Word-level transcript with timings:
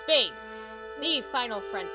Space, 0.00 0.64
the 1.00 1.22
final 1.30 1.60
frontier. 1.60 1.90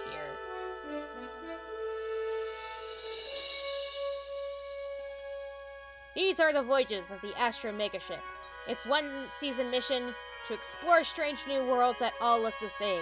These 6.16 6.40
are 6.40 6.54
the 6.54 6.62
voyages 6.62 7.12
of 7.12 7.20
the 7.22 7.38
Astro 7.38 7.72
Megaship. 7.72 8.20
Its 8.68 8.86
one 8.86 9.10
season 9.40 9.72
mission 9.72 10.14
to 10.48 10.54
explore 10.54 11.04
strange 11.04 11.40
new 11.48 11.66
worlds 11.66 12.00
that 12.00 12.14
all 12.22 12.40
look 12.42 12.54
the 12.62 12.70
same, 12.70 13.02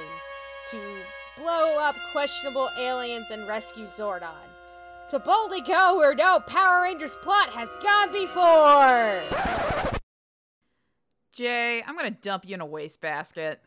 to 0.71 0.79
blow 1.37 1.77
up 1.79 1.95
questionable 2.11 2.69
aliens 2.79 3.27
and 3.29 3.47
rescue 3.47 3.85
Zordon, 3.85 4.47
to 5.09 5.19
boldly 5.19 5.61
go 5.61 5.97
where 5.97 6.15
no 6.15 6.39
Power 6.39 6.81
Rangers 6.81 7.15
plot 7.21 7.49
has 7.49 7.69
gone 7.83 8.11
before! 8.13 9.21
Jay, 11.33 11.83
I'm 11.85 11.97
gonna 11.97 12.11
dump 12.11 12.45
you 12.47 12.55
in 12.55 12.61
a 12.61 12.65
wastebasket. 12.65 13.61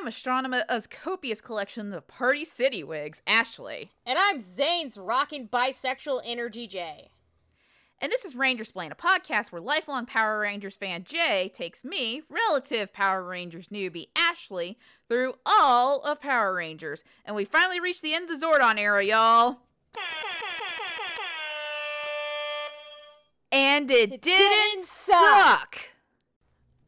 I'm 0.00 0.06
Astronema's 0.06 0.64
uh, 0.66 0.80
copious 0.88 1.42
collection 1.42 1.92
of 1.92 2.08
Party 2.08 2.42
City 2.46 2.82
wigs, 2.82 3.20
Ashley. 3.26 3.90
And 4.06 4.18
I'm 4.18 4.40
Zane's 4.40 4.96
rocking 4.96 5.46
bisexual 5.46 6.22
energy 6.24 6.66
Jay. 6.66 7.10
And 8.00 8.10
this 8.10 8.24
is 8.24 8.32
Rangersplain, 8.32 8.92
a 8.92 8.94
podcast 8.94 9.52
where 9.52 9.60
lifelong 9.60 10.06
Power 10.06 10.40
Rangers 10.40 10.74
fan 10.74 11.04
Jay 11.04 11.52
takes 11.54 11.84
me, 11.84 12.22
relative 12.30 12.94
Power 12.94 13.22
Rangers 13.22 13.68
newbie 13.68 14.08
Ashley, 14.16 14.78
through 15.06 15.34
all 15.44 16.00
of 16.00 16.22
Power 16.22 16.54
Rangers. 16.54 17.04
And 17.26 17.36
we 17.36 17.44
finally 17.44 17.78
reached 17.78 18.00
the 18.00 18.14
end 18.14 18.30
of 18.30 18.40
the 18.40 18.46
Zordon 18.46 18.78
era, 18.78 19.04
y'all. 19.04 19.58
And 23.52 23.90
it, 23.90 24.12
It 24.12 24.22
didn't, 24.22 24.48
didn't 24.48 24.86
suck. 24.86 25.18
suck. 25.74 25.78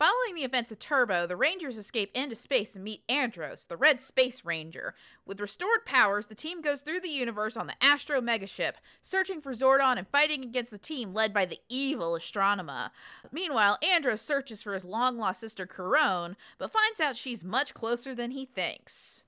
Following 0.03 0.35
the 0.35 0.43
events 0.43 0.73
of 0.73 0.81
Turbo, 0.81 1.29
the 1.29 1.37
Rangers 1.37 1.77
escape 1.77 2.11
into 2.13 2.35
space 2.35 2.75
and 2.75 2.83
meet 2.83 3.05
Andros, 3.09 3.67
the 3.67 3.77
Red 3.77 4.01
Space 4.01 4.45
Ranger. 4.45 4.97
With 5.25 5.39
restored 5.39 5.87
powers, 5.87 6.27
the 6.27 6.35
team 6.35 6.61
goes 6.61 6.83
through 6.83 7.03
the 7.03 7.09
universe 7.09 7.57
on 7.57 7.69
the 7.69 7.77
Astro 7.81 8.21
Megaship, 8.21 8.73
searching 9.01 9.41
for 9.41 9.53
Zordon 9.53 9.99
and 9.99 10.09
fighting 10.09 10.43
against 10.43 10.73
the 10.73 10.77
team 10.79 11.13
led 11.13 11.33
by 11.33 11.45
the 11.45 11.61
evil 11.69 12.15
Astronema. 12.15 12.91
Meanwhile, 13.31 13.79
Andros 13.81 14.21
searches 14.21 14.61
for 14.61 14.75
his 14.75 14.85
long 14.85 15.19
lost 15.19 15.39
sister 15.39 15.69
Karone, 15.69 16.35
but 16.59 16.73
finds 16.73 16.99
out 16.99 17.15
she's 17.15 17.45
much 17.45 17.73
closer 17.73 18.13
than 18.13 18.33
he 18.33 18.45
thinks. 18.45 19.23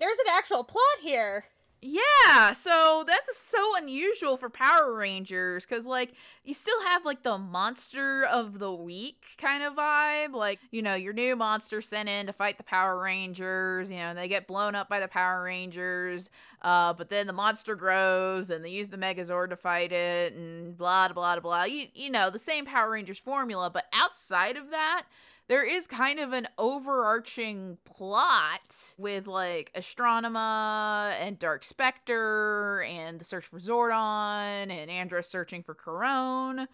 There's 0.00 0.18
an 0.18 0.26
actual 0.36 0.64
plot 0.64 1.02
here. 1.02 1.44
Yeah, 1.88 2.52
so 2.52 3.04
that's 3.06 3.38
so 3.38 3.76
unusual 3.76 4.36
for 4.36 4.50
Power 4.50 4.92
Rangers 4.92 5.64
because, 5.64 5.86
like, 5.86 6.14
you 6.42 6.52
still 6.52 6.82
have 6.82 7.04
like 7.04 7.22
the 7.22 7.38
monster 7.38 8.24
of 8.24 8.58
the 8.58 8.72
week 8.72 9.22
kind 9.38 9.62
of 9.62 9.74
vibe. 9.74 10.32
Like, 10.32 10.58
you 10.72 10.82
know, 10.82 10.96
your 10.96 11.12
new 11.12 11.36
monster 11.36 11.80
sent 11.80 12.08
in 12.08 12.26
to 12.26 12.32
fight 12.32 12.56
the 12.56 12.64
Power 12.64 13.00
Rangers, 13.00 13.88
you 13.88 13.98
know, 13.98 14.06
and 14.06 14.18
they 14.18 14.26
get 14.26 14.48
blown 14.48 14.74
up 14.74 14.88
by 14.88 14.98
the 14.98 15.06
Power 15.06 15.44
Rangers. 15.44 16.28
Uh, 16.60 16.92
but 16.92 17.08
then 17.08 17.28
the 17.28 17.32
monster 17.32 17.76
grows 17.76 18.50
and 18.50 18.64
they 18.64 18.70
use 18.70 18.88
the 18.88 18.98
Megazord 18.98 19.50
to 19.50 19.56
fight 19.56 19.92
it 19.92 20.32
and 20.32 20.76
blah, 20.76 21.06
blah, 21.06 21.34
blah, 21.34 21.40
blah. 21.40 21.64
You, 21.64 21.86
you 21.94 22.10
know, 22.10 22.30
the 22.30 22.40
same 22.40 22.64
Power 22.66 22.90
Rangers 22.90 23.18
formula. 23.20 23.70
But 23.70 23.84
outside 23.92 24.56
of 24.56 24.70
that, 24.70 25.04
there 25.48 25.64
is 25.64 25.86
kind 25.86 26.18
of 26.18 26.32
an 26.32 26.48
overarching 26.58 27.78
plot 27.84 28.94
with 28.98 29.26
like 29.26 29.72
Astronema 29.74 31.14
and 31.20 31.38
Dark 31.38 31.64
Spectre 31.64 32.82
and 32.82 33.20
the 33.20 33.24
search 33.24 33.46
for 33.46 33.58
Zordon 33.58 34.70
and 34.70 34.90
Andros 34.90 35.28
searching 35.28 35.62
for 35.62 35.74
Karone. 35.74 36.66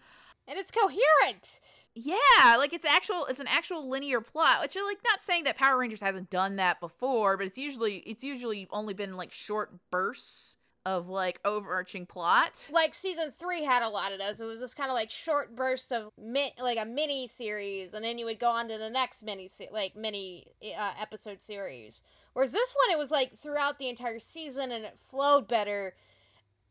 And 0.47 0.59
it's 0.59 0.71
coherent. 0.71 1.59
Yeah, 1.95 2.57
like 2.57 2.73
it's 2.73 2.85
actual 2.85 3.25
it's 3.25 3.39
an 3.39 3.47
actual 3.47 3.87
linear 3.87 4.19
plot, 4.19 4.61
which 4.61 4.75
are 4.75 4.83
like 4.83 4.97
not 5.05 5.21
saying 5.21 5.43
that 5.43 5.57
Power 5.57 5.77
Rangers 5.77 6.01
hasn't 6.01 6.31
done 6.31 6.55
that 6.55 6.79
before, 6.79 7.37
but 7.37 7.45
it's 7.45 7.57
usually 7.57 7.97
it's 7.97 8.23
usually 8.23 8.67
only 8.71 8.95
been 8.95 9.15
like 9.15 9.31
short 9.31 9.71
bursts 9.91 10.57
of 10.85 11.07
like 11.07 11.39
overarching 11.45 12.05
plot. 12.05 12.67
Like 12.71 12.93
season 12.93 13.31
three 13.31 13.63
had 13.63 13.83
a 13.83 13.89
lot 13.89 14.11
of 14.11 14.19
those. 14.19 14.41
It 14.41 14.45
was 14.45 14.59
just 14.59 14.75
kind 14.75 14.89
of 14.89 14.95
like 14.95 15.09
short 15.09 15.55
bursts 15.55 15.91
of 15.91 16.11
mi- 16.17 16.53
like 16.61 16.77
a 16.77 16.85
mini 16.85 17.27
series, 17.27 17.93
and 17.93 18.03
then 18.03 18.17
you 18.17 18.25
would 18.25 18.39
go 18.39 18.49
on 18.49 18.67
to 18.67 18.77
the 18.77 18.89
next 18.89 19.23
mini 19.23 19.47
se- 19.47 19.69
like 19.71 19.95
mini 19.95 20.47
uh, 20.77 20.93
episode 20.99 21.41
series. 21.41 22.01
Whereas 22.33 22.51
this 22.51 22.73
one, 22.85 22.95
it 22.95 22.99
was 22.99 23.11
like 23.11 23.37
throughout 23.37 23.79
the 23.79 23.89
entire 23.89 24.19
season, 24.19 24.71
and 24.71 24.85
it 24.85 24.97
flowed 25.09 25.47
better. 25.47 25.95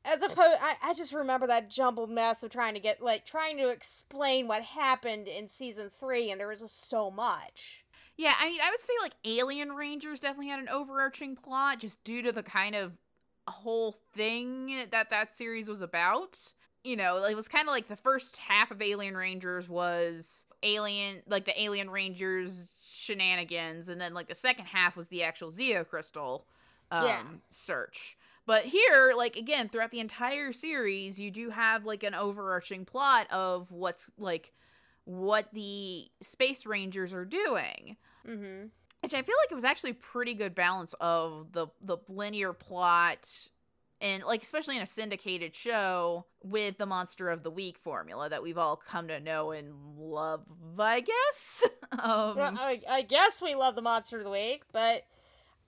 As 0.04 0.20
opposed, 0.20 0.58
I, 0.60 0.74
I 0.82 0.94
just 0.94 1.14
remember 1.14 1.46
that 1.46 1.70
jumbled 1.70 2.10
mess 2.10 2.42
of 2.42 2.50
trying 2.50 2.74
to 2.74 2.80
get 2.80 3.02
like 3.02 3.24
trying 3.24 3.56
to 3.58 3.68
explain 3.68 4.48
what 4.48 4.62
happened 4.62 5.28
in 5.28 5.48
season 5.48 5.90
three, 5.90 6.30
and 6.30 6.40
there 6.40 6.48
was 6.48 6.60
just 6.60 6.88
so 6.88 7.10
much. 7.10 7.84
Yeah, 8.16 8.34
I 8.38 8.50
mean, 8.50 8.60
I 8.62 8.70
would 8.70 8.80
say 8.80 8.92
like 9.00 9.14
Alien 9.24 9.72
Rangers 9.72 10.20
definitely 10.20 10.48
had 10.48 10.60
an 10.60 10.68
overarching 10.68 11.34
plot 11.34 11.80
just 11.80 12.02
due 12.04 12.22
to 12.22 12.32
the 12.32 12.42
kind 12.42 12.74
of 12.74 12.92
whole 13.48 13.92
thing 14.14 14.86
that 14.90 15.10
that 15.10 15.34
series 15.34 15.68
was 15.68 15.82
about. 15.82 16.38
You 16.84 16.96
know, 16.96 17.24
it 17.24 17.36
was 17.36 17.48
kind 17.48 17.68
of 17.68 17.72
like 17.72 17.88
the 17.88 17.96
first 17.96 18.36
half 18.36 18.70
of 18.70 18.82
Alien 18.82 19.16
Rangers 19.16 19.68
was 19.68 20.46
alien, 20.64 21.22
like 21.28 21.44
the 21.44 21.60
Alien 21.60 21.90
Rangers 21.90 22.76
shenanigans, 22.90 23.88
and 23.88 24.00
then 24.00 24.14
like 24.14 24.28
the 24.28 24.34
second 24.34 24.66
half 24.66 24.96
was 24.96 25.08
the 25.08 25.22
actual 25.22 25.50
Zeo 25.50 25.86
Crystal 25.86 26.46
um, 26.90 27.06
Yeah. 27.06 27.22
search. 27.50 28.16
But 28.46 28.64
here, 28.64 29.12
like 29.16 29.36
again, 29.36 29.68
throughout 29.68 29.92
the 29.92 30.00
entire 30.00 30.52
series, 30.52 31.20
you 31.20 31.30
do 31.30 31.50
have 31.50 31.84
like 31.84 32.02
an 32.02 32.14
overarching 32.14 32.84
plot 32.84 33.28
of 33.30 33.70
what's 33.70 34.08
like 34.18 34.52
what 35.04 35.46
the 35.52 36.06
Space 36.20 36.64
Rangers 36.66 37.12
are 37.12 37.24
doing 37.24 37.96
Mm-hmm. 38.28 38.66
Which 39.02 39.14
I 39.14 39.22
feel 39.22 39.34
like 39.42 39.50
it 39.50 39.54
was 39.54 39.64
actually 39.64 39.94
pretty 39.94 40.34
good 40.34 40.54
balance 40.54 40.94
of 41.00 41.52
the 41.52 41.68
the 41.80 41.98
linear 42.08 42.52
plot 42.52 43.48
and 44.02 44.24
like 44.24 44.42
especially 44.42 44.76
in 44.76 44.82
a 44.82 44.86
syndicated 44.86 45.54
show 45.54 46.26
with 46.42 46.76
the 46.76 46.86
monster 46.86 47.30
of 47.30 47.44
the 47.44 47.50
week 47.50 47.78
formula 47.78 48.28
that 48.28 48.42
we've 48.42 48.58
all 48.58 48.76
come 48.76 49.06
to 49.08 49.20
know 49.20 49.52
and 49.52 49.72
love, 49.96 50.42
I 50.76 51.00
guess. 51.00 51.64
um, 51.92 52.36
Well, 52.36 52.58
I, 52.58 52.82
I 52.88 53.02
guess 53.02 53.40
we 53.40 53.54
love 53.54 53.76
the 53.76 53.82
monster 53.82 54.18
of 54.18 54.24
the 54.24 54.30
week, 54.30 54.64
but 54.72 55.04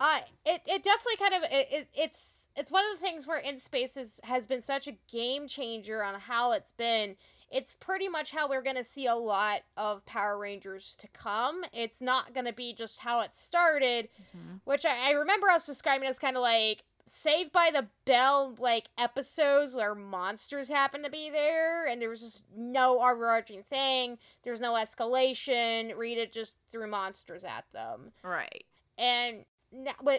uh, 0.01 0.19
it 0.45 0.63
it 0.67 0.83
definitely 0.83 1.17
kind 1.19 1.35
of 1.35 1.43
it, 1.45 1.69
it 1.71 1.89
it's 1.95 2.49
it's 2.57 2.73
one 2.73 2.85
of 2.85 2.99
the 2.99 3.07
things 3.07 3.27
where 3.27 3.39
in 3.39 3.57
spaces 3.59 4.21
has 4.25 4.47
been 4.47 4.63
such 4.63 4.89
a 4.89 4.97
game 5.11 5.47
changer 5.47 6.03
on 6.03 6.19
how 6.19 6.53
it's 6.53 6.73
been. 6.73 7.15
It's 7.55 7.73
pretty 7.73 8.09
much 8.09 8.33
how 8.33 8.49
we're 8.49 8.63
gonna 8.63 8.83
see 8.83 9.07
a 9.07 9.15
lot 9.15 9.61
of 9.77 10.05
Power 10.07 10.37
Rangers 10.37 10.97
to 10.99 11.07
come. 11.09 11.65
It's 11.73 12.01
not 12.03 12.35
gonna 12.35 12.53
be 12.53 12.75
just 12.75 12.99
how 12.99 13.21
it 13.21 13.33
started, 13.35 14.09
Mhm. 14.37 14.61
which 14.65 14.85
I, 14.85 15.09
I 15.09 15.11
remember 15.13 15.49
us 15.49 15.65
describing 15.65 16.09
as 16.09 16.19
kind 16.19 16.37
of 16.37 16.43
like 16.43 16.83
Saved 17.07 17.53
by 17.53 17.71
the 17.71 17.87
Bell 18.07 18.57
like 18.59 18.89
episodes 18.97 19.75
where 19.77 19.95
monsters 19.95 20.69
happen 20.69 21.03
to 21.03 21.11
be 21.11 21.29
there 21.31 21.87
and 21.87 22.01
there 22.03 22.09
was 22.09 22.23
just 22.23 22.43
no 22.57 23.03
overarching 23.07 23.63
thing. 23.63 24.19
There's 24.43 24.61
no 24.61 24.73
escalation. 24.73 25.95
Rita 25.97 26.27
just 26.27 26.57
threw 26.73 26.87
monsters 26.89 27.45
at 27.45 27.71
them. 27.73 28.15
right. 28.23 28.65
And 28.99 29.45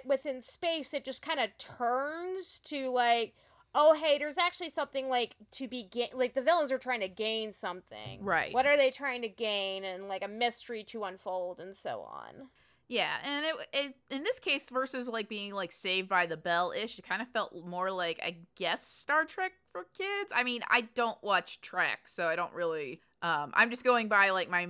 within 0.05 0.41
space, 0.41 0.93
it 0.93 1.03
just 1.05 1.21
kind 1.23 1.39
of 1.39 1.57
turns 1.57 2.59
to 2.65 2.89
like, 2.91 3.33
oh, 3.75 3.93
hey, 3.93 4.17
there's 4.17 4.37
actually 4.37 4.69
something 4.69 5.09
like 5.09 5.35
to 5.51 5.67
be 5.67 5.87
ga- 5.91 6.11
like 6.13 6.33
the 6.33 6.41
villains 6.41 6.71
are 6.71 6.77
trying 6.79 7.01
to 7.01 7.09
gain 7.09 7.53
something. 7.53 8.23
Right. 8.23 8.53
What 8.53 8.65
are 8.65 8.77
they 8.77 8.89
trying 8.89 9.21
to 9.21 9.27
gain? 9.27 9.83
And 9.83 10.07
like 10.07 10.23
a 10.23 10.27
mystery 10.27 10.83
to 10.85 11.03
unfold 11.03 11.59
and 11.59 11.75
so 11.75 11.99
on. 11.99 12.47
Yeah, 12.87 13.15
and 13.23 13.45
it, 13.45 13.55
it 13.73 13.95
in 14.11 14.23
this 14.23 14.39
case 14.39 14.69
versus 14.71 15.07
like 15.07 15.27
being 15.27 15.53
like 15.53 15.71
Saved 15.71 16.07
by 16.07 16.27
the 16.27 16.37
Bell 16.37 16.71
ish, 16.71 16.97
it 16.97 17.07
kind 17.07 17.21
of 17.21 17.27
felt 17.29 17.53
more 17.65 17.91
like 17.91 18.19
I 18.23 18.37
guess 18.55 18.87
Star 18.87 19.25
Trek 19.25 19.53
for 19.71 19.85
kids. 19.97 20.31
I 20.33 20.43
mean, 20.43 20.61
I 20.69 20.81
don't 20.93 21.21
watch 21.23 21.61
Trek, 21.61 22.07
so 22.07 22.27
I 22.27 22.35
don't 22.35 22.53
really. 22.53 23.01
Um, 23.21 23.51
I'm 23.55 23.71
just 23.71 23.83
going 23.83 24.07
by 24.07 24.29
like 24.29 24.49
my 24.49 24.67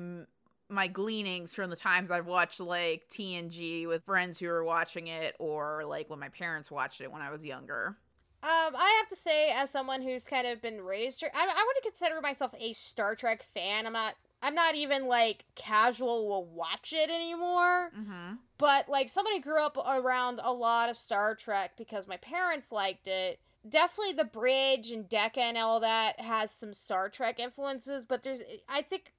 my 0.70 0.88
gleanings 0.88 1.54
from 1.54 1.70
the 1.70 1.76
times 1.76 2.10
I've 2.10 2.26
watched 2.26 2.60
like 2.62 3.04
TNG 3.12 3.86
with 3.88 4.06
friends 4.06 4.40
who 4.40 4.48
were 4.48 4.64
watching 4.64 5.08
it, 5.08 5.36
or 5.38 5.84
like 5.86 6.10
when 6.10 6.20
my 6.20 6.30
parents 6.30 6.72
watched 6.72 7.02
it 7.02 7.12
when 7.12 7.22
I 7.22 7.32
was 7.32 7.46
younger. 7.46 7.98
Um, 8.46 8.76
I 8.78 8.96
have 9.00 9.10
to 9.10 9.16
say, 9.16 9.50
as 9.50 9.72
someone 9.72 10.04
who's 10.04 10.24
kind 10.24 10.46
of 10.46 10.62
been 10.62 10.80
raised, 10.80 11.24
I, 11.24 11.30
I 11.34 11.66
would 11.66 11.84
consider 11.84 12.22
myself 12.22 12.54
a 12.60 12.74
Star 12.74 13.16
Trek 13.16 13.44
fan. 13.56 13.88
I'm 13.88 13.94
not. 13.94 14.14
I'm 14.44 14.54
not 14.54 14.76
even 14.76 15.08
like 15.08 15.46
casual 15.56 16.28
will 16.28 16.46
watch 16.46 16.94
it 16.96 17.10
anymore. 17.10 17.90
Mm-hmm. 17.98 18.36
But 18.60 18.88
like 18.88 19.10
somebody 19.10 19.40
grew 19.40 19.64
up 19.64 19.78
around 19.78 20.40
a 20.44 20.54
lot 20.54 20.90
of 20.90 20.98
Star 20.98 21.34
Trek 21.34 21.72
because 21.76 22.08
my 22.08 22.18
parents 22.18 22.72
liked 22.72 23.08
it. 23.08 23.40
Definitely 23.68 24.14
the 24.14 24.26
bridge 24.26 24.92
and 24.92 25.10
DECA 25.10 25.40
and 25.40 25.58
all 25.58 25.80
that 25.80 26.20
has 26.20 26.52
some 26.52 26.76
Star 26.76 27.10
Trek 27.10 27.40
influences, 27.40 28.06
but 28.06 28.22
there's 28.22 28.42
I 28.70 28.84
think 28.84 29.12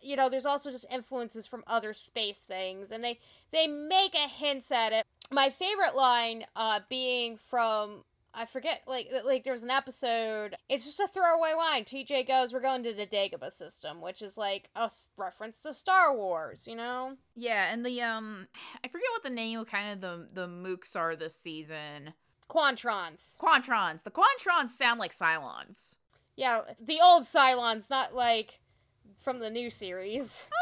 you 0.00 0.16
know 0.16 0.30
there's 0.30 0.46
also 0.46 0.70
just 0.70 0.86
influences 0.90 1.46
from 1.46 1.64
other 1.66 1.92
space 1.92 2.38
things, 2.38 2.90
and 2.90 3.04
they 3.04 3.18
they 3.52 3.66
make 3.66 4.14
a 4.14 4.26
hints 4.26 4.72
at 4.72 4.94
it. 4.94 5.04
My 5.30 5.50
favorite 5.50 5.94
line 5.94 6.46
uh 6.56 6.80
being 6.88 7.36
from 7.36 8.04
I 8.36 8.46
forget 8.46 8.82
like 8.86 9.10
like 9.24 9.44
there 9.44 9.52
was 9.52 9.62
an 9.62 9.70
episode. 9.70 10.56
It's 10.68 10.84
just 10.84 11.00
a 11.00 11.06
throwaway 11.08 11.52
line. 11.56 11.84
TJ 11.84 12.26
goes, 12.26 12.52
"We're 12.52 12.60
going 12.60 12.82
to 12.84 12.92
the 12.92 13.06
Dagobah 13.06 13.52
system," 13.52 14.00
which 14.00 14.22
is 14.22 14.36
like 14.36 14.70
a 14.74 14.82
s- 14.82 15.10
reference 15.16 15.62
to 15.62 15.72
Star 15.74 16.14
Wars. 16.16 16.66
You 16.66 16.76
know? 16.76 17.16
Yeah, 17.36 17.72
and 17.72 17.84
the 17.86 18.02
um, 18.02 18.48
I 18.84 18.88
forget 18.88 19.06
what 19.12 19.22
the 19.22 19.30
name 19.30 19.60
of 19.60 19.68
kind 19.68 19.92
of 19.92 20.00
the 20.00 20.28
the 20.32 20.48
mooks 20.48 20.96
are 20.96 21.14
this 21.16 21.36
season. 21.36 22.14
Quantrons. 22.48 23.38
Quantrons. 23.38 24.02
The 24.02 24.10
Quantrons 24.10 24.70
sound 24.70 25.00
like 25.00 25.16
Cylons. 25.16 25.96
Yeah, 26.36 26.62
the 26.84 26.98
old 27.02 27.22
Cylons, 27.22 27.88
not 27.88 28.14
like 28.14 28.60
from 29.22 29.38
the 29.38 29.50
new 29.50 29.70
series. 29.70 30.46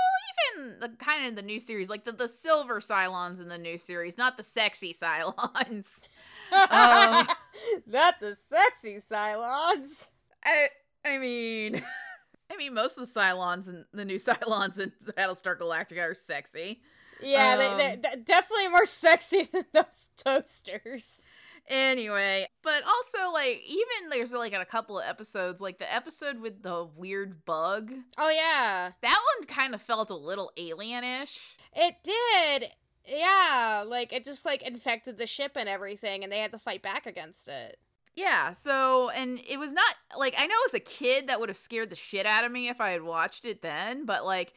Oh, 0.55 0.61
even 0.61 0.81
the 0.81 0.89
kind 0.89 1.27
of 1.27 1.37
the 1.37 1.43
new 1.43 1.61
series, 1.61 1.89
like 1.89 2.05
the 2.05 2.13
the 2.13 2.29
silver 2.29 2.81
Cylons 2.81 3.41
in 3.41 3.49
the 3.49 3.59
new 3.59 3.79
series, 3.79 4.19
not 4.19 4.37
the 4.37 4.43
sexy 4.43 4.93
Cylons. 4.93 6.07
Um, 6.53 7.27
not 7.87 8.21
the 8.21 8.35
sexy 8.37 8.97
Cylons. 8.97 10.11
I 10.45 10.69
I 11.05 11.19
mean, 11.19 11.83
I 12.51 12.57
mean 12.57 12.75
most 12.75 12.99
of 12.99 13.07
the 13.13 13.21
Cylons 13.21 13.69
and 13.69 13.85
the 13.93 14.05
new 14.05 14.17
Cylons 14.19 14.79
in 14.79 14.93
Battlestar 15.17 15.59
Galactica 15.59 16.11
are 16.11 16.15
sexy. 16.15 16.81
Yeah, 17.21 17.57
they, 17.57 17.75
they, 17.77 17.93
Um, 17.95 18.01
they- 18.03 18.23
definitely 18.25 18.69
more 18.69 18.87
sexy 18.87 19.45
than 19.53 19.65
those 19.73 20.11
toasters. 20.17 21.23
Anyway, 21.69 22.49
but 22.65 22.83
also 22.85 23.33
like 23.33 23.63
even 23.65 24.11
there's 24.11 24.33
like 24.33 24.53
in 24.53 24.61
a 24.61 24.67
couple 24.67 24.99
of 24.99 25.05
episodes, 25.09 25.61
like 25.61 25.79
the 25.79 25.93
episode 25.95 26.41
with 26.41 26.61
the 26.63 26.89
weird 26.97 27.45
bug, 27.45 27.93
Oh 28.19 28.29
yeah, 28.31 28.91
that 29.01 29.21
one 29.39 29.47
kind 29.47 29.73
of 29.73 29.81
felt 29.81 30.11
a 30.11 30.17
little 30.17 30.51
alienish. 30.59 31.39
it 31.73 31.95
did. 32.03 32.69
Yeah, 33.07 33.85
like 33.87 34.13
it 34.13 34.25
just 34.25 34.45
like 34.45 34.63
infected 34.63 35.19
the 35.19 35.27
ship 35.27 35.53
and 35.57 35.69
everything, 35.69 36.23
and 36.23 36.33
they 36.33 36.39
had 36.39 36.53
to 36.53 36.59
fight 36.59 36.83
back 36.83 37.07
against 37.07 37.49
it. 37.49 37.79
Yeah, 38.15 38.53
so 38.53 39.09
and 39.11 39.41
it 39.49 39.59
was 39.59 39.73
not 39.73 39.95
like 40.19 40.35
I 40.39 40.47
know 40.47 40.55
as 40.67 40.75
a 40.75 40.81
kid 40.81 41.29
that 41.29 41.41
would 41.41 41.49
have 41.49 41.59
scared 41.59 41.91
the 41.91 41.97
shit 41.97 42.27
out 42.27 42.45
of 42.45 42.53
me 42.53 42.69
if 42.69 42.81
I 42.81 42.91
had 42.91 43.03
watched 43.03 43.45
it 43.45 43.63
then, 43.63 44.05
but 44.05 44.25
like 44.25 44.53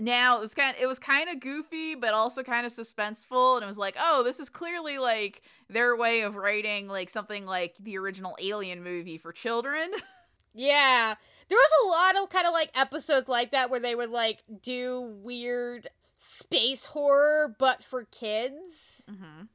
now 0.00 0.38
it 0.38 0.40
was 0.40 0.54
kind 0.54 0.76
of, 0.76 0.82
it 0.82 0.86
was 0.86 0.98
kind 0.98 1.28
of 1.30 1.40
goofy 1.40 1.94
but 1.94 2.12
also 2.14 2.42
kind 2.42 2.66
of 2.66 2.72
suspenseful 2.72 3.56
and 3.56 3.64
it 3.64 3.68
was 3.68 3.78
like, 3.78 3.96
"Oh, 3.98 4.22
this 4.22 4.38
is 4.38 4.48
clearly 4.48 4.98
like 4.98 5.42
their 5.68 5.96
way 5.96 6.20
of 6.22 6.36
writing 6.36 6.88
like 6.88 7.10
something 7.10 7.46
like 7.46 7.74
the 7.80 7.96
original 7.98 8.36
Alien 8.40 8.82
movie 8.82 9.18
for 9.18 9.32
children." 9.32 9.90
Yeah, 10.56 11.14
there 11.48 11.58
was 11.58 11.70
a 11.84 11.88
lot 11.88 12.22
of 12.22 12.30
kind 12.30 12.46
of 12.46 12.52
like 12.52 12.70
episodes 12.78 13.28
like 13.28 13.50
that 13.50 13.70
where 13.70 13.80
they 13.80 13.96
would 13.96 14.10
like 14.10 14.44
do 14.62 15.00
weird 15.00 15.88
space 16.24 16.86
horror, 16.86 17.54
but 17.58 17.84
for 17.84 18.04
kids. 18.04 19.04
mhm. 19.08 19.48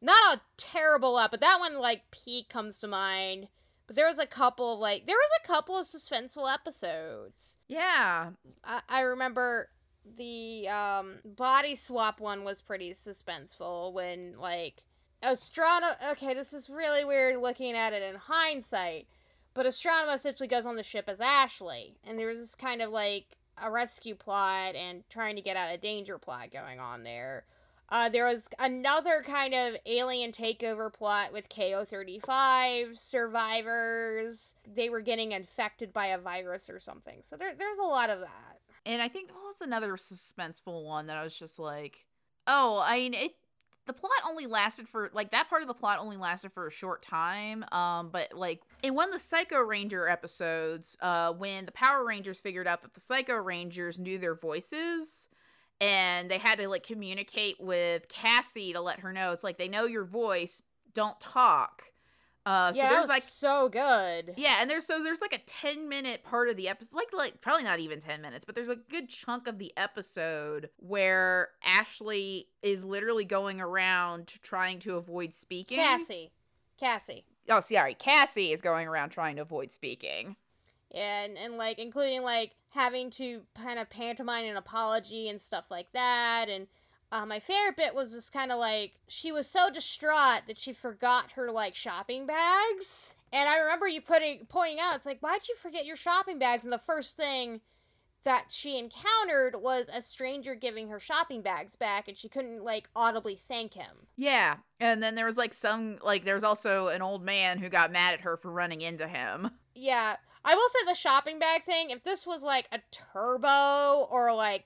not 0.00 0.36
a 0.36 0.40
terrible 0.56 1.12
lot, 1.14 1.30
but 1.30 1.40
that 1.40 1.60
one 1.60 1.78
like 1.78 2.10
peak 2.10 2.48
comes 2.48 2.80
to 2.80 2.88
mind. 2.88 3.48
But 3.86 3.96
there 3.96 4.08
was 4.08 4.18
a 4.18 4.26
couple 4.26 4.74
of 4.74 4.80
like 4.80 5.06
there 5.06 5.16
was 5.16 5.30
a 5.42 5.46
couple 5.46 5.78
of 5.78 5.86
suspenseful 5.86 6.52
episodes. 6.52 7.54
Yeah. 7.68 8.30
I, 8.64 8.80
I 8.88 9.00
remember 9.00 9.68
the 10.16 10.68
um 10.68 11.20
body 11.24 11.74
swap 11.74 12.20
one 12.20 12.44
was 12.44 12.60
pretty 12.60 12.92
suspenseful 12.92 13.92
when 13.92 14.34
like 14.38 14.84
Astronema 15.22 15.96
okay, 16.10 16.34
this 16.34 16.52
is 16.52 16.68
really 16.68 17.04
weird 17.04 17.40
looking 17.40 17.74
at 17.76 17.92
it 17.92 18.02
in 18.02 18.16
hindsight. 18.16 19.06
But 19.54 19.66
Astronema 19.66 20.14
essentially 20.14 20.48
goes 20.48 20.66
on 20.66 20.76
the 20.76 20.82
ship 20.82 21.08
as 21.08 21.20
Ashley. 21.20 21.96
And 22.04 22.18
there 22.18 22.26
was 22.26 22.40
this 22.40 22.56
kind 22.56 22.82
of 22.82 22.90
like 22.90 23.36
a 23.62 23.70
rescue 23.70 24.14
plot 24.14 24.74
and 24.74 25.02
trying 25.08 25.36
to 25.36 25.42
get 25.42 25.56
out 25.56 25.74
of 25.74 25.80
danger 25.80 26.18
plot 26.18 26.50
going 26.50 26.80
on 26.80 27.02
there. 27.02 27.44
Uh, 27.90 28.08
there 28.08 28.26
was 28.26 28.48
another 28.58 29.22
kind 29.24 29.54
of 29.54 29.76
alien 29.86 30.32
takeover 30.32 30.92
plot 30.92 31.32
with 31.32 31.48
KO 31.48 31.84
35 31.84 32.98
survivors. 32.98 34.54
They 34.74 34.88
were 34.88 35.00
getting 35.00 35.32
infected 35.32 35.92
by 35.92 36.06
a 36.06 36.18
virus 36.18 36.70
or 36.70 36.80
something. 36.80 37.18
So 37.20 37.36
there, 37.36 37.54
there's 37.56 37.78
a 37.78 37.82
lot 37.82 38.10
of 38.10 38.20
that. 38.20 38.60
And 38.86 39.00
I 39.00 39.08
think 39.08 39.30
what 39.30 39.44
was 39.46 39.60
another 39.60 39.92
suspenseful 39.92 40.84
one 40.84 41.06
that 41.06 41.16
I 41.16 41.24
was 41.24 41.36
just 41.36 41.58
like, 41.58 42.04
oh, 42.46 42.82
I 42.84 42.96
mean 42.96 43.14
it. 43.14 43.34
The 43.86 43.92
plot 43.92 44.12
only 44.26 44.46
lasted 44.46 44.88
for 44.88 45.10
like 45.12 45.30
that 45.32 45.50
part 45.50 45.62
of 45.62 45.68
the 45.68 45.74
plot 45.74 45.98
only 46.00 46.16
lasted 46.16 46.52
for 46.52 46.66
a 46.66 46.70
short 46.70 47.02
time. 47.02 47.64
Um, 47.70 48.08
but 48.10 48.32
like 48.34 48.62
in 48.82 48.94
one 48.94 49.08
of 49.08 49.12
the 49.12 49.18
Psycho 49.18 49.58
Ranger 49.58 50.08
episodes, 50.08 50.96
uh, 51.00 51.32
when 51.32 51.66
the 51.66 51.72
Power 51.72 52.04
Rangers 52.04 52.40
figured 52.40 52.66
out 52.66 52.82
that 52.82 52.94
the 52.94 53.00
Psycho 53.00 53.34
Rangers 53.34 53.98
knew 53.98 54.18
their 54.18 54.34
voices, 54.34 55.28
and 55.80 56.30
they 56.30 56.38
had 56.38 56.58
to 56.58 56.68
like 56.68 56.82
communicate 56.82 57.56
with 57.60 58.08
Cassie 58.08 58.72
to 58.72 58.80
let 58.80 59.00
her 59.00 59.12
know 59.12 59.32
it's 59.32 59.44
like 59.44 59.58
they 59.58 59.68
know 59.68 59.84
your 59.84 60.04
voice, 60.04 60.62
don't 60.94 61.20
talk. 61.20 61.84
Uh, 62.46 62.72
so 62.72 62.78
yeah, 62.78 62.90
there's 62.90 63.00
was 63.02 63.08
like 63.08 63.22
so 63.22 63.70
good. 63.70 64.34
yeah, 64.36 64.56
and 64.60 64.68
there's 64.68 64.86
so 64.86 65.02
there's 65.02 65.22
like 65.22 65.32
a 65.32 65.38
10 65.46 65.88
minute 65.88 66.22
part 66.24 66.48
of 66.48 66.56
the 66.56 66.68
episode, 66.68 66.94
like 66.94 67.08
like 67.14 67.40
probably 67.40 67.64
not 67.64 67.78
even 67.78 68.00
10 68.00 68.20
minutes, 68.20 68.44
but 68.44 68.54
there's 68.54 68.68
a 68.68 68.76
good 68.76 69.08
chunk 69.08 69.48
of 69.48 69.58
the 69.58 69.72
episode 69.76 70.68
where 70.76 71.50
Ashley 71.64 72.48
is 72.62 72.84
literally 72.84 73.24
going 73.24 73.60
around 73.60 74.26
trying 74.42 74.78
to 74.80 74.96
avoid 74.96 75.32
speaking. 75.32 75.78
Cassie. 75.78 76.32
Cassie. 76.78 77.24
Oh, 77.48 77.60
sorry, 77.60 77.94
Cassie 77.94 78.52
is 78.52 78.60
going 78.60 78.88
around 78.88 79.10
trying 79.10 79.36
to 79.36 79.42
avoid 79.42 79.72
speaking. 79.72 80.36
Yeah, 80.90 81.24
and 81.24 81.38
and 81.38 81.56
like 81.56 81.78
including 81.78 82.22
like 82.22 82.52
having 82.70 83.10
to 83.12 83.42
kind 83.56 83.78
of 83.78 83.88
pantomime 83.88 84.44
an 84.44 84.56
apology 84.56 85.28
and 85.28 85.40
stuff 85.40 85.70
like 85.70 85.90
that 85.92 86.46
and 86.48 86.66
uh, 87.14 87.24
my 87.24 87.38
favorite 87.38 87.76
bit 87.76 87.94
was 87.94 88.12
just 88.12 88.32
kind 88.32 88.50
of 88.50 88.58
like 88.58 88.94
she 89.06 89.30
was 89.30 89.46
so 89.46 89.70
distraught 89.70 90.42
that 90.48 90.58
she 90.58 90.72
forgot 90.72 91.32
her 91.36 91.50
like 91.52 91.76
shopping 91.76 92.26
bags 92.26 93.14
and 93.32 93.48
i 93.48 93.56
remember 93.56 93.86
you 93.86 94.00
putting 94.00 94.46
pointing 94.48 94.80
out 94.80 94.96
it's 94.96 95.06
like 95.06 95.20
why'd 95.20 95.46
you 95.48 95.54
forget 95.54 95.86
your 95.86 95.96
shopping 95.96 96.40
bags 96.40 96.64
and 96.64 96.72
the 96.72 96.78
first 96.78 97.16
thing 97.16 97.60
that 98.24 98.46
she 98.48 98.78
encountered 98.78 99.62
was 99.62 99.88
a 99.92 100.02
stranger 100.02 100.54
giving 100.54 100.88
her 100.88 100.98
shopping 100.98 101.40
bags 101.40 101.76
back 101.76 102.08
and 102.08 102.16
she 102.16 102.28
couldn't 102.28 102.64
like 102.64 102.88
audibly 102.96 103.36
thank 103.36 103.74
him 103.74 104.08
Yeah, 104.16 104.56
and 104.80 105.02
then 105.02 105.14
there 105.14 105.26
was 105.26 105.36
like 105.36 105.54
some 105.54 105.98
like 106.02 106.24
there 106.24 106.34
was 106.34 106.44
also 106.44 106.88
an 106.88 107.02
old 107.02 107.22
man 107.22 107.58
who 107.58 107.68
got 107.68 107.92
mad 107.92 108.14
at 108.14 108.20
her 108.20 108.36
for 108.36 108.50
running 108.50 108.80
into 108.80 109.06
him. 109.06 109.50
Yeah, 109.74 110.16
I 110.44 110.54
will 110.54 110.68
say 110.68 110.78
the 110.86 110.94
shopping 110.94 111.38
bag 111.38 111.64
thing. 111.64 111.90
If 111.90 112.02
this 112.02 112.26
was 112.26 112.42
like 112.42 112.68
a 112.72 112.78
Turbo 112.90 114.06
or 114.10 114.32
like 114.34 114.64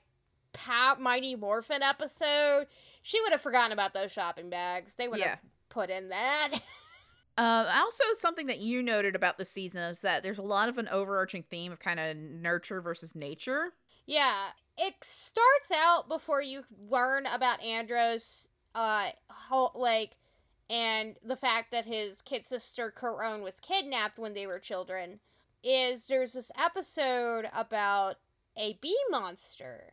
Pow- 0.53 0.97
Mighty 0.99 1.35
Morphin 1.35 1.81
episode, 1.83 2.67
she 3.01 3.21
would 3.21 3.31
have 3.31 3.41
forgotten 3.41 3.71
about 3.71 3.93
those 3.93 4.11
shopping 4.11 4.49
bags. 4.49 4.95
They 4.95 5.07
would 5.07 5.19
Yeah. 5.19 5.29
have 5.29 5.39
put 5.69 5.89
in 5.89 6.09
that. 6.09 6.49
Um, 7.37 7.65
also, 7.75 8.03
something 8.17 8.47
that 8.47 8.59
you 8.59 8.81
noted 8.83 9.15
about 9.15 9.37
the 9.37 9.45
season 9.45 9.81
is 9.83 10.01
that 10.01 10.23
there's 10.23 10.39
a 10.39 10.43
lot 10.43 10.69
of 10.69 10.77
an 10.77 10.87
overarching 10.89 11.43
theme 11.43 11.71
of 11.71 11.79
kind 11.79 11.99
of 11.99 12.15
nurture 12.17 12.81
versus 12.81 13.15
nature. 13.15 13.73
yeah, 14.05 14.49
it 14.81 14.95
starts 15.01 15.71
out 15.75 16.07
before 16.07 16.41
you 16.41 16.63
learn 16.89 17.25
about 17.25 17.61
Andros, 17.61 18.47
uh, 18.73 19.09
whole, 19.29 19.71
like, 19.75 20.15
and 20.69 21.17
the 21.23 21.35
fact 21.35 21.71
that 21.71 21.85
his 21.85 22.21
kid 22.21 22.45
sister 22.45 22.93
Karone 22.95 23.41
was 23.43 23.59
kidnapped 23.59 24.17
when 24.17 24.33
they 24.33 24.47
were 24.47 24.57
children. 24.59 25.19
Is 25.61 26.07
there's 26.07 26.31
this 26.33 26.49
episode 26.57 27.49
about 27.53 28.15
a 28.55 28.79
bee 28.81 28.97
monster 29.09 29.91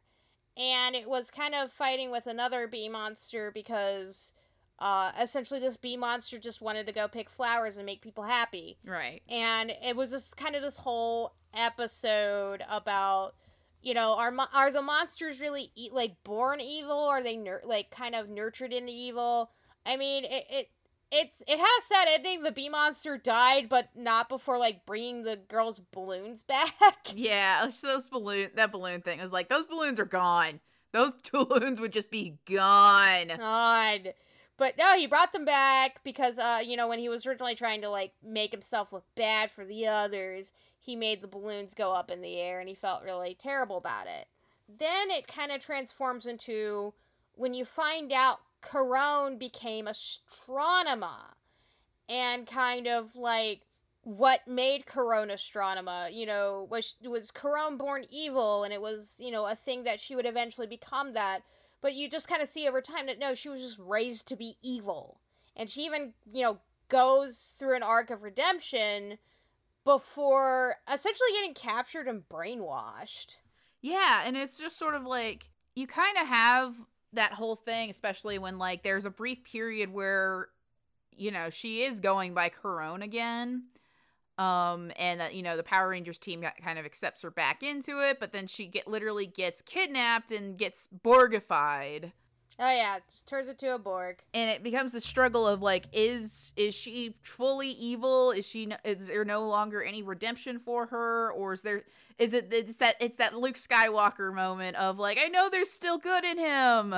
and 0.57 0.95
it 0.95 1.09
was 1.09 1.31
kind 1.31 1.55
of 1.55 1.71
fighting 1.73 2.11
with 2.11 2.27
another 2.27 2.67
bee 2.67 2.89
monster 2.89 3.51
because 3.53 4.33
uh, 4.79 5.13
essentially 5.21 5.59
this 5.61 5.77
bee 5.77 5.97
monster 5.97 6.39
just 6.39 6.61
wanted 6.61 6.87
to 6.87 6.93
go 6.93 7.09
pick 7.09 7.31
flowers 7.31 7.77
and 7.77 7.87
make 7.87 8.03
people 8.03 8.25
happy. 8.25 8.79
Right. 8.87 9.23
and 9.29 9.71
it 9.83 9.97
was 9.97 10.11
just 10.11 10.37
kind 10.37 10.55
of 10.55 10.63
this 10.63 10.79
whole 10.79 11.35
episode 11.55 12.63
about 12.69 13.35
you 13.83 13.95
know 13.95 14.15
are 14.15 14.31
mo- 14.31 14.49
are 14.53 14.71
the 14.71 14.83
monsters 14.83 15.41
really 15.41 15.71
e- 15.77 15.91
like 15.93 16.23
born 16.25 16.61
evil? 16.61 16.99
Are 16.99 17.23
they 17.23 17.37
nur- 17.37 17.63
like 17.65 17.91
kind 17.91 18.15
of 18.15 18.29
nurtured 18.29 18.73
into 18.73 18.93
evil? 18.93 19.51
I 19.85 19.97
mean 19.97 20.25
it, 20.25 20.45
it 20.51 20.69
it's 21.11 21.43
it 21.47 21.59
has 21.59 21.85
sad 21.85 22.09
ending 22.11 22.43
the 22.43 22.51
bee 22.51 22.69
monster 22.69 23.17
died 23.17 23.69
but 23.69 23.91
not 23.95 24.29
before 24.29 24.59
like 24.59 24.85
bringing 24.87 25.23
the 25.23 25.37
girl's 25.37 25.81
balloons 25.93 26.43
back 26.45 26.75
Yeah, 27.15 27.69
so 27.69 27.87
those 27.89 28.09
balloon 28.09 28.51
that 28.57 28.73
balloon 28.73 29.03
thing 29.03 29.21
was 29.21 29.33
like 29.33 29.49
those 29.49 29.67
balloons 29.67 30.01
are 30.01 30.05
gone. 30.05 30.61
Those 30.93 31.13
balloons 31.33 31.81
would 31.81 31.93
just 31.93 32.11
be 32.11 32.39
gone. 32.49 33.33
God. 33.37 34.15
But 34.59 34.79
no, 34.79 34.97
he 34.97 35.07
brought 35.07 35.33
them 35.33 35.45
back 35.45 36.03
because, 36.03 36.39
uh, 36.39 36.61
you 36.65 36.77
know, 36.77 36.89
when 36.89 36.99
he 36.99 37.11
was 37.11 37.27
originally 37.27 37.55
trying 37.55 37.83
to 37.83 37.91
like 37.91 38.13
make 38.25 38.53
himself 38.53 38.93
look 38.93 39.05
bad 39.15 39.51
for 39.51 39.67
the 39.67 39.87
others, 39.87 40.53
he 40.81 40.97
made 40.97 41.21
the 41.21 41.29
balloons 41.29 41.75
go 41.75 41.93
up 41.93 42.11
in 42.11 42.23
the 42.23 42.39
air, 42.39 42.59
and 42.59 42.69
he 42.69 42.75
felt 42.75 43.03
really 43.03 43.37
terrible 43.39 43.77
about 43.77 44.07
it. 44.07 44.29
Then 44.67 45.11
it 45.11 45.29
kind 45.29 45.53
of 45.53 45.63
transforms 45.63 46.27
into 46.27 46.95
when 47.35 47.53
you 47.53 47.67
find 47.67 48.11
out 48.13 48.41
Karone 48.63 49.39
became 49.39 49.87
Astronema, 49.87 51.35
and 52.09 52.47
kind 52.47 52.87
of 52.87 53.17
like 53.17 53.63
what 54.03 54.47
made 54.47 54.87
Karone 54.87 55.33
Astronema, 55.33 56.13
you 56.13 56.27
know, 56.27 56.67
was 56.71 56.97
was 57.05 57.31
Karone 57.31 57.79
born 57.79 58.05
evil, 58.11 58.65
and 58.65 58.73
it 58.73 58.81
was 58.81 59.17
you 59.19 59.31
know 59.31 59.47
a 59.47 59.55
thing 59.55 59.85
that 59.85 60.01
she 60.01 60.17
would 60.17 60.27
eventually 60.27 60.67
become 60.67 61.13
that 61.15 61.43
but 61.81 61.95
you 61.95 62.09
just 62.09 62.29
kind 62.29 62.43
of 62.43 62.49
see 62.49 62.67
over 62.67 62.81
time 62.81 63.07
that 63.07 63.19
no, 63.19 63.35
she 63.35 63.49
was 63.49 63.61
just 63.61 63.79
raised 63.79 64.27
to 64.29 64.37
be 64.37 64.57
evil. 64.63 65.21
And 65.55 65.71
she 65.71 65.83
even, 65.83 66.15
you 66.33 66.43
know, 66.43 66.59
goes 66.89 67.53
through 67.57 67.77
an 67.77 67.83
arc 67.83 68.11
of 68.11 68.23
redemption 68.23 69.19
before 69.85 70.77
essentially 70.93 71.31
getting 71.33 71.55
captured 71.55 72.09
and 72.09 72.29
brainwashed. 72.29 73.37
Yeah, 73.81 74.23
and 74.25 74.37
it's 74.37 74.59
just 74.59 74.77
sort 74.77 74.95
of 74.95 75.05
like 75.05 75.51
you 75.75 75.87
kind 75.87 76.17
of 76.19 76.27
have 76.27 76.75
that 77.17 77.33
whole 77.33 77.57
thing, 77.57 77.91
especially 77.91 78.39
when 78.39 78.59
like 78.59 78.83
there's 78.83 79.05
a 79.05 79.11
brief 79.11 79.45
period 79.45 79.93
where 79.93 80.49
you 81.17 81.31
know 81.31 81.51
she 81.51 81.83
is 81.83 82.01
going 82.01 82.35
by 82.35 82.51
own 82.83 83.03
again, 83.03 83.65
um, 84.39 84.93
and 84.97 85.21
that 85.21 85.35
you 85.35 85.43
know 85.43 85.57
the 85.57 85.63
Power 85.63 85.89
Rangers 85.89 86.19
team 86.19 86.45
kind 86.63 86.79
of 86.79 86.87
accepts 86.87 87.23
her 87.23 87.31
back 87.31 87.63
into 87.63 88.01
it, 88.09 88.21
but 88.21 88.33
then 88.33 88.47
she 88.47 88.67
get 88.67 88.87
literally 88.87 89.27
gets 89.27 89.61
kidnapped 89.63 90.33
and 90.33 90.57
gets 90.57 90.89
Borgified. 91.05 92.13
Oh 92.59 92.71
yeah, 92.71 92.99
just 93.11 93.27
turns 93.27 93.49
into 93.49 93.75
a 93.75 93.79
Borg. 93.79 94.19
and 94.33 94.51
it 94.51 94.63
becomes 94.63 94.93
the 94.93 95.01
struggle 95.01 95.47
of 95.47 95.61
like 95.61 95.87
is 95.93 96.53
is 96.57 96.75
she 96.75 97.15
fully 97.23 97.69
evil 97.69 98.31
is 98.31 98.47
she 98.47 98.71
is 98.85 99.09
there 99.09 99.25
no 99.27 99.47
longer 99.47 99.83
any 99.83 100.03
redemption 100.03 100.59
for 100.59 100.87
her 100.87 101.31
or 101.33 101.53
is 101.53 101.63
there 101.63 101.83
is 102.19 102.33
it 102.33 102.49
it's 102.53 102.77
that 102.77 102.97
it's 103.01 103.17
that 103.19 103.37
luke 103.37 103.57
skywalker 103.57 104.35
moment 104.35 104.75
of 104.79 104.99
like 104.99 105.19
i 105.23 105.29
know 105.29 105.51
there's 105.51 105.71
still 105.71 105.99
good 105.99 106.25
in 106.25 106.39
him 106.39 106.95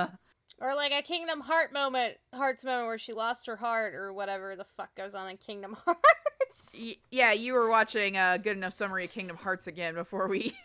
Or 0.61 0.75
like 0.75 0.91
a 0.93 1.03
Kingdom 1.03 1.41
Heart 1.41 1.73
moment, 1.73 2.15
Hearts 2.35 2.65
moment 2.65 2.87
where 2.89 2.99
she 2.99 3.13
lost 3.13 3.47
her 3.47 3.55
heart 3.57 3.95
or 3.95 4.13
whatever 4.13 4.57
the 4.57 4.65
fuck 4.65 4.93
goes 4.97 5.15
on 5.15 5.29
in 5.29 5.37
Kingdom 5.37 5.77
Hearts. 5.85 6.77
Y- 6.81 6.97
yeah 7.11 7.31
you 7.33 7.53
were 7.53 7.69
watching 7.71 8.17
a 8.17 8.39
good 8.43 8.57
enough 8.57 8.73
summary 8.75 9.05
of 9.05 9.11
kingdom 9.13 9.37
hearts 9.37 9.67
again 9.69 9.95
before 9.95 10.27
we 10.29 10.57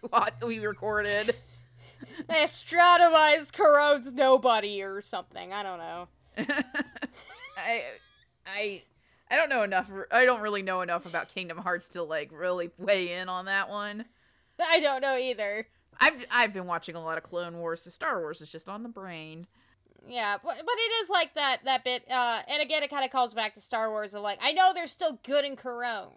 we 0.46 0.58
recorded 0.60 1.34
They 2.28 2.46
corrodes 3.52 4.12
nobody 4.12 4.82
or 4.82 5.00
something. 5.00 5.52
I 5.52 5.62
don't 5.62 5.78
know. 5.78 6.08
i 7.58 7.82
i 8.46 8.82
i 9.30 9.36
don't 9.36 9.50
know 9.50 9.64
enough 9.64 9.90
i 10.12 10.24
don't 10.24 10.40
really 10.40 10.62
know 10.62 10.80
enough 10.80 11.04
about 11.04 11.28
kingdom 11.28 11.58
hearts 11.58 11.88
to 11.88 12.02
like 12.02 12.30
really 12.32 12.70
weigh 12.78 13.12
in 13.12 13.28
on 13.28 13.46
that 13.46 13.68
one 13.68 14.04
I 14.68 14.80
don't 14.80 15.00
know 15.00 15.16
either. 15.16 15.66
I've 15.98 16.24
I've 16.30 16.52
been 16.52 16.66
watching 16.66 16.94
a 16.94 17.02
lot 17.02 17.18
of 17.18 17.24
Clone 17.24 17.58
Wars. 17.58 17.82
So 17.82 17.90
Star 17.90 18.20
Wars 18.20 18.40
is 18.40 18.50
just 18.50 18.68
on 18.68 18.82
the 18.82 18.88
brain. 18.88 19.46
Yeah, 20.08 20.38
but, 20.42 20.56
but 20.56 20.74
it 20.76 20.92
is 21.02 21.10
like 21.10 21.34
that 21.34 21.58
that 21.64 21.84
bit, 21.84 22.10
uh, 22.10 22.40
and 22.48 22.62
again, 22.62 22.82
it 22.82 22.90
kind 22.90 23.04
of 23.04 23.10
calls 23.10 23.34
back 23.34 23.54
to 23.54 23.60
Star 23.60 23.90
Wars 23.90 24.14
of 24.14 24.22
like, 24.22 24.38
I 24.42 24.52
know 24.52 24.72
there's 24.74 24.90
still 24.90 25.18
good 25.22 25.44
in 25.44 25.56
Karone. 25.56 26.12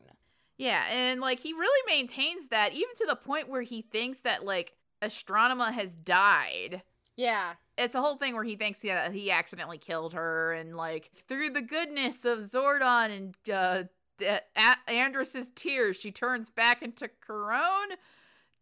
Yeah, 0.57 0.85
and 0.89 1.19
like 1.19 1.39
he 1.41 1.51
really 1.51 1.81
maintains 1.85 2.47
that 2.47 2.71
even 2.71 2.95
to 2.97 3.05
the 3.05 3.15
point 3.15 3.49
where 3.49 3.61
he 3.61 3.81
thinks 3.81 4.19
that 4.21 4.45
like 4.45 4.73
Astronema 5.03 5.71
has 5.73 5.93
died. 5.95 6.81
Yeah, 7.15 7.53
It's 7.77 7.93
a 7.93 8.01
whole 8.01 8.15
thing 8.17 8.33
where 8.33 8.43
he 8.43 8.55
thinks 8.55 8.79
that 8.79 9.13
he 9.13 9.29
accidentally 9.29 9.77
killed 9.77 10.13
her, 10.13 10.51
and 10.53 10.75
like 10.75 11.11
through 11.27 11.51
the 11.51 11.61
goodness 11.61 12.25
of 12.25 12.39
Zordon 12.39 13.15
and 13.15 13.35
uh, 13.53 13.83
D- 14.17 14.25
A- 14.55 14.89
Andros's 14.89 15.49
tears, 15.53 15.95
she 15.97 16.11
turns 16.11 16.49
back 16.49 16.81
into 16.81 17.09
Karone. 17.27 17.97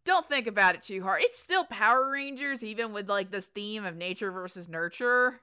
Don't 0.04 0.28
think 0.28 0.46
about 0.46 0.74
it 0.74 0.82
too 0.82 1.02
hard. 1.02 1.22
It's 1.22 1.38
still 1.38 1.64
Power 1.64 2.10
Rangers, 2.10 2.62
even 2.62 2.92
with 2.92 3.08
like 3.08 3.30
this 3.30 3.46
theme 3.46 3.84
of 3.86 3.96
nature 3.96 4.30
versus 4.30 4.68
nurture. 4.68 5.40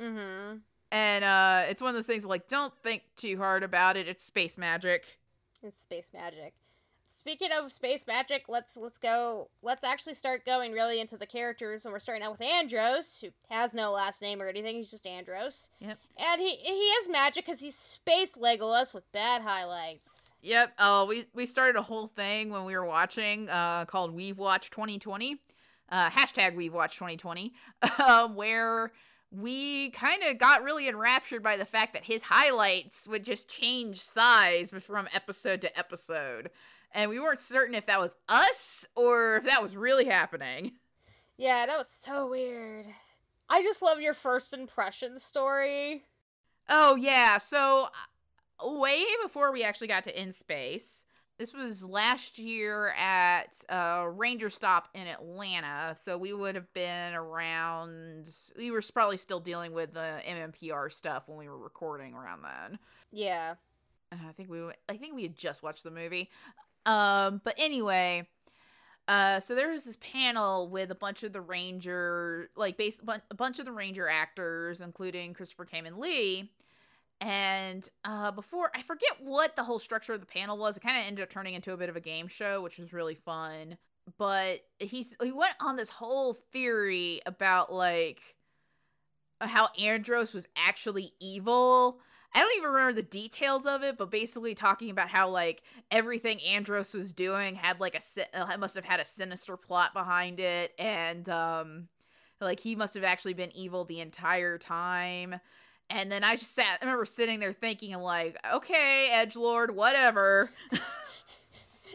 mm-hmm. 0.00 0.56
And 0.90 1.24
uh 1.24 1.66
it's 1.68 1.82
one 1.82 1.90
of 1.90 1.94
those 1.94 2.06
things 2.06 2.24
where, 2.24 2.30
like 2.30 2.48
don't 2.48 2.72
think 2.82 3.02
too 3.16 3.36
hard 3.36 3.62
about 3.62 3.96
it. 3.98 4.08
It's 4.08 4.24
space 4.24 4.56
magic. 4.58 5.18
It's 5.62 5.82
space 5.82 6.10
magic. 6.14 6.54
Speaking 7.10 7.48
of 7.58 7.72
space 7.72 8.06
magic, 8.06 8.44
let's 8.48 8.76
let's 8.76 8.98
go. 8.98 9.48
Let's 9.62 9.82
actually 9.82 10.12
start 10.12 10.44
going 10.44 10.72
really 10.72 11.00
into 11.00 11.16
the 11.16 11.26
characters, 11.26 11.86
and 11.86 11.92
we're 11.92 12.00
starting 12.00 12.22
out 12.22 12.32
with 12.32 12.42
Andros, 12.42 13.20
who 13.20 13.28
has 13.48 13.72
no 13.72 13.92
last 13.92 14.20
name 14.20 14.42
or 14.42 14.46
anything. 14.46 14.76
He's 14.76 14.90
just 14.90 15.06
Andros. 15.06 15.70
Yep. 15.80 15.98
And 16.18 16.40
he 16.40 16.56
he 16.56 16.72
is 16.72 17.08
magic 17.08 17.46
because 17.46 17.60
he's 17.60 17.78
space 17.78 18.32
Legolas 18.36 18.92
with 18.92 19.10
bad 19.10 19.40
highlights. 19.40 20.32
Yep. 20.42 20.74
Oh, 20.78 21.06
we 21.06 21.24
we 21.32 21.46
started 21.46 21.76
a 21.76 21.82
whole 21.82 22.08
thing 22.08 22.50
when 22.50 22.66
we 22.66 22.76
were 22.76 22.84
watching 22.84 23.48
uh 23.48 23.86
called 23.86 24.14
We've 24.14 24.38
Watched 24.38 24.72
2020. 24.74 25.38
Uh 25.90 26.10
hashtag 26.10 26.56
We've 26.56 26.74
Watched 26.74 26.98
2020. 26.98 27.54
Um 27.98 28.34
where 28.34 28.92
we 29.30 29.90
kind 29.90 30.22
of 30.24 30.38
got 30.38 30.62
really 30.62 30.88
enraptured 30.88 31.42
by 31.42 31.56
the 31.56 31.64
fact 31.64 31.92
that 31.92 32.04
his 32.04 32.24
highlights 32.24 33.06
would 33.06 33.24
just 33.24 33.48
change 33.48 34.00
size 34.00 34.70
from 34.70 35.08
episode 35.12 35.60
to 35.62 35.78
episode. 35.78 36.50
And 36.92 37.10
we 37.10 37.20
weren't 37.20 37.40
certain 37.40 37.74
if 37.74 37.86
that 37.86 38.00
was 38.00 38.16
us 38.28 38.86
or 38.94 39.36
if 39.36 39.44
that 39.44 39.62
was 39.62 39.76
really 39.76 40.06
happening. 40.06 40.72
Yeah, 41.36 41.66
that 41.66 41.78
was 41.78 41.88
so 41.88 42.28
weird. 42.28 42.86
I 43.48 43.62
just 43.62 43.82
love 43.82 44.00
your 44.00 44.14
first 44.14 44.52
impression 44.52 45.20
story. 45.20 46.02
Oh 46.68 46.96
yeah, 46.96 47.38
so 47.38 47.88
uh, 48.62 48.72
way 48.72 49.04
before 49.22 49.52
we 49.52 49.62
actually 49.62 49.86
got 49.86 50.04
to 50.04 50.20
In 50.20 50.32
Space, 50.32 51.04
this 51.38 51.54
was 51.54 51.84
last 51.84 52.38
year 52.38 52.90
at 52.90 53.56
uh, 53.68 54.06
Ranger 54.08 54.50
Stop 54.50 54.88
in 54.92 55.06
Atlanta. 55.06 55.96
So 55.98 56.18
we 56.18 56.32
would 56.32 56.56
have 56.56 56.72
been 56.74 57.14
around. 57.14 58.28
We 58.56 58.70
were 58.72 58.82
probably 58.92 59.16
still 59.16 59.40
dealing 59.40 59.72
with 59.72 59.94
the 59.94 60.20
MMPR 60.28 60.92
stuff 60.92 61.24
when 61.26 61.38
we 61.38 61.48
were 61.48 61.58
recording 61.58 62.14
around 62.14 62.42
then. 62.42 62.78
Yeah. 63.12 63.54
Uh, 64.10 64.16
I 64.28 64.32
think 64.32 64.50
we. 64.50 64.60
I 64.88 64.96
think 64.96 65.14
we 65.14 65.22
had 65.22 65.36
just 65.36 65.62
watched 65.62 65.84
the 65.84 65.90
movie. 65.90 66.28
Um, 66.88 67.40
but 67.44 67.54
anyway. 67.58 68.26
Uh, 69.06 69.40
so 69.40 69.54
there 69.54 69.70
was 69.70 69.84
this 69.84 69.96
panel 69.96 70.68
with 70.68 70.90
a 70.90 70.94
bunch 70.94 71.22
of 71.22 71.32
the 71.32 71.40
ranger, 71.40 72.50
like 72.56 72.76
base, 72.76 73.00
a 73.30 73.34
bunch 73.34 73.58
of 73.58 73.64
the 73.64 73.72
ranger 73.72 74.06
actors, 74.06 74.82
including 74.82 75.32
Christopher 75.32 75.64
Khayman 75.64 75.96
Lee, 75.96 76.50
and 77.20 77.88
uh, 78.04 78.30
before 78.30 78.70
I 78.74 78.82
forget 78.82 79.10
what 79.20 79.56
the 79.56 79.64
whole 79.64 79.78
structure 79.78 80.12
of 80.12 80.20
the 80.20 80.26
panel 80.26 80.56
was, 80.56 80.76
it 80.76 80.80
kind 80.80 80.98
of 80.98 81.04
ended 81.04 81.22
up 81.22 81.30
turning 81.30 81.54
into 81.54 81.72
a 81.72 81.76
bit 81.76 81.88
of 81.88 81.96
a 81.96 82.00
game 82.00 82.28
show, 82.28 82.62
which 82.62 82.78
was 82.78 82.92
really 82.92 83.16
fun. 83.16 83.76
But 84.18 84.60
he's 84.78 85.16
he 85.22 85.32
went 85.32 85.54
on 85.60 85.76
this 85.76 85.90
whole 85.90 86.34
theory 86.52 87.20
about 87.26 87.72
like 87.72 88.20
how 89.40 89.68
Andros 89.78 90.32
was 90.32 90.46
actually 90.56 91.12
evil. 91.20 92.00
I 92.34 92.40
don't 92.40 92.56
even 92.56 92.70
remember 92.70 92.92
the 92.92 93.02
details 93.02 93.66
of 93.66 93.82
it, 93.82 93.96
but 93.96 94.10
basically 94.10 94.54
talking 94.54 94.90
about 94.90 95.08
how 95.08 95.28
like 95.28 95.62
everything 95.90 96.40
Andros 96.42 96.94
was 96.94 97.12
doing 97.12 97.54
had 97.54 97.80
like 97.80 97.94
a 97.94 98.40
uh, 98.40 98.56
must 98.58 98.74
have 98.74 98.84
had 98.84 99.00
a 99.00 99.04
sinister 99.04 99.56
plot 99.56 99.92
behind 99.94 100.38
it, 100.38 100.72
and 100.78 101.28
um, 101.28 101.88
like 102.40 102.60
he 102.60 102.76
must 102.76 102.94
have 102.94 103.04
actually 103.04 103.34
been 103.34 103.54
evil 103.56 103.84
the 103.84 104.00
entire 104.00 104.58
time. 104.58 105.40
And 105.90 106.12
then 106.12 106.22
I 106.22 106.36
just 106.36 106.54
sat. 106.54 106.78
I 106.82 106.84
remember 106.84 107.06
sitting 107.06 107.40
there 107.40 107.54
thinking, 107.54 107.94
I'm 107.94 108.02
like, 108.02 108.36
okay, 108.52 109.08
Edge 109.10 109.36
Lord, 109.36 109.74
whatever. 109.74 110.50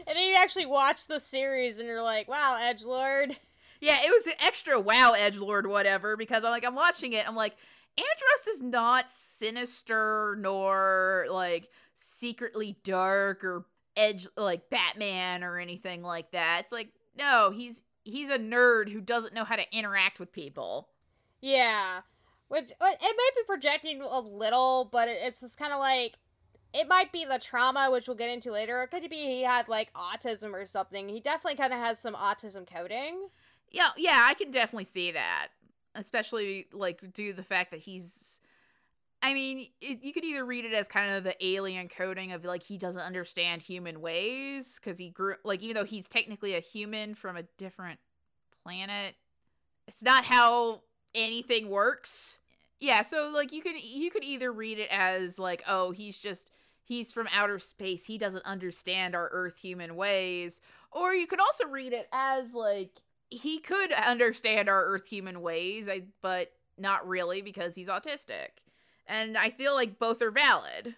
And 0.06 0.16
then 0.16 0.28
you 0.28 0.36
actually 0.36 0.66
watch 0.66 1.06
the 1.06 1.18
series 1.18 1.78
and 1.78 1.88
you're 1.88 2.02
like, 2.02 2.28
wow, 2.28 2.58
Edge 2.60 2.84
Lord. 2.84 3.36
Yeah, 3.80 3.98
it 4.02 4.10
was 4.10 4.26
an 4.26 4.34
extra 4.40 4.78
wow, 4.78 5.14
Edge 5.16 5.36
Lord, 5.36 5.66
whatever, 5.66 6.16
because 6.16 6.44
I'm 6.44 6.50
like, 6.50 6.64
I'm 6.64 6.74
watching 6.74 7.12
it. 7.12 7.26
I'm 7.26 7.36
like, 7.36 7.56
Andros 7.96 8.56
is 8.56 8.62
not 8.62 9.10
sinister 9.10 10.36
nor 10.40 11.26
like 11.30 11.68
secretly 11.94 12.76
dark 12.82 13.44
or 13.44 13.66
edge 13.96 14.26
like 14.36 14.68
Batman 14.70 15.44
or 15.44 15.58
anything 15.58 16.02
like 16.02 16.32
that. 16.32 16.62
It's 16.64 16.72
like, 16.72 16.88
no, 17.16 17.52
he's 17.54 17.82
he's 18.04 18.28
a 18.28 18.38
nerd 18.38 18.90
who 18.90 19.00
doesn't 19.00 19.34
know 19.34 19.44
how 19.44 19.56
to 19.56 19.76
interact 19.76 20.18
with 20.18 20.32
people. 20.32 20.88
Yeah. 21.40 22.00
Which 22.48 22.72
uh, 22.80 22.86
it 22.90 23.00
might 23.00 23.30
be 23.36 23.42
projecting 23.46 24.02
a 24.02 24.20
little, 24.20 24.88
but 24.90 25.08
it's 25.08 25.40
just 25.40 25.58
kind 25.58 25.72
of 25.72 25.78
like 25.78 26.18
it 26.72 26.88
might 26.88 27.12
be 27.12 27.24
the 27.24 27.38
trauma, 27.38 27.88
which 27.90 28.08
we'll 28.08 28.16
get 28.16 28.30
into 28.30 28.50
later. 28.50 28.82
It 28.82 28.90
could 28.90 29.08
be 29.08 29.16
he 29.16 29.42
had 29.42 29.68
like 29.68 29.92
autism 29.94 30.52
or 30.52 30.66
something. 30.66 31.08
He 31.08 31.20
definitely 31.20 31.56
kind 31.56 31.72
of 31.72 31.78
has 31.78 31.98
some 32.00 32.14
autism 32.14 32.66
coding. 32.70 33.28
Yeah, 33.70 33.90
yeah, 33.96 34.26
I 34.28 34.34
can 34.34 34.50
definitely 34.50 34.84
see 34.84 35.12
that. 35.12 35.48
Especially 35.94 36.66
like 36.72 37.12
due 37.12 37.30
to 37.30 37.36
the 37.36 37.44
fact 37.44 37.70
that 37.70 37.80
he's 37.80 38.40
I 39.24 39.32
mean, 39.32 39.68
it, 39.80 40.02
you 40.02 40.12
could 40.12 40.22
either 40.22 40.44
read 40.44 40.66
it 40.66 40.74
as 40.74 40.86
kind 40.86 41.14
of 41.14 41.24
the 41.24 41.34
alien 41.42 41.88
coding 41.88 42.32
of 42.32 42.44
like 42.44 42.62
he 42.62 42.76
doesn't 42.76 43.00
understand 43.00 43.62
human 43.62 44.02
ways 44.02 44.78
because 44.78 44.98
he 44.98 45.08
grew 45.08 45.36
like 45.44 45.62
even 45.62 45.74
though 45.74 45.86
he's 45.86 46.06
technically 46.06 46.54
a 46.54 46.60
human 46.60 47.14
from 47.14 47.38
a 47.38 47.44
different 47.56 48.00
planet, 48.62 49.14
it's 49.88 50.02
not 50.02 50.24
how 50.24 50.82
anything 51.14 51.70
works. 51.70 52.38
Yeah, 52.80 53.00
so 53.00 53.30
like 53.32 53.50
you 53.50 53.62
could 53.62 53.82
you 53.82 54.10
could 54.10 54.24
either 54.24 54.52
read 54.52 54.78
it 54.78 54.90
as 54.90 55.38
like, 55.38 55.64
oh, 55.66 55.92
he's 55.92 56.18
just 56.18 56.50
he's 56.82 57.10
from 57.10 57.26
outer 57.32 57.58
space. 57.58 58.04
He 58.04 58.18
doesn't 58.18 58.44
understand 58.44 59.14
our 59.14 59.30
earth 59.32 59.58
human 59.58 59.96
ways. 59.96 60.60
Or 60.92 61.14
you 61.14 61.26
could 61.26 61.40
also 61.40 61.66
read 61.68 61.94
it 61.94 62.08
as 62.12 62.52
like 62.52 63.00
he 63.30 63.58
could 63.58 63.92
understand 63.92 64.68
our 64.68 64.84
earth 64.84 65.08
human 65.08 65.40
ways, 65.40 65.88
I, 65.88 66.02
but 66.22 66.52
not 66.78 67.06
really 67.06 67.42
because 67.42 67.74
he's 67.74 67.88
autistic. 67.88 68.60
And 69.06 69.36
I 69.36 69.50
feel 69.50 69.74
like 69.74 69.98
both 69.98 70.22
are 70.22 70.30
valid. 70.30 70.94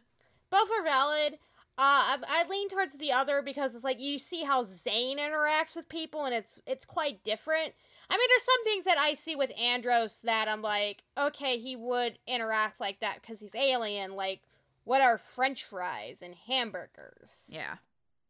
Both 0.50 0.68
are 0.70 0.84
valid. 0.84 1.34
Uh, 1.78 2.16
I, 2.16 2.18
I 2.26 2.48
lean 2.48 2.68
towards 2.68 2.96
the 2.96 3.12
other 3.12 3.42
because 3.42 3.74
it's 3.74 3.84
like 3.84 4.00
you 4.00 4.18
see 4.18 4.44
how 4.44 4.64
Zane 4.64 5.18
interacts 5.18 5.76
with 5.76 5.88
people, 5.88 6.24
and 6.24 6.34
it's 6.34 6.58
it's 6.66 6.84
quite 6.86 7.22
different. 7.22 7.74
I 8.08 8.16
mean, 8.16 8.28
there's 8.30 8.44
some 8.44 8.64
things 8.64 8.84
that 8.84 8.98
I 8.98 9.14
see 9.14 9.36
with 9.36 9.52
Andros 9.58 10.20
that 10.20 10.48
I'm 10.48 10.62
like, 10.62 11.02
okay, 11.18 11.58
he 11.58 11.74
would 11.76 12.18
interact 12.26 12.80
like 12.80 13.00
that 13.00 13.20
because 13.20 13.40
he's 13.40 13.54
alien. 13.54 14.14
Like, 14.14 14.40
what 14.84 15.02
are 15.02 15.18
French 15.18 15.64
fries 15.64 16.22
and 16.22 16.34
hamburgers? 16.46 17.48
Yeah. 17.48 17.76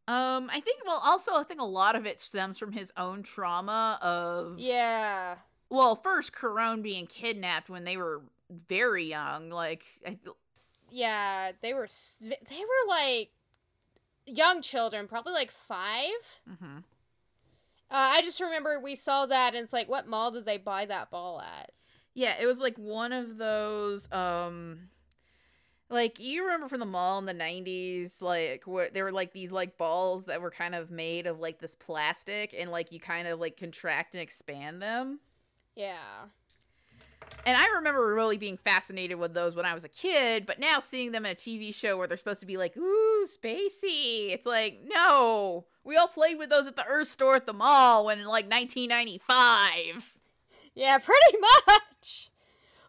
Um, 0.07 0.49
I 0.51 0.61
think 0.61 0.81
well 0.85 1.01
also 1.03 1.33
I 1.33 1.43
think 1.43 1.59
a 1.59 1.65
lot 1.65 1.95
of 1.95 2.05
it 2.05 2.19
stems 2.21 2.57
from 2.57 2.71
his 2.71 2.91
own 2.95 3.23
trauma 3.23 3.99
of 4.01 4.57
Yeah. 4.59 5.35
well, 5.69 5.95
first 5.97 6.31
Karone 6.31 6.81
being 6.81 7.07
kidnapped 7.07 7.69
when 7.69 7.83
they 7.83 7.97
were 7.97 8.21
very 8.69 9.03
young, 9.05 9.49
like 9.49 9.85
I 10.05 10.17
Yeah, 10.89 11.51
they 11.61 11.73
were 11.73 11.87
they 12.21 12.59
were 12.59 12.87
like 12.87 13.31
young 14.25 14.61
children, 14.61 15.07
probably 15.07 15.33
like 15.33 15.51
five. 15.51 16.39
mhm. 16.49 16.83
Uh, 17.89 18.11
I 18.15 18.21
just 18.21 18.41
remember 18.41 18.79
we 18.79 18.95
saw 18.95 19.25
that, 19.25 19.55
and 19.55 19.63
it's 19.63 19.71
like, 19.73 19.87
what 19.87 20.07
mall 20.07 20.31
did 20.31 20.45
they 20.45 20.57
buy 20.57 20.85
that 20.85 21.09
ball 21.09 21.41
at? 21.41 21.71
Yeah, 22.13 22.35
it 22.39 22.45
was 22.45 22.59
like 22.59 22.77
one 22.77 23.11
of 23.13 23.37
those 23.37 24.11
um 24.11 24.89
like 25.89 26.19
you 26.19 26.43
remember 26.43 26.67
from 26.67 26.79
the 26.79 26.85
mall 26.85 27.17
in 27.19 27.25
the 27.25 27.33
90s 27.33 28.21
like 28.21 28.63
where 28.65 28.89
there 28.89 29.05
were 29.05 29.11
like 29.11 29.31
these 29.33 29.51
like 29.51 29.77
balls 29.77 30.25
that 30.25 30.41
were 30.41 30.51
kind 30.51 30.75
of 30.75 30.91
made 30.91 31.27
of 31.27 31.39
like 31.39 31.59
this 31.59 31.75
plastic 31.75 32.53
and 32.57 32.71
like 32.71 32.91
you 32.91 32.99
kind 32.99 33.27
of 33.27 33.39
like 33.39 33.57
contract 33.57 34.13
and 34.13 34.21
expand 34.21 34.81
them. 34.81 35.19
Yeah. 35.75 36.25
And 37.45 37.55
I 37.55 37.67
remember 37.75 38.13
really 38.13 38.37
being 38.37 38.57
fascinated 38.57 39.17
with 39.17 39.33
those 39.33 39.55
when 39.55 39.65
I 39.65 39.73
was 39.73 39.83
a 39.83 39.89
kid, 39.89 40.45
but 40.45 40.59
now 40.59 40.79
seeing 40.79 41.11
them 41.11 41.25
in 41.25 41.31
a 41.31 41.35
TV 41.35 41.73
show 41.73 41.97
where 41.97 42.07
they're 42.07 42.17
supposed 42.17 42.41
to 42.41 42.45
be 42.45 42.57
like, 42.57 42.75
ooh, 42.75 43.25
spacey. 43.25 44.33
It's 44.33 44.45
like, 44.45 44.81
no. 44.85 45.65
We 45.83 45.95
all 45.95 46.07
played 46.09 46.37
with 46.37 46.49
those 46.49 46.67
at 46.67 46.75
the 46.75 46.85
Earth 46.85 47.07
store 47.07 47.35
at 47.35 47.45
the 47.45 47.53
mall 47.53 48.05
when 48.05 48.19
in 48.19 48.25
like 48.25 48.49
1995. 48.49 50.15
Yeah, 50.75 50.97
pretty 50.97 51.37
much. 51.67 52.29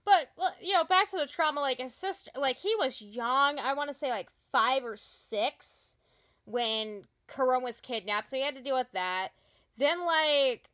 But 0.09 0.55
you 0.63 0.73
know, 0.73 0.85
back 0.85 1.11
to 1.11 1.17
the 1.17 1.27
trauma. 1.27 1.61
Like 1.61 1.79
his 1.79 1.95
sister, 1.95 2.31
like 2.37 2.57
he 2.57 2.75
was 2.79 3.03
young. 3.03 3.59
I 3.59 3.75
want 3.75 3.89
to 3.89 3.95
say 3.95 4.11
like 4.11 4.29
five 4.53 4.85
or 4.85 4.97
six 4.97 5.97
when 6.45 7.05
Karone 7.29 7.63
was 7.63 7.81
kidnapped, 7.81 8.31
so 8.31 8.37
he 8.37 8.43
had 8.43 8.57
to 8.57 8.63
deal 8.63 8.77
with 8.77 8.93
that. 8.93 9.29
Then 9.77 10.05
like 10.05 10.71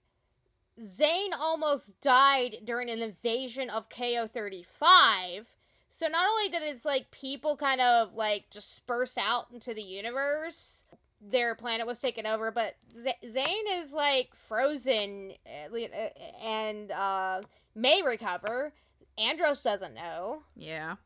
Zane 0.81 1.33
almost 1.33 2.01
died 2.01 2.59
during 2.65 2.89
an 2.91 3.03
invasion 3.03 3.71
of 3.71 3.89
KO 3.89 4.29
thirty 4.33 4.63
five. 4.63 5.49
So 5.89 6.07
not 6.09 6.27
only 6.29 6.49
did 6.49 6.63
his 6.63 6.85
like 6.85 7.11
people 7.11 7.57
kind 7.57 7.81
of 7.81 8.15
like 8.15 8.51
disperse 8.51 9.17
out 9.17 9.47
into 9.53 9.75
the 9.75 9.83
universe, 9.83 10.85
their 11.21 11.55
planet 11.55 11.87
was 11.87 12.01
taken 12.01 12.27
over, 12.27 12.51
but 12.51 12.75
Z- 13.01 13.29
Zane 13.31 13.67
is 13.73 13.93
like 13.93 14.31
frozen 14.35 15.33
li- 15.71 15.89
uh, 15.93 16.45
and 16.45 16.91
uh, 16.91 17.41
may 17.75 18.03
recover. 18.03 18.73
Andros 19.19 19.63
doesn't 19.63 19.95
know. 19.95 20.43
Yeah. 20.57 20.97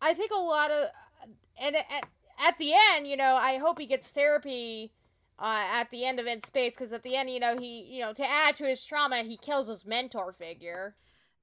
I 0.00 0.14
think 0.14 0.30
a 0.32 0.38
lot 0.38 0.70
of, 0.70 0.88
and 1.60 1.76
at, 1.76 2.08
at 2.38 2.58
the 2.58 2.72
end, 2.92 3.06
you 3.06 3.16
know, 3.16 3.36
I 3.36 3.58
hope 3.58 3.78
he 3.78 3.86
gets 3.86 4.08
therapy 4.10 4.92
uh, 5.38 5.64
at 5.72 5.90
the 5.90 6.04
end 6.04 6.20
of 6.20 6.26
In 6.26 6.42
Space 6.42 6.74
because 6.74 6.92
at 6.92 7.02
the 7.02 7.16
end, 7.16 7.30
you 7.30 7.40
know, 7.40 7.56
he, 7.58 7.82
you 7.82 8.00
know, 8.00 8.12
to 8.12 8.24
add 8.24 8.56
to 8.56 8.64
his 8.64 8.84
trauma, 8.84 9.22
he 9.22 9.36
kills 9.36 9.68
his 9.68 9.84
mentor 9.84 10.32
figure. 10.32 10.96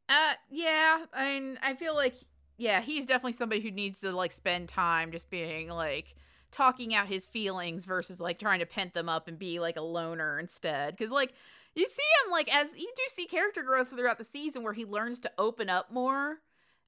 Uh, 0.09 0.33
yeah. 0.49 1.05
I 1.13 1.39
mean, 1.39 1.59
I 1.61 1.73
feel 1.75 1.95
like, 1.95 2.15
yeah, 2.57 2.81
he's 2.81 3.05
definitely 3.05 3.33
somebody 3.33 3.61
who 3.61 3.71
needs 3.71 3.99
to 4.01 4.11
like 4.11 4.31
spend 4.31 4.69
time 4.69 5.11
just 5.11 5.29
being 5.29 5.69
like 5.69 6.15
talking 6.51 6.95
out 6.95 7.07
his 7.07 7.27
feelings 7.27 7.85
versus 7.85 8.19
like 8.19 8.39
trying 8.39 8.59
to 8.59 8.65
pent 8.65 8.93
them 8.93 9.09
up 9.09 9.27
and 9.27 9.37
be 9.37 9.59
like 9.59 9.77
a 9.77 9.81
loner 9.81 10.39
instead. 10.39 10.95
Because 10.95 11.11
like 11.11 11.33
you 11.81 11.87
see 11.87 12.03
him 12.25 12.31
like 12.31 12.53
as 12.53 12.73
you 12.75 12.91
do 12.95 13.03
see 13.09 13.25
character 13.25 13.63
growth 13.63 13.89
throughout 13.89 14.17
the 14.17 14.23
season 14.23 14.63
where 14.63 14.73
he 14.73 14.85
learns 14.85 15.19
to 15.19 15.31
open 15.37 15.69
up 15.69 15.91
more 15.91 16.39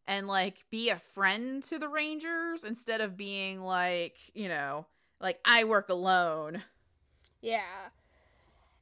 and 0.08 0.28
like 0.28 0.65
be 0.71 0.89
a 0.89 0.99
friend 1.13 1.63
to 1.63 1.78
the 1.78 1.88
Rangers 1.88 2.63
instead 2.63 3.02
of 3.02 3.17
being 3.17 3.62
like 3.62 4.15
you 4.34 4.47
know 4.47 4.86
like 5.21 5.39
I 5.45 5.63
work 5.63 5.89
alone. 5.89 6.63
Yeah. 7.41 7.62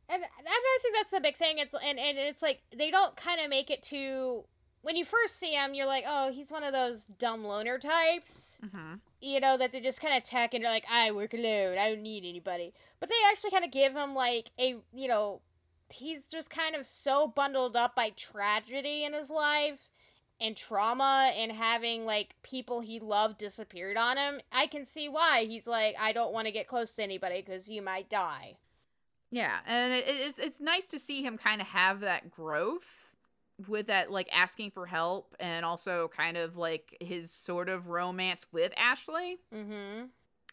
And, 0.10 0.24
and 0.24 0.48
I 0.48 0.80
think 0.82 0.96
that's 0.96 1.14
a 1.14 1.20
big 1.20 1.36
thing. 1.36 1.58
It's 1.58 1.74
and, 1.74 2.00
and 2.00 2.18
it's 2.18 2.42
like 2.42 2.62
they 2.76 2.92
don't 2.92 3.16
kind 3.16 3.42
of 3.42 3.50
make 3.50 3.70
it 3.70 3.84
to 3.84 4.46
when 4.82 4.96
you 4.96 5.04
first 5.04 5.38
see 5.38 5.54
him, 5.54 5.74
you're 5.74 5.88
like, 5.88 6.06
oh, 6.08 6.32
he's 6.32 6.50
one 6.50 6.64
of 6.64 6.72
those 6.72 7.06
dumb 7.06 7.44
loner 7.44 7.78
types. 7.78 8.60
Mm-hmm. 8.66 8.96
you 9.20 9.40
know, 9.40 9.58
that 9.58 9.72
they're 9.72 9.82
just 9.82 10.00
kind 10.00 10.16
of 10.16 10.24
tech 10.24 10.54
and 10.54 10.64
they're 10.64 10.72
like, 10.72 10.86
I 10.90 11.12
work 11.12 11.34
alone, 11.34 11.78
I 11.78 11.90
don't 11.90 12.04
need 12.04 12.24
anybody. 12.24 12.74
But 13.00 13.10
they 13.10 13.16
actually 13.30 13.52
kind 13.52 13.66
of 13.66 13.72
give 13.72 13.96
him 13.96 14.16
like 14.16 14.52
a, 14.58 14.78
you 14.94 15.08
know, 15.08 15.42
he's 15.92 16.24
just 16.24 16.50
kind 16.50 16.76
of 16.76 16.86
so 16.86 17.28
bundled 17.28 17.76
up 17.76 17.96
by 17.96 18.10
tragedy 18.12 19.04
in 19.04 19.14
his 19.14 19.30
life 19.30 19.90
and 20.40 20.56
trauma 20.56 21.32
and 21.36 21.52
having 21.52 22.06
like 22.06 22.36
people 22.44 22.82
he 22.82 23.00
loved 23.00 23.38
disappeared 23.38 23.98
on 23.98 24.18
him. 24.18 24.40
I 24.52 24.68
can 24.68 24.86
see 24.86 25.10
why 25.10 25.46
he's 25.46 25.68
like, 25.68 25.96
I 26.00 26.12
don't 26.12 26.34
want 26.34 26.48
to 26.48 26.52
get 26.52 26.68
close 26.68 26.94
to 26.96 27.04
anybody 27.04 27.42
because 27.42 27.70
you 27.70 27.82
might 27.82 28.10
die. 28.10 28.58
Yeah, 29.30 29.58
and 29.66 29.94
it, 29.94 30.06
it's 30.08 30.40
it's 30.40 30.62
nice 30.62 30.86
to 30.88 31.00
see 31.00 31.22
him 31.22 31.38
kind 31.38 31.60
of 31.60 31.68
have 31.68 32.00
that 32.02 32.32
growth 32.32 33.16
with 33.68 33.88
that 33.88 34.12
like 34.12 34.30
asking 34.32 34.72
for 34.72 34.86
help 34.86 35.36
and 35.40 35.66
also 35.66 36.10
kind 36.16 36.38
of 36.38 36.56
like 36.56 36.96
his 37.02 37.32
sort 37.32 37.70
of 37.70 37.88
romance 37.88 38.46
with 38.52 38.72
Ashley. 38.78 39.40
Mm-hmm. 39.54 40.06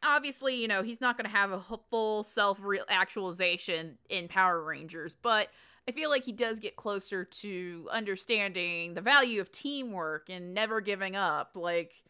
Obviously, 0.05 0.55
you 0.55 0.69
know, 0.69 0.83
he's 0.83 1.01
not 1.01 1.17
going 1.17 1.29
to 1.31 1.37
have 1.37 1.51
a 1.51 1.63
full 1.91 2.25
self 2.25 2.61
actualization 2.89 3.99
in 4.09 4.29
Power 4.29 4.63
Rangers, 4.63 5.17
but 5.23 5.49
I 5.89 5.93
feel 5.93 6.11
like 6.11 6.25
he 6.25 6.33
does 6.33 6.61
get 6.61 6.77
closer 6.77 7.25
to 7.25 7.89
understanding 7.91 8.95
the 8.95 9.01
value 9.01 9.41
of 9.41 9.51
teamwork 9.51 10.29
and 10.29 10.55
never 10.55 10.81
giving 10.81 11.17
up 11.17 11.53
like 11.55 12.03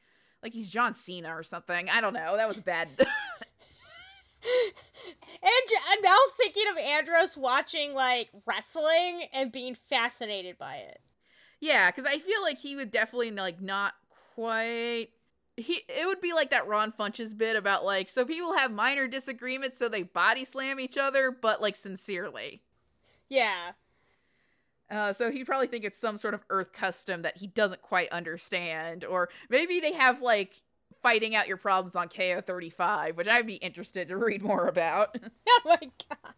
like 0.43 0.53
he's 0.53 0.69
John 0.69 0.93
Cena 0.95 1.35
or 1.35 1.43
something. 1.43 1.89
I 1.89 2.01
don't 2.01 2.13
know. 2.13 2.37
That 2.37 2.49
was 2.49 2.59
bad. 2.59 2.89
And 5.43 5.69
I'm 5.91 6.03
now 6.03 6.17
thinking 6.39 6.65
of 6.71 6.79
Andros 6.79 7.37
watching 7.37 7.95
like 7.95 8.31
wrestling 8.47 9.27
and 9.33 9.53
being 9.53 9.75
fascinated 9.75 10.59
by 10.59 10.77
it. 10.77 11.01
Yeah, 11.61 11.91
because 11.91 12.07
I 12.07 12.19
feel 12.19 12.43
like 12.43 12.59
he 12.59 12.77
would 12.77 12.91
definitely 12.91 13.31
like 13.31 13.61
not 13.61 13.95
quite. 14.35 15.09
He 15.57 15.83
it 15.89 16.07
would 16.07 16.21
be 16.21 16.33
like 16.33 16.51
that 16.51 16.67
Ron 16.67 16.93
Funches 16.93 17.37
bit 17.37 17.55
about 17.55 17.85
like 17.85 18.09
so 18.09 18.25
people 18.25 18.55
have 18.55 18.73
minor 18.73 19.07
disagreements 19.07 19.79
so 19.79 19.89
they 19.89 20.03
body 20.03 20.45
slam 20.45 20.81
each 20.81 20.99
other 20.99 21.31
but 21.31 21.63
like 21.63 21.77
sincerely. 21.77 22.63
Yeah. 23.29 23.73
Uh, 24.91 25.13
so 25.13 25.31
he'd 25.31 25.45
probably 25.45 25.67
think 25.67 25.85
it's 25.85 25.99
some 25.99 26.19
sort 26.19 26.35
of 26.35 26.45
Earth 26.51 26.73
custom 26.73 27.23
that 27.23 27.39
he 27.39 27.47
doesn't 27.47 27.83
quite 27.83 28.09
understand, 28.11 29.05
or 29.05 29.29
maybe 29.49 29.81
they 29.81 29.93
have 29.93 30.21
like 30.21 30.63
fighting 31.03 31.35
out 31.35 31.49
your 31.49 31.57
problems 31.57 31.97
on 31.97 32.09
KO 32.09 32.41
thirty 32.41 32.71
five, 32.71 33.17
which 33.17 33.29
I'd 33.29 33.47
be 33.47 33.55
interested 33.57 34.09
to 34.09 34.17
read 34.17 34.43
more 34.43 34.69
about. 34.69 35.17
oh 35.49 35.61
my 35.65 35.79
god. 35.81 36.35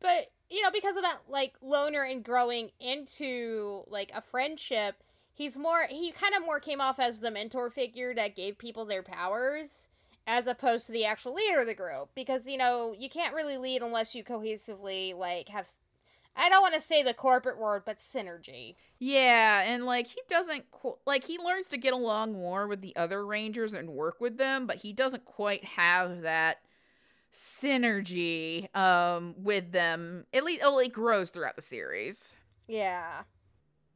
But 0.00 0.30
you 0.48 0.62
know, 0.62 0.70
because 0.70 0.96
of 0.96 1.02
that 1.02 1.18
like 1.28 1.54
loner 1.60 2.02
and 2.02 2.24
growing 2.24 2.70
into 2.80 3.82
like 3.88 4.12
a 4.14 4.22
friendship, 4.22 5.02
he's 5.38 5.56
more 5.56 5.86
he 5.88 6.10
kind 6.10 6.34
of 6.34 6.44
more 6.44 6.60
came 6.60 6.80
off 6.80 6.98
as 6.98 7.20
the 7.20 7.30
mentor 7.30 7.70
figure 7.70 8.12
that 8.14 8.36
gave 8.36 8.58
people 8.58 8.84
their 8.84 9.02
powers 9.02 9.88
as 10.26 10.46
opposed 10.46 10.84
to 10.86 10.92
the 10.92 11.06
actual 11.06 11.32
leader 11.32 11.60
of 11.60 11.66
the 11.66 11.74
group 11.74 12.10
because 12.14 12.46
you 12.46 12.58
know, 12.58 12.94
you 12.96 13.08
can't 13.08 13.34
really 13.34 13.56
lead 13.56 13.80
unless 13.80 14.14
you 14.14 14.22
cohesively 14.22 15.16
like 15.16 15.48
have 15.48 15.66
I 16.36 16.48
don't 16.48 16.62
want 16.62 16.74
to 16.74 16.80
say 16.80 17.02
the 17.02 17.14
corporate 17.14 17.58
word, 17.58 17.82
but 17.84 17.98
synergy. 17.98 18.76
Yeah, 19.00 19.62
and 19.62 19.84
like 19.84 20.06
he 20.06 20.20
doesn't 20.28 20.70
qu- 20.70 20.98
like 21.06 21.24
he 21.24 21.38
learns 21.38 21.68
to 21.68 21.78
get 21.78 21.92
along 21.92 22.34
more 22.34 22.68
with 22.68 22.80
the 22.80 22.94
other 22.94 23.24
rangers 23.24 23.72
and 23.72 23.90
work 23.90 24.20
with 24.20 24.36
them, 24.36 24.66
but 24.66 24.76
he 24.76 24.92
doesn't 24.92 25.24
quite 25.24 25.64
have 25.64 26.20
that 26.22 26.58
synergy 27.32 28.74
um 28.76 29.34
with 29.38 29.72
them. 29.72 30.26
At 30.34 30.44
least 30.44 30.62
oh, 30.64 30.78
it 30.78 30.92
grows 30.92 31.30
throughout 31.30 31.56
the 31.56 31.62
series. 31.62 32.34
Yeah. 32.68 33.22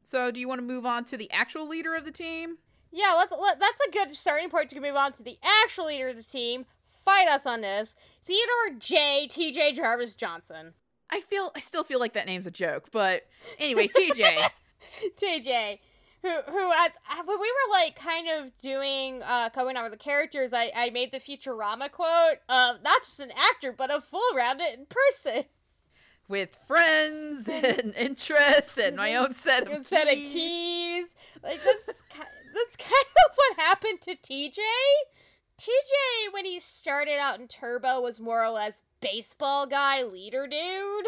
So, 0.03 0.31
do 0.31 0.39
you 0.39 0.47
want 0.47 0.59
to 0.59 0.65
move 0.65 0.85
on 0.85 1.05
to 1.05 1.17
the 1.17 1.31
actual 1.31 1.67
leader 1.67 1.95
of 1.95 2.05
the 2.05 2.11
team? 2.11 2.57
Yeah, 2.91 3.13
let's 3.17 3.31
let, 3.31 3.59
that's 3.59 3.81
a 3.87 3.91
good 3.91 4.13
starting 4.13 4.49
point 4.49 4.69
to 4.69 4.79
move 4.79 4.95
on 4.95 5.13
to 5.13 5.23
the 5.23 5.39
actual 5.63 5.87
leader 5.87 6.09
of 6.09 6.17
the 6.17 6.23
team. 6.23 6.65
Fight 7.03 7.27
us 7.27 7.45
on 7.45 7.61
this. 7.61 7.95
Theodore 8.23 8.77
J. 8.79 9.27
T.J. 9.29 9.73
Jarvis 9.73 10.15
Johnson. 10.15 10.73
I 11.09 11.21
feel 11.21 11.51
I 11.55 11.59
still 11.59 11.83
feel 11.83 11.99
like 11.99 12.13
that 12.13 12.25
name's 12.25 12.47
a 12.47 12.51
joke, 12.51 12.89
but 12.91 13.23
anyway, 13.59 13.87
TJ. 13.87 14.49
TJ. 15.17 15.79
who 16.21 16.29
who 16.29 16.71
as 16.71 16.91
uh, 17.11 17.23
when 17.25 17.39
we 17.39 17.51
were 17.51 17.71
like 17.71 17.95
kind 17.95 18.27
of 18.29 18.57
doing 18.57 19.21
uh 19.23 19.49
coming 19.49 19.75
out 19.77 19.83
with 19.83 19.91
the 19.91 19.97
characters 19.97 20.51
i 20.53 20.71
i 20.75 20.89
made 20.89 21.11
the 21.11 21.19
futurama 21.19 21.91
quote 21.91 22.37
of 22.49 22.81
not 22.81 23.03
just 23.03 23.19
an 23.19 23.31
actor 23.31 23.71
but 23.71 23.93
a 23.93 24.01
full 24.01 24.35
rounded 24.35 24.87
person 24.89 25.43
With 26.33 26.57
friends 26.67 27.47
and 27.47 27.93
interests 27.97 28.79
and 28.79 28.97
my 28.97 29.13
own 29.13 29.35
set 29.35 29.71
of 29.71 29.85
set 29.85 30.07
of 30.07 30.15
keys. 30.15 30.33
keys 30.33 31.15
like 31.43 31.63
this 31.63 31.87
is 31.87 32.01
ki- 32.09 32.23
that's 32.55 32.75
kind 32.75 32.91
of 32.91 33.35
what 33.35 33.57
happened 33.57 34.01
to 34.01 34.15
tj 34.15 34.57
tj 35.59 36.33
when 36.33 36.45
he 36.45 36.59
started 36.59 37.19
out 37.19 37.39
in 37.39 37.47
turbo 37.47 38.01
was 38.01 38.19
more 38.19 38.43
or 38.43 38.49
less 38.49 38.81
baseball 38.99 39.67
guy 39.67 40.01
leader 40.01 40.47
dude 40.47 41.05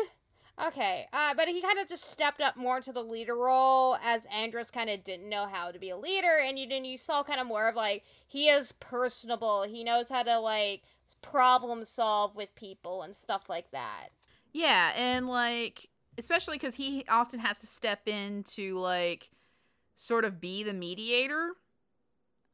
Okay, 0.68 1.06
uh, 1.12 1.34
but 1.36 1.50
he 1.50 1.62
kind 1.62 1.80
of 1.80 1.90
just 1.90 2.10
stepped 2.10 2.40
up 2.40 2.56
more 2.56 2.78
into 2.78 2.94
the 2.94 3.04
leader 3.04 3.36
role 3.36 3.98
as 4.02 4.26
Andros 4.28 4.72
kind 4.72 4.90
of 4.90 5.04
didn't 5.04 5.28
know 5.28 5.48
how 5.52 5.70
to 5.72 5.78
be 5.78 5.90
a 5.90 5.98
leader, 5.98 6.40
and 6.42 6.58
you 6.58 6.66
then 6.70 6.86
you 6.86 6.98
saw 6.98 7.24
kind 7.24 7.42
of 7.42 7.48
more 7.48 7.68
of 7.68 7.76
like 7.76 8.04
he 8.26 8.48
is 8.48 8.72
personable. 8.72 9.64
He 9.64 9.84
knows 9.84 10.08
how 10.08 10.24
to 10.24 10.40
like 10.40 10.84
problem 11.22 11.84
solve 11.84 12.38
with 12.38 12.56
people 12.56 13.02
and 13.02 13.18
stuff 13.18 13.50
like 13.50 13.72
that. 13.72 14.12
Yeah, 14.56 14.94
and 14.96 15.28
like 15.28 15.90
especially 16.18 16.56
because 16.56 16.76
he 16.76 17.04
often 17.10 17.42
has 17.42 17.60
to 17.60 17.68
step 17.68 18.08
in 18.08 18.44
to 18.44 18.78
like 18.78 19.30
sort 19.96 20.24
of 20.24 20.40
be 20.40 20.64
the 20.64 20.72
mediator 20.72 21.52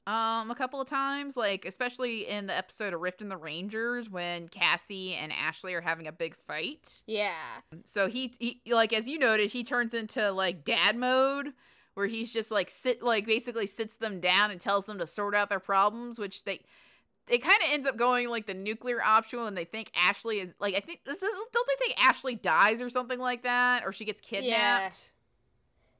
um 0.08 0.50
a 0.50 0.56
couple 0.56 0.82
of 0.82 0.88
times 0.88 1.38
like 1.38 1.64
especially 1.64 2.28
in 2.28 2.48
the 2.48 2.58
episode 2.58 2.92
of 2.92 3.02
rift 3.02 3.22
and 3.22 3.30
the 3.30 3.38
rangers 3.38 4.10
when 4.10 4.48
cassie 4.48 5.14
and 5.14 5.32
ashley 5.32 5.76
are 5.76 5.82
having 5.82 6.08
a 6.08 6.12
big 6.12 6.36
fight. 6.36 7.04
Yeah, 7.06 7.36
so 7.86 8.08
he, 8.08 8.34
he 8.40 8.62
like 8.72 8.94
as 8.94 9.08
you 9.08 9.20
noted 9.20 9.52
he 9.52 9.64
turns 9.64 9.94
into 9.94 10.32
like 10.32 10.66
dad 10.66 10.98
mode 10.98 11.54
where 11.94 12.08
he's 12.08 12.34
just 12.34 12.50
like 12.50 12.72
sit 12.72 13.04
like 13.04 13.28
basically 13.28 13.68
sits 13.68 13.98
them 13.98 14.20
down 14.20 14.50
and 14.50 14.60
tells 14.60 14.86
them 14.86 14.98
to 14.98 15.06
sort 15.06 15.36
out 15.36 15.50
their 15.50 15.60
problems 15.60 16.18
which 16.18 16.46
they 16.46 16.62
it 17.30 17.40
kind 17.40 17.58
of 17.64 17.70
ends 17.72 17.86
up 17.88 17.98
going 17.98 18.28
like 18.30 18.46
the 18.48 18.54
nuclear 18.54 19.02
option 19.02 19.42
when 19.44 19.56
they 19.56 19.66
think 19.66 19.92
Ashley 19.96 20.40
is 20.40 20.54
like 20.60 20.76
I 20.76 20.80
think 20.80 21.02
this 21.06 21.16
is- 21.22 21.30
don't 21.54 21.68
they 21.68 21.86
think 21.86 22.04
Ashley 22.04 22.36
dies 22.36 22.82
or 22.82 22.90
something 22.90 23.20
like 23.20 23.44
that? 23.44 23.84
Or 23.86 23.92
she 23.94 24.06
gets 24.06 24.22
kidnapped? 24.22 25.12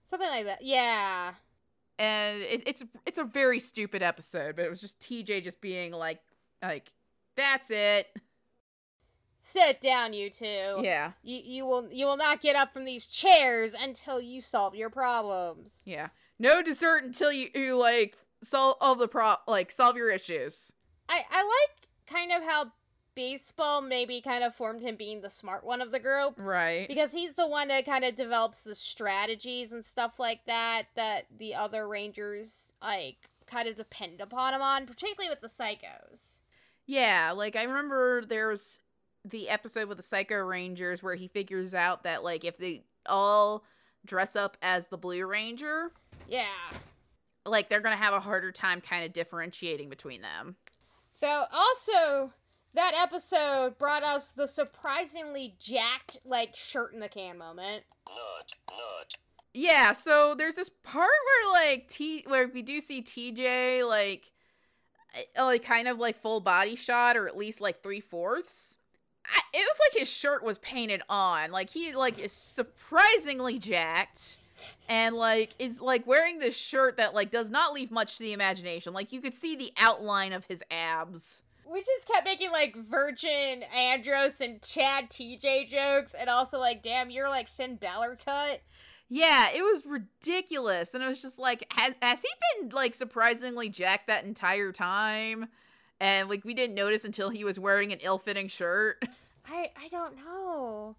Something 0.04 0.30
like 0.30 0.46
that. 0.46 0.62
Yeah, 0.64 1.34
and 2.00 2.42
it, 2.42 2.64
it's 2.68 2.84
it's 3.06 3.18
a 3.20 3.24
very 3.24 3.60
stupid 3.60 4.02
episode 4.02 4.56
but 4.56 4.66
it 4.66 4.70
was 4.70 4.82
just 4.82 5.00
TJ 5.00 5.44
just 5.44 5.62
being 5.62 5.92
like 5.94 6.20
like 6.62 6.92
that's 7.38 7.70
it. 7.72 8.08
Sit 9.44 9.82
down, 9.82 10.14
you 10.14 10.30
two. 10.30 10.80
yeah. 10.82 11.12
You 11.24 11.40
you 11.44 11.66
will 11.66 11.88
you 11.92 12.06
will 12.06 12.18
not 12.18 12.42
get 12.42 12.56
up 12.56 12.74
from 12.74 12.86
these 12.86 13.08
chairs 13.08 13.74
until 13.74 14.22
you 14.22 14.40
solve 14.42 14.76
your 14.76 14.90
problems. 14.90 15.78
yeah. 15.86 16.10
No 16.38 16.62
dessert 16.64 17.04
until 17.04 17.32
you, 17.32 17.50
you 17.54 17.78
like 17.78 18.18
solve 18.44 18.76
all 18.82 18.96
the 18.96 19.08
pro 19.08 19.36
like 19.48 19.70
solve 19.72 19.96
your 19.96 20.10
issues 20.12 20.74
I 21.12 21.24
I 21.30 21.42
like 21.44 21.88
kind 22.08 22.32
of 22.32 22.44
how 22.44 22.72
baseball 23.14 23.82
maybe 23.82 24.22
kind 24.22 24.44
of 24.44 24.56
formed 24.56 24.82
him 24.82 24.96
being 24.96 25.22
the 25.22 25.30
smart 25.30 25.66
one 25.66 25.82
of 25.82 25.92
the 25.92 26.00
group. 26.00 26.36
right 26.38 26.88
because 26.88 27.12
he's 27.12 27.34
the 27.34 27.46
one 27.48 27.68
that 27.68 27.86
kind 27.86 28.06
of 28.06 28.16
develops 28.16 28.64
the 28.64 28.74
strategies 28.74 29.74
and 29.74 29.84
stuff 29.84 30.18
like 30.18 30.46
that 30.46 30.84
that 30.96 31.26
the 31.38 31.54
other 31.54 31.88
rangers 31.88 32.72
like 32.82 33.30
kind 33.46 33.68
of 33.68 33.76
depend 33.76 34.22
upon 34.22 34.54
him 34.54 34.62
on 34.62 34.86
particularly 34.86 35.30
with 35.30 35.42
the 35.42 35.48
psychos 35.48 36.40
Yeah, 36.86 37.34
like 37.36 37.58
I 37.58 37.64
remember 37.64 38.24
there's 38.26 38.80
the 39.26 39.50
episode 39.50 39.88
with 39.88 39.98
the 39.98 40.04
Psycho 40.04 40.38
Rangers 40.38 41.04
where 41.04 41.16
he 41.16 41.28
figures 41.28 41.74
out 41.74 42.04
that 42.04 42.24
like 42.24 42.44
if 42.46 42.58
they 42.58 42.84
all 43.06 43.64
dress 44.06 44.36
up 44.36 44.58
as 44.62 44.88
the 44.88 44.98
Blue 44.98 45.26
Ranger, 45.26 45.92
yeah 46.28 46.46
like 47.46 47.70
they're 47.70 47.82
gonna 47.82 47.96
have 47.98 48.14
a 48.14 48.20
harder 48.20 48.52
time 48.52 48.80
kind 48.82 49.04
of 49.06 49.14
differentiating 49.14 49.90
between 49.90 50.22
them. 50.22 50.56
So 51.22 51.46
also 51.54 52.34
that 52.74 52.94
episode 52.98 53.78
brought 53.78 54.04
us 54.04 54.32
the 54.32 54.48
surprisingly 54.48 55.56
jacked 55.60 56.18
like 56.26 56.56
shirt 56.56 56.94
in 56.94 57.00
the 57.00 57.10
can 57.10 57.38
moment 57.38 57.84
Nut, 58.08 58.54
nut. 58.70 59.16
Yeah, 59.54 59.92
so 59.92 60.34
there's 60.36 60.56
this 60.56 60.70
part 60.70 61.10
where 61.10 61.54
like 61.54 61.88
T 61.90 62.24
where 62.28 62.48
we 62.48 62.62
do 62.62 62.80
see 62.80 63.02
TJ 63.02 63.88
like 63.88 64.32
uh, 65.38 65.46
like 65.46 65.64
kind 65.64 65.88
of 65.88 65.98
like 65.98 66.22
full 66.22 66.40
body 66.40 66.76
shot 66.76 67.18
or 67.18 67.28
at 67.28 67.38
least 67.38 67.62
like 67.62 67.84
three 67.84 68.00
fourths. 68.00 68.78
It 69.54 69.58
was 69.60 69.80
like 69.80 70.00
his 70.00 70.10
shirt 70.10 70.44
was 70.44 70.58
painted 70.60 71.02
on. 71.10 71.52
Like 71.52 71.70
he 71.70 71.94
like 71.94 72.18
is 72.18 72.32
surprisingly 72.32 73.60
jacked 73.60 74.38
and 74.88 75.16
like 75.16 75.54
is 75.60 75.80
like 75.82 76.06
wearing 76.08 76.40
this 76.40 76.56
shirt 76.58 76.98
that 76.98 77.14
like 77.14 77.32
does 77.32 77.50
not 77.50 77.74
leave 77.74 77.92
much 77.92 78.18
to 78.18 78.24
the 78.24 78.34
imagination. 78.34 78.94
Like 78.94 79.12
you 79.12 79.22
could 79.22 79.36
see 79.36 79.56
the 79.56 79.72
outline 79.78 80.34
of 80.34 80.46
his 80.46 80.64
abs. 80.72 81.42
we 81.72 81.80
just 81.82 82.08
kept 82.08 82.26
making 82.26 82.52
like 82.52 82.76
virgin 82.76 83.64
andros 83.76 84.42
and 84.42 84.62
chad 84.62 85.10
tj 85.10 85.68
jokes 85.70 86.14
and 86.14 86.30
also 86.30 86.60
like 86.60 86.84
damn 86.84 87.10
you're 87.10 87.30
like 87.30 87.48
finn 87.48 87.76
Balor 87.76 88.18
cut 88.26 88.62
Yeah, 89.14 89.50
it 89.54 89.62
was 89.62 89.86
ridiculous. 89.86 90.94
And 90.94 91.04
it 91.04 91.08
was 91.08 91.22
just 91.22 91.38
like, 91.38 91.66
has, 91.72 91.94
has 92.02 92.22
he 92.22 92.30
been 92.62 92.70
like 92.70 92.96
surprisingly 92.96 93.68
jacked 93.68 94.08
that 94.08 94.24
entire 94.24 94.72
time? 94.72 95.50
And 96.00 96.30
like 96.30 96.46
we 96.46 96.54
didn't 96.54 96.76
notice 96.76 97.04
until 97.04 97.30
he 97.30 97.44
was 97.44 97.60
wearing 97.60 97.92
an 97.92 98.00
ill 98.02 98.18
fitting 98.18 98.48
shirt. 98.48 99.04
I 99.46 99.70
I 99.78 99.88
don't 99.90 100.16
know. 100.16 100.96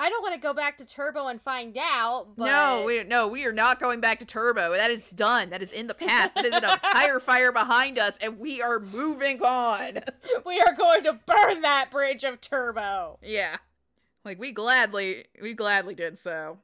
I 0.00 0.08
don't 0.08 0.22
want 0.22 0.34
to 0.34 0.40
go 0.40 0.54
back 0.54 0.78
to 0.78 0.84
Turbo 0.84 1.26
and 1.26 1.42
find 1.42 1.76
out. 1.76 2.28
But 2.36 2.46
No, 2.46 2.84
we 2.86 3.02
no, 3.02 3.26
we 3.26 3.44
are 3.44 3.52
not 3.52 3.80
going 3.80 4.00
back 4.00 4.20
to 4.20 4.24
Turbo. 4.24 4.72
That 4.72 4.92
is 4.92 5.04
done. 5.14 5.50
That 5.50 5.60
is 5.60 5.72
in 5.72 5.88
the 5.88 5.94
past. 5.94 6.36
That 6.36 6.44
is 6.44 6.54
an 6.54 6.64
entire 6.64 7.18
fire 7.20 7.50
behind 7.50 7.98
us, 7.98 8.16
and 8.20 8.38
we 8.38 8.62
are 8.62 8.78
moving 8.78 9.42
on. 9.42 9.98
we 10.46 10.60
are 10.60 10.74
going 10.74 11.02
to 11.02 11.18
burn 11.26 11.62
that 11.62 11.88
bridge 11.90 12.22
of 12.22 12.40
Turbo. 12.40 13.18
Yeah. 13.22 13.56
Like 14.24 14.38
we 14.38 14.52
gladly 14.52 15.24
we 15.42 15.54
gladly 15.54 15.94
did 15.94 16.16
so. 16.16 16.58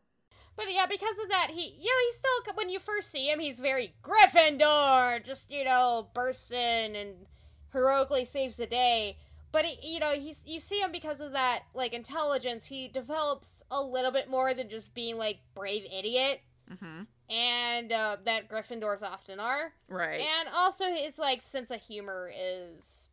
But 0.56 0.66
yeah, 0.72 0.86
because 0.86 1.18
of 1.18 1.28
that, 1.30 1.48
he 1.50 1.62
you 1.62 1.86
know 1.86 2.06
he's 2.06 2.16
still 2.16 2.54
when 2.54 2.70
you 2.70 2.78
first 2.78 3.10
see 3.10 3.26
him, 3.28 3.40
he's 3.40 3.58
very 3.58 3.94
Gryffindor, 4.02 5.24
just 5.24 5.50
you 5.50 5.64
know 5.64 6.08
bursts 6.14 6.52
in 6.52 6.94
and 6.94 7.26
heroically 7.72 8.24
saves 8.24 8.56
the 8.56 8.66
day. 8.66 9.18
But 9.54 9.64
he, 9.66 9.94
you 9.94 10.00
know 10.00 10.14
he's 10.14 10.42
you 10.46 10.58
see 10.58 10.80
him 10.80 10.90
because 10.90 11.20
of 11.20 11.30
that 11.32 11.60
like 11.74 11.94
intelligence. 11.94 12.66
He 12.66 12.88
develops 12.88 13.62
a 13.70 13.80
little 13.80 14.10
bit 14.10 14.28
more 14.28 14.52
than 14.52 14.68
just 14.68 14.94
being 14.94 15.16
like 15.16 15.38
brave 15.54 15.86
idiot, 15.96 16.40
Mm-hmm. 16.72 17.02
and 17.32 17.92
uh, 17.92 18.16
that 18.24 18.48
Gryffindors 18.48 19.02
often 19.04 19.38
are. 19.38 19.72
Right. 19.88 20.20
And 20.40 20.48
also 20.52 20.86
his 20.92 21.18
like 21.20 21.40
sense 21.40 21.70
of 21.70 21.80
humor 21.80 22.32
is 22.36 23.08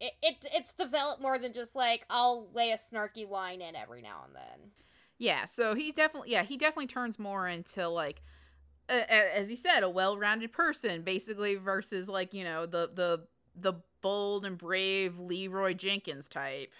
it, 0.00 0.12
it 0.22 0.36
it's 0.54 0.72
developed 0.72 1.20
more 1.20 1.38
than 1.38 1.52
just 1.52 1.76
like 1.76 2.06
I'll 2.08 2.48
lay 2.54 2.70
a 2.70 2.76
snarky 2.76 3.28
line 3.28 3.60
in 3.60 3.76
every 3.76 4.00
now 4.00 4.22
and 4.26 4.34
then. 4.34 4.70
Yeah, 5.18 5.44
so 5.44 5.74
he's 5.74 5.94
definitely 5.94 6.30
yeah, 6.30 6.44
he 6.44 6.56
definitely 6.56 6.86
turns 6.86 7.18
more 7.18 7.46
into 7.46 7.86
like 7.88 8.22
uh, 8.88 9.02
as 9.08 9.50
he 9.50 9.56
said, 9.56 9.82
a 9.82 9.90
well-rounded 9.90 10.52
person 10.52 11.02
basically 11.02 11.56
versus 11.56 12.08
like, 12.08 12.32
you 12.32 12.44
know, 12.44 12.64
the 12.64 12.90
the 12.94 13.26
the 13.54 13.74
bold 14.04 14.44
and 14.44 14.58
brave 14.58 15.18
Leroy 15.18 15.72
Jenkins 15.72 16.28
type. 16.28 16.70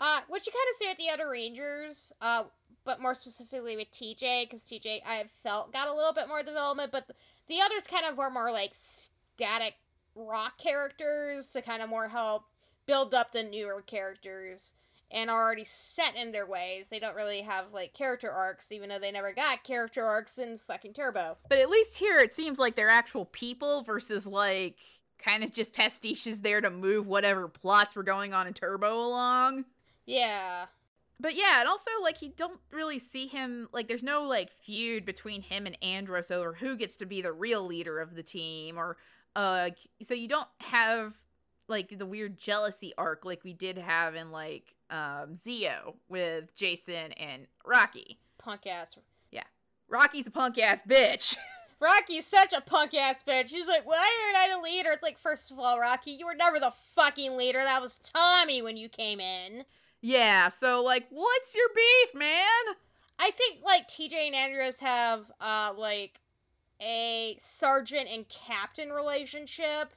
Uh 0.00 0.20
what 0.26 0.44
you 0.44 0.52
kind 0.52 0.66
of 0.68 0.76
see 0.76 0.88
with 0.88 0.98
the 0.98 1.10
other 1.14 1.30
Rangers, 1.30 2.12
uh 2.20 2.44
but 2.84 3.00
more 3.00 3.14
specifically 3.14 3.76
with 3.76 3.92
TJ 3.92 4.50
cuz 4.50 4.64
TJ 4.64 5.00
I 5.06 5.24
felt 5.44 5.72
got 5.72 5.86
a 5.86 5.94
little 5.94 6.12
bit 6.12 6.26
more 6.26 6.42
development, 6.42 6.90
but 6.90 7.08
the 7.46 7.60
others 7.60 7.86
kind 7.86 8.04
of 8.04 8.16
were 8.18 8.30
more 8.30 8.50
like 8.50 8.72
static 8.74 9.76
rock 10.16 10.58
characters 10.58 11.50
to 11.50 11.62
kind 11.62 11.82
of 11.82 11.88
more 11.88 12.08
help 12.08 12.46
build 12.84 13.14
up 13.14 13.30
the 13.30 13.44
newer 13.44 13.80
characters 13.80 14.72
and 15.12 15.30
are 15.30 15.40
already 15.40 15.64
set 15.64 16.16
in 16.16 16.32
their 16.32 16.46
ways. 16.46 16.88
They 16.88 16.98
don't 16.98 17.14
really 17.14 17.42
have 17.42 17.72
like 17.72 17.92
character 17.92 18.30
arcs, 18.32 18.72
even 18.72 18.88
though 18.88 18.98
they 18.98 19.12
never 19.12 19.32
got 19.32 19.62
character 19.62 20.04
arcs 20.04 20.38
in 20.38 20.58
fucking 20.58 20.94
Turbo. 20.94 21.36
But 21.48 21.58
at 21.58 21.70
least 21.70 21.98
here 21.98 22.18
it 22.18 22.32
seems 22.32 22.58
like 22.58 22.74
they're 22.74 22.88
actual 22.88 23.26
people 23.26 23.82
versus 23.82 24.26
like 24.26 24.78
kind 25.22 25.44
of 25.44 25.52
just 25.52 25.74
pastiches 25.74 26.40
there 26.40 26.60
to 26.60 26.70
move 26.70 27.06
whatever 27.06 27.48
plots 27.48 27.94
were 27.94 28.02
going 28.02 28.34
on 28.34 28.46
in 28.46 28.54
Turbo 28.54 28.94
along. 28.94 29.64
Yeah. 30.06 30.66
But 31.20 31.36
yeah, 31.36 31.60
and 31.60 31.68
also 31.68 31.90
like 32.02 32.20
you 32.20 32.32
don't 32.36 32.58
really 32.72 32.98
see 32.98 33.28
him 33.28 33.68
like 33.72 33.86
there's 33.86 34.02
no 34.02 34.24
like 34.24 34.50
feud 34.50 35.04
between 35.04 35.42
him 35.42 35.66
and 35.66 35.78
Andros 35.82 36.30
over 36.32 36.54
who 36.54 36.76
gets 36.76 36.96
to 36.96 37.06
be 37.06 37.22
the 37.22 37.32
real 37.32 37.64
leader 37.64 38.00
of 38.00 38.16
the 38.16 38.24
team 38.24 38.76
or 38.76 38.96
uh 39.36 39.70
so 40.02 40.14
you 40.14 40.26
don't 40.26 40.48
have 40.58 41.14
like 41.68 41.96
the 41.96 42.06
weird 42.06 42.38
jealousy 42.38 42.92
arc 42.98 43.24
like 43.24 43.44
we 43.44 43.52
did 43.52 43.78
have 43.78 44.16
in 44.16 44.32
like 44.32 44.74
um 44.90 45.36
Zeo 45.36 45.94
with 46.08 46.54
Jason 46.56 47.12
and 47.12 47.46
Rocky. 47.64 48.18
Punk 48.38 48.66
ass. 48.66 48.98
Yeah. 49.30 49.44
Rocky's 49.88 50.26
a 50.26 50.32
punk 50.32 50.58
ass 50.58 50.82
bitch. 50.88 51.36
Rocky's 51.82 52.26
such 52.26 52.52
a 52.52 52.60
punk 52.60 52.94
ass 52.94 53.24
bitch. 53.26 53.48
She's 53.48 53.66
like, 53.66 53.84
why 53.84 54.08
aren't 54.26 54.38
I 54.38 54.56
the 54.56 54.62
leader? 54.62 54.90
It's 54.92 55.02
like, 55.02 55.18
first 55.18 55.50
of 55.50 55.58
all, 55.58 55.80
Rocky, 55.80 56.12
you 56.12 56.26
were 56.26 56.34
never 56.34 56.60
the 56.60 56.70
fucking 56.94 57.36
leader. 57.36 57.58
That 57.58 57.82
was 57.82 57.96
Tommy 57.96 58.62
when 58.62 58.76
you 58.76 58.88
came 58.88 59.18
in. 59.20 59.64
yeah, 60.00 60.48
so 60.48 60.82
like 60.82 61.06
what's 61.10 61.54
your 61.54 61.68
beef, 61.74 62.18
man? 62.18 62.76
I 63.18 63.30
think 63.30 63.60
like 63.64 63.88
TJ 63.88 64.28
and 64.28 64.34
Andros 64.34 64.80
have 64.80 65.30
uh 65.40 65.72
like 65.76 66.20
a 66.80 67.36
sergeant 67.38 68.08
and 68.12 68.28
captain 68.28 68.90
relationship 68.90 69.94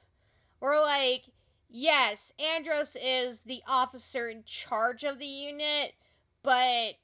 where 0.60 0.80
like 0.80 1.24
yes 1.68 2.32
andros 2.38 2.96
is 3.02 3.40
the 3.40 3.60
officer 3.66 4.28
in 4.28 4.44
charge 4.44 5.02
of 5.02 5.18
the 5.18 5.26
unit 5.26 5.94
but 6.44 6.94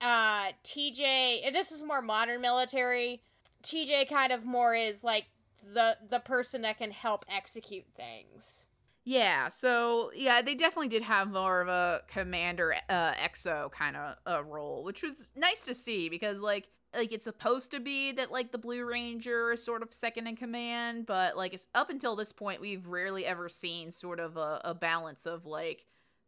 uh 0.00 0.50
tj 0.64 1.40
and 1.46 1.54
this 1.54 1.70
is 1.70 1.84
more 1.84 2.02
modern 2.02 2.40
military 2.40 3.22
tj 3.62 4.08
kind 4.08 4.32
of 4.32 4.44
more 4.44 4.74
is 4.74 5.02
like 5.04 5.26
the 5.74 5.96
the 6.08 6.20
person 6.20 6.62
that 6.62 6.78
can 6.78 6.90
help 6.90 7.24
execute 7.28 7.84
things 7.96 8.68
Yeah, 9.04 9.48
so 9.48 10.10
yeah, 10.14 10.42
they 10.42 10.54
definitely 10.54 10.88
did 10.88 11.02
have 11.02 11.30
more 11.30 11.62
of 11.62 11.68
a 11.68 12.02
commander 12.08 12.74
uh 12.90 13.12
XO 13.14 13.70
kind 13.72 13.96
of 13.96 14.16
uh, 14.26 14.44
role, 14.44 14.84
which 14.84 15.02
was 15.02 15.30
nice 15.34 15.64
to 15.64 15.74
see 15.74 16.10
because 16.10 16.40
like 16.40 16.68
like 16.94 17.12
it's 17.12 17.24
supposed 17.24 17.70
to 17.70 17.80
be 17.80 18.12
that 18.12 18.30
like 18.30 18.52
the 18.52 18.58
Blue 18.58 18.84
Ranger 18.84 19.52
is 19.52 19.62
sort 19.62 19.82
of 19.82 19.92
second 19.92 20.26
in 20.26 20.36
command, 20.36 21.06
but 21.06 21.36
like 21.36 21.54
it's 21.54 21.66
up 21.74 21.90
until 21.90 22.16
this 22.16 22.32
point 22.32 22.60
we've 22.60 22.86
rarely 22.86 23.24
ever 23.24 23.48
seen 23.48 23.90
sort 23.90 24.20
of 24.20 24.36
a, 24.36 24.60
a 24.64 24.74
balance 24.74 25.26
of 25.26 25.46
like 25.46 25.86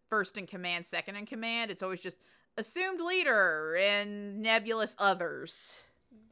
first 0.09 0.37
in 0.37 0.47
command, 0.47 0.87
second 0.87 1.17
in 1.17 1.27
command. 1.27 1.71
It's 1.71 1.83
always 1.83 2.01
just 2.01 2.19
assumed 2.57 3.01
leader 3.01 3.77
and 3.77 4.41
nebulous 4.43 4.95
others. 4.99 5.83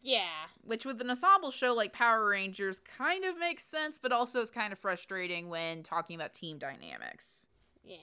Yeah 0.02 0.46
Which 0.62 0.84
with 0.84 1.00
an 1.00 1.10
ensemble 1.10 1.50
show 1.50 1.72
like 1.72 1.92
Power 1.92 2.28
Rangers 2.28 2.80
kind 2.80 3.24
of 3.24 3.38
makes 3.38 3.64
sense, 3.64 3.98
but 3.98 4.12
also 4.12 4.40
is 4.40 4.50
kind 4.50 4.72
of 4.72 4.78
frustrating 4.78 5.48
when 5.48 5.82
talking 5.82 6.16
about 6.16 6.32
team 6.34 6.58
dynamics. 6.58 7.48
Yeah. 7.82 7.96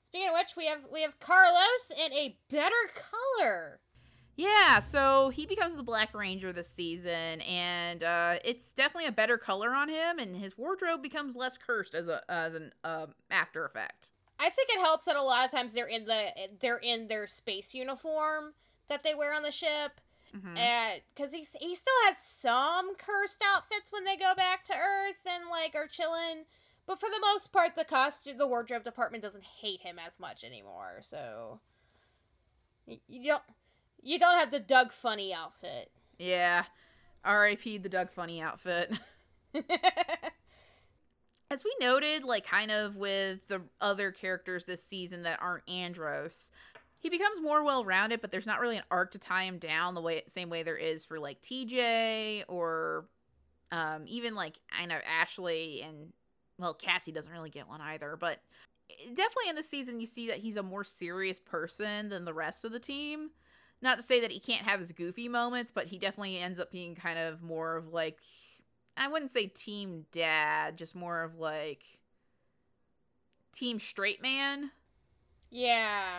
Speaking 0.00 0.28
of 0.28 0.34
which, 0.34 0.56
we 0.56 0.66
have 0.66 0.86
we 0.92 1.02
have 1.02 1.18
Carlos 1.20 1.90
in 1.90 2.12
a 2.12 2.38
better 2.50 2.74
color. 2.94 3.80
Yeah, 4.36 4.80
so 4.80 5.30
he 5.30 5.46
becomes 5.46 5.76
the 5.76 5.82
Black 5.82 6.14
Ranger 6.14 6.52
this 6.52 6.68
season, 6.68 7.40
and 7.40 8.04
uh, 8.04 8.36
it's 8.44 8.72
definitely 8.72 9.06
a 9.06 9.12
better 9.12 9.38
color 9.38 9.74
on 9.74 9.88
him, 9.88 10.18
and 10.18 10.36
his 10.36 10.58
wardrobe 10.58 11.02
becomes 11.02 11.36
less 11.36 11.56
cursed 11.58 11.94
as 11.94 12.06
a 12.08 12.22
as 12.28 12.54
an 12.54 12.72
um 12.84 13.14
after 13.30 13.64
effect. 13.64 14.10
I 14.38 14.50
think 14.50 14.68
it 14.70 14.80
helps 14.80 15.06
that 15.06 15.16
a 15.16 15.22
lot 15.22 15.44
of 15.46 15.50
times 15.50 15.72
they're 15.72 15.86
in 15.86 16.04
the 16.04 16.28
they're 16.60 16.80
in 16.82 17.08
their 17.08 17.26
space 17.26 17.74
uniform 17.74 18.52
that 18.88 19.02
they 19.02 19.14
wear 19.14 19.34
on 19.34 19.42
the 19.42 19.52
ship, 19.52 20.00
mm-hmm. 20.36 20.56
and 20.56 21.00
because 21.14 21.32
he 21.32 21.44
he 21.60 21.74
still 21.74 21.94
has 22.06 22.18
some 22.18 22.94
cursed 22.96 23.42
outfits 23.54 23.90
when 23.90 24.04
they 24.04 24.16
go 24.16 24.34
back 24.36 24.64
to 24.64 24.72
Earth 24.72 25.26
and 25.28 25.44
like 25.50 25.74
are 25.74 25.86
chilling, 25.86 26.44
but 26.86 27.00
for 27.00 27.08
the 27.08 27.20
most 27.20 27.52
part, 27.52 27.74
the 27.74 27.84
costume 27.84 28.38
the 28.38 28.46
wardrobe 28.46 28.84
department 28.84 29.22
doesn't 29.22 29.44
hate 29.44 29.80
him 29.80 29.98
as 29.98 30.20
much 30.20 30.44
anymore. 30.44 30.98
So 31.02 31.60
you 32.86 33.24
don't 33.24 33.42
you 34.02 34.18
don't 34.18 34.38
have 34.38 34.50
the 34.50 34.60
Doug 34.60 34.92
Funnie 34.92 35.34
outfit. 35.34 35.90
Yeah, 36.18 36.64
R.I.P. 37.24 37.78
the 37.78 37.88
Doug 37.88 38.10
Funnie 38.12 38.40
outfit. 38.40 38.92
As 41.50 41.62
we 41.64 41.74
noted, 41.80 42.24
like 42.24 42.46
kind 42.46 42.70
of 42.70 42.96
with 42.96 43.46
the 43.48 43.62
other 43.80 44.12
characters 44.12 44.64
this 44.64 44.82
season 44.82 45.22
that 45.24 45.40
aren't 45.42 45.68
Andros, 45.68 46.50
he 47.06 47.10
becomes 47.10 47.40
more 47.40 47.62
well 47.62 47.84
rounded, 47.84 48.20
but 48.20 48.32
there's 48.32 48.48
not 48.48 48.58
really 48.58 48.78
an 48.78 48.82
arc 48.90 49.12
to 49.12 49.18
tie 49.18 49.44
him 49.44 49.58
down 49.58 49.94
the 49.94 50.00
way 50.00 50.24
same 50.26 50.50
way 50.50 50.64
there 50.64 50.76
is 50.76 51.04
for 51.04 51.20
like 51.20 51.40
TJ 51.40 52.42
or 52.48 53.04
um, 53.70 54.02
even 54.08 54.34
like 54.34 54.54
I 54.76 54.86
know 54.86 54.98
Ashley 55.08 55.82
and 55.86 56.12
well 56.58 56.74
Cassie 56.74 57.12
doesn't 57.12 57.32
really 57.32 57.50
get 57.50 57.68
one 57.68 57.80
either, 57.80 58.16
but 58.18 58.40
definitely 59.06 59.50
in 59.50 59.54
this 59.54 59.68
season 59.68 60.00
you 60.00 60.06
see 60.06 60.26
that 60.26 60.38
he's 60.38 60.56
a 60.56 60.64
more 60.64 60.82
serious 60.82 61.38
person 61.38 62.08
than 62.08 62.24
the 62.24 62.34
rest 62.34 62.64
of 62.64 62.72
the 62.72 62.80
team. 62.80 63.30
Not 63.80 63.98
to 63.98 64.02
say 64.02 64.20
that 64.22 64.32
he 64.32 64.40
can't 64.40 64.66
have 64.66 64.80
his 64.80 64.90
goofy 64.90 65.28
moments, 65.28 65.70
but 65.70 65.86
he 65.86 65.98
definitely 66.00 66.40
ends 66.40 66.58
up 66.58 66.72
being 66.72 66.96
kind 66.96 67.20
of 67.20 67.40
more 67.40 67.76
of 67.76 67.92
like 67.92 68.18
I 68.96 69.06
wouldn't 69.06 69.30
say 69.30 69.46
team 69.46 70.06
dad, 70.10 70.76
just 70.76 70.96
more 70.96 71.22
of 71.22 71.38
like 71.38 71.84
team 73.52 73.78
straight 73.78 74.20
man, 74.20 74.72
yeah. 75.52 76.18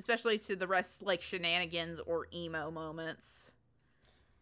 Especially 0.00 0.38
to 0.38 0.56
the 0.56 0.66
rest 0.66 1.02
like 1.02 1.22
shenanigans 1.22 2.00
or 2.00 2.26
emo 2.34 2.70
moments. 2.72 3.52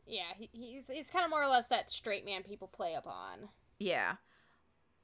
Yeah, 0.06 0.22
he, 0.38 0.48
he's 0.52 0.88
he's 0.88 1.10
kind 1.10 1.24
of 1.26 1.30
more 1.30 1.42
or 1.42 1.48
less 1.48 1.68
that 1.68 1.90
straight 1.92 2.24
man 2.24 2.42
people 2.42 2.68
play 2.68 2.94
upon. 2.94 3.50
Yeah. 3.78 4.14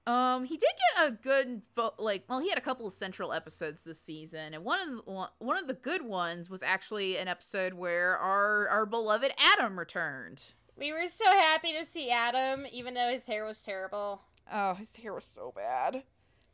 Um, 0.07 0.45
he 0.45 0.57
did 0.57 0.69
get 0.97 1.09
a 1.09 1.11
good 1.12 1.62
like. 1.99 2.25
Well, 2.29 2.40
he 2.40 2.49
had 2.49 2.59
a 2.59 2.62
couple 2.62 2.87
of 2.87 2.93
central 2.93 3.33
episodes 3.33 3.83
this 3.83 4.01
season, 4.01 4.53
and 4.55 4.64
one 4.64 4.81
of 4.81 4.88
the, 5.05 5.11
one- 5.11 5.29
one 5.38 5.57
of 5.59 5.67
the 5.67 5.75
good 5.75 6.03
ones 6.03 6.51
was 6.51 6.62
actually 6.62 7.17
an 7.17 7.29
episode 7.29 7.75
where 7.75 8.17
our 8.19 8.69
our 8.69 8.87
beloved 8.87 9.33
Adam 9.38 9.79
returned. 9.79 10.53
We 10.77 10.93
were 10.93 11.07
so 11.07 11.25
happy 11.25 11.73
to 11.79 11.85
see 11.87 12.11
Adam, 12.11 12.67
even 12.73 12.95
though 12.95 13.11
his 13.11 13.27
hair 13.27 13.45
was 13.47 13.62
terrible. 13.62 14.23
Oh, 14.53 14.75
his 14.75 14.95
hair 14.97 15.14
was 15.14 15.25
so 15.25 15.53
bad. 15.55 16.03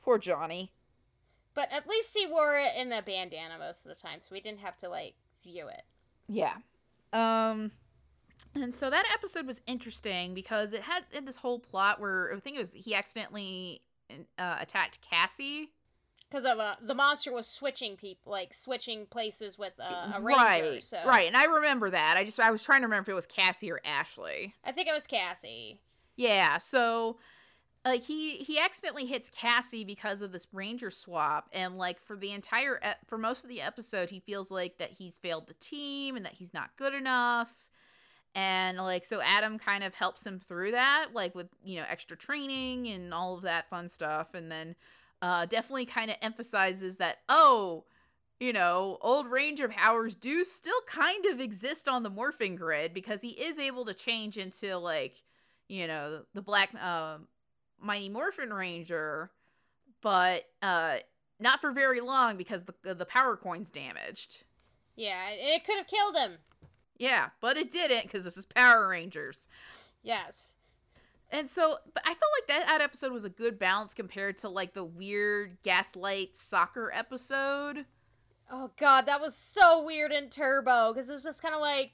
Poor 0.03 0.19
Johnny. 0.19 0.73
But 1.55 1.73
at 1.73 1.89
least 1.89 2.17
he 2.17 2.27
wore 2.27 2.57
it 2.57 2.73
in 2.79 2.91
the 2.91 3.03
bandana 3.05 3.59
most 3.59 3.85
of 3.85 3.89
the 3.89 4.01
time, 4.01 4.21
so 4.21 4.29
we 4.33 4.41
didn't 4.41 4.61
have 4.61 4.77
to 4.79 4.89
like 4.89 5.15
view 5.43 5.69
it. 5.69 5.83
Yeah. 6.29 6.55
Um 7.13 7.73
and 8.55 8.75
so 8.75 8.91
that 8.91 9.05
episode 9.13 9.47
was 9.47 9.61
interesting 9.67 10.35
because 10.35 10.73
it 10.73 10.83
had 10.83 11.05
in 11.13 11.25
this 11.25 11.37
whole 11.37 11.59
plot 11.59 12.01
where 12.01 12.33
I 12.35 12.41
think 12.41 12.57
it 12.57 12.61
was 12.61 12.73
he 12.73 12.95
accidentally 12.95 13.83
uh, 14.39 14.57
attacked 14.61 15.01
Cassie. 15.03 15.71
Because 16.29 16.45
of 16.45 16.59
uh, 16.61 16.75
the 16.81 16.95
monster 16.95 17.33
was 17.33 17.49
switching 17.49 17.97
people, 17.97 18.31
like 18.31 18.55
switching 18.55 19.07
places 19.07 19.59
with 19.59 19.73
uh, 19.81 20.13
a 20.15 20.21
ranger. 20.21 20.43
right. 20.43 20.83
so 20.83 20.99
Right. 21.05 21.27
And 21.27 21.37
I 21.37 21.45
remember 21.47 21.91
that. 21.91 22.17
I 22.17 22.25
just 22.25 22.39
I 22.39 22.51
was 22.51 22.63
trying 22.63 22.83
to 22.83 22.87
remember 22.87 23.11
if 23.11 23.13
it 23.13 23.15
was 23.15 23.27
Cassie 23.27 23.71
or 23.71 23.81
Ashley. 23.85 24.55
I 24.65 24.73
think 24.73 24.89
it 24.89 24.95
was 24.95 25.07
Cassie. 25.07 25.81
Yeah, 26.17 26.59
so 26.59 27.17
like 27.85 28.05
he 28.05 28.37
he 28.37 28.59
accidentally 28.59 29.07
hits 29.07 29.31
Cassie 29.31 29.85
because 29.85 30.21
of 30.21 30.33
this 30.33 30.47
ranger 30.53 30.91
swap 30.91 31.49
and 31.53 31.79
like 31.79 32.01
for 32.01 32.17
the 32.17 32.33
entire 32.33 32.81
for 33.07 33.17
most 33.17 33.43
of 33.43 33.49
the 33.49 33.63
episode 33.63 34.11
he 34.11 34.21
feels 34.21 34.51
like 34.51 34.79
that 34.79 34.91
he's 34.91 35.19
failed 35.19 35.47
the 35.47 35.55
team 35.55 36.17
and 36.17 36.25
that 36.25 36.35
he's 36.35 36.53
not 36.53 36.71
good 36.77 36.95
enough. 36.95 37.53
And 38.35 38.79
like 38.79 39.05
so 39.05 39.21
Adam 39.23 39.59
kind 39.59 39.83
of 39.83 39.95
helps 39.95 40.25
him 40.25 40.39
through 40.39 40.73
that 40.73 41.09
like 41.15 41.35
with 41.35 41.49
you 41.65 41.77
know 41.77 41.87
extra 41.89 42.17
training 42.17 42.87
and 42.89 43.15
all 43.15 43.37
of 43.37 43.43
that 43.43 43.69
fun 43.71 43.89
stuff 43.89 44.35
and 44.35 44.51
then 44.53 44.77
uh 45.23 45.47
definitely 45.47 45.87
kind 45.87 46.11
of 46.11 46.17
emphasizes 46.23 46.99
that 46.99 47.19
oh 47.29 47.85
you 48.41 48.55
know, 48.55 48.97
old 49.03 49.31
Ranger 49.31 49.69
powers 49.69 50.15
do 50.15 50.45
still 50.45 50.81
kind 50.87 51.27
of 51.27 51.41
exist 51.41 51.87
on 51.87 52.03
the 52.03 52.11
morphing 52.11 52.57
grid 52.57 52.95
because 52.95 53.21
he 53.21 53.29
is 53.29 53.59
able 53.59 53.85
to 53.85 53.93
change 53.93 54.39
into 54.39 54.79
like, 54.79 55.23
you 55.69 55.87
know, 55.87 56.23
the 56.33 56.41
black 56.41 56.75
um 56.75 57.27
Mighty 57.81 58.09
Morphin 58.09 58.53
Ranger, 58.53 59.31
but 60.01 60.45
uh 60.63 60.99
not 61.39 61.61
for 61.61 61.73
very 61.73 62.01
long 62.01 62.37
because 62.37 62.65
the 62.65 62.95
the 62.95 63.07
power 63.07 63.37
coin's 63.37 63.71
damaged. 63.71 64.45
Yeah, 64.97 65.31
it 65.31 65.65
could 65.65 65.79
have 65.79 65.87
killed 65.87 66.17
him. 66.17 66.39
Yeah, 66.99 67.31
but 67.41 67.57
it 67.57 67.71
didn't 67.71 68.03
because 68.03 68.25
this 68.25 68.37
is 68.37 68.45
Power 68.45 68.89
Rangers. 68.89 69.49
Yes. 70.03 70.57
And 71.31 71.49
so, 71.49 71.79
but 71.95 72.03
I 72.05 72.09
felt 72.09 72.21
like 72.41 72.49
that, 72.49 72.67
that 72.67 72.81
episode 72.81 73.13
was 73.13 73.25
a 73.25 73.31
good 73.31 73.59
balance 73.59 73.95
compared 73.95 74.37
to 74.39 74.49
like 74.49 74.75
the 74.75 74.85
weird 74.85 75.57
Gaslight 75.63 76.37
soccer 76.37 76.93
episode. 76.93 77.87
Oh 78.51 78.73
god, 78.79 79.07
that 79.07 79.21
was 79.21 79.37
so 79.37 79.85
weird 79.85 80.13
in 80.13 80.29
Turbo 80.29 80.93
because 80.93 81.09
it 81.09 81.13
was 81.13 81.23
just 81.23 81.41
kind 81.41 81.55
of 81.55 81.61
like, 81.61 81.93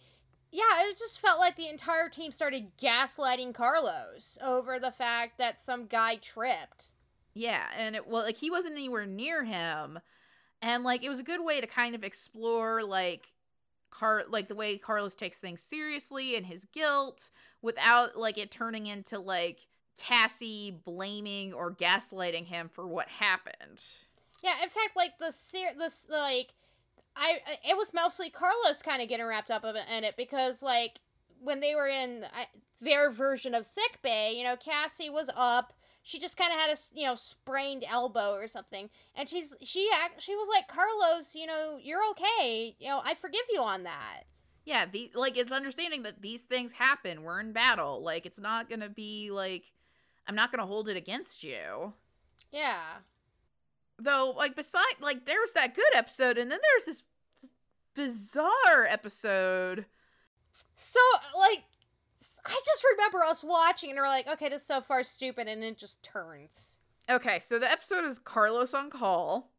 yeah, 0.56 0.88
it 0.88 0.96
just 0.98 1.20
felt 1.20 1.38
like 1.38 1.56
the 1.56 1.68
entire 1.68 2.08
team 2.08 2.32
started 2.32 2.78
gaslighting 2.80 3.52
Carlos 3.52 4.38
over 4.42 4.78
the 4.78 4.90
fact 4.90 5.36
that 5.36 5.60
some 5.60 5.84
guy 5.84 6.16
tripped. 6.16 6.88
Yeah, 7.34 7.66
and 7.76 7.94
it 7.94 8.06
well, 8.06 8.22
like 8.22 8.38
he 8.38 8.50
wasn't 8.50 8.72
anywhere 8.72 9.04
near 9.04 9.44
him, 9.44 9.98
and 10.62 10.82
like 10.82 11.04
it 11.04 11.10
was 11.10 11.20
a 11.20 11.24
good 11.24 11.44
way 11.44 11.60
to 11.60 11.66
kind 11.66 11.94
of 11.94 12.02
explore 12.02 12.82
like 12.82 13.34
Car 13.90 14.24
like 14.30 14.48
the 14.48 14.54
way 14.54 14.78
Carlos 14.78 15.14
takes 15.14 15.36
things 15.36 15.60
seriously 15.60 16.36
and 16.36 16.46
his 16.46 16.64
guilt 16.64 17.28
without 17.60 18.16
like 18.16 18.38
it 18.38 18.50
turning 18.50 18.86
into 18.86 19.18
like 19.18 19.66
Cassie 19.98 20.80
blaming 20.86 21.52
or 21.52 21.70
gaslighting 21.70 22.46
him 22.46 22.70
for 22.72 22.86
what 22.86 23.08
happened. 23.08 23.82
Yeah, 24.42 24.62
in 24.62 24.70
fact, 24.70 24.96
like 24.96 25.18
the 25.18 25.32
ser- 25.32 25.74
this 25.76 26.06
like, 26.08 26.54
I 27.16 27.38
it 27.68 27.76
was 27.76 27.94
mostly 27.94 28.30
Carlos 28.30 28.82
kind 28.82 29.02
of 29.02 29.08
getting 29.08 29.26
wrapped 29.26 29.50
up 29.50 29.64
in 29.64 30.04
it 30.04 30.16
because 30.16 30.62
like 30.62 31.00
when 31.40 31.60
they 31.60 31.74
were 31.74 31.88
in 31.88 32.24
I, 32.24 32.46
their 32.80 33.10
version 33.10 33.54
of 33.54 33.66
sick 33.66 34.00
bay, 34.02 34.34
you 34.36 34.44
know, 34.44 34.56
Cassie 34.56 35.10
was 35.10 35.30
up. 35.34 35.72
She 36.02 36.20
just 36.20 36.36
kind 36.36 36.52
of 36.52 36.60
had 36.60 36.70
a 36.70 36.76
you 36.94 37.04
know 37.04 37.16
sprained 37.16 37.84
elbow 37.88 38.34
or 38.34 38.46
something, 38.46 38.90
and 39.14 39.28
she's 39.28 39.54
she 39.62 39.88
act 40.04 40.22
she 40.22 40.36
was 40.36 40.48
like 40.48 40.68
Carlos, 40.68 41.34
you 41.34 41.46
know, 41.46 41.78
you're 41.82 42.08
okay. 42.10 42.76
You 42.78 42.88
know, 42.88 43.00
I 43.04 43.14
forgive 43.14 43.40
you 43.50 43.62
on 43.62 43.82
that. 43.84 44.22
Yeah, 44.64 44.86
the 44.86 45.10
like 45.14 45.36
it's 45.36 45.52
understanding 45.52 46.02
that 46.02 46.22
these 46.22 46.42
things 46.42 46.72
happen. 46.72 47.22
We're 47.22 47.40
in 47.40 47.52
battle. 47.52 48.02
Like 48.02 48.26
it's 48.26 48.38
not 48.38 48.68
gonna 48.68 48.88
be 48.88 49.30
like 49.30 49.72
I'm 50.28 50.34
not 50.34 50.52
gonna 50.52 50.66
hold 50.66 50.88
it 50.88 50.96
against 50.96 51.42
you. 51.42 51.94
Yeah. 52.52 52.98
Though 53.98 54.34
like 54.36 54.54
beside 54.54 54.82
like 55.00 55.24
there's 55.26 55.52
that 55.52 55.74
good 55.74 55.84
episode 55.94 56.38
and 56.38 56.50
then 56.50 56.58
there's 56.62 56.84
this 56.84 57.02
bizarre 57.94 58.86
episode 58.88 59.86
So 60.74 61.00
like, 61.38 61.64
I 62.44 62.60
just 62.64 62.84
remember 62.92 63.24
us 63.24 63.42
watching 63.42 63.90
and 63.90 63.98
we're 63.98 64.06
like, 64.06 64.28
okay, 64.28 64.48
this 64.48 64.62
is 64.62 64.68
so 64.68 64.80
far 64.80 65.02
stupid, 65.02 65.48
and 65.48 65.64
it 65.64 65.78
just 65.78 66.02
turns. 66.02 66.78
Okay, 67.10 67.38
so 67.38 67.58
the 67.58 67.70
episode 67.70 68.04
is 68.04 68.18
Carlos 68.18 68.74
on 68.74 68.90
call. 68.90 69.50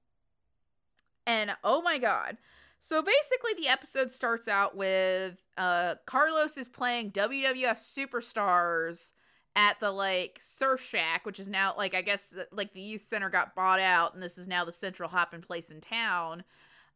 And 1.25 1.55
oh 1.63 1.81
my 1.81 1.97
god. 1.97 2.37
So 2.79 3.01
basically 3.01 3.53
the 3.57 3.67
episode 3.69 4.11
starts 4.11 4.47
out 4.47 4.75
with 4.75 5.37
uh 5.57 5.95
Carlos 6.05 6.57
is 6.57 6.67
playing 6.67 7.11
WWF 7.11 7.77
Superstars 7.77 9.13
at 9.57 9.79
the 9.79 9.91
like 9.91 10.37
Surf 10.39 10.79
Shack, 10.81 11.25
which 11.25 11.39
is 11.39 11.49
now 11.49 11.73
like 11.75 11.95
I 11.95 12.01
guess 12.01 12.33
like 12.51 12.71
the 12.73 12.79
youth 12.79 13.01
center 13.01 13.29
got 13.29 13.55
bought 13.55 13.79
out 13.79 14.13
and 14.13 14.23
this 14.23 14.37
is 14.37 14.47
now 14.47 14.63
the 14.63 14.71
central 14.71 15.09
hopping 15.09 15.41
place 15.41 15.69
in 15.69 15.81
town. 15.81 16.43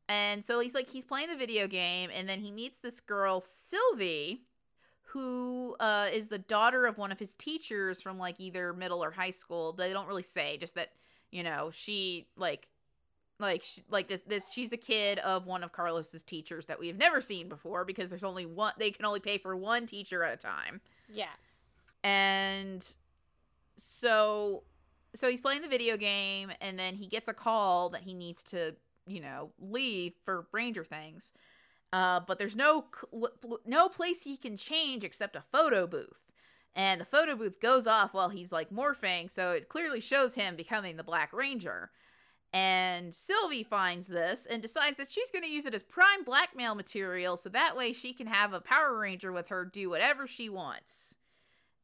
And 0.07 0.45
so 0.45 0.59
he's 0.59 0.75
like 0.75 0.89
he's 0.89 1.03
playing 1.03 1.29
the 1.29 1.35
video 1.35 1.67
game 1.67 2.09
and 2.13 2.29
then 2.29 2.39
he 2.39 2.51
meets 2.51 2.77
this 2.77 3.01
girl 3.01 3.41
Sylvie 3.41 4.43
who 5.07 5.75
uh, 5.81 6.07
is 6.13 6.29
the 6.29 6.37
daughter 6.37 6.85
of 6.85 6.97
one 6.97 7.11
of 7.11 7.19
his 7.19 7.35
teachers 7.35 8.01
from 8.01 8.17
like 8.17 8.39
either 8.39 8.71
middle 8.71 9.03
or 9.03 9.11
high 9.11 9.31
school. 9.31 9.73
They 9.73 9.91
don't 9.91 10.07
really 10.07 10.23
say, 10.23 10.57
just 10.57 10.75
that 10.75 10.91
you 11.31 11.43
know 11.43 11.71
she 11.73 12.27
like 12.37 12.67
like 13.39 13.63
she, 13.63 13.81
like 13.89 14.07
this 14.07 14.21
this 14.27 14.51
she's 14.51 14.71
a 14.71 14.77
kid 14.77 15.17
of 15.19 15.47
one 15.47 15.63
of 15.63 15.71
Carlos's 15.71 16.23
teachers 16.23 16.67
that 16.67 16.79
we 16.79 16.87
have 16.87 16.97
never 16.97 17.21
seen 17.21 17.49
before 17.49 17.83
because 17.83 18.09
there's 18.09 18.23
only 18.23 18.45
one 18.45 18.73
they 18.77 18.91
can 18.91 19.03
only 19.03 19.19
pay 19.19 19.39
for 19.39 19.55
one 19.55 19.87
teacher 19.87 20.23
at 20.23 20.31
a 20.31 20.37
time. 20.37 20.79
Yes. 21.11 21.60
And 22.03 22.85
so 23.77 24.63
so 25.15 25.29
he's 25.29 25.41
playing 25.41 25.61
the 25.61 25.67
video 25.67 25.97
game 25.97 26.51
and 26.61 26.79
then 26.79 26.95
he 26.95 27.07
gets 27.07 27.27
a 27.27 27.33
call 27.33 27.89
that 27.89 28.03
he 28.03 28.13
needs 28.13 28.43
to, 28.43 28.75
you 29.05 29.19
know, 29.19 29.51
leave 29.59 30.13
for 30.23 30.47
Ranger 30.51 30.85
things. 30.85 31.31
Uh, 31.93 32.21
but 32.25 32.39
there's 32.39 32.55
no 32.55 32.85
no 33.65 33.89
place 33.89 34.23
he 34.23 34.37
can 34.37 34.55
change 34.55 35.03
except 35.03 35.35
a 35.35 35.43
photo 35.51 35.85
booth. 35.85 36.31
And 36.73 37.01
the 37.01 37.05
photo 37.05 37.35
booth 37.35 37.59
goes 37.59 37.85
off 37.85 38.13
while 38.13 38.29
he's 38.29 38.53
like 38.53 38.69
morphing, 38.69 39.29
so 39.29 39.51
it 39.51 39.67
clearly 39.67 39.99
shows 39.99 40.35
him 40.35 40.55
becoming 40.55 40.95
the 40.95 41.03
Black 41.03 41.33
Ranger. 41.33 41.91
And 42.53 43.13
Sylvie 43.13 43.63
finds 43.63 44.07
this 44.07 44.45
and 44.45 44.61
decides 44.61 44.97
that 44.97 45.11
she's 45.11 45.31
going 45.31 45.43
to 45.43 45.49
use 45.49 45.65
it 45.65 45.73
as 45.73 45.83
prime 45.83 46.23
blackmail 46.23 46.75
material 46.75 47.35
so 47.37 47.49
that 47.49 47.75
way 47.75 47.91
she 47.91 48.13
can 48.13 48.27
have 48.27 48.53
a 48.53 48.61
Power 48.61 48.97
Ranger 48.97 49.31
with 49.33 49.49
her 49.49 49.65
do 49.65 49.89
whatever 49.89 50.27
she 50.27 50.47
wants. 50.47 51.15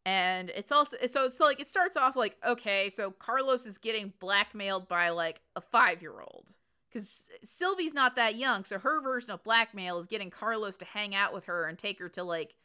And 0.08 0.52
it's 0.52 0.72
also 0.72 0.96
so 1.08 1.26
it's 1.26 1.38
like 1.42 1.60
it 1.60 1.68
starts 1.68 1.98
off 1.98 2.16
like 2.16 2.38
okay, 2.48 2.90
so 2.90 3.12
Carlos 3.12 3.66
is 3.66 3.78
getting 3.78 4.14
blackmailed 4.22 4.88
by 4.88 5.10
like 5.10 5.42
a 5.58 5.62
5-year-old 5.62 6.54
cuz 6.94 7.28
Sylvie's 7.44 7.94
not 7.94 8.16
that 8.16 8.36
young, 8.36 8.64
so 8.64 8.80
her 8.80 9.02
version 9.02 9.32
of 9.32 9.44
blackmail 9.44 10.00
is 10.00 10.08
getting 10.08 10.30
Carlos 10.30 10.78
to 10.78 10.86
hang 10.86 11.14
out 11.14 11.34
with 11.34 11.44
her 11.44 11.68
and 11.68 11.78
take 11.78 12.00
her 12.00 12.08
to 12.08 12.24
like 12.24 12.56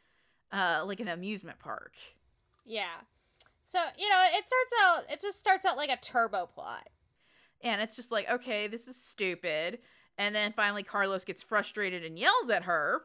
uh 0.53 0.85
like 0.87 1.01
an 1.01 1.09
amusement 1.09 1.59
park. 1.59 1.97
Yeah. 2.63 3.01
So 3.65 3.79
you 3.97 4.07
know, 4.07 4.25
it 4.31 4.47
starts 4.47 4.73
out. 4.81 5.11
It 5.11 5.19
just 5.19 5.37
starts 5.37 5.65
out 5.65 5.75
like 5.75 5.89
a 5.89 5.97
turbo 5.97 6.45
plot. 6.45 6.87
And 7.61 7.81
it's 7.81 7.97
just 7.97 8.09
like, 8.09 8.29
okay, 8.31 8.67
this 8.69 8.87
is 8.87 8.95
stupid. 8.95 9.79
And 10.17 10.33
then 10.33 10.53
finally, 10.53 10.83
Carlos 10.83 11.25
gets 11.25 11.41
frustrated 11.41 12.05
and 12.05 12.17
yells 12.17 12.49
at 12.49 12.63
her. 12.63 13.01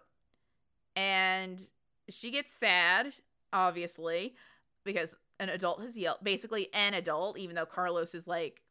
And 0.95 1.61
she 2.09 2.31
gets 2.31 2.53
sad, 2.53 3.15
obviously, 3.53 4.35
because 4.85 5.15
an 5.41 5.49
adult 5.49 5.81
has 5.83 5.97
yelled, 5.97 6.19
basically, 6.23 6.69
an 6.75 6.95
adult, 6.95 7.39
even 7.39 7.55
though 7.57 7.67
Carlos 7.67 8.15
is 8.15 8.27
like 8.27 8.63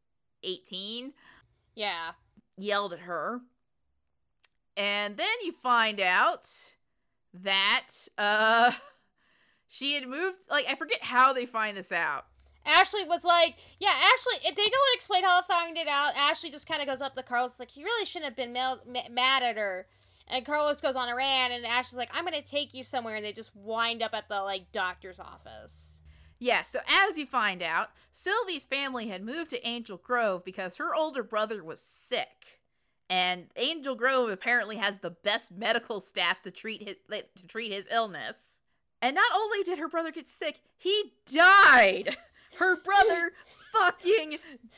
18, 0.43 1.13
Yeah. 1.75 2.11
yelled 2.57 2.93
at 2.93 2.99
her. 2.99 3.41
And 4.75 5.17
then 5.17 5.27
you 5.43 5.51
find 5.53 5.99
out 5.99 6.47
that 7.33 7.87
uh 8.17 8.71
she 9.67 9.93
had 9.95 10.07
moved 10.07 10.37
like 10.49 10.65
I 10.69 10.75
forget 10.75 11.03
how 11.03 11.33
they 11.33 11.45
find 11.45 11.75
this 11.77 11.91
out. 11.91 12.25
Ashley 12.65 13.05
was 13.05 13.23
like, 13.23 13.55
yeah, 13.79 13.89
Ashley, 13.93 14.49
if 14.49 14.55
they 14.55 14.65
don't 14.65 14.93
explain 14.95 15.23
how 15.23 15.39
to 15.39 15.47
found 15.47 15.77
it 15.77 15.87
out, 15.87 16.11
Ashley 16.17 16.51
just 16.51 16.67
kind 16.67 16.81
of 16.81 16.87
goes 16.87 16.99
up 17.01 17.15
to 17.15 17.23
Carlos, 17.23 17.59
like, 17.61 17.71
he 17.71 17.81
really 17.81 18.05
shouldn't 18.05 18.25
have 18.25 18.35
been 18.35 18.51
mel- 18.51 18.81
ma- 18.85 19.07
mad 19.09 19.41
at 19.41 19.55
her. 19.55 19.87
And 20.29 20.45
Carlos 20.45 20.81
goes 20.81 20.95
on 20.95 21.09
a 21.09 21.15
rant, 21.15 21.53
and 21.53 21.65
Ashley's 21.65 21.97
like, 21.97 22.15
I'm 22.15 22.25
going 22.25 22.41
to 22.41 22.47
take 22.47 22.73
you 22.73 22.83
somewhere, 22.83 23.15
and 23.15 23.23
they 23.23 23.31
just 23.31 23.55
wind 23.55 24.03
up 24.03 24.13
at 24.13 24.27
the, 24.27 24.41
like, 24.41 24.71
doctor's 24.71 25.19
office. 25.19 26.01
Yeah, 26.39 26.61
so 26.63 26.79
as 26.87 27.17
you 27.17 27.25
find 27.25 27.63
out, 27.63 27.89
Sylvie's 28.11 28.65
family 28.65 29.07
had 29.07 29.23
moved 29.23 29.49
to 29.51 29.67
Angel 29.67 29.97
Grove 29.97 30.43
because 30.43 30.77
her 30.77 30.93
older 30.93 31.23
brother 31.23 31.63
was 31.63 31.79
sick. 31.79 32.59
And 33.09 33.47
Angel 33.55 33.95
Grove 33.95 34.29
apparently 34.29 34.75
has 34.77 34.99
the 34.99 35.09
best 35.09 35.51
medical 35.51 36.01
staff 36.01 36.41
to 36.43 36.51
treat 36.51 36.81
his 36.81 36.97
to 37.09 37.47
treat 37.47 37.71
his 37.71 37.85
illness. 37.89 38.59
And 39.01 39.15
not 39.15 39.31
only 39.33 39.63
did 39.63 39.79
her 39.79 39.87
brother 39.87 40.11
get 40.11 40.27
sick, 40.27 40.59
he 40.75 41.13
died. 41.31 42.17
Her 42.57 42.75
brother 42.75 43.33
fucking 43.79 44.37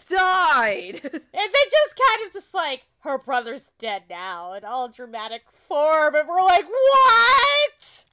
died. 0.09 1.01
And 1.03 1.53
they 1.53 1.69
just 1.71 1.97
kind 1.97 2.27
of 2.27 2.33
just 2.33 2.53
like, 2.53 2.85
her 2.99 3.17
brother's 3.17 3.71
dead 3.79 4.03
now, 4.09 4.53
in 4.53 4.65
all 4.65 4.89
dramatic 4.89 5.43
form, 5.67 6.15
and 6.15 6.27
we're 6.27 6.43
like, 6.43 6.65
what? 6.67 8.05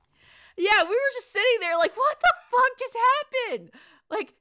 Yeah, 0.57 0.85
we 0.85 0.91
were 0.91 1.15
just 1.15 1.33
sitting 1.33 1.59
there 1.61 1.77
like, 1.77 1.97
what 1.97 2.19
the 2.21 2.33
fuck 2.51 2.79
just 2.79 2.97
happened? 2.97 3.71
Like, 4.11 4.35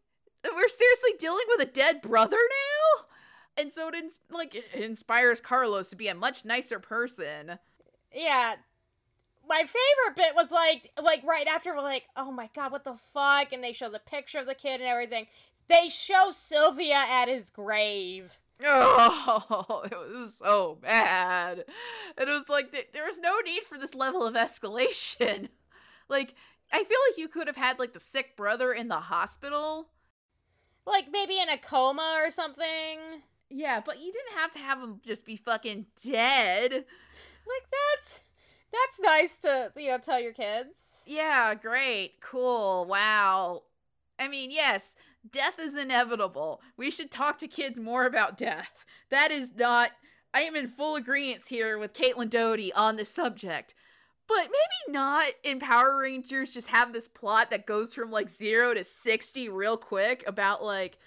we're 0.44 0.68
seriously 0.68 1.12
dealing 1.18 1.46
with 1.48 1.68
a 1.68 1.72
dead 1.72 2.02
brother 2.02 2.38
now? 2.38 3.06
And 3.58 3.72
so 3.72 3.88
it 3.88 3.96
ins- 3.96 4.20
like 4.30 4.54
it 4.54 4.66
inspires 4.74 5.40
Carlos 5.42 5.90
to 5.90 5.96
be 5.96 6.08
a 6.08 6.16
much 6.16 6.46
nicer 6.46 6.80
person. 6.80 7.58
Yeah. 8.14 8.56
My 9.48 9.60
favorite 9.60 10.16
bit 10.16 10.36
was 10.36 10.52
like, 10.52 10.92
like 11.02 11.24
right 11.24 11.48
after 11.48 11.74
we're 11.74 11.82
like, 11.82 12.04
oh 12.18 12.32
my 12.32 12.50
god, 12.54 12.72
what 12.72 12.84
the 12.84 12.98
fuck? 13.14 13.54
And 13.54 13.64
they 13.64 13.74
show 13.74 13.90
the 13.90 14.00
picture 14.00 14.40
of 14.40 14.48
the 14.48 14.56
kid 14.56 14.82
and 14.82 14.90
everything. 14.90 15.28
They 15.68 15.90
show 15.90 16.30
Sylvia 16.32 17.04
at 17.08 17.28
his 17.28 17.50
grave. 17.50 18.40
Oh, 18.64 19.82
it 19.92 19.98
was 19.98 20.38
so 20.38 20.78
bad. 20.82 21.66
And 22.18 22.30
it 22.30 22.32
was 22.32 22.50
like 22.50 22.72
th- 22.72 22.90
there 22.94 23.06
was 23.06 23.20
no 23.20 23.40
need 23.40 23.64
for 23.64 23.78
this 23.78 23.96
level 23.96 24.26
of 24.26 24.36
escalation. 24.36 25.50
Like 26.08 26.36
I 26.72 26.84
feel 26.84 27.00
like 27.10 27.18
you 27.18 27.28
could 27.28 27.48
have 27.48 27.56
had 27.56 27.80
like 27.80 27.94
the 27.94 28.00
sick 28.00 28.38
brother 28.38 28.72
in 28.72 28.90
the 28.90 29.00
hospital. 29.00 29.88
Like 30.86 31.08
maybe 31.12 31.40
in 31.40 31.50
a 31.50 31.58
coma 31.58 32.22
or 32.24 32.30
something. 32.30 33.24
Yeah, 33.50 33.82
but 33.84 34.00
you 34.00 34.14
didn't 34.14 34.38
have 34.40 34.52
to 34.52 34.60
have 34.60 34.80
him 34.80 35.02
just 35.04 35.26
be 35.26 35.36
fucking 35.36 35.88
dead. 36.04 36.72
Like 36.74 37.66
that's 37.72 38.22
that's 38.72 39.00
nice 39.02 39.38
to 39.40 39.72
you 39.78 39.90
know 39.90 39.98
tell 39.98 40.20
your 40.22 40.34
kids. 40.34 41.04
Yeah, 41.08 41.56
great. 41.56 42.22
Cool. 42.22 42.86
Wow. 42.88 43.64
I 44.20 44.28
mean, 44.28 44.52
yes, 44.52 44.96
death 45.32 45.60
is 45.60 45.76
inevitable. 45.76 46.62
We 46.78 46.92
should 46.92 47.12
talk 47.12 47.38
to 47.40 47.48
kids 47.48 47.80
more 47.80 48.06
about 48.06 48.38
death. 48.38 48.86
That 49.10 49.32
is 49.32 49.54
not. 49.56 49.92
I 50.34 50.42
am 50.42 50.56
in 50.56 50.68
full 50.68 50.96
agreement 50.96 51.44
here 51.48 51.78
with 51.78 51.94
Caitlin 51.94 52.30
Doughty 52.30 52.74
on 52.74 52.96
this 52.96 53.10
subject. 53.10 53.74
But 54.28 54.48
maybe 54.48 54.94
not 54.94 55.28
in 55.44 55.60
Power 55.60 56.00
Rangers 56.00 56.52
just 56.52 56.70
have 56.70 56.92
this 56.92 57.08
plot 57.08 57.52
that 57.52 57.68
goes 57.68 57.94
from 57.94 58.10
like 58.10 58.30
zero 58.30 58.74
to 58.74 58.84
60 58.84 59.50
real 59.50 59.78
quick 59.78 60.24
about 60.26 60.64
like 60.64 60.98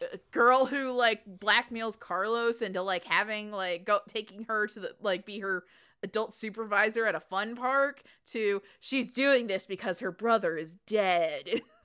a 0.00 0.18
girl 0.30 0.66
who 0.66 0.90
like 0.90 1.22
blackmails 1.38 1.98
Carlos 1.98 2.62
into 2.62 2.80
like 2.80 3.04
having 3.04 3.50
like 3.50 3.84
go 3.84 4.00
taking 4.08 4.44
her 4.44 4.66
to 4.68 4.80
the 4.80 4.96
like 5.02 5.26
be 5.26 5.40
her 5.40 5.64
adult 6.02 6.32
supervisor 6.32 7.04
at 7.06 7.14
a 7.14 7.20
fun 7.20 7.56
park 7.56 8.02
to 8.28 8.62
she's 8.80 9.10
doing 9.10 9.46
this 9.46 9.66
because 9.66 10.00
her 10.00 10.12
brother 10.12 10.56
is 10.56 10.76
dead. 10.86 11.62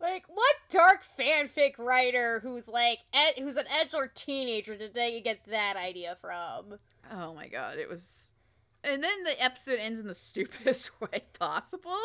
Like 0.00 0.24
what 0.28 0.54
dark 0.70 1.02
fanfic 1.18 1.78
writer 1.78 2.40
who's 2.40 2.68
like 2.68 2.98
ed- 3.12 3.34
who's 3.38 3.56
an 3.56 3.64
edgelord 3.66 4.14
teenager 4.14 4.76
did 4.76 4.94
they 4.94 5.20
get 5.20 5.44
that 5.46 5.76
idea 5.76 6.16
from? 6.20 6.78
oh 7.12 7.34
my 7.34 7.48
god, 7.48 7.78
it 7.78 7.88
was 7.88 8.30
and 8.84 9.02
then 9.02 9.24
the 9.24 9.42
episode 9.42 9.78
ends 9.80 9.98
in 10.00 10.06
the 10.06 10.14
stupidest 10.14 10.90
way 11.00 11.22
possible. 11.38 11.90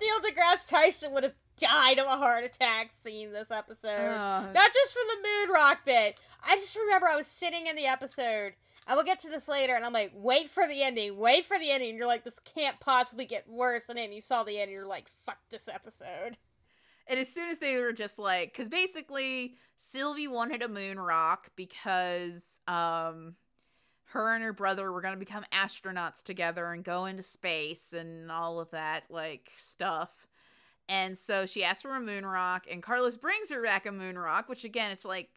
Neil 0.00 0.20
deGrasse 0.20 0.70
Tyson 0.70 1.12
would 1.12 1.22
have 1.24 1.34
died 1.58 1.98
of 1.98 2.06
a 2.06 2.10
heart 2.16 2.44
attack 2.44 2.90
seeing 3.00 3.32
this 3.32 3.50
episode. 3.50 3.88
Uh, 3.90 4.42
Not 4.52 4.72
just 4.72 4.92
from 4.92 5.02
the 5.08 5.28
moon 5.28 5.50
rock 5.54 5.80
bit. 5.84 6.20
I 6.46 6.56
just 6.56 6.76
remember 6.76 7.06
I 7.08 7.16
was 7.16 7.26
sitting 7.26 7.66
in 7.66 7.76
the 7.76 7.86
episode. 7.86 8.52
I 8.86 8.94
will 8.94 9.04
get 9.04 9.18
to 9.20 9.28
this 9.28 9.48
later, 9.48 9.74
and 9.74 9.84
I'm 9.84 9.92
like, 9.92 10.12
wait 10.14 10.48
for 10.48 10.66
the 10.68 10.82
ending, 10.82 11.16
wait 11.16 11.44
for 11.44 11.58
the 11.58 11.70
ending. 11.70 11.90
And 11.90 11.98
you're 11.98 12.06
like, 12.06 12.24
this 12.24 12.38
can't 12.38 12.78
possibly 12.78 13.24
get 13.26 13.48
worse. 13.48 13.88
And 13.88 13.98
then 13.98 14.12
you 14.12 14.20
saw 14.20 14.44
the 14.44 14.58
end, 14.58 14.68
and 14.68 14.72
you're 14.72 14.86
like, 14.86 15.08
fuck 15.08 15.38
this 15.50 15.68
episode. 15.68 16.38
And 17.08 17.18
as 17.18 17.28
soon 17.28 17.48
as 17.48 17.58
they 17.58 17.78
were 17.78 17.92
just 17.92 18.18
like, 18.18 18.52
because 18.52 18.68
basically 18.68 19.54
Sylvie 19.78 20.28
wanted 20.28 20.62
a 20.62 20.68
moon 20.68 20.98
rock 20.98 21.50
because 21.56 22.60
um, 22.66 23.36
her 24.06 24.34
and 24.34 24.42
her 24.42 24.52
brother 24.52 24.90
were 24.90 25.02
gonna 25.02 25.16
become 25.16 25.44
astronauts 25.52 26.22
together 26.22 26.72
and 26.72 26.84
go 26.84 27.06
into 27.06 27.22
space 27.22 27.92
and 27.92 28.30
all 28.30 28.58
of 28.60 28.70
that 28.70 29.04
like 29.10 29.52
stuff. 29.56 30.26
And 30.88 31.18
so 31.18 31.46
she 31.46 31.64
asked 31.64 31.82
for 31.82 31.96
a 31.96 32.00
moon 32.00 32.24
rock, 32.24 32.66
and 32.70 32.82
Carlos 32.82 33.16
brings 33.16 33.50
her 33.50 33.62
back 33.62 33.86
a 33.86 33.92
moon 33.92 34.16
rock, 34.16 34.48
which 34.48 34.64
again, 34.64 34.92
it's 34.92 35.04
like 35.04 35.30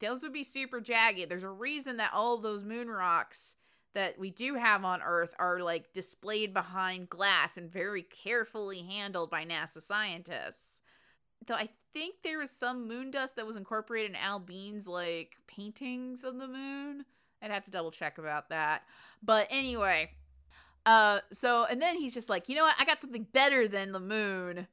those 0.00 0.22
would 0.22 0.32
be 0.32 0.44
super 0.44 0.80
jagged. 0.80 1.28
There's 1.28 1.42
a 1.42 1.50
reason 1.50 1.96
that 1.98 2.12
all 2.12 2.38
those 2.38 2.62
moon 2.62 2.88
rocks 2.88 3.56
that 3.94 4.18
we 4.18 4.30
do 4.30 4.54
have 4.54 4.84
on 4.84 5.00
Earth 5.02 5.34
are 5.38 5.60
like 5.60 5.92
displayed 5.94 6.52
behind 6.52 7.08
glass 7.08 7.56
and 7.56 7.72
very 7.72 8.02
carefully 8.02 8.82
handled 8.82 9.30
by 9.30 9.44
NASA 9.44 9.82
scientists. 9.82 10.82
Though 11.46 11.54
I 11.54 11.70
think 11.94 12.16
there 12.22 12.38
was 12.38 12.50
some 12.50 12.86
moon 12.86 13.10
dust 13.10 13.36
that 13.36 13.46
was 13.46 13.56
incorporated 13.56 14.10
in 14.10 14.16
Al 14.16 14.38
Bean's 14.38 14.86
like 14.86 15.36
paintings 15.46 16.24
of 16.24 16.36
the 16.36 16.46
moon. 16.46 17.06
I'd 17.40 17.50
have 17.50 17.64
to 17.64 17.70
double 17.70 17.90
check 17.90 18.18
about 18.18 18.50
that. 18.50 18.82
But 19.22 19.46
anyway, 19.48 20.10
uh 20.84 21.20
so 21.32 21.64
and 21.64 21.80
then 21.80 21.96
he's 21.96 22.14
just 22.14 22.28
like, 22.28 22.48
"You 22.50 22.56
know 22.56 22.64
what? 22.64 22.76
I 22.78 22.84
got 22.84 23.00
something 23.00 23.26
better 23.32 23.66
than 23.66 23.92
the 23.92 24.00
moon." 24.00 24.68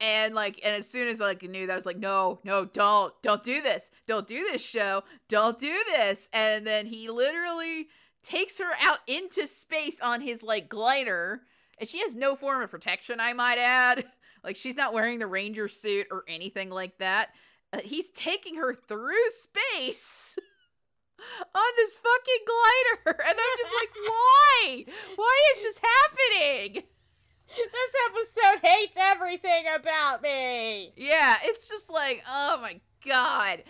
And 0.00 0.34
like 0.34 0.60
and 0.64 0.74
as 0.74 0.88
soon 0.88 1.08
as 1.08 1.20
like 1.20 1.42
I 1.44 1.46
knew 1.46 1.66
that 1.66 1.72
I 1.72 1.76
was 1.76 1.86
like, 1.86 1.98
"No, 1.98 2.40
no, 2.44 2.64
don't. 2.64 3.14
Don't 3.22 3.42
do 3.42 3.62
this. 3.62 3.90
Don't 4.06 4.26
do 4.26 4.44
this 4.50 4.62
show. 4.62 5.04
Don't 5.28 5.58
do 5.58 5.76
this." 5.86 6.28
And 6.32 6.66
then 6.66 6.86
he 6.86 7.08
literally 7.08 7.88
takes 8.22 8.58
her 8.58 8.72
out 8.80 8.98
into 9.06 9.46
space 9.46 10.00
on 10.00 10.20
his 10.22 10.42
like 10.42 10.68
glider, 10.68 11.42
and 11.78 11.88
she 11.88 12.00
has 12.00 12.14
no 12.14 12.34
form 12.34 12.62
of 12.62 12.70
protection, 12.70 13.20
I 13.20 13.32
might 13.32 13.58
add. 13.58 14.06
Like 14.44 14.56
she's 14.56 14.76
not 14.76 14.92
wearing 14.92 15.20
the 15.20 15.26
ranger 15.26 15.68
suit 15.68 16.06
or 16.10 16.22
anything 16.28 16.68
like 16.68 16.98
that. 16.98 17.30
Uh, 17.72 17.80
he's 17.82 18.10
taking 18.10 18.56
her 18.56 18.74
through 18.74 19.30
space 19.30 20.36
on 21.54 21.72
this 21.78 21.96
fucking 21.96 22.44
glider, 22.46 23.22
and 23.26 23.38
I'm 23.38 23.56
just 23.56 23.70
like, 23.80 23.88
why? 24.04 24.84
Why 25.16 25.40
is 25.54 25.62
this 25.62 25.80
happening? 25.82 26.82
This 27.56 27.94
episode 28.08 28.66
hates 28.66 28.96
everything 28.98 29.64
about 29.74 30.22
me. 30.22 30.92
Yeah, 30.96 31.36
it's 31.42 31.68
just 31.68 31.90
like, 31.90 32.22
oh 32.28 32.58
my 32.60 32.80
god. 33.06 33.62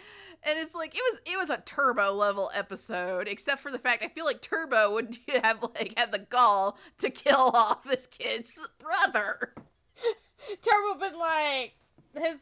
And 0.42 0.58
it's 0.58 0.74
like 0.74 0.94
it 0.94 1.00
was 1.10 1.20
it 1.24 1.38
was 1.38 1.50
a 1.50 1.62
turbo 1.64 2.12
level 2.12 2.50
episode, 2.54 3.28
except 3.28 3.62
for 3.62 3.70
the 3.70 3.78
fact 3.78 4.04
I 4.04 4.08
feel 4.08 4.26
like 4.26 4.42
Turbo 4.42 4.92
would 4.92 5.18
have 5.42 5.62
like 5.74 5.94
had 5.96 6.12
the 6.12 6.18
gall 6.18 6.78
to 6.98 7.10
kill 7.10 7.50
off 7.54 7.84
this 7.84 8.06
kid's 8.06 8.50
brother. 8.78 9.54
Turbo 10.60 11.00
been 11.00 11.18
like 11.18 11.74
his 12.14 12.38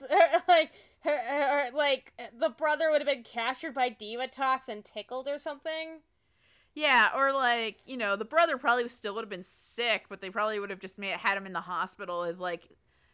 like 0.48 0.72
her, 1.00 1.18
her, 1.18 1.70
like 1.74 2.12
the 2.38 2.50
brother 2.50 2.90
would 2.90 3.00
have 3.00 3.08
been 3.08 3.24
captured 3.24 3.74
by 3.74 3.90
Divatox 3.90 4.68
and 4.68 4.84
tickled 4.84 5.28
or 5.28 5.38
something. 5.38 6.00
Yeah, 6.74 7.10
or 7.14 7.32
like 7.32 7.78
you 7.84 7.96
know 7.96 8.16
the 8.16 8.24
brother 8.24 8.56
probably 8.56 8.88
still 8.88 9.14
would 9.14 9.22
have 9.22 9.30
been 9.30 9.42
sick, 9.42 10.06
but 10.08 10.20
they 10.20 10.30
probably 10.30 10.58
would 10.58 10.70
have 10.70 10.80
just 10.80 10.98
made 10.98 11.12
had 11.12 11.36
him 11.36 11.46
in 11.46 11.52
the 11.52 11.60
hospital 11.60 12.22
with 12.22 12.38
like 12.38 12.68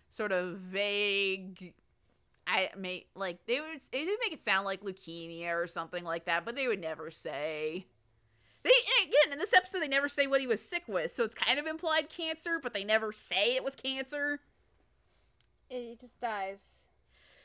sort 0.09 0.33
of 0.33 0.59
vague. 0.59 1.75
I 2.47 2.71
may 2.77 3.07
like 3.15 3.45
they 3.47 3.61
would 3.61 3.81
they 3.91 4.05
would 4.05 4.19
make 4.23 4.33
it 4.33 4.41
sound 4.41 4.65
like 4.65 4.83
leukemia 4.83 5.55
or 5.55 5.67
something 5.67 6.05
like 6.05 6.27
that, 6.27 6.45
but 6.45 6.55
they 6.55 6.69
would 6.69 6.81
never 6.81 7.11
say. 7.11 7.87
They 8.63 8.71
again 9.03 9.33
in 9.33 9.39
this 9.39 9.53
episode 9.53 9.81
they 9.81 9.89
never 9.89 10.09
say 10.09 10.27
what 10.27 10.41
he 10.41 10.47
was 10.47 10.63
sick 10.63 10.85
with, 10.87 11.13
so 11.13 11.25
it's 11.25 11.35
kind 11.35 11.59
of 11.59 11.67
implied 11.67 12.09
cancer, 12.09 12.61
but 12.63 12.75
they 12.75 12.85
never 12.85 13.13
say 13.13 13.57
it 13.57 13.65
was 13.65 13.75
cancer. 13.75 14.41
He 15.69 15.97
just 16.01 16.21
dies. 16.21 16.85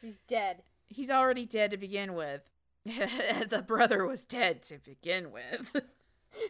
He's 0.01 0.18
dead. 0.28 0.64
He's 0.88 1.09
already 1.09 1.45
dead 1.45 1.72
to 1.72 1.78
begin 1.78 2.14
with. 2.14 2.41
the 2.86 3.64
brother 3.66 4.05
was 4.05 4.26
dead 4.26 4.61
to 4.64 4.78
begin 4.78 5.32
with. 5.32 5.82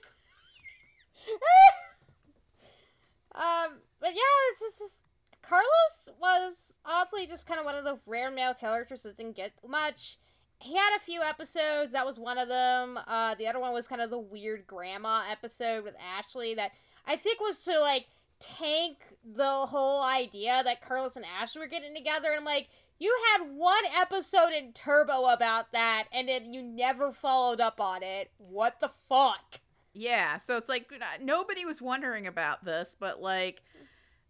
Um, 3.36 3.80
but 4.00 4.12
yeah, 4.14 4.22
it's 4.52 4.60
just, 4.60 4.80
just 4.80 5.02
Carlos 5.42 6.10
was 6.22 6.76
oddly 6.86 7.26
just 7.28 7.48
kind 7.48 7.60
of 7.60 7.66
one 7.66 7.76
of 7.76 7.84
the 7.84 7.98
rare 8.06 8.32
male 8.32 8.54
characters 8.54 9.04
that 9.04 9.18
didn't 9.18 9.36
get 9.36 9.54
much. 9.68 10.18
He 10.60 10.76
had 10.76 10.96
a 10.96 11.00
few 11.00 11.22
episodes. 11.22 11.92
That 11.92 12.06
was 12.06 12.20
one 12.20 12.38
of 12.38 12.48
them. 12.48 13.00
Uh, 13.08 13.36
the 13.36 13.48
other 13.48 13.60
one 13.60 13.74
was 13.74 13.88
kind 13.88 14.02
of 14.02 14.10
the 14.10 14.20
weird 14.20 14.66
grandma 14.68 15.24
episode 15.30 15.84
with 15.84 15.96
Ashley 16.00 16.56
that 16.56 16.72
I 17.06 17.16
think 17.16 17.42
was 17.42 17.64
to 17.66 17.80
like 17.80 18.08
tank 18.40 18.98
the 19.26 19.66
whole 19.66 20.04
idea 20.04 20.62
that 20.64 20.82
Carlos 20.82 21.16
and 21.16 21.26
Ashley 21.26 21.62
were 21.62 21.68
getting 21.68 21.96
together. 21.96 22.32
And 22.34 22.46
like, 22.46 22.70
you 23.00 23.14
had 23.34 23.50
one 23.52 23.84
episode 24.00 24.54
in 24.58 24.72
Turbo 24.72 25.26
about 25.26 25.74
that, 25.74 26.06
and 26.14 26.30
then 26.30 26.54
you 26.54 26.62
never 26.62 27.12
followed 27.12 27.60
up 27.60 27.82
on 27.82 28.04
it. 28.04 28.32
What 28.38 28.80
the 28.80 28.92
fuck? 29.10 29.60
Yeah, 29.94 30.38
so 30.38 30.58
it's 30.58 30.70
like 30.70 30.92
nobody 31.22 31.66
was 31.66 31.82
wondering 31.82 32.26
about 32.26 32.66
this, 32.66 32.96
but 33.00 33.22
like 33.22 33.62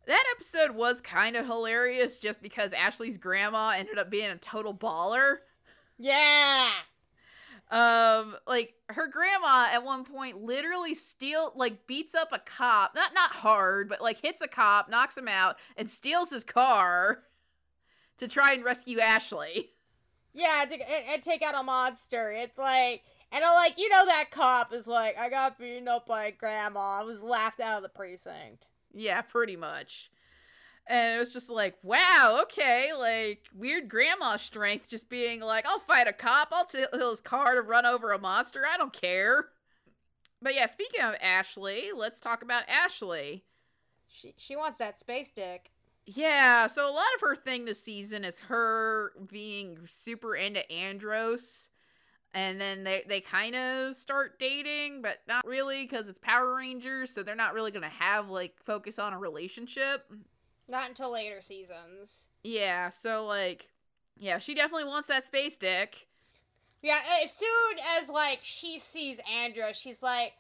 that 0.06 0.24
episode 0.36 0.72
was 0.72 1.00
kind 1.00 1.36
of 1.36 1.46
hilarious 1.46 2.20
just 2.20 2.42
because 2.42 2.74
Ashley's 2.74 3.18
grandma 3.18 3.70
ended 3.78 3.98
up 3.98 4.10
being 4.10 4.30
a 4.30 4.38
total 4.38 4.74
baller. 4.74 5.38
Yeah. 5.98 6.70
Um, 7.72 8.36
like 8.46 8.74
her 8.90 9.08
grandma 9.08 9.68
at 9.72 9.86
one 9.86 10.04
point 10.04 10.38
literally 10.38 10.94
steal 10.94 11.54
like 11.56 11.88
beats 11.88 12.14
up 12.14 12.30
a 12.32 12.40
cop, 12.40 12.94
not 12.94 13.14
not 13.14 13.32
hard, 13.32 13.88
but 13.88 14.02
like 14.02 14.22
hits 14.22 14.42
a 14.42 14.48
cop, 14.48 14.90
knocks 14.90 15.18
him 15.18 15.30
out, 15.30 15.56
and 15.78 15.90
steals 15.90 16.30
his 16.30 16.44
car 16.44 17.24
to 18.18 18.28
try 18.28 18.54
and 18.54 18.64
rescue 18.64 19.00
Ashley. 19.00 19.72
Yeah, 20.34 20.66
and 21.12 21.22
take 21.22 21.42
out 21.42 21.60
a 21.60 21.64
monster. 21.64 22.32
It's 22.32 22.58
like, 22.58 23.04
and 23.34 23.44
I'm 23.44 23.56
like, 23.56 23.78
you 23.78 23.90
know, 23.90 24.06
that 24.06 24.32
cop 24.32 24.74
is 24.74 24.88
like, 24.88 25.18
I 25.18 25.30
got 25.30 25.58
beaten 25.58 25.88
up 25.88 26.06
by 26.06 26.32
grandma. 26.32 27.00
I 27.02 27.04
was 27.04 27.24
laughed 27.24 27.60
out 27.60 27.78
of 27.78 27.84
the 27.84 27.90
precinct. 27.90 28.68
Yeah, 28.94 29.22
pretty 29.22 29.56
much. 29.56 30.12
And 30.86 31.16
it 31.16 31.20
was 31.20 31.34
just 31.34 31.50
like, 31.50 31.76
wow, 31.82 32.40
okay, 32.44 32.92
like 32.98 33.46
weird 33.56 33.88
grandma 33.90 34.36
strength, 34.36 34.90
just 34.90 35.10
being 35.10 35.40
like, 35.40 35.66
I'll 35.66 35.80
fight 35.80 36.08
a 36.08 36.14
cop, 36.14 36.50
I'll 36.52 36.68
steal 36.68 36.88
his 36.92 37.22
car 37.22 37.56
to 37.56 37.62
run 37.62 37.86
over 37.86 38.12
a 38.12 38.20
monster, 38.20 38.64
I 38.72 38.78
don't 38.78 38.94
care. 38.94 39.48
But 40.42 40.56
yeah, 40.56 40.66
speaking 40.66 41.02
of 41.02 41.16
Ashley, 41.22 41.92
let's 41.96 42.20
talk 42.20 42.44
about 42.44 42.64
Ashley. 42.68 43.46
She 44.10 44.34
she 44.38 44.58
wants 44.58 44.78
that 44.78 45.00
space 45.00 45.32
dick. 45.32 45.72
Yeah, 46.06 46.68
so 46.68 46.86
a 46.86 46.92
lot 46.92 47.08
of 47.16 47.22
her 47.22 47.36
thing 47.36 47.64
this 47.64 47.82
season 47.82 48.26
is 48.26 48.42
her 48.42 49.14
being 49.26 49.80
super 49.86 50.36
into 50.36 50.70
Andros. 50.70 51.70
And 52.34 52.60
then 52.60 52.84
they, 52.84 53.04
they 53.08 53.22
kind 53.22 53.56
of 53.56 53.96
start 53.96 54.40
dating, 54.40 55.04
but 55.04 55.20
not 55.28 55.46
really 55.46 55.84
because 55.84 56.08
it's 56.08 56.20
Power 56.20 56.56
Rangers, 56.56 57.14
so 57.14 57.22
they're 57.22 57.36
not 57.36 57.54
really 57.54 57.70
going 57.72 57.84
to 57.84 57.90
have 57.90 58.30
like 58.30 58.56
focus 58.64 58.98
on 58.98 59.14
a 59.14 59.20
relationship. 59.20 60.12
Not 60.68 60.90
until 60.90 61.12
later 61.12 61.42
seasons. 61.42 62.26
Yeah, 62.44 62.90
so 62.90 63.26
like, 63.26 63.70
yeah, 64.18 64.40
she 64.40 64.56
definitely 64.56 64.86
wants 64.86 65.08
that 65.10 65.26
space 65.26 65.58
dick. 65.58 66.08
Yeah, 66.82 67.00
as 67.24 67.32
soon 67.32 67.76
as 67.98 68.10
like 68.10 68.40
she 68.42 68.78
sees 68.78 69.20
Andros 69.32 69.78
she's 69.78 70.04
like, 70.04 70.34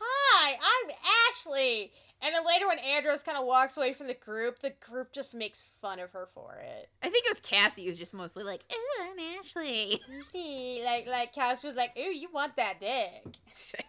"Hi, 0.00 0.52
I'm 0.54 0.90
Ashley." 1.28 1.92
And 2.22 2.34
then 2.34 2.46
later, 2.46 2.66
when 2.66 2.78
Andros 2.78 3.22
kind 3.22 3.36
of 3.36 3.44
walks 3.44 3.76
away 3.76 3.92
from 3.92 4.06
the 4.06 4.14
group, 4.14 4.60
the 4.60 4.72
group 4.88 5.12
just 5.12 5.34
makes 5.34 5.64
fun 5.64 6.00
of 6.00 6.10
her 6.12 6.28
for 6.34 6.58
it. 6.64 6.88
I 7.02 7.10
think 7.10 7.26
it 7.26 7.30
was 7.30 7.40
Cassie 7.40 7.86
who's 7.86 7.98
just 7.98 8.14
mostly 8.14 8.42
like, 8.42 8.64
"Oh, 8.72 9.10
I'm 9.10 9.38
Ashley," 9.38 10.00
like, 10.84 11.06
like 11.06 11.34
Cass 11.34 11.62
was 11.62 11.74
like, 11.76 11.96
"Ooh, 11.96 12.12
you 12.12 12.28
want 12.32 12.56
that 12.56 12.80
dick?" 12.80 13.22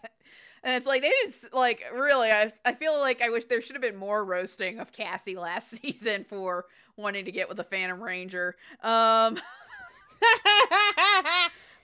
and 0.64 0.76
it's 0.76 0.86
like 0.86 1.02
they 1.02 1.10
didn't 1.10 1.54
like 1.54 1.82
really. 1.94 2.30
I 2.30 2.52
I 2.66 2.74
feel 2.74 3.00
like 3.00 3.22
I 3.22 3.30
wish 3.30 3.46
there 3.46 3.62
should 3.62 3.76
have 3.76 3.82
been 3.82 3.96
more 3.96 4.24
roasting 4.26 4.80
of 4.80 4.92
Cassie 4.92 5.38
last 5.38 5.70
season 5.82 6.26
for 6.26 6.66
wanting 6.98 7.26
to 7.26 7.32
get 7.32 7.48
with 7.48 7.58
the 7.58 7.64
Phantom 7.64 8.02
Ranger. 8.02 8.56
Um. 8.84 9.40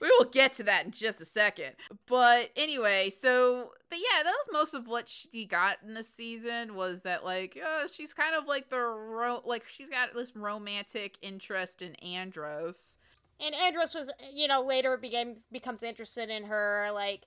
We 0.00 0.08
will 0.18 0.26
get 0.26 0.54
to 0.54 0.62
that 0.64 0.84
in 0.84 0.90
just 0.90 1.20
a 1.20 1.24
second. 1.24 1.72
But 2.06 2.50
anyway, 2.56 3.10
so 3.10 3.70
but 3.88 3.98
yeah, 3.98 4.22
that 4.22 4.32
was 4.32 4.48
most 4.52 4.74
of 4.74 4.88
what 4.88 5.08
she 5.08 5.46
got 5.46 5.78
in 5.86 5.94
this 5.94 6.08
season 6.08 6.74
was 6.74 7.02
that 7.02 7.24
like 7.24 7.58
uh, 7.62 7.86
she's 7.90 8.12
kind 8.12 8.34
of 8.34 8.46
like 8.46 8.70
the 8.70 8.80
ro- 8.80 9.42
like 9.44 9.66
she's 9.68 9.88
got 9.88 10.14
this 10.14 10.34
romantic 10.36 11.16
interest 11.22 11.82
in 11.82 11.94
Andros. 11.96 12.96
and 13.44 13.54
Andros 13.54 13.94
was, 13.94 14.10
you 14.32 14.48
know, 14.48 14.62
later 14.62 14.96
becomes 14.96 15.46
becomes 15.50 15.82
interested 15.82 16.30
in 16.30 16.44
her, 16.44 16.88
like, 16.92 17.26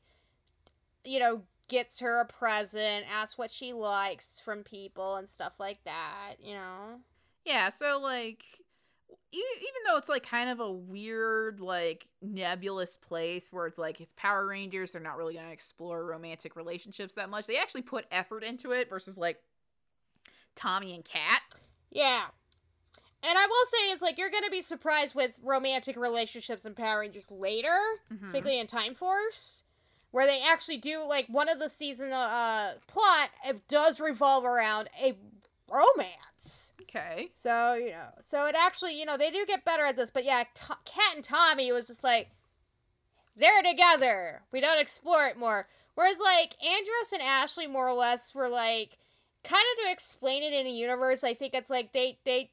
you 1.03 1.20
know, 1.20 1.41
gets 1.68 1.99
her 1.99 2.22
a 2.22 2.26
present, 2.26 3.05
asks 3.11 3.38
what 3.38 3.51
she 3.51 3.74
likes 3.74 4.39
from 4.39 4.63
people 4.63 5.15
and 5.15 5.28
stuff 5.28 5.59
like 5.59 5.84
that. 5.86 6.36
You 6.41 6.53
know. 6.55 6.99
Yeah, 7.45 7.70
so 7.70 7.99
like 8.01 8.43
even 9.31 9.81
though 9.85 9.97
it's 9.97 10.09
like 10.09 10.25
kind 10.27 10.49
of 10.49 10.59
a 10.59 10.71
weird 10.71 11.59
like 11.59 12.07
nebulous 12.21 12.97
place 12.97 13.51
where 13.51 13.67
it's 13.67 13.77
like 13.77 13.99
it's 14.01 14.13
Power 14.15 14.47
Rangers, 14.47 14.91
they're 14.91 15.01
not 15.01 15.17
really 15.17 15.33
going 15.33 15.45
to 15.45 15.51
explore 15.51 16.05
romantic 16.05 16.55
relationships 16.55 17.15
that 17.15 17.29
much. 17.29 17.45
They 17.47 17.57
actually 17.57 17.81
put 17.83 18.05
effort 18.11 18.43
into 18.43 18.71
it 18.71 18.89
versus 18.89 19.17
like 19.17 19.41
Tommy 20.55 20.95
and 20.95 21.03
Kat. 21.05 21.41
Yeah. 21.91 22.25
And 23.23 23.37
I 23.37 23.45
will 23.45 23.65
say, 23.65 23.91
it's 23.91 24.01
like 24.01 24.17
you're 24.17 24.29
gonna 24.29 24.49
be 24.49 24.61
surprised 24.61 25.15
with 25.15 25.31
romantic 25.43 25.97
relationships 25.97 26.65
in 26.65 26.75
Power 26.75 26.99
Rangers 26.99 27.29
later, 27.31 27.75
Mhm. 28.11 28.19
particularly 28.29 28.59
in 28.59 28.67
Time 28.67 28.93
Force, 28.93 29.63
where 30.11 30.25
they 30.27 30.41
actually 30.41 30.77
do 30.77 31.03
like 31.03 31.27
one 31.27 31.49
of 31.49 31.59
the 31.59 31.67
season 31.69 32.11
uh 32.13 32.75
plot 32.87 33.29
it 33.45 33.67
does 33.67 33.99
revolve 33.99 34.45
around 34.45 34.89
a 35.01 35.17
romance. 35.70 36.74
Okay. 36.84 37.32
So 37.36 37.74
you 37.74 37.91
know, 37.91 38.09
so 38.22 38.45
it 38.45 38.55
actually 38.57 38.99
you 38.99 39.05
know 39.05 39.18
they 39.18 39.32
do 39.32 39.45
get 39.45 39.65
better 39.65 39.86
at 39.86 39.95
this, 39.95 40.09
but 40.11 40.26
yeah, 40.26 40.43
T- 40.53 40.74
Kat 40.86 41.15
and 41.15 41.24
Tommy 41.24 41.72
was 41.72 41.88
just 41.88 42.03
like 42.03 42.30
they're 43.36 43.61
together. 43.61 44.41
We 44.51 44.61
don't 44.61 44.80
explore 44.80 45.28
it 45.28 45.38
more. 45.38 45.68
Whereas 45.95 46.18
like 46.20 46.55
Andros 46.63 47.11
and 47.13 47.22
Ashley 47.22 47.68
more 47.68 47.88
or 47.88 47.93
less 47.93 48.34
were 48.34 48.49
like 48.49 48.97
kind 49.43 49.63
of 49.78 49.86
to 49.86 49.91
explain 49.91 50.43
it 50.43 50.53
in 50.53 50.68
a 50.68 50.72
universe, 50.72 51.24
I 51.24 51.34
think 51.34 51.53
it's 51.53 51.70
like 51.70 51.93
they 51.93 52.20
they 52.26 52.51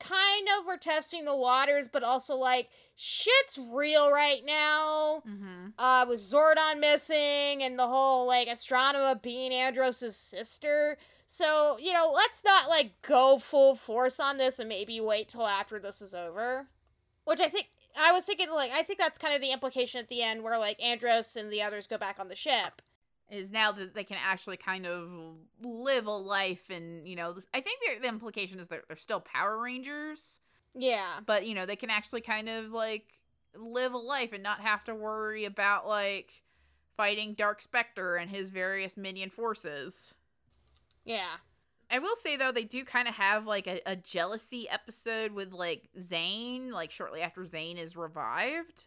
kind 0.00 0.46
of 0.58 0.66
were 0.66 0.76
testing 0.76 1.24
the 1.24 1.36
waters, 1.36 1.88
but 1.88 2.02
also 2.02 2.36
like 2.36 2.68
shit's 2.94 3.58
real 3.74 4.10
right 4.10 4.42
now. 4.44 5.22
Mm-hmm. 5.28 5.66
Uh 5.78 6.06
with 6.08 6.20
Zordon 6.20 6.80
missing 6.80 7.62
and 7.62 7.78
the 7.78 7.86
whole 7.86 8.26
like 8.26 8.48
Astronema 8.48 9.20
being 9.20 9.52
Andros' 9.52 10.16
sister. 10.16 10.96
So, 11.30 11.76
you 11.78 11.92
know, 11.92 12.10
let's 12.12 12.42
not 12.42 12.68
like 12.70 13.02
go 13.02 13.38
full 13.38 13.74
force 13.74 14.18
on 14.18 14.38
this 14.38 14.58
and 14.58 14.68
maybe 14.68 14.98
wait 14.98 15.28
till 15.28 15.46
after 15.46 15.78
this 15.78 16.00
is 16.00 16.14
over. 16.14 16.68
Which 17.24 17.38
I 17.38 17.48
think 17.48 17.68
I 18.00 18.12
was 18.12 18.24
thinking 18.24 18.50
like 18.50 18.72
I 18.72 18.82
think 18.82 18.98
that's 18.98 19.18
kind 19.18 19.34
of 19.34 19.42
the 19.42 19.52
implication 19.52 20.00
at 20.00 20.08
the 20.08 20.22
end 20.22 20.42
where 20.42 20.58
like 20.58 20.82
Andros 20.82 21.36
and 21.36 21.52
the 21.52 21.62
others 21.62 21.86
go 21.86 21.98
back 21.98 22.18
on 22.18 22.28
the 22.28 22.34
ship. 22.34 22.80
Is 23.30 23.50
now 23.50 23.72
that 23.72 23.94
they 23.94 24.04
can 24.04 24.16
actually 24.24 24.56
kind 24.56 24.86
of 24.86 25.10
live 25.62 26.06
a 26.06 26.10
life, 26.12 26.70
and 26.70 27.06
you 27.06 27.14
know, 27.14 27.34
I 27.52 27.60
think 27.60 27.80
the 28.00 28.08
implication 28.08 28.58
is 28.58 28.68
that 28.68 28.84
they're 28.88 28.96
still 28.96 29.20
Power 29.20 29.60
Rangers, 29.60 30.40
Yeah. 30.74 31.20
but 31.26 31.46
you 31.46 31.54
know, 31.54 31.66
they 31.66 31.76
can 31.76 31.90
actually 31.90 32.22
kind 32.22 32.48
of 32.48 32.70
like 32.72 33.04
live 33.54 33.92
a 33.92 33.98
life 33.98 34.32
and 34.32 34.42
not 34.42 34.60
have 34.60 34.82
to 34.84 34.94
worry 34.94 35.44
about 35.44 35.86
like 35.86 36.42
fighting 36.96 37.34
Dark 37.34 37.60
Spectre 37.60 38.16
and 38.16 38.30
his 38.30 38.48
various 38.48 38.96
minion 38.96 39.28
forces. 39.28 40.14
Yeah. 41.08 41.36
I 41.90 41.98
will 42.00 42.16
say 42.16 42.36
though, 42.36 42.52
they 42.52 42.64
do 42.64 42.84
kind 42.84 43.08
of 43.08 43.14
have 43.14 43.46
like 43.46 43.66
a, 43.66 43.80
a 43.86 43.96
jealousy 43.96 44.68
episode 44.68 45.32
with 45.32 45.52
like 45.52 45.88
Zhane, 45.98 46.70
like 46.70 46.90
shortly 46.90 47.22
after 47.22 47.40
Zhane 47.42 47.78
is 47.78 47.96
revived. 47.96 48.84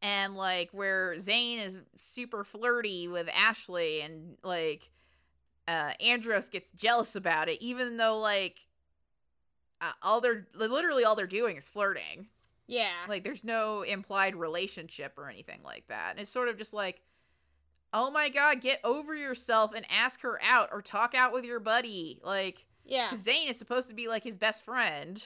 And 0.00 0.34
like 0.34 0.70
where 0.72 1.14
Zhane 1.16 1.64
is 1.64 1.78
super 1.98 2.44
flirty 2.44 3.08
with 3.08 3.28
Ashley 3.36 4.00
and 4.00 4.36
like 4.42 4.90
uh 5.68 5.92
Andros 6.00 6.48
gets 6.48 6.70
jealous 6.74 7.14
about 7.14 7.48
it, 7.48 7.62
even 7.62 7.98
though 7.98 8.18
like 8.18 8.56
uh, 9.82 9.92
all 10.02 10.20
they're 10.20 10.46
literally 10.54 11.04
all 11.04 11.14
they're 11.14 11.26
doing 11.26 11.56
is 11.56 11.68
flirting. 11.68 12.28
Yeah. 12.66 13.04
Like 13.06 13.22
there's 13.22 13.44
no 13.44 13.82
implied 13.82 14.34
relationship 14.34 15.18
or 15.18 15.28
anything 15.28 15.60
like 15.62 15.88
that. 15.88 16.12
And 16.12 16.20
it's 16.20 16.30
sort 16.30 16.48
of 16.48 16.56
just 16.56 16.72
like, 16.72 17.02
oh 17.92 18.10
my 18.10 18.28
god, 18.28 18.60
get 18.60 18.80
over 18.84 19.14
yourself 19.14 19.72
and 19.74 19.86
ask 19.90 20.20
her 20.22 20.40
out 20.42 20.70
or 20.72 20.82
talk 20.82 21.14
out 21.14 21.32
with 21.32 21.44
your 21.44 21.60
buddy. 21.60 22.20
Like, 22.22 22.66
yeah. 22.84 23.10
Zhane 23.10 23.50
is 23.50 23.58
supposed 23.58 23.88
to 23.88 23.94
be 23.94 24.08
like 24.08 24.24
his 24.24 24.36
best 24.36 24.64
friend. 24.64 25.24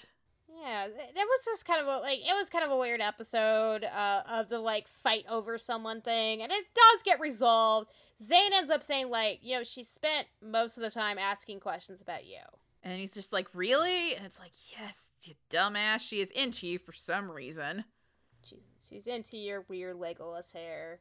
Yeah, 0.49 0.87
th- 0.87 1.15
that 1.15 1.27
was 1.27 1.45
just 1.45 1.67
kind 1.67 1.81
of 1.81 1.87
a, 1.87 1.99
like 1.99 2.19
it 2.19 2.35
was 2.35 2.49
kind 2.49 2.65
of 2.65 2.71
a 2.71 2.77
weird 2.77 3.01
episode 3.01 3.85
uh, 3.85 4.23
of 4.29 4.49
the 4.49 4.59
like 4.59 4.89
fight 4.89 5.25
over 5.29 5.59
someone 5.59 6.01
thing, 6.01 6.43
and 6.43 6.51
it 6.51 6.65
does 6.75 7.03
get 7.03 7.21
resolved. 7.21 7.91
Zhane 8.23 8.53
ends 8.53 8.71
up 8.71 8.83
saying 8.83 9.11
like, 9.11 9.41
you 9.43 9.57
know, 9.57 9.63
she 9.65 9.85
spent 9.85 10.27
most 10.43 10.77
of 10.77 10.83
the 10.83 10.91
time 10.91 11.19
asking 11.19 11.61
questions 11.61 12.01
about 12.01 12.25
you. 12.25 12.41
And 12.83 12.99
he's 12.99 13.15
just 13.15 13.33
like, 13.33 13.49
really? 13.53 14.15
And 14.15 14.25
it's 14.25 14.39
like, 14.39 14.53
yes, 14.79 15.11
you 15.25 15.35
dumbass. 15.51 16.01
She 16.01 16.21
is 16.21 16.31
into 16.31 16.67
you 16.67 16.79
for 16.79 16.93
some 16.93 17.31
reason. 17.31 17.85
She's 18.49 18.63
she's 18.89 19.07
into 19.07 19.37
your 19.37 19.65
weird 19.69 19.97
Legolas 19.97 20.53
hair. 20.53 21.01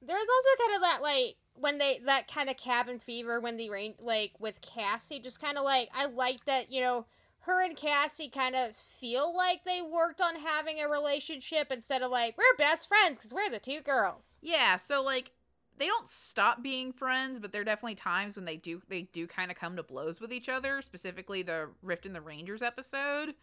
There's 0.00 0.20
also 0.20 0.64
kind 0.64 0.76
of 0.76 0.82
that 0.82 1.02
like 1.02 1.36
when 1.54 1.78
they 1.78 2.00
that 2.06 2.32
kind 2.32 2.48
of 2.48 2.56
cabin 2.56 2.98
fever 2.98 3.40
when 3.40 3.56
they 3.56 3.68
rain 3.68 3.94
like 4.00 4.32
with 4.40 4.60
Cassie, 4.60 5.20
just 5.20 5.40
kind 5.40 5.58
of 5.58 5.64
like 5.64 5.88
I 5.94 6.06
like 6.06 6.44
that 6.46 6.70
you 6.70 6.80
know 6.80 7.06
her 7.40 7.64
and 7.64 7.76
Cassie 7.76 8.28
kind 8.28 8.54
of 8.54 8.76
feel 8.76 9.34
like 9.34 9.64
they 9.64 9.80
worked 9.80 10.20
on 10.20 10.36
having 10.36 10.80
a 10.80 10.88
relationship 10.88 11.72
instead 11.72 12.02
of 12.02 12.10
like 12.10 12.36
we're 12.36 12.56
best 12.58 12.88
friends 12.88 13.18
because 13.18 13.32
we're 13.32 13.50
the 13.50 13.58
two 13.58 13.80
girls. 13.80 14.38
Yeah, 14.42 14.76
so 14.76 15.02
like 15.02 15.32
they 15.78 15.86
don't 15.86 16.08
stop 16.08 16.62
being 16.62 16.92
friends, 16.92 17.38
but 17.38 17.52
there 17.52 17.62
are 17.62 17.64
definitely 17.64 17.94
times 17.94 18.36
when 18.36 18.44
they 18.44 18.56
do 18.56 18.82
they 18.88 19.02
do 19.02 19.26
kind 19.26 19.50
of 19.50 19.56
come 19.56 19.76
to 19.76 19.82
blows 19.82 20.20
with 20.20 20.32
each 20.32 20.48
other, 20.48 20.82
specifically 20.82 21.42
the 21.42 21.70
Rift 21.82 22.06
in 22.06 22.12
the 22.12 22.20
Rangers 22.20 22.62
episode. 22.62 23.34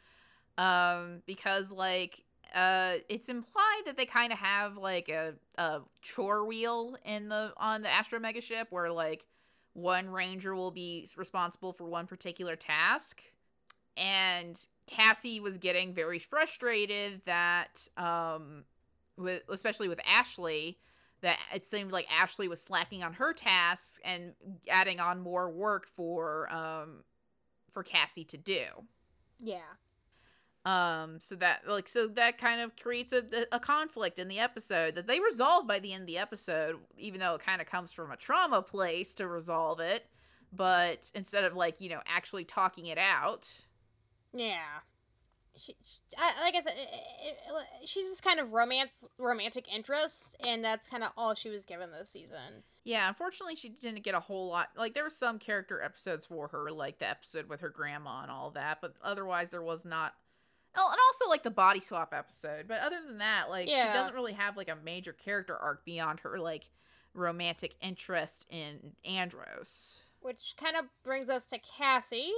Um 0.57 1.21
because 1.25 1.71
like 1.71 2.24
uh 2.53 2.95
it's 3.09 3.29
implied 3.29 3.81
that 3.85 3.97
they 3.97 4.05
kind 4.05 4.31
of 4.31 4.39
have 4.39 4.77
like 4.77 5.09
a 5.09 5.33
a 5.57 5.81
chore 6.01 6.45
wheel 6.45 6.97
in 7.05 7.29
the 7.29 7.53
on 7.57 7.81
the 7.81 7.89
Astro 7.89 8.19
Mega 8.19 8.41
ship 8.41 8.67
where 8.69 8.91
like 8.91 9.25
one 9.73 10.09
ranger 10.09 10.55
will 10.55 10.71
be 10.71 11.07
responsible 11.17 11.73
for 11.73 11.85
one 11.85 12.07
particular 12.07 12.55
task 12.55 13.21
and 13.97 14.59
Cassie 14.87 15.39
was 15.39 15.57
getting 15.57 15.93
very 15.93 16.19
frustrated 16.19 17.21
that 17.25 17.87
um 17.97 18.63
with 19.17 19.43
especially 19.49 19.87
with 19.87 19.99
Ashley 20.05 20.77
that 21.21 21.39
it 21.53 21.65
seemed 21.65 21.91
like 21.91 22.05
Ashley 22.11 22.47
was 22.47 22.61
slacking 22.61 23.03
on 23.03 23.13
her 23.13 23.33
tasks 23.33 23.99
and 24.03 24.33
adding 24.69 24.99
on 24.99 25.19
more 25.21 25.49
work 25.49 25.87
for 25.95 26.51
um 26.53 27.03
for 27.71 27.83
Cassie 27.83 28.23
to 28.25 28.37
do. 28.37 28.65
Yeah. 29.41 29.59
Um 30.65 31.19
so 31.19 31.35
that 31.35 31.67
like 31.67 31.87
so 31.87 32.07
that 32.07 32.37
kind 32.39 32.59
of 32.59 32.75
creates 32.75 33.13
a 33.13 33.23
a 33.51 33.59
conflict 33.59 34.17
in 34.17 34.27
the 34.27 34.39
episode 34.39 34.95
that 34.95 35.05
they 35.07 35.19
resolve 35.19 35.67
by 35.67 35.79
the 35.79 35.93
end 35.93 36.01
of 36.01 36.07
the 36.07 36.17
episode 36.17 36.77
even 36.97 37.19
though 37.19 37.35
it 37.35 37.41
kind 37.45 37.61
of 37.61 37.67
comes 37.67 37.91
from 37.91 38.11
a 38.11 38.17
trauma 38.17 38.61
place 38.63 39.13
to 39.15 39.27
resolve 39.27 39.79
it 39.79 40.07
but 40.51 41.11
instead 41.13 41.43
of 41.43 41.53
like 41.53 41.79
you 41.79 41.89
know 41.89 41.99
actually 42.07 42.43
talking 42.45 42.87
it 42.87 42.97
out 42.97 43.47
Yeah. 44.33 44.79
She, 45.57 45.73
she 45.85 45.99
I, 46.17 46.41
like 46.41 46.55
I 46.55 46.59
said, 46.61 46.73
it, 46.75 46.89
it, 46.93 47.37
it- 47.81 47.87
she's 47.87 48.09
just 48.09 48.23
kind 48.23 48.41
of 48.41 48.51
romance, 48.51 49.05
romantic 49.17 49.71
interest, 49.73 50.35
and 50.45 50.61
that's 50.63 50.85
kind 50.85 51.01
of 51.01 51.11
all 51.15 51.33
she 51.33 51.49
was 51.49 51.63
given 51.63 51.91
this 51.91 52.09
season. 52.09 52.63
Yeah, 52.83 53.07
unfortunately, 53.07 53.55
she 53.55 53.69
didn't 53.69 54.03
get 54.03 54.15
a 54.15 54.19
whole 54.19 54.49
lot. 54.49 54.69
Like, 54.77 54.93
there 54.93 55.03
were 55.05 55.09
some 55.09 55.39
character 55.39 55.81
episodes 55.81 56.25
for 56.25 56.49
her, 56.49 56.71
like 56.71 56.99
the 56.99 57.09
episode 57.09 57.47
with 57.47 57.61
her 57.61 57.69
grandma 57.69 58.23
and 58.23 58.31
all 58.31 58.51
that, 58.51 58.79
but 58.81 58.95
otherwise, 59.01 59.49
there 59.49 59.61
was 59.63 59.85
not. 59.85 60.13
Oh, 60.77 60.89
and 60.91 60.99
also 61.07 61.29
like 61.29 61.43
the 61.43 61.51
body 61.51 61.79
swap 61.79 62.13
episode. 62.13 62.67
But 62.67 62.81
other 62.81 62.97
than 63.05 63.17
that, 63.19 63.49
like, 63.49 63.67
Yeah. 63.69 63.91
she 63.91 63.97
doesn't 63.97 64.13
really 64.15 64.33
have 64.33 64.57
like 64.57 64.69
a 64.69 64.75
major 64.75 65.13
character 65.13 65.55
arc 65.57 65.85
beyond 65.85 66.19
her 66.21 66.39
like 66.39 66.69
romantic 67.13 67.75
interest 67.81 68.45
in 68.49 68.93
Andros. 69.05 70.01
Which 70.21 70.55
kind 70.59 70.75
of 70.75 70.85
brings 71.03 71.29
us 71.29 71.45
to 71.47 71.59
Cassie. 71.59 72.31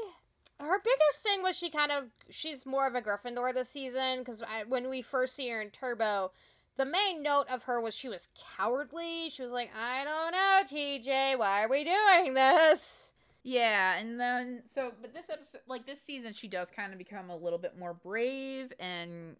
Her 0.59 0.79
biggest 0.83 1.21
thing 1.23 1.43
was 1.43 1.57
she 1.57 1.69
kind 1.69 1.91
of 1.91 2.05
she's 2.29 2.65
more 2.65 2.87
of 2.87 2.95
a 2.95 3.01
Gryffindor 3.01 3.53
this 3.53 3.69
season 3.69 4.19
because 4.19 4.43
when 4.67 4.89
we 4.89 5.01
first 5.01 5.35
see 5.35 5.49
her 5.49 5.61
in 5.61 5.69
Turbo, 5.69 6.31
the 6.77 6.85
main 6.85 7.21
note 7.23 7.45
of 7.49 7.63
her 7.63 7.79
was 7.81 7.95
she 7.95 8.09
was 8.09 8.27
cowardly. 8.57 9.29
She 9.29 9.41
was 9.41 9.51
like, 9.51 9.71
"I 9.75 10.03
don't 10.03 10.31
know, 10.31 10.61
TJ, 10.69 11.37
why 11.37 11.63
are 11.63 11.69
we 11.69 11.83
doing 11.83 12.33
this?" 12.33 13.13
Yeah, 13.47 13.95
and 13.97 14.19
then 14.19 14.63
so, 14.75 14.91
but 15.01 15.13
this 15.13 15.29
episode, 15.29 15.61
like 15.69 15.85
this 15.85 16.01
season, 16.01 16.33
she 16.33 16.49
does 16.49 16.69
kind 16.69 16.91
of 16.91 16.97
become 16.97 17.29
a 17.29 17.37
little 17.37 17.57
bit 17.57 17.79
more 17.79 17.93
brave, 17.93 18.73
and 18.77 19.37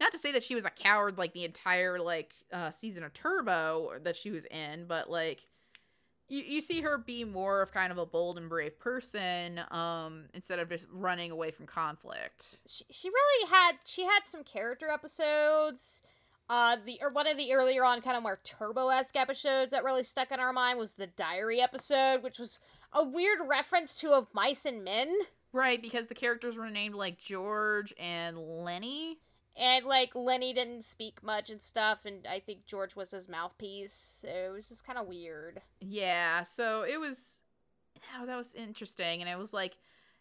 not 0.00 0.10
to 0.12 0.18
say 0.18 0.32
that 0.32 0.42
she 0.42 0.54
was 0.54 0.64
a 0.64 0.70
coward 0.70 1.18
like 1.18 1.34
the 1.34 1.44
entire 1.44 1.98
like 1.98 2.32
uh 2.50 2.70
season 2.70 3.04
of 3.04 3.12
Turbo 3.12 3.92
that 4.02 4.16
she 4.16 4.30
was 4.30 4.46
in, 4.46 4.86
but 4.86 5.10
like 5.10 5.44
you 6.30 6.44
you 6.44 6.60
see 6.62 6.80
her 6.80 6.96
be 6.96 7.24
more 7.24 7.60
of 7.60 7.72
kind 7.72 7.92
of 7.92 7.98
a 7.98 8.06
bold 8.06 8.38
and 8.38 8.48
brave 8.48 8.78
person, 8.80 9.60
um, 9.70 10.30
instead 10.32 10.58
of 10.58 10.70
just 10.70 10.86
running 10.90 11.30
away 11.30 11.50
from 11.50 11.66
conflict. 11.66 12.56
she, 12.66 12.84
she 12.90 13.10
really 13.10 13.50
had 13.50 13.72
she 13.84 14.04
had 14.06 14.20
some 14.24 14.44
character 14.44 14.88
episodes 14.88 16.00
uh 16.48 16.76
the 16.84 16.98
or 17.02 17.10
one 17.10 17.26
of 17.26 17.36
the 17.36 17.52
earlier 17.52 17.84
on 17.84 18.00
kind 18.00 18.16
of 18.16 18.22
more 18.22 18.38
turbo-esque 18.44 19.16
episodes 19.16 19.72
that 19.72 19.82
really 19.84 20.04
stuck 20.04 20.30
in 20.30 20.38
our 20.38 20.52
mind 20.52 20.78
was 20.78 20.92
the 20.92 21.08
diary 21.08 21.60
episode 21.60 22.22
which 22.22 22.38
was 22.38 22.60
a 22.92 23.04
weird 23.04 23.38
reference 23.46 23.94
to 24.00 24.10
of 24.12 24.26
mice 24.32 24.64
and 24.64 24.82
men 24.84 25.12
Right, 25.52 25.80
because 25.80 26.08
the 26.08 26.14
characters 26.14 26.56
were 26.56 26.68
named 26.70 26.94
like 26.94 27.18
George 27.18 27.94
and 27.98 28.36
Lenny. 28.38 29.18
and 29.56 29.86
like 29.86 30.14
lenny 30.14 30.52
didn't 30.52 30.84
speak 30.84 31.22
much 31.22 31.48
and 31.48 31.62
stuff 31.62 32.00
and 32.04 32.26
i 32.30 32.38
think 32.38 32.66
george 32.66 32.94
was 32.94 33.12
his 33.12 33.26
mouthpiece 33.26 34.18
so 34.20 34.28
it 34.28 34.52
was 34.52 34.68
just 34.68 34.84
kind 34.86 34.98
of 34.98 35.06
weird 35.06 35.62
Yeah, 35.80 36.42
so 36.44 36.82
it 36.82 37.00
was 37.00 37.36
oh, 38.20 38.26
that 38.26 38.36
was 38.36 38.54
interesting, 38.54 39.20
and 39.22 39.30
it 39.30 39.38
was 39.38 39.52
like, 39.54 39.78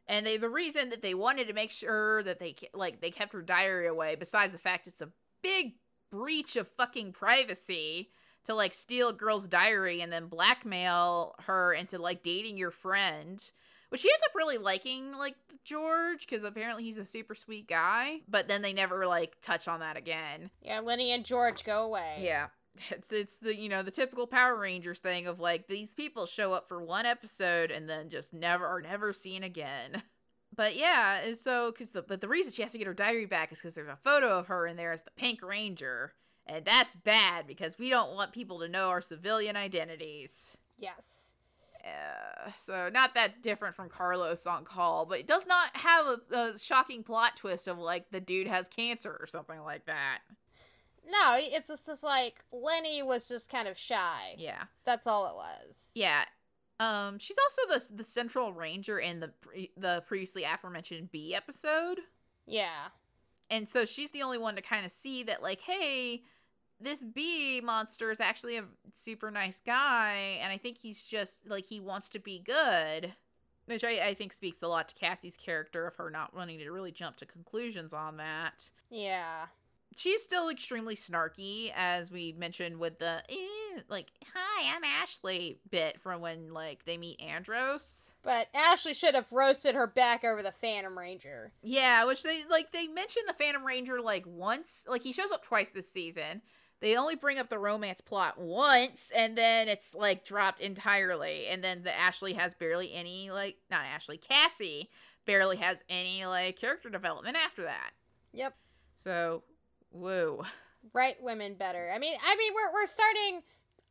and 0.08 0.26
they 0.26 0.38
the 0.38 0.50
reason 0.50 0.90
that 0.92 1.02
they 1.02 1.14
wanted 1.14 1.48
to 1.48 1.54
make 1.54 1.72
sure 1.72 2.24
that 2.24 2.40
they 2.40 2.56
like 2.74 3.02
they 3.02 3.12
kept 3.12 3.34
her 3.34 3.42
diary 3.42 3.88
away, 3.88 4.16
besides 4.16 4.54
the 4.54 4.60
fact 4.60 4.88
it's 4.88 5.02
a 5.02 5.12
big 5.42 5.74
breach 6.12 6.56
of 6.56 6.68
fucking 6.70 7.12
privacy 7.12 8.12
to 8.46 8.54
like 8.54 8.74
steal 8.74 9.10
a 9.10 9.14
girl's 9.14 9.48
diary 9.48 10.02
and 10.02 10.12
then 10.12 10.28
blackmail 10.28 11.36
her 11.46 11.74
into 11.74 11.98
like 12.00 12.24
dating 12.24 12.58
your 12.58 12.72
friend. 12.72 13.44
Which 13.90 14.02
she 14.02 14.10
ends 14.10 14.24
up 14.26 14.36
really 14.36 14.58
liking, 14.58 15.14
like 15.14 15.36
George, 15.64 16.28
because 16.28 16.44
apparently 16.44 16.84
he's 16.84 16.98
a 16.98 17.06
super 17.06 17.36
sweet 17.36 17.68
guy. 17.68 18.22
But 18.28 18.48
then 18.48 18.62
they 18.62 18.74
never 18.74 19.06
like 19.06 19.38
touch 19.42 19.68
on 19.68 19.80
that 19.82 19.96
again. 19.98 20.50
yeah 20.62 20.80
lenny 20.80 21.12
and 21.12 21.24
george 21.26 21.64
go 21.64 21.84
away 21.84 22.18
Yeah. 22.22 22.48
It's 22.90 23.10
it's 23.12 23.38
the 23.38 23.56
you 23.56 23.70
know 23.70 23.84
the 23.84 23.92
typical 23.92 24.28
Power 24.28 24.58
Rangers 24.60 25.00
thing 25.00 25.28
of 25.28 25.40
like 25.40 25.68
these 25.68 25.94
people 25.94 26.26
show 26.26 26.52
up 26.52 26.68
for 26.68 26.84
one 26.84 27.06
episode 27.06 27.72
and 27.72 27.88
then 27.88 28.10
just 28.10 28.34
never 28.34 28.66
are 28.66 28.82
never 28.82 29.14
seen 29.14 29.44
again. 29.44 30.04
But 30.54 30.76
yeah, 30.76 31.20
and 31.22 31.38
so 31.38 31.72
because 31.72 31.92
the 31.92 32.02
but 32.02 32.20
the 32.20 32.28
reason 32.28 32.52
she 32.52 32.62
has 32.64 32.74
to 32.74 32.78
get 32.78 32.88
her 32.88 32.94
diary 32.94 33.26
back 33.28 33.52
is 33.54 33.60
because 33.60 33.76
there's 33.76 33.88
a 33.88 33.98
photo 34.04 34.38
of 34.38 34.48
her 34.48 34.68
in 34.68 34.76
there 34.76 34.92
as 34.92 35.04
the 35.04 35.12
Pink 35.16 35.42
Ranger, 35.42 36.14
And 36.48 36.64
that's 36.66 36.96
bad 36.96 37.48
because 37.48 37.78
we 37.80 37.90
don't 37.90 38.14
want 38.16 38.32
people 38.32 38.60
to 38.60 38.68
know 38.68 38.90
our 38.90 39.02
civilian 39.02 39.56
identities. 39.56 40.56
Yes. 40.78 41.32
Uh, 41.84 42.52
so 42.66 42.90
not 42.92 43.14
that 43.16 43.42
different 43.42 43.76
from 43.76 43.90
Carlos 43.90 44.46
on 44.46 44.64
call, 44.66 45.06
but 45.06 45.20
it 45.20 45.28
does 45.28 45.46
not 45.48 45.76
have 45.78 46.06
a, 46.06 46.36
a 46.36 46.60
shocking 46.60 47.04
plot 47.04 47.36
twist 47.38 47.68
of 47.68 47.78
like 47.78 48.10
the 48.12 48.20
dude 48.20 48.48
has 48.48 48.68
cancer 48.68 49.16
or 49.20 49.28
something 49.28 49.62
like 49.62 49.86
that. 49.86 50.20
No, 51.08 51.36
it's 51.38 51.68
just, 51.68 51.86
just 51.86 52.04
like 52.04 52.44
Lenny 52.52 53.04
was 53.04 53.28
just 53.28 53.50
kind 53.50 53.68
of 53.68 53.78
shy. 53.78 54.34
Yeah. 54.38 54.64
That's 54.86 55.06
all 55.08 55.28
it 55.28 55.36
was. 55.36 55.92
Yeah. 55.94 56.26
Um, 56.80 57.20
she's 57.20 57.38
also 57.38 57.80
the 57.80 57.96
the 57.98 58.04
central 58.04 58.52
ranger 58.52 59.00
in 59.00 59.20
the 59.22 59.30
pre- 59.30 59.72
the 59.78 60.04
previously 60.08 60.44
aforementioned 60.44 61.10
B 61.10 61.34
episode, 61.34 62.00
Yeah. 62.46 62.88
and 63.50 63.70
so 63.70 63.86
she's 63.86 64.12
the 64.12 64.24
only 64.24 64.38
one 64.38 64.58
to 64.58 64.62
kind 64.62 64.86
of 64.86 64.92
see 64.92 65.24
that, 65.24 65.42
like, 65.42 65.62
hey, 65.62 66.24
this 66.80 67.04
bee 67.04 67.62
monster 67.62 68.12
is 68.12 68.20
actually 68.20 68.58
a 68.58 68.66
super 68.94 69.32
nice 69.32 69.62
guy, 69.66 70.40
and 70.42 70.52
I 70.52 70.58
think 70.58 70.78
he's 70.78 71.02
just 71.02 71.48
like 71.48 71.66
he 71.66 71.80
wants 71.80 72.10
to 72.10 72.20
be 72.20 72.40
good, 72.40 73.14
which 73.66 73.84
I, 73.84 74.08
I 74.08 74.14
think 74.14 74.34
speaks 74.34 74.62
a 74.62 74.68
lot 74.68 74.90
to 74.90 74.96
Cassie's 74.96 75.38
character 75.38 75.88
of 75.88 75.96
her 75.96 76.10
not 76.10 76.36
wanting 76.36 76.60
to 76.60 76.70
really 76.70 76.92
jump 76.92 77.18
to 77.18 77.26
conclusions 77.26 77.94
on 77.94 78.18
that. 78.18 78.70
Yeah. 78.90 79.46
She's 79.98 80.22
still 80.22 80.50
extremely 80.50 80.96
snarky, 80.96 81.72
as 81.74 82.12
we 82.12 82.34
mentioned 82.34 82.80
with 82.80 83.00
the 83.00 83.24
eh, 83.30 83.82
like 83.88 84.08
"Hi, 84.34 84.76
I'm 84.76 84.84
Ashley" 84.84 85.60
bit 85.72 86.02
from 86.02 86.20
when 86.20 86.54
like 86.54 86.84
they 86.84 86.98
meet 86.98 87.22
Andros. 87.22 88.10
But 88.22 88.50
Ashley 88.54 88.94
should 88.94 89.16
have 89.16 89.32
roasted 89.32 89.76
her 89.76 89.88
back 89.88 90.26
over 90.26 90.44
the 90.44 90.52
Phantom 90.52 90.98
Ranger. 90.98 91.54
Yeah, 91.62 92.04
which 92.04 92.24
they 92.24 92.42
like 92.50 92.74
they 92.74 92.88
mentioned 92.88 93.26
the 93.30 93.34
Phantom 93.34 93.64
Ranger 93.64 94.02
like 94.02 94.26
once, 94.28 94.84
like 94.86 95.04
he 95.04 95.14
shows 95.14 95.32
up 95.32 95.46
twice 95.46 95.70
this 95.70 95.90
season. 95.90 96.42
They 96.82 96.98
only 96.98 97.16
bring 97.16 97.40
up 97.40 97.50
the 97.50 97.58
romance 97.58 98.02
plot 98.02 98.38
once, 98.38 99.12
and 99.16 99.38
then 99.38 99.68
it's 99.68 99.96
like 99.96 100.26
dropped 100.26 100.62
entirely. 100.62 101.48
And 101.48 101.64
then 101.64 101.84
the 101.84 101.96
Ashley 101.96 102.34
has 102.34 102.54
barely 102.54 102.94
any 102.94 103.32
like 103.32 103.58
not 103.72 103.86
Ashley, 103.86 104.18
Cassie 104.18 104.90
barely 105.26 105.58
has 105.58 105.78
any 105.90 106.26
like 106.26 106.58
character 106.58 106.90
development 106.90 107.38
after 107.38 107.64
that. 107.64 107.92
Yep. 108.34 108.56
So, 109.04 109.44
woo. 109.92 110.44
Write 110.94 111.22
women 111.22 111.56
better. 111.56 111.92
I 111.94 112.00
mean, 112.00 112.16
I 112.24 112.36
mean, 112.36 112.54
we're 112.54 112.74
we're 112.74 112.86
starting 112.86 113.42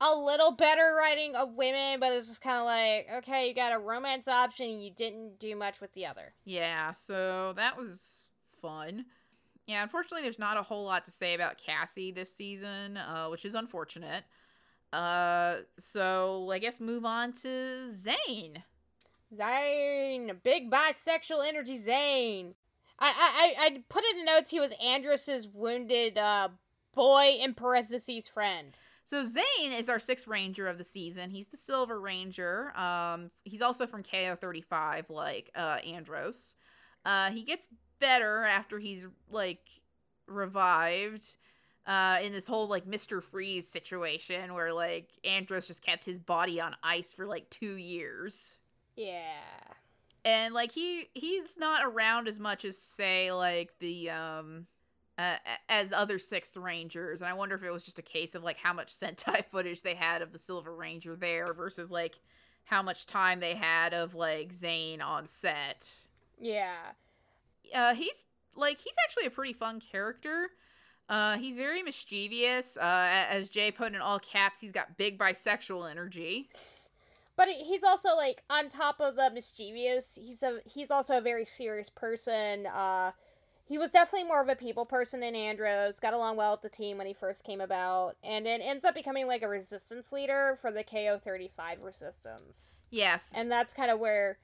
a 0.01 0.12
little 0.14 0.53
better 0.53 0.95
writing 0.99 1.35
of 1.35 1.55
women, 1.55 2.01
but 2.01 2.12
it's 2.12 2.28
just 2.28 2.43
kind 2.43 2.59
of 2.59 2.64
like, 2.64 3.07
okay, 3.18 3.49
you 3.49 3.55
got 3.55 3.72
a 3.72 3.78
romance 3.78 4.28
option, 4.28 4.66
and 4.66 4.85
you 4.85 4.91
didn't 4.91 5.39
do 5.39 5.57
much 5.57 5.80
with 5.80 5.93
the 5.95 6.07
other. 6.07 6.35
Yeah, 6.45 6.93
so 6.93 7.53
that 7.57 7.76
was 7.76 8.26
fun. 8.61 9.07
Yeah, 9.66 9.82
unfortunately, 9.82 10.22
there's 10.22 10.38
not 10.38 10.56
a 10.58 10.62
whole 10.62 10.84
lot 10.84 11.06
to 11.06 11.10
say 11.10 11.34
about 11.34 11.58
Cassie 11.58 12.12
this 12.12 12.34
season, 12.34 12.96
uh, 12.96 13.28
which 13.28 13.44
is 13.44 13.54
unfortunate. 13.54 14.24
Uh, 14.92 15.60
so 15.78 16.50
I 16.52 16.58
guess 16.58 16.80
move 16.80 17.04
on 17.04 17.32
to 17.42 17.88
Zhane. 17.90 18.62
Zhane, 19.36 20.42
big 20.42 20.70
bisexual 20.70 21.46
energy 21.46 21.78
Zhane. 21.78 22.54
I 22.98 23.08
I 23.08 23.54
I 23.58 23.66
I 23.66 23.82
put 23.88 24.04
in 24.04 24.18
the 24.18 24.24
notes 24.24 24.50
he 24.50 24.60
was 24.60 24.72
Andros's 24.80 25.48
wounded 25.48 26.16
uh 26.16 26.50
boy 26.94 27.36
in 27.40 27.54
parentheses 27.54 28.28
friend. 28.28 28.76
So 29.06 29.24
Zane 29.24 29.72
is 29.72 29.88
our 29.88 29.98
sixth 29.98 30.26
ranger 30.26 30.66
of 30.68 30.78
the 30.78 30.84
season. 30.84 31.30
He's 31.30 31.48
the 31.48 31.56
Silver 31.56 32.00
Ranger. 32.00 32.76
Um, 32.78 33.30
he's 33.44 33.60
also 33.60 33.86
from 33.86 34.02
KO 34.02 34.36
thirty 34.40 34.62
five, 34.62 35.10
like 35.10 35.50
uh, 35.54 35.78
Andros. 35.84 36.54
Uh, 37.04 37.30
he 37.30 37.44
gets 37.44 37.68
better 38.07 38.44
after 38.44 38.78
he's 38.78 39.07
like 39.30 39.61
revived. 40.26 41.36
Uh, 41.86 42.16
in 42.22 42.32
this 42.32 42.46
whole 42.46 42.66
like 42.66 42.86
Mister 42.86 43.20
Freeze 43.20 43.68
situation 43.68 44.55
where 44.55 44.72
like 44.72 45.11
Andros 45.22 45.66
just 45.66 45.82
kept 45.84 46.05
his 46.07 46.18
body 46.18 46.59
on 46.59 46.74
ice 46.82 47.12
for 47.12 47.26
like 47.26 47.50
two 47.50 47.74
years. 47.76 48.57
Yeah. 48.96 49.42
and 50.24 50.55
like 50.55 50.72
he 50.72 51.09
he's 51.12 51.59
not 51.59 51.82
around 51.84 52.26
as 52.28 52.38
much 52.40 52.64
as 52.64 52.78
say 52.78 53.32
like 53.32 53.78
the 53.80 54.09
um 54.11 54.66
uh, 55.18 55.36
as 55.68 55.92
other 55.92 56.18
sixth 56.18 56.57
rangers 56.57 57.20
and 57.20 57.28
i 57.28 57.32
wonder 57.34 57.55
if 57.57 57.62
it 57.62 57.70
was 57.70 57.82
just 57.82 57.98
a 57.98 58.02
case 58.02 58.34
of 58.34 58.42
like 58.42 58.57
how 58.57 58.72
much 58.72 58.94
sentai 58.94 59.44
footage 59.50 59.82
they 59.82 59.94
had 59.94 60.22
of 60.22 60.32
the 60.32 60.38
silver 60.38 60.74
ranger 60.74 61.14
there 61.16 61.52
versus 61.52 61.90
like 61.90 62.18
how 62.64 62.82
much 62.82 63.05
time 63.07 63.40
they 63.40 63.55
had 63.55 63.92
of 63.92 64.14
like 64.14 64.52
Zhane 64.55 65.02
on 65.02 65.26
set 65.26 65.90
Yeah. 66.40 66.92
Uh 67.74 67.94
he's 67.94 68.24
like 68.56 68.80
he's 68.80 68.94
actually 69.06 69.26
a 69.26 69.30
pretty 69.30 69.52
fun 69.52 69.80
character 69.80 70.48
uh 71.08 71.36
he's 71.36 71.56
very 71.56 71.82
mischievous 71.82 72.76
uh 72.76 73.26
as 73.30 73.48
jay 73.48 73.70
put 73.70 73.94
in 73.94 74.00
all 74.00 74.18
caps 74.18 74.60
he's 74.60 74.72
got 74.72 74.96
big 74.96 75.18
bisexual 75.18 75.90
energy 75.90 76.48
But 77.36 77.48
he's 77.48 77.82
also 77.82 78.14
like 78.16 78.42
on 78.48 78.68
top 78.68 79.00
of 79.00 79.16
the 79.16 79.30
mischievous, 79.30 80.16
he's 80.22 80.42
a 80.42 80.60
he's 80.64 80.90
also 80.90 81.18
a 81.18 81.20
very 81.20 81.44
serious 81.44 81.90
person. 81.90 82.66
Uh 82.66 83.10
he 83.66 83.78
was 83.78 83.90
definitely 83.90 84.28
more 84.28 84.42
of 84.42 84.48
a 84.48 84.54
people 84.54 84.84
person 84.84 85.20
than 85.20 85.34
Andros, 85.34 85.98
got 85.98 86.12
along 86.12 86.36
well 86.36 86.52
with 86.52 86.60
the 86.62 86.68
team 86.68 86.98
when 86.98 87.06
he 87.06 87.14
first 87.14 87.44
came 87.44 87.62
about, 87.62 88.14
and 88.22 88.44
then 88.44 88.60
ends 88.60 88.84
up 88.84 88.94
becoming 88.94 89.26
like 89.26 89.42
a 89.42 89.48
resistance 89.48 90.12
leader 90.12 90.58
for 90.60 90.70
the 90.70 90.84
KO 90.84 91.18
thirty 91.18 91.48
five 91.56 91.82
resistance. 91.82 92.82
yes 92.90 93.32
And 93.34 93.50
that's 93.50 93.74
kind 93.74 93.90
of 93.90 93.98
where 93.98 94.38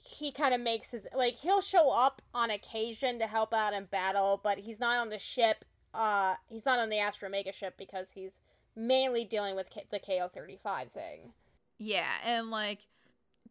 he 0.00 0.30
kind 0.32 0.54
of 0.54 0.60
makes 0.60 0.92
his 0.92 1.06
like 1.14 1.38
he'll 1.38 1.60
show 1.60 1.90
up 1.90 2.22
on 2.34 2.50
occasion 2.50 3.18
to 3.18 3.26
help 3.26 3.52
out 3.52 3.74
in 3.74 3.84
battle, 3.84 4.40
but 4.42 4.58
he's 4.58 4.80
not 4.80 4.98
on 4.98 5.10
the 5.10 5.18
ship. 5.18 5.64
Uh, 5.92 6.34
he's 6.48 6.66
not 6.66 6.78
on 6.78 6.88
the 6.88 6.98
Astro 6.98 7.28
Mega 7.28 7.52
ship 7.52 7.74
because 7.78 8.10
he's 8.10 8.40
mainly 8.76 9.24
dealing 9.24 9.56
with 9.56 9.70
K- 9.70 9.86
the 9.90 9.98
KO 9.98 10.28
thirty 10.28 10.56
five 10.56 10.90
thing. 10.90 11.32
Yeah, 11.78 12.10
and 12.24 12.50
like 12.50 12.80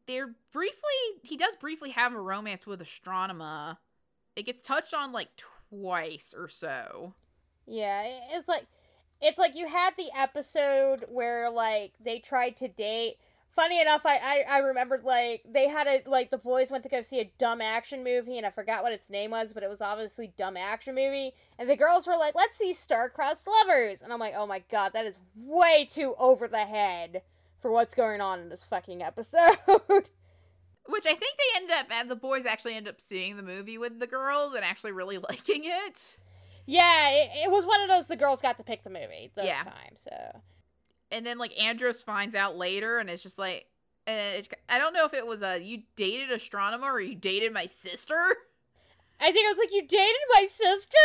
they're 0.08 0.34
briefly 0.54 1.22
he 1.24 1.38
does 1.38 1.56
briefly 1.56 1.92
have 1.92 2.14
a 2.14 2.22
romance 2.22 2.66
with 2.66 2.80
Astronema. 2.80 3.78
It 4.36 4.46
gets 4.46 4.62
touched 4.62 4.94
on 4.94 5.12
like 5.12 5.30
twice 5.70 6.34
or 6.38 6.48
so. 6.48 7.14
Yeah, 7.66 8.04
it's 8.32 8.48
like 8.48 8.66
it's 9.22 9.38
like 9.38 9.56
you 9.56 9.68
had 9.68 9.92
the 9.98 10.10
episode 10.16 11.04
where 11.10 11.50
like 11.50 11.94
they 12.00 12.20
tried 12.20 12.56
to 12.58 12.68
date. 12.68 13.18
Funny 13.58 13.82
enough, 13.82 14.06
I, 14.06 14.18
I 14.18 14.44
I 14.48 14.58
remembered 14.60 15.04
like 15.04 15.42
they 15.52 15.68
had 15.68 15.88
a 15.88 16.08
like 16.08 16.30
the 16.30 16.38
boys 16.38 16.70
went 16.70 16.84
to 16.84 16.90
go 16.92 17.02
see 17.02 17.20
a 17.20 17.32
dumb 17.40 17.60
action 17.60 18.04
movie 18.04 18.38
and 18.38 18.46
I 18.46 18.52
forgot 18.52 18.84
what 18.84 18.92
its 18.92 19.10
name 19.10 19.32
was, 19.32 19.52
but 19.52 19.64
it 19.64 19.70
was 19.70 19.82
obviously 19.82 20.32
dumb 20.38 20.56
action 20.56 20.94
movie. 20.94 21.34
And 21.58 21.68
the 21.68 21.76
girls 21.76 22.06
were 22.06 22.16
like, 22.18 22.36
"Let's 22.36 22.56
see 22.56 22.72
Star-Crossed 22.72 23.48
Lovers," 23.48 24.04
and 24.04 24.14
I'm 24.14 24.20
like, 24.20 24.36
"Oh 24.38 24.46
my 24.46 24.64
god, 24.70 24.94
that 24.94 25.08
is 25.08 25.18
way 25.36 25.88
too 25.90 26.14
over 26.20 26.48
the 26.48 26.66
head 26.66 27.24
for 27.60 27.72
what's 27.72 27.96
going 27.96 28.22
on 28.22 28.40
in 28.42 28.50
this 28.50 28.64
fucking 28.64 29.02
episode." 29.02 29.58
Which 30.90 31.06
I 31.08 31.16
think 31.16 31.20
they 31.38 31.56
ended 31.58 31.72
up 31.78 31.88
and 31.90 32.12
the 32.12 32.16
boys 32.16 32.46
actually 32.46 32.76
end 32.76 32.88
up 32.88 33.02
seeing 33.02 33.38
the 33.38 33.44
movie 33.44 33.80
with 33.80 33.98
the 34.00 34.06
girls 34.08 34.54
and 34.54 34.64
actually 34.64 34.92
really 34.92 35.18
liking 35.30 35.64
it. 35.66 36.18
yeah, 36.68 37.10
it, 37.10 37.30
it 37.46 37.52
was 37.52 37.66
one 37.66 37.82
of 37.82 37.90
those 37.90 38.06
the 38.06 38.16
girls 38.16 38.40
got 38.40 38.58
to 38.58 38.64
pick 38.64 38.84
the 38.84 38.92
movie 38.92 39.32
this 39.36 39.46
Yeah. 39.46 39.64
time, 39.64 39.96
so. 39.96 40.42
And 41.12 41.26
then 41.26 41.38
like 41.38 41.58
Andros 41.62 42.04
finds 42.04 42.36
out 42.36 42.58
later 42.58 43.00
and 43.00 43.10
it's 43.10 43.24
just 43.24 43.40
like 43.40 43.68
uh, 44.08 44.12
and 44.12 44.46
it, 44.46 44.54
I 44.70 44.78
don't 44.78 44.94
know 44.94 45.06
if 45.06 45.14
it 45.14 45.28
was 45.28 45.42
a 45.42 45.62
you 45.62 45.84
dated 45.96 46.30
Astronema 46.30 46.84
or 46.84 47.02
you 47.02 47.16
dated 47.16 47.54
my 47.54 47.66
sister. 47.66 48.16
I 49.20 49.32
think 49.32 49.48
I 49.48 49.52
was 49.52 49.58
like, 49.58 49.74
"You 49.74 49.82
dated 49.82 50.22
my 50.36 50.46
sister?" 50.46 50.98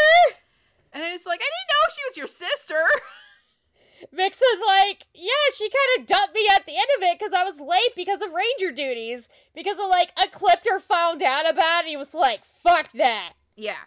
And 0.93 1.03
it's 1.03 1.27
like 1.27 1.41
I 1.41 1.45
didn't 1.45 1.71
know 1.71 1.95
she 1.95 2.05
was 2.09 2.17
your 2.17 2.27
sister. 2.27 2.85
Mix 4.13 4.41
was 4.41 4.61
like, 4.67 5.07
yeah, 5.15 5.31
she 5.57 5.71
kind 5.71 6.01
of 6.01 6.07
dumped 6.07 6.35
me 6.35 6.49
at 6.55 6.67
the 6.67 6.73
end 6.73 6.87
of 6.97 7.03
it 7.05 7.19
because 7.19 7.33
I 7.33 7.45
was 7.45 7.61
late 7.61 7.95
because 7.95 8.21
of 8.21 8.33
ranger 8.33 8.73
duties. 8.75 9.29
Because 9.55 9.79
of 9.79 9.89
like 9.89 10.15
Ecliptor 10.17 10.81
found 10.81 11.23
out 11.23 11.49
about 11.49 11.81
it, 11.81 11.85
and 11.85 11.89
he 11.89 11.97
was 11.97 12.13
like, 12.13 12.45
fuck 12.45 12.91
that. 12.93 13.35
Yeah. 13.57 13.85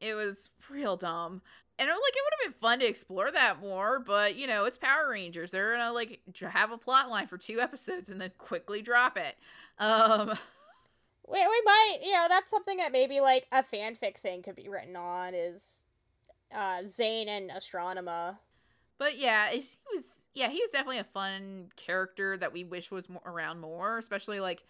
It 0.00 0.14
was 0.14 0.50
real 0.70 0.96
dumb. 0.96 1.42
And 1.78 1.88
it, 1.88 1.92
like 1.92 1.98
it 2.14 2.22
would 2.24 2.44
have 2.44 2.52
been 2.52 2.60
fun 2.60 2.78
to 2.80 2.86
explore 2.86 3.30
that 3.30 3.60
more, 3.60 3.98
but 3.98 4.36
you 4.36 4.46
know, 4.46 4.64
it's 4.64 4.78
Power 4.78 5.10
Rangers. 5.10 5.50
They're 5.50 5.72
gonna 5.72 5.92
like 5.92 6.20
have 6.40 6.70
a 6.70 6.78
plot 6.78 7.10
line 7.10 7.26
for 7.26 7.38
two 7.38 7.60
episodes 7.60 8.08
and 8.08 8.20
then 8.20 8.32
quickly 8.38 8.82
drop 8.82 9.16
it. 9.18 9.36
Um 9.78 10.38
We, 11.28 11.38
we 11.38 11.62
might, 11.64 11.98
you 12.02 12.12
know, 12.12 12.26
that's 12.28 12.50
something 12.50 12.76
that 12.78 12.92
maybe 12.92 13.20
like 13.20 13.46
a 13.52 13.62
fanfic 13.62 14.18
thing 14.18 14.42
could 14.42 14.56
be 14.56 14.68
written 14.68 14.96
on 14.96 15.34
is 15.34 15.82
uh, 16.52 16.82
Zhane 16.82 17.28
and 17.28 17.50
Astronema. 17.50 18.36
but 18.98 19.16
yeah, 19.18 19.50
he 19.50 19.64
was 19.92 20.26
yeah, 20.34 20.48
he 20.50 20.60
was 20.60 20.70
definitely 20.70 20.98
a 20.98 21.04
fun 21.04 21.70
character 21.76 22.36
that 22.36 22.52
we 22.52 22.64
wish 22.64 22.90
was 22.90 23.08
more, 23.08 23.22
around 23.24 23.60
more, 23.60 23.98
especially 23.98 24.40
like 24.40 24.62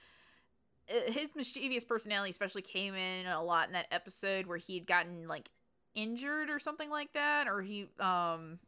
uh, 0.90 1.10
his 1.12 1.34
mischievous 1.34 1.84
personality 1.84 2.30
especially 2.30 2.62
came 2.62 2.94
in 2.94 3.26
a 3.26 3.42
lot 3.42 3.66
in 3.68 3.72
that 3.72 3.86
episode 3.90 4.46
where 4.46 4.58
he 4.58 4.74
had 4.74 4.86
gotten 4.86 5.26
like 5.28 5.50
injured 5.94 6.50
or 6.50 6.58
something 6.58 6.90
like 6.90 7.12
that 7.12 7.46
or 7.48 7.62
he 7.62 7.86
um 8.00 8.58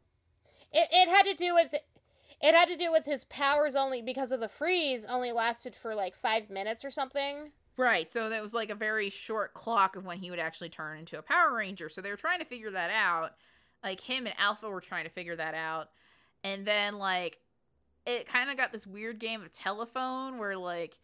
It, 0.71 0.87
it 0.91 1.09
had 1.09 1.23
to 1.23 1.33
do 1.33 1.53
with. 1.53 1.73
It 2.41 2.53
had 2.53 2.67
to 2.67 2.75
do 2.77 2.91
with 2.91 3.05
his 3.05 3.23
powers 3.25 3.75
only 3.75 4.01
because 4.01 4.31
of 4.31 4.41
the 4.41 4.49
freeze 4.49 5.05
only 5.05 5.31
lasted 5.31 5.73
for 5.75 5.95
like 5.95 6.15
five 6.15 6.49
minutes 6.49 6.83
or 6.83 6.89
something. 6.91 7.51
Right, 7.77 8.11
so 8.11 8.29
that 8.29 8.41
was 8.41 8.53
like 8.53 8.69
a 8.69 8.75
very 8.75 9.09
short 9.09 9.53
clock 9.53 9.95
of 9.95 10.05
when 10.05 10.17
he 10.19 10.29
would 10.29 10.39
actually 10.39 10.69
turn 10.69 10.97
into 10.99 11.17
a 11.17 11.21
Power 11.21 11.53
Ranger. 11.55 11.89
So 11.89 12.01
they 12.01 12.09
were 12.09 12.15
trying 12.17 12.39
to 12.39 12.45
figure 12.45 12.71
that 12.71 12.89
out. 12.91 13.31
like 13.83 14.01
him 14.01 14.25
and 14.25 14.35
Alpha 14.37 14.69
were 14.69 14.81
trying 14.81 15.05
to 15.05 15.09
figure 15.11 15.35
that 15.35 15.53
out. 15.53 15.89
And 16.43 16.65
then 16.65 16.97
like 16.97 17.39
it 18.05 18.27
kind 18.27 18.49
of 18.49 18.57
got 18.57 18.71
this 18.71 18.85
weird 18.87 19.19
game 19.19 19.41
of 19.41 19.51
telephone 19.51 20.37
where 20.37 20.57
like 20.57 20.97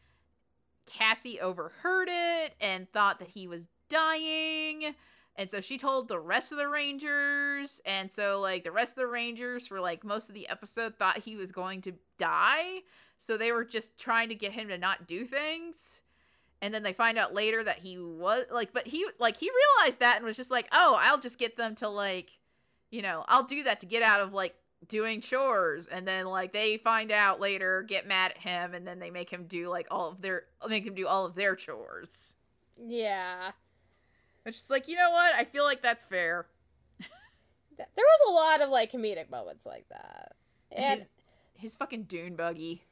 Cassie 0.86 1.39
overheard 1.39 2.09
it 2.11 2.55
and 2.59 2.91
thought 2.91 3.19
that 3.19 3.30
he 3.30 3.47
was 3.47 3.67
dying. 3.89 4.95
And 5.42 5.50
so 5.50 5.60
she 5.60 5.80
told 5.80 6.08
the 6.08 6.20
rest 6.20 6.52
of 6.52 6.60
the 6.60 6.68
Rangers. 6.68 7.82
And 7.84 8.12
so, 8.12 8.39
like, 8.39 8.64
the 8.64 8.72
rest 8.72 8.92
of 8.92 8.98
the 8.98 9.08
Rangers 9.08 9.66
for 9.66 9.80
like 9.80 10.04
most 10.04 10.30
of 10.30 10.36
the 10.36 10.48
episode 10.48 11.00
thought 11.00 11.18
he 11.18 11.36
was 11.36 11.52
going 11.52 11.82
to 11.82 11.94
die. 12.20 12.82
So 13.18 13.38
they 13.38 13.52
were 13.52 13.66
just 13.66 13.98
trying 13.98 14.30
to 14.30 14.36
get 14.36 14.52
him 14.52 14.68
to 14.68 14.78
not 14.78 15.08
do 15.08 15.26
things. 15.26 16.02
And 16.62 16.72
then 16.72 16.84
they 16.84 16.94
find 16.94 17.18
out 17.18 17.34
later 17.34 17.64
that 17.64 17.80
he 17.80 17.98
was 17.98 18.46
like, 18.52 18.72
but 18.72 18.86
he, 18.86 19.08
like, 19.18 19.36
he 19.36 19.50
realized 19.50 20.00
that 20.02 20.18
and 20.18 20.26
was 20.26 20.38
just 20.38 20.52
like, 20.52 20.68
oh, 20.72 21.00
I'll 21.02 21.20
just 21.20 21.39
get 21.39 21.58
them 21.58 21.74
to, 21.78 21.89
like, 21.89 22.38
you 22.92 23.02
know, 23.02 23.26
I'll 23.28 23.42
do 23.42 23.64
that 23.64 23.80
to 23.80 23.88
get 23.88 24.04
out 24.04 24.22
of, 24.22 24.34
like, 24.34 24.54
doing 24.88 25.22
chores 25.22 25.88
and 25.88 26.08
then 26.08 26.26
like 26.26 26.54
they 26.54 26.76
find 26.78 27.12
out 27.12 27.39
later 27.39 27.84
get 27.84 28.08
mad 28.08 28.32
at 28.32 28.39
him 28.39 28.74
and 28.74 28.88
then 28.88 28.98
they 28.98 29.12
make 29.12 29.30
him 29.30 29.46
do 29.46 29.68
like 29.68 29.86
all 29.92 30.10
of 30.10 30.24
their 30.24 30.46
make 30.68 30.84
him 30.84 30.96
do 30.96 31.06
all 31.06 31.24
of 31.24 31.36
their 31.36 31.56
chores 31.56 32.34
Yeah. 32.84 33.52
It's 34.46 34.58
just 34.58 34.70
like 34.70 34.88
you 34.88 34.96
know 34.96 35.12
what 35.12 35.34
i 35.34 35.44
feel 35.44 35.64
like 35.64 35.82
that's 35.82 36.04
fair 36.04 36.48
There 37.78 37.88
was 37.98 38.30
a 38.30 38.32
lot 38.34 38.62
of 38.62 38.70
like 38.70 38.92
comedic 38.92 39.32
moments 39.32 39.66
like 39.66 39.86
that. 39.89 40.34
And 40.72 41.00
his, 41.00 41.72
his 41.72 41.76
fucking 41.76 42.04
dune 42.04 42.36
buggy 42.36 42.84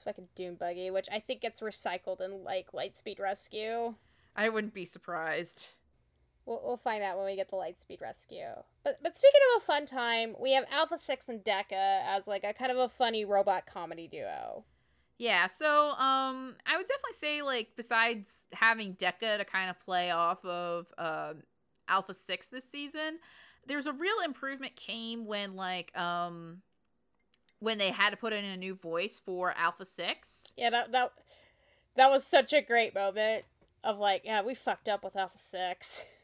it's 0.00 0.04
fucking 0.04 0.28
Doom 0.34 0.54
Buggy, 0.54 0.90
which 0.90 1.08
I 1.12 1.20
think 1.20 1.42
gets 1.42 1.60
recycled 1.60 2.22
in 2.22 2.42
like 2.42 2.72
Lightspeed 2.72 3.20
Rescue. 3.20 3.96
i 4.34 4.48
wouldn't 4.48 4.72
be 4.72 4.86
surprised 4.86 5.66
We'll, 6.46 6.62
we'll 6.64 6.78
find 6.78 7.02
out 7.02 7.18
when 7.18 7.26
we 7.26 7.36
get 7.36 7.50
the 7.50 7.56
Lightspeed 7.56 8.00
Rescue. 8.00 8.48
But 8.82 9.00
but 9.02 9.14
speaking 9.14 9.40
of 9.54 9.62
a 9.62 9.66
fun 9.66 9.84
time, 9.84 10.34
we 10.40 10.54
have 10.54 10.64
Alpha 10.72 10.96
Six 10.96 11.28
and 11.28 11.44
Deca 11.44 12.00
as 12.06 12.26
like 12.26 12.44
a 12.44 12.54
kind 12.54 12.72
of 12.72 12.78
a 12.78 12.88
funny 12.88 13.26
robot 13.26 13.66
comedy 13.66 14.08
duo. 14.08 14.64
Yeah 15.20 15.46
so 15.46 15.90
um 15.90 16.54
i 16.66 16.76
would 16.76 16.86
definitely 16.86 17.12
say 17.14 17.42
like 17.42 17.68
besides 17.76 18.46
having 18.52 18.94
deca 18.94 19.38
to 19.38 19.44
kind 19.44 19.70
of 19.70 19.78
play 19.80 20.10
off 20.10 20.44
of 20.44 20.86
uh, 20.98 21.34
alpha 21.88 22.14
6 22.14 22.48
this 22.48 22.68
season 22.68 23.18
there's 23.66 23.86
a 23.86 23.92
real 23.92 24.20
improvement 24.24 24.74
came 24.76 25.26
when 25.26 25.54
like 25.54 25.96
um 25.96 26.62
when 27.60 27.76
they 27.76 27.90
had 27.90 28.10
to 28.10 28.16
put 28.16 28.32
in 28.32 28.44
a 28.44 28.56
new 28.56 28.74
voice 28.74 29.20
for 29.24 29.54
alpha 29.56 29.84
6 29.84 30.52
Yeah, 30.56 30.70
that 30.70 30.92
that 30.92 31.12
that 31.96 32.10
was 32.10 32.24
such 32.24 32.52
a 32.52 32.62
great 32.62 32.94
moment 32.94 33.44
of 33.84 33.98
like, 33.98 34.22
yeah, 34.24 34.42
we 34.42 34.54
fucked 34.54 34.88
up 34.88 35.04
with 35.04 35.16
Alpha 35.16 35.38
Six. 35.38 36.02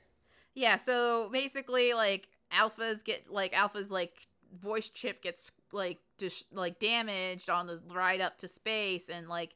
Yeah, 0.59 0.76
so 0.78 1.28
basically, 1.30 1.92
like 1.92 2.28
Alpha's 2.51 3.03
get 3.03 3.30
like 3.30 3.53
Alpha's 3.53 3.90
like 3.90 4.26
voice 4.59 4.88
chip 4.88 5.22
gets 5.22 5.53
like 5.70 5.99
dis- 6.18 6.44
like 6.52 6.78
damaged 6.78 7.50
on 7.50 7.66
the 7.66 7.80
ride 7.92 8.20
up 8.20 8.38
to 8.38 8.48
space, 8.48 9.08
and 9.08 9.28
like 9.28 9.54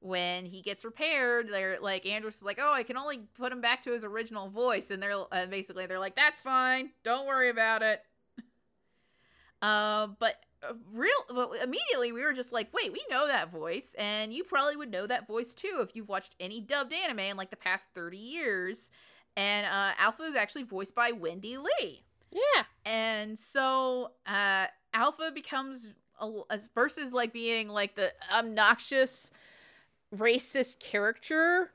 when 0.00 0.46
he 0.46 0.62
gets 0.62 0.84
repaired, 0.84 1.48
they're 1.50 1.78
like 1.80 2.06
Andros 2.06 2.36
is 2.36 2.42
like, 2.42 2.58
oh, 2.60 2.72
I 2.72 2.82
can 2.82 2.96
only 2.96 3.20
put 3.36 3.52
him 3.52 3.60
back 3.60 3.82
to 3.82 3.92
his 3.92 4.04
original 4.04 4.48
voice, 4.48 4.90
and 4.90 5.02
they're 5.02 5.14
uh, 5.32 5.46
basically 5.46 5.86
they're 5.86 5.98
like, 5.98 6.16
that's 6.16 6.40
fine, 6.40 6.90
don't 7.04 7.26
worry 7.26 7.50
about 7.50 7.82
it. 7.82 8.02
Uh, 9.62 10.06
but 10.18 10.36
uh, 10.66 10.72
real 10.90 11.10
well, 11.34 11.52
immediately 11.52 12.12
we 12.12 12.22
were 12.22 12.32
just 12.32 12.50
like, 12.50 12.72
wait, 12.72 12.90
we 12.90 13.04
know 13.10 13.26
that 13.26 13.50
voice, 13.50 13.94
and 13.98 14.32
you 14.32 14.42
probably 14.42 14.74
would 14.74 14.90
know 14.90 15.06
that 15.06 15.26
voice 15.26 15.52
too 15.52 15.80
if 15.82 15.94
you've 15.94 16.08
watched 16.08 16.34
any 16.40 16.62
dubbed 16.62 16.94
anime 16.94 17.18
in 17.18 17.36
like 17.36 17.50
the 17.50 17.56
past 17.56 17.88
thirty 17.94 18.16
years. 18.16 18.90
And 19.36 19.66
uh, 19.66 19.92
Alpha 19.98 20.22
is 20.22 20.34
actually 20.34 20.62
voiced 20.62 20.94
by 20.94 21.12
Wendee 21.12 21.58
Lee. 21.58 22.04
Yeah, 22.32 22.62
And 22.84 23.38
so 23.38 24.12
uh, 24.26 24.66
Alpha 24.94 25.30
becomes 25.34 25.92
as 26.50 26.68
versus 26.74 27.12
like 27.12 27.32
being 27.32 27.68
like 27.68 27.94
the 27.94 28.12
obnoxious 28.34 29.30
racist 30.14 30.78
character 30.80 31.70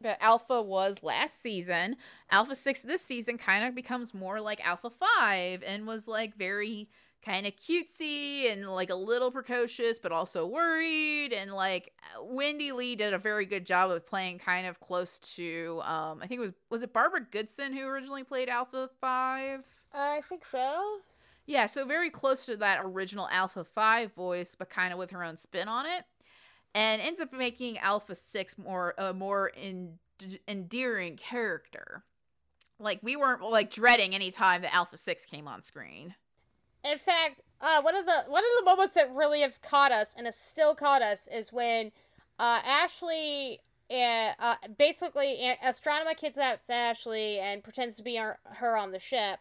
that 0.00 0.22
Alpha 0.22 0.60
was 0.62 1.02
last 1.02 1.40
season. 1.40 1.96
Alpha 2.30 2.54
6 2.54 2.82
this 2.82 3.02
season 3.02 3.38
kind 3.38 3.64
of 3.64 3.74
becomes 3.74 4.12
more 4.12 4.40
like 4.40 4.64
Alpha 4.66 4.90
5 4.90 5.62
and 5.62 5.86
was 5.86 6.06
like 6.06 6.36
very 6.36 6.88
kind 7.24 7.46
of 7.46 7.56
cutesy 7.56 8.52
and 8.52 8.68
like 8.68 8.90
a 8.90 8.94
little 8.94 9.32
precocious 9.32 9.98
but 9.98 10.12
also 10.12 10.46
worried 10.46 11.32
and 11.32 11.52
like 11.52 11.92
Wendee 12.22 12.72
Lee 12.72 12.94
did 12.94 13.12
a 13.12 13.18
very 13.18 13.46
good 13.46 13.66
job 13.66 13.90
of 13.90 14.06
playing 14.06 14.38
kind 14.38 14.64
of 14.64 14.78
close 14.78 15.18
to 15.18 15.80
um 15.82 16.20
I 16.22 16.28
think 16.28 16.38
it 16.40 16.44
was 16.46 16.52
was 16.70 16.82
it 16.82 16.92
Barbara 16.92 17.26
Goodson 17.28 17.72
who 17.72 17.84
originally 17.86 18.22
played 18.22 18.48
Alpha 18.48 18.90
5? 19.00 19.64
I 19.92 20.20
think 20.20 20.44
so. 20.44 20.98
Yeah, 21.46 21.66
so 21.66 21.86
very 21.86 22.10
close 22.10 22.44
to 22.46 22.56
that 22.56 22.80
original 22.82 23.28
Alpha 23.30 23.64
5 23.64 24.12
voice, 24.14 24.56
but 24.58 24.68
kind 24.68 24.92
of 24.92 24.98
with 24.98 25.12
her 25.12 25.22
own 25.22 25.36
spin 25.36 25.68
on 25.68 25.86
it. 25.86 26.04
And 26.74 27.00
ends 27.00 27.20
up 27.20 27.32
making 27.32 27.78
Alpha 27.78 28.14
6 28.14 28.58
more 28.58 28.94
a 28.98 29.14
more 29.14 29.52
en- 29.56 29.98
endearing 30.46 31.16
character. 31.16 32.04
Like 32.78 32.98
we 33.02 33.16
weren't 33.16 33.42
like 33.42 33.70
dreading 33.70 34.14
any 34.14 34.30
time 34.30 34.62
that 34.62 34.74
Alpha 34.74 34.98
6 34.98 35.24
came 35.24 35.48
on 35.48 35.62
screen. 35.62 36.14
In 36.84 36.98
fact, 36.98 37.40
uh, 37.60 37.80
one 37.80 37.96
of 37.96 38.06
the 38.06 38.24
one 38.28 38.42
of 38.44 38.50
the 38.58 38.64
moments 38.70 38.94
that 38.94 39.12
really 39.14 39.40
has 39.40 39.56
caught 39.56 39.92
us 39.92 40.14
and 40.16 40.26
has 40.26 40.36
still 40.36 40.74
caught 40.74 41.00
us 41.00 41.28
is 41.32 41.52
when 41.52 41.92
uh, 42.38 42.60
Ashley 42.64 43.60
uh, 43.90 44.32
uh, 44.38 44.56
basically 44.76 45.48
A- 45.48 45.58
Astronema 45.64 46.16
kidnaps 46.16 46.68
Ashley 46.68 47.38
and 47.38 47.64
pretends 47.64 47.96
to 47.96 48.02
be 48.02 48.16
her 48.16 48.76
on 48.76 48.92
the 48.92 48.98
ship, 48.98 49.38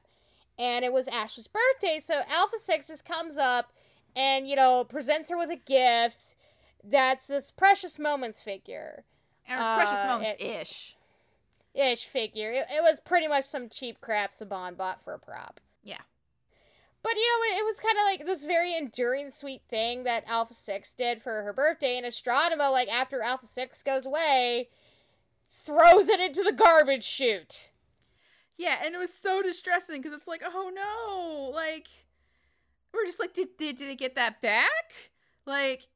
and 0.57 0.85
it 0.85 0.93
was 0.93 1.07
Ashley's 1.07 1.47
birthday. 1.47 1.99
So 1.99 2.21
Alpha 2.29 2.57
Six 2.57 2.87
just 2.87 3.05
comes 3.05 3.37
up 3.37 3.71
and 4.15 4.47
you 4.47 4.55
know 4.55 4.83
presents 4.83 5.29
her 5.29 5.37
with 5.37 5.49
a 5.49 5.55
gift 5.55 6.35
that's 6.83 7.27
this 7.27 7.51
Precious 7.51 7.97
Moments 7.99 8.39
figure. 8.39 9.03
And 9.47 9.59
Uh, 9.61 9.75
precious 9.75 10.05
moments 10.07 10.41
ish. 10.43 10.95
ish 11.73 12.05
figure. 12.05 12.51
It, 12.51 12.65
it 12.69 12.81
was 12.81 12.99
pretty 12.99 13.27
much 13.27 13.45
some 13.45 13.69
cheap 13.69 14.01
crap 14.01 14.31
Saban 14.31 14.75
bought 14.77 15.03
for 15.03 15.13
a 15.13 15.19
prop. 15.19 15.59
Yeah. 15.83 16.01
But 17.03 17.13
you 17.15 17.21
know, 17.21 17.55
it, 17.55 17.59
it 17.61 17.65
was 17.65 17.79
kind 17.79 17.95
of 17.97 18.03
like 18.05 18.25
this 18.25 18.45
very 18.45 18.75
enduring, 18.75 19.29
sweet 19.29 19.61
thing 19.69 20.03
that 20.05 20.23
Alpha 20.27 20.55
Six 20.55 20.93
did 20.93 21.21
for 21.21 21.43
her 21.43 21.53
birthday, 21.53 21.97
and 21.97 22.05
Astronema, 22.05 22.71
like 22.71 22.87
after 22.87 23.21
Alpha 23.21 23.45
Six 23.45 23.83
goes 23.83 24.07
away, 24.07 24.69
throws 25.51 26.09
it 26.09 26.19
into 26.19 26.41
the 26.41 26.51
garbage 26.51 27.03
chute. 27.03 27.69
Yeah, 28.57 28.77
and 28.83 28.95
it 28.95 28.97
was 28.97 29.13
so 29.13 29.41
distressing 29.41 30.01
because 30.01 30.17
it's 30.17 30.27
like, 30.27 30.41
oh 30.45 30.71
no, 30.73 31.51
like 31.53 31.87
we're 32.93 33.05
just 33.05 33.19
like, 33.19 33.33
did 33.33 33.57
did, 33.57 33.77
did 33.77 33.89
they 33.89 33.95
get 33.95 34.15
that 34.15 34.41
back? 34.41 34.93
Like, 35.45 35.87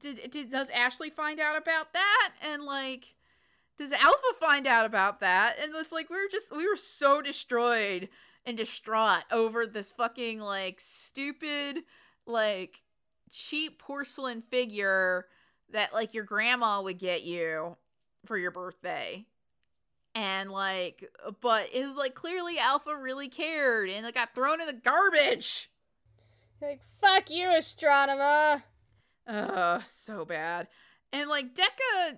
did 0.00 0.30
did 0.30 0.50
does 0.50 0.70
Ashley 0.70 1.10
find 1.10 1.38
out 1.40 1.56
about 1.56 1.92
that? 1.92 2.32
And 2.42 2.64
like, 2.64 3.14
does 3.78 3.92
Alpha 3.92 4.34
find 4.40 4.66
out 4.66 4.86
about 4.86 5.20
that? 5.20 5.56
And 5.62 5.74
it's 5.76 5.92
like 5.92 6.08
we 6.08 6.16
were 6.16 6.28
just 6.30 6.54
we 6.54 6.68
were 6.68 6.76
so 6.76 7.20
destroyed 7.20 8.08
and 8.46 8.56
distraught 8.56 9.24
over 9.30 9.66
this 9.66 9.92
fucking 9.92 10.40
like 10.40 10.80
stupid 10.80 11.78
like 12.26 12.80
cheap 13.30 13.78
porcelain 13.78 14.40
figure 14.40 15.26
that 15.72 15.92
like 15.92 16.14
your 16.14 16.24
grandma 16.24 16.80
would 16.80 16.98
get 16.98 17.22
you 17.22 17.76
for 18.24 18.38
your 18.38 18.50
birthday 18.50 19.24
and 20.16 20.50
like 20.50 21.08
uh, 21.24 21.30
but 21.42 21.68
it 21.72 21.84
was 21.84 21.94
like 21.94 22.14
clearly 22.14 22.58
alpha 22.58 22.96
really 22.96 23.28
cared 23.28 23.90
and 23.90 24.06
it 24.06 24.14
got 24.14 24.34
thrown 24.34 24.60
in 24.60 24.66
the 24.66 24.72
garbage 24.72 25.70
Like, 26.60 26.80
fuck 27.02 27.30
you, 27.30 27.48
Astronema. 27.48 28.62
Ugh, 29.26 29.82
so 29.86 30.24
bad 30.24 30.68
and 31.12 31.28
like 31.28 31.54
deca 31.54 32.16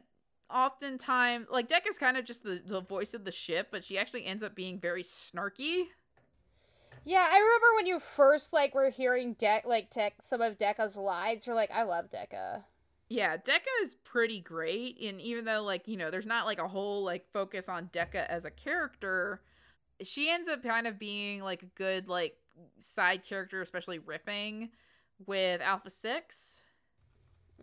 oftentimes 0.49 1.47
like 1.51 1.69
deca's 1.69 1.99
kind 1.99 2.17
of 2.17 2.25
just 2.25 2.43
the, 2.45 2.63
the 2.65 2.81
voice 2.81 3.15
of 3.15 3.25
the 3.25 3.33
ship 3.33 3.69
but 3.71 3.85
she 3.85 3.99
actually 3.99 4.25
ends 4.25 4.43
up 4.43 4.55
being 4.55 4.79
very 4.79 5.03
snarky 5.03 5.89
Yeah, 7.05 7.27
I 7.31 7.39
remember 7.39 7.75
when 7.77 7.87
you 7.87 7.99
first 7.99 8.53
like 8.53 8.75
were 8.75 8.91
hearing 8.91 9.35
Dec 9.35 9.65
like 9.65 9.91
tech 9.91 10.15
some 10.23 10.43
of 10.43 10.59
Deca's 10.59 10.97
lines. 10.97 11.47
You're 11.47 11.57
like, 11.57 11.71
I 11.71 11.85
love 11.85 12.11
Deca. 12.11 12.65
Yeah 13.09 13.37
deca 13.37 13.83
is 13.83 13.95
pretty 14.05 14.41
great 14.41 15.01
and 15.03 15.21
even 15.21 15.45
though 15.45 15.63
like 15.63 15.87
you 15.87 15.97
know 15.97 16.11
there's 16.11 16.27
not 16.27 16.47
like 16.47 16.59
a 16.59 16.69
whole 16.69 17.05
like 17.05 17.25
focus 17.33 17.69
on 17.69 17.89
deca 17.89 18.27
as 18.29 18.45
a 18.45 18.51
character 18.51 19.43
she 20.03 20.31
ends 20.31 20.49
up 20.49 20.63
kind 20.63 20.87
of 20.87 20.99
being 20.99 21.41
like 21.41 21.63
a 21.63 21.67
good 21.77 22.09
like 22.09 22.37
side 22.81 23.25
character 23.25 23.61
especially 23.61 23.99
riffing 23.99 24.69
with 25.27 25.61
alpha 25.61 25.91
6 25.91 26.63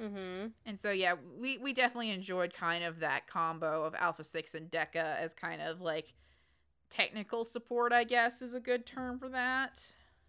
Mm-hmm. 0.01 0.47
And 0.65 0.79
so 0.79 0.91
yeah, 0.91 1.15
we 1.39 1.57
we 1.57 1.73
definitely 1.73 2.11
enjoyed 2.11 2.53
kind 2.53 2.83
of 2.83 2.99
that 2.99 3.27
combo 3.27 3.83
of 3.83 3.95
Alpha 3.95 4.23
6 4.23 4.55
and 4.55 4.69
Deca 4.69 5.17
as 5.17 5.33
kind 5.33 5.61
of 5.61 5.81
like 5.81 6.13
technical 6.89 7.45
support, 7.45 7.93
I 7.93 8.03
guess 8.03 8.41
is 8.41 8.53
a 8.53 8.59
good 8.59 8.85
term 8.85 9.19
for 9.19 9.29
that. 9.29 9.81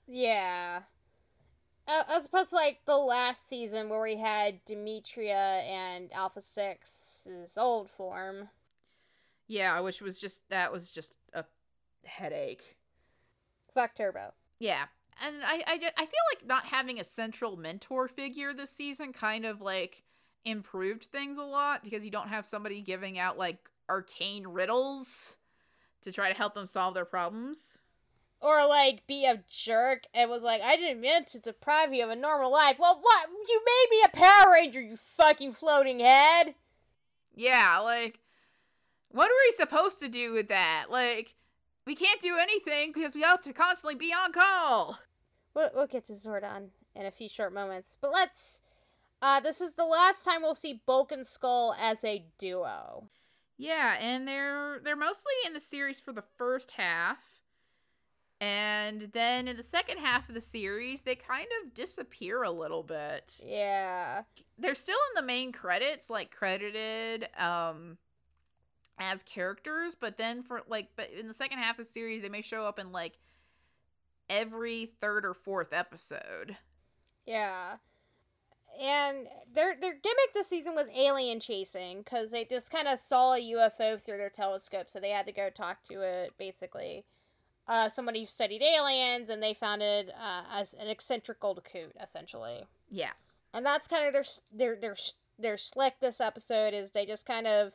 Yeah. 0.06 0.82
Uh, 1.88 2.02
as 2.08 2.26
opposed 2.26 2.50
to 2.50 2.56
like 2.56 2.80
the 2.84 2.96
last 2.96 3.48
season 3.48 3.88
where 3.88 4.02
we 4.02 4.16
had 4.16 4.64
Dimitria 4.64 5.62
and 5.62 6.12
Alpha 6.12 6.40
Six's 6.40 7.56
old 7.56 7.88
form. 7.88 8.48
Yeah, 9.46 9.78
which 9.80 10.00
was 10.00 10.18
just 10.18 10.48
that 10.48 10.72
was 10.72 10.88
just 10.88 11.12
a 11.32 11.44
headache. 12.04 12.76
Fuck 13.72 13.94
Turbo. 13.94 14.32
Yeah. 14.58 14.86
And 15.24 15.36
I, 15.44 15.62
I, 15.66 15.74
I 15.74 16.06
feel 16.06 16.24
like 16.34 16.46
not 16.46 16.64
having 16.66 17.00
a 17.00 17.04
central 17.04 17.56
mentor 17.56 18.08
figure 18.08 18.52
this 18.52 18.70
season 18.70 19.12
kind 19.12 19.46
of 19.46 19.60
like 19.60 20.02
improved 20.44 21.04
things 21.04 21.38
a 21.38 21.42
lot 21.42 21.82
because 21.82 22.04
you 22.04 22.10
don't 22.10 22.28
have 22.28 22.44
somebody 22.44 22.80
giving 22.80 23.18
out 23.18 23.38
like 23.38 23.58
arcane 23.88 24.46
riddles 24.46 25.36
to 26.02 26.12
try 26.12 26.30
to 26.30 26.36
help 26.36 26.54
them 26.54 26.66
solve 26.66 26.94
their 26.94 27.04
problems. 27.04 27.78
Or 28.40 28.66
like 28.66 29.06
be 29.06 29.24
a 29.24 29.42
jerk 29.48 30.04
and 30.12 30.30
was 30.30 30.42
like, 30.42 30.60
I 30.62 30.76
didn't 30.76 31.00
mean 31.00 31.24
to 31.26 31.40
deprive 31.40 31.94
you 31.94 32.04
of 32.04 32.10
a 32.10 32.16
normal 32.16 32.52
life. 32.52 32.78
Well, 32.78 32.98
what? 33.00 33.28
You 33.48 33.62
made 33.64 33.86
me 33.90 34.02
a 34.04 34.16
Power 34.16 34.52
Ranger, 34.52 34.80
you 34.80 34.96
fucking 34.96 35.52
floating 35.52 36.00
head. 36.00 36.54
Yeah, 37.34 37.78
like, 37.78 38.20
what 39.08 39.26
are 39.26 39.46
we 39.46 39.56
supposed 39.56 40.00
to 40.00 40.08
do 40.08 40.32
with 40.32 40.48
that? 40.48 40.86
Like, 40.90 41.34
we 41.86 41.94
can't 41.94 42.20
do 42.20 42.36
anything 42.38 42.92
because 42.92 43.14
we 43.14 43.22
have 43.22 43.42
to 43.42 43.52
constantly 43.52 43.94
be 43.94 44.12
on 44.12 44.32
call. 44.32 44.98
We'll, 45.54 45.70
we'll 45.74 45.86
get 45.86 46.04
to 46.06 46.12
Zordon 46.12 46.68
in 46.94 47.06
a 47.06 47.10
few 47.10 47.28
short 47.28 47.52
moments. 47.52 47.96
But 48.00 48.12
let's. 48.12 48.60
Uh, 49.22 49.40
this 49.40 49.62
is 49.62 49.74
the 49.74 49.84
last 49.84 50.24
time 50.24 50.42
we'll 50.42 50.54
see 50.54 50.82
Bulk 50.86 51.10
and 51.10 51.26
Skull 51.26 51.74
as 51.80 52.04
a 52.04 52.26
duo. 52.38 53.08
Yeah, 53.56 53.96
and 53.98 54.28
they're 54.28 54.80
they're 54.84 54.96
mostly 54.96 55.32
in 55.46 55.54
the 55.54 55.60
series 55.60 55.98
for 55.98 56.12
the 56.12 56.24
first 56.36 56.72
half. 56.72 57.35
And 58.40 59.08
then 59.12 59.48
in 59.48 59.56
the 59.56 59.62
second 59.62 59.98
half 59.98 60.28
of 60.28 60.34
the 60.34 60.40
series, 60.42 61.02
they 61.02 61.14
kind 61.14 61.46
of 61.62 61.72
disappear 61.72 62.42
a 62.42 62.50
little 62.50 62.82
bit. 62.82 63.40
Yeah. 63.42 64.22
They're 64.58 64.74
still 64.74 64.98
in 65.10 65.22
the 65.22 65.26
main 65.26 65.52
credits, 65.52 66.10
like 66.10 66.30
credited 66.30 67.28
um 67.38 67.98
as 68.98 69.22
characters, 69.22 69.94
but 69.94 70.18
then 70.18 70.42
for 70.42 70.62
like 70.68 70.88
but 70.96 71.10
in 71.10 71.28
the 71.28 71.34
second 71.34 71.58
half 71.58 71.78
of 71.78 71.86
the 71.86 71.92
series, 71.92 72.22
they 72.22 72.28
may 72.28 72.42
show 72.42 72.64
up 72.64 72.78
in 72.78 72.92
like 72.92 73.18
every 74.28 74.86
third 75.00 75.24
or 75.24 75.34
fourth 75.34 75.72
episode. 75.72 76.56
Yeah. 77.26 77.76
And 78.78 79.28
their 79.54 79.74
their 79.80 79.94
gimmick 79.94 80.34
this 80.34 80.48
season 80.48 80.74
was 80.74 80.88
alien 80.94 81.40
chasing 81.40 81.98
because 81.98 82.30
they 82.30 82.44
just 82.44 82.70
kind 82.70 82.86
of 82.86 82.98
saw 82.98 83.32
a 83.32 83.40
UFO 83.40 84.00
through 84.00 84.18
their 84.18 84.28
telescope, 84.28 84.90
so 84.90 85.00
they 85.00 85.10
had 85.10 85.24
to 85.26 85.32
go 85.32 85.48
talk 85.48 85.82
to 85.84 86.02
it. 86.02 86.32
Basically, 86.38 87.06
uh, 87.68 87.88
somebody 87.88 88.20
who 88.20 88.26
studied 88.26 88.62
aliens, 88.62 89.28
and 89.28 89.42
they 89.42 89.54
founded 89.54 90.10
uh, 90.10 90.42
as 90.50 90.74
an 90.74 90.88
eccentric 90.88 91.42
old 91.42 91.62
coot, 91.64 91.92
essentially. 92.00 92.64
Yeah. 92.90 93.12
And 93.52 93.64
that's 93.64 93.88
kind 93.88 94.06
of 94.06 94.12
their 94.12 94.24
their 94.52 94.76
their 94.76 94.96
their 95.38 95.56
slick 95.56 96.00
this 96.00 96.20
episode 96.20 96.74
is 96.74 96.90
they 96.90 97.06
just 97.06 97.26
kind 97.26 97.46
of 97.46 97.72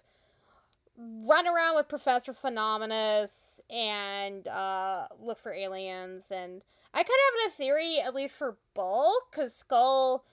run 0.97 1.47
around 1.47 1.75
with 1.75 1.87
Professor 1.87 2.33
Phenomenus 2.33 3.59
and 3.69 4.47
uh, 4.47 5.07
look 5.19 5.39
for 5.39 5.53
aliens. 5.53 6.25
And 6.31 6.61
I 6.93 6.97
kind 6.97 7.07
of 7.07 7.41
have 7.43 7.51
a 7.51 7.55
theory, 7.55 7.99
at 7.99 8.13
least 8.13 8.37
for 8.37 8.57
Bulk, 8.73 9.31
because 9.31 9.53
Skull, 9.53 10.23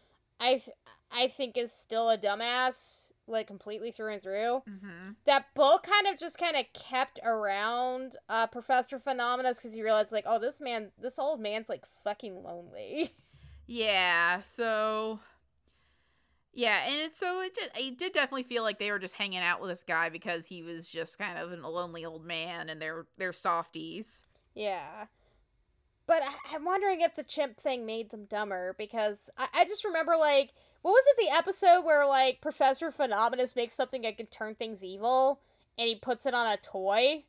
I 0.40 0.54
th- 0.54 0.76
I 1.10 1.28
think 1.28 1.56
is 1.56 1.72
still 1.72 2.10
a 2.10 2.18
dumbass, 2.18 3.07
like 3.28 3.46
completely 3.46 3.90
through 3.92 4.14
and 4.14 4.22
through. 4.22 4.62
Mm-hmm. 4.68 5.10
That 5.26 5.46
Bulk 5.54 5.84
kind 5.84 6.06
of 6.06 6.18
just 6.18 6.38
kind 6.38 6.56
of 6.56 6.64
kept 6.72 7.20
around 7.24 8.16
uh, 8.28 8.46
Professor 8.46 8.98
Phenomenus 8.98 9.58
because 9.58 9.74
he 9.74 9.82
realized 9.82 10.12
like, 10.12 10.24
oh, 10.26 10.38
this 10.38 10.60
man, 10.60 10.90
this 11.00 11.18
old 11.18 11.40
man's 11.40 11.68
like 11.68 11.84
fucking 12.04 12.42
lonely. 12.42 13.12
Yeah, 13.70 14.40
so 14.44 15.20
yeah, 16.54 16.86
and 16.86 16.98
it's 17.02 17.20
so 17.20 17.42
it 17.42 17.54
did 17.54 17.70
it 17.76 17.98
did 17.98 18.14
definitely 18.14 18.44
feel 18.44 18.62
like 18.62 18.78
they 18.78 18.90
were 18.90 18.98
just 18.98 19.14
hanging 19.16 19.40
out 19.40 19.60
with 19.60 19.68
this 19.68 19.84
guy 19.84 20.08
because 20.08 20.46
he 20.46 20.62
was 20.62 20.88
just 20.88 21.18
kind 21.18 21.36
of 21.38 21.52
a 21.52 21.68
lonely 21.68 22.02
old 22.06 22.24
man 22.24 22.70
and 22.70 22.80
they're 22.80 23.04
they're 23.18 23.34
softies. 23.34 24.22
Yeah. 24.54 25.04
But 26.06 26.22
I- 26.22 26.54
I'm 26.56 26.64
wondering 26.64 27.02
if 27.02 27.14
the 27.14 27.22
chimp 27.22 27.60
thing 27.60 27.84
made 27.84 28.10
them 28.10 28.24
dumber 28.24 28.74
because 28.78 29.28
I, 29.36 29.48
I 29.52 29.64
just 29.66 29.84
remember, 29.84 30.16
like, 30.18 30.54
what 30.82 30.92
was 30.92 31.04
it 31.08 31.26
the 31.26 31.36
episode 31.36 31.82
where, 31.84 32.06
like, 32.06 32.40
Professor 32.40 32.90
Phenomenus 32.90 33.56
makes 33.56 33.74
something 33.74 34.02
that 34.02 34.16
can 34.16 34.26
turn 34.26 34.54
things 34.54 34.82
evil 34.82 35.40
and 35.76 35.88
he 35.88 35.94
puts 35.94 36.26
it 36.26 36.34
on 36.34 36.46
a 36.46 36.56
toy? 36.56 37.24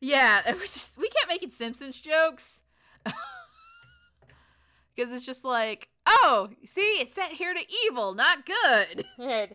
Yeah, 0.00 0.42
it 0.46 0.58
just 0.60 0.98
we 0.98 1.08
kept 1.08 1.28
making 1.28 1.50
Simpsons 1.50 2.00
jokes. 2.00 2.62
Because 4.94 5.12
it's 5.12 5.26
just 5.26 5.44
like, 5.44 5.90
oh, 6.06 6.48
see, 6.64 7.00
it's 7.00 7.12
set 7.12 7.32
here 7.32 7.52
to 7.52 7.60
evil, 7.84 8.14
not 8.14 8.46
good. 8.46 9.04
and 9.18 9.54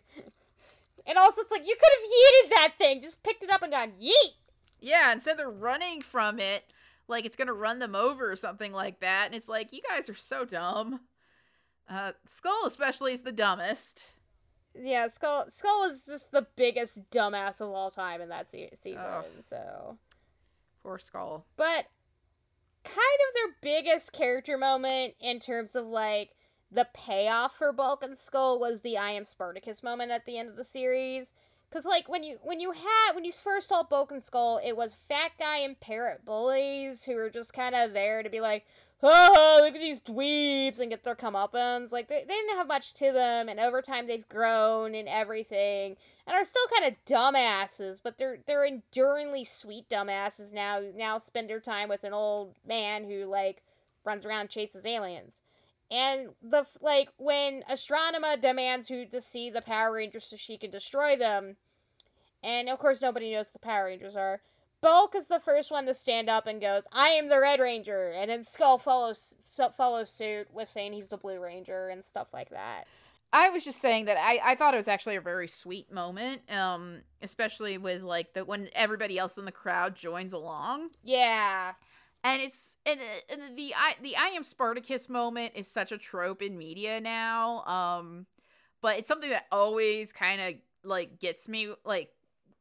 and 1.08 1.18
also, 1.18 1.42
it's 1.42 1.50
like, 1.50 1.66
you 1.66 1.76
could 1.76 1.90
have 2.00 2.12
yeeted 2.12 2.50
that 2.52 2.74
thing, 2.78 3.02
just 3.02 3.24
picked 3.24 3.44
it 3.44 3.50
up 3.50 3.64
and 3.64 3.72
gone, 3.72 3.94
yeet! 4.00 4.36
Yeah, 4.80 5.12
instead 5.12 5.38
they're 5.38 5.50
running 5.50 6.04
from 6.04 6.38
it, 6.38 6.66
like 7.08 7.26
it's 7.26 7.36
gonna 7.36 7.54
run 7.54 7.80
them 7.80 7.96
over 7.96 8.32
or 8.32 8.36
something 8.36 8.72
like 8.72 9.00
that, 9.00 9.26
and 9.26 9.34
it's 9.34 9.50
like, 9.50 9.74
you 9.74 9.82
guys 9.90 10.10
are 10.10 10.16
so 10.16 10.46
dumb. 10.46 11.00
Uh, 11.90 12.14
Skull 12.28 12.66
especially 12.66 13.14
is 13.14 13.24
the 13.24 13.32
dumbest. 13.32 14.08
Yeah, 14.74 15.08
Skull 15.08 15.46
Skull 15.50 15.84
is 15.90 16.06
just 16.06 16.32
the 16.32 16.48
biggest 16.56 17.10
dumbass 17.12 17.60
of 17.60 17.70
all 17.70 17.92
time 17.92 18.22
in 18.22 18.30
that 18.30 18.50
se- 18.50 18.70
season, 18.76 19.02
Ugh. 19.06 19.26
so. 19.42 19.98
Poor 20.82 20.98
Skull. 20.98 21.46
but 21.58 21.86
kind 22.84 22.98
of 22.98 23.36
their 23.36 23.56
biggest 23.62 24.12
character 24.12 24.58
moment 24.58 25.14
in 25.20 25.40
terms 25.40 25.76
of 25.76 25.86
like 25.86 26.32
the 26.72 26.88
payoff 26.94 27.54
for 27.56 27.72
Bulk 27.72 28.02
and 28.04 28.18
Skull 28.18 28.60
was 28.60 28.82
the 28.82 28.98
I 28.98 29.12
am 29.12 29.26
Spartacus 29.26 29.84
moment 29.84 30.10
at 30.12 30.26
the 30.26 30.38
end 30.40 30.50
of 30.50 30.56
the 30.56 30.64
series. 30.64 31.34
Cause 31.70 31.86
like 31.86 32.10
when 32.10 32.24
you 32.24 32.38
when 32.42 32.60
you 32.60 32.72
had 32.72 33.14
when 33.14 33.24
you 33.24 33.32
first 33.32 33.68
saw 33.70 33.84
Bulk 33.84 34.12
and 34.12 34.24
Skull, 34.24 34.60
it 34.66 34.76
was 34.76 34.94
fat 34.94 35.32
guy 35.40 35.58
and 35.58 35.80
parrot 35.80 36.26
bullies 36.26 37.04
who 37.04 37.16
were 37.16 37.30
just 37.30 37.54
kind 37.54 37.76
of 37.76 37.94
there 37.94 38.24
to 38.24 38.30
be 38.30 38.42
like, 38.42 38.66
oh, 39.04 39.60
look 39.62 39.76
at 39.76 39.82
these 39.82 40.02
dweebs 40.02 40.80
and 40.80 40.90
get 40.90 41.04
their 41.04 41.16
comeuppance. 41.16 41.92
Like 41.92 42.08
they, 42.08 42.24
they 42.28 42.34
didn't 42.34 42.58
have 42.58 42.68
much 42.68 42.94
to 42.96 43.12
them, 43.12 43.50
and 43.50 43.60
over 43.60 43.82
time 43.82 44.08
they've 44.08 44.28
grown 44.28 44.96
and 44.96 45.08
everything, 45.08 45.98
and 46.28 46.36
are 46.36 46.44
still 46.44 46.66
kind 46.78 46.92
of 46.92 47.06
dumbasses, 47.06 48.00
but 48.04 48.18
they're 48.18 48.40
they're 48.46 48.66
enduringly 48.66 49.44
sweet 49.44 49.90
dumbasses 49.90 50.54
now. 50.54 50.82
Now 50.96 51.18
spend 51.18 51.50
their 51.50 51.60
time 51.60 51.90
with 51.90 52.04
an 52.04 52.14
old 52.14 52.56
man 52.66 53.06
who 53.06 53.26
like 53.26 53.64
runs 54.06 54.26
around 54.26 54.50
chases 54.50 54.86
aliens. 54.86 55.42
And 55.90 56.30
the 56.42 56.66
like 56.80 57.10
when 57.18 57.64
Astronema 57.70 58.42
demands 58.42 58.88
who 58.88 59.06
to 59.08 59.20
see 59.20 59.50
the 59.50 59.62
Power 59.62 59.94
Rangers 59.94 60.26
so 60.26 60.38
she 60.38 60.58
can 60.58 60.72
destroy 60.72 61.18
them, 61.18 61.58
and 62.44 62.70
of 62.70 62.80
course 62.80 63.02
nobody 63.02 63.32
knows 63.34 63.52
the 63.52 63.60
Power 63.60 63.86
Rangers 63.86 64.16
are. 64.16 64.42
Bulk 64.82 65.16
is 65.16 65.28
the 65.28 65.40
first 65.40 65.72
one 65.72 65.86
to 65.86 65.94
stand 65.94 66.30
up 66.30 66.48
and 66.48 66.60
goes, 66.60 66.84
"I 66.92 67.10
am 67.10 67.30
the 67.30 67.40
Red 67.40 67.60
Ranger," 67.60 68.10
and 68.10 68.30
then 68.30 68.44
Skull 68.44 68.78
follows 68.78 69.36
follows 69.78 70.10
suit 70.10 70.52
with 70.52 70.68
saying 70.68 70.94
he's 70.94 71.10
the 71.10 71.18
Blue 71.18 71.40
Ranger 71.40 71.90
and 71.90 72.04
stuff 72.04 72.34
like 72.34 72.50
that. 72.50 72.86
I 73.34 73.50
was 73.50 73.64
just 73.64 73.80
saying 73.80 74.06
that 74.06 74.18
I, 74.18 74.40
I 74.44 74.56
thought 74.56 74.74
it 74.74 74.78
was 74.78 74.90
actually 74.90 75.16
a 75.16 75.22
very 75.22 75.48
sweet 75.48 75.92
moment, 75.92 76.42
um, 76.52 77.02
especially 77.22 77.78
with 77.78 78.02
like 78.02 78.34
the 78.34 78.44
when 78.44 78.70
everybody 78.74 79.18
else 79.18 79.38
in 79.38 79.46
the 79.46 79.52
crowd 79.52 79.96
joins 79.96 80.34
along, 80.34 80.90
Yeah, 81.04 81.74
and 82.24 82.42
it's 82.42 82.76
and, 82.86 83.00
uh, 83.00 83.34
and 83.34 83.58
the 83.58 83.74
I 83.76 83.96
the 84.02 84.18
I 84.18 84.30
am 84.30 84.44
Spartacus 84.44 85.08
moment 85.08 85.54
is 85.56 85.68
such 85.68 85.92
a 85.92 85.98
trope 85.98 86.42
in 86.42 86.58
media 86.58 87.00
now, 87.00 87.64
um, 87.66 88.26
but 88.82 88.98
it's 88.98 89.08
something 89.08 89.30
that 89.30 89.46
always 89.52 90.12
kind 90.12 90.42
of 90.42 90.54
like 90.84 91.20
gets 91.20 91.48
me 91.48 91.74
like 91.86 92.10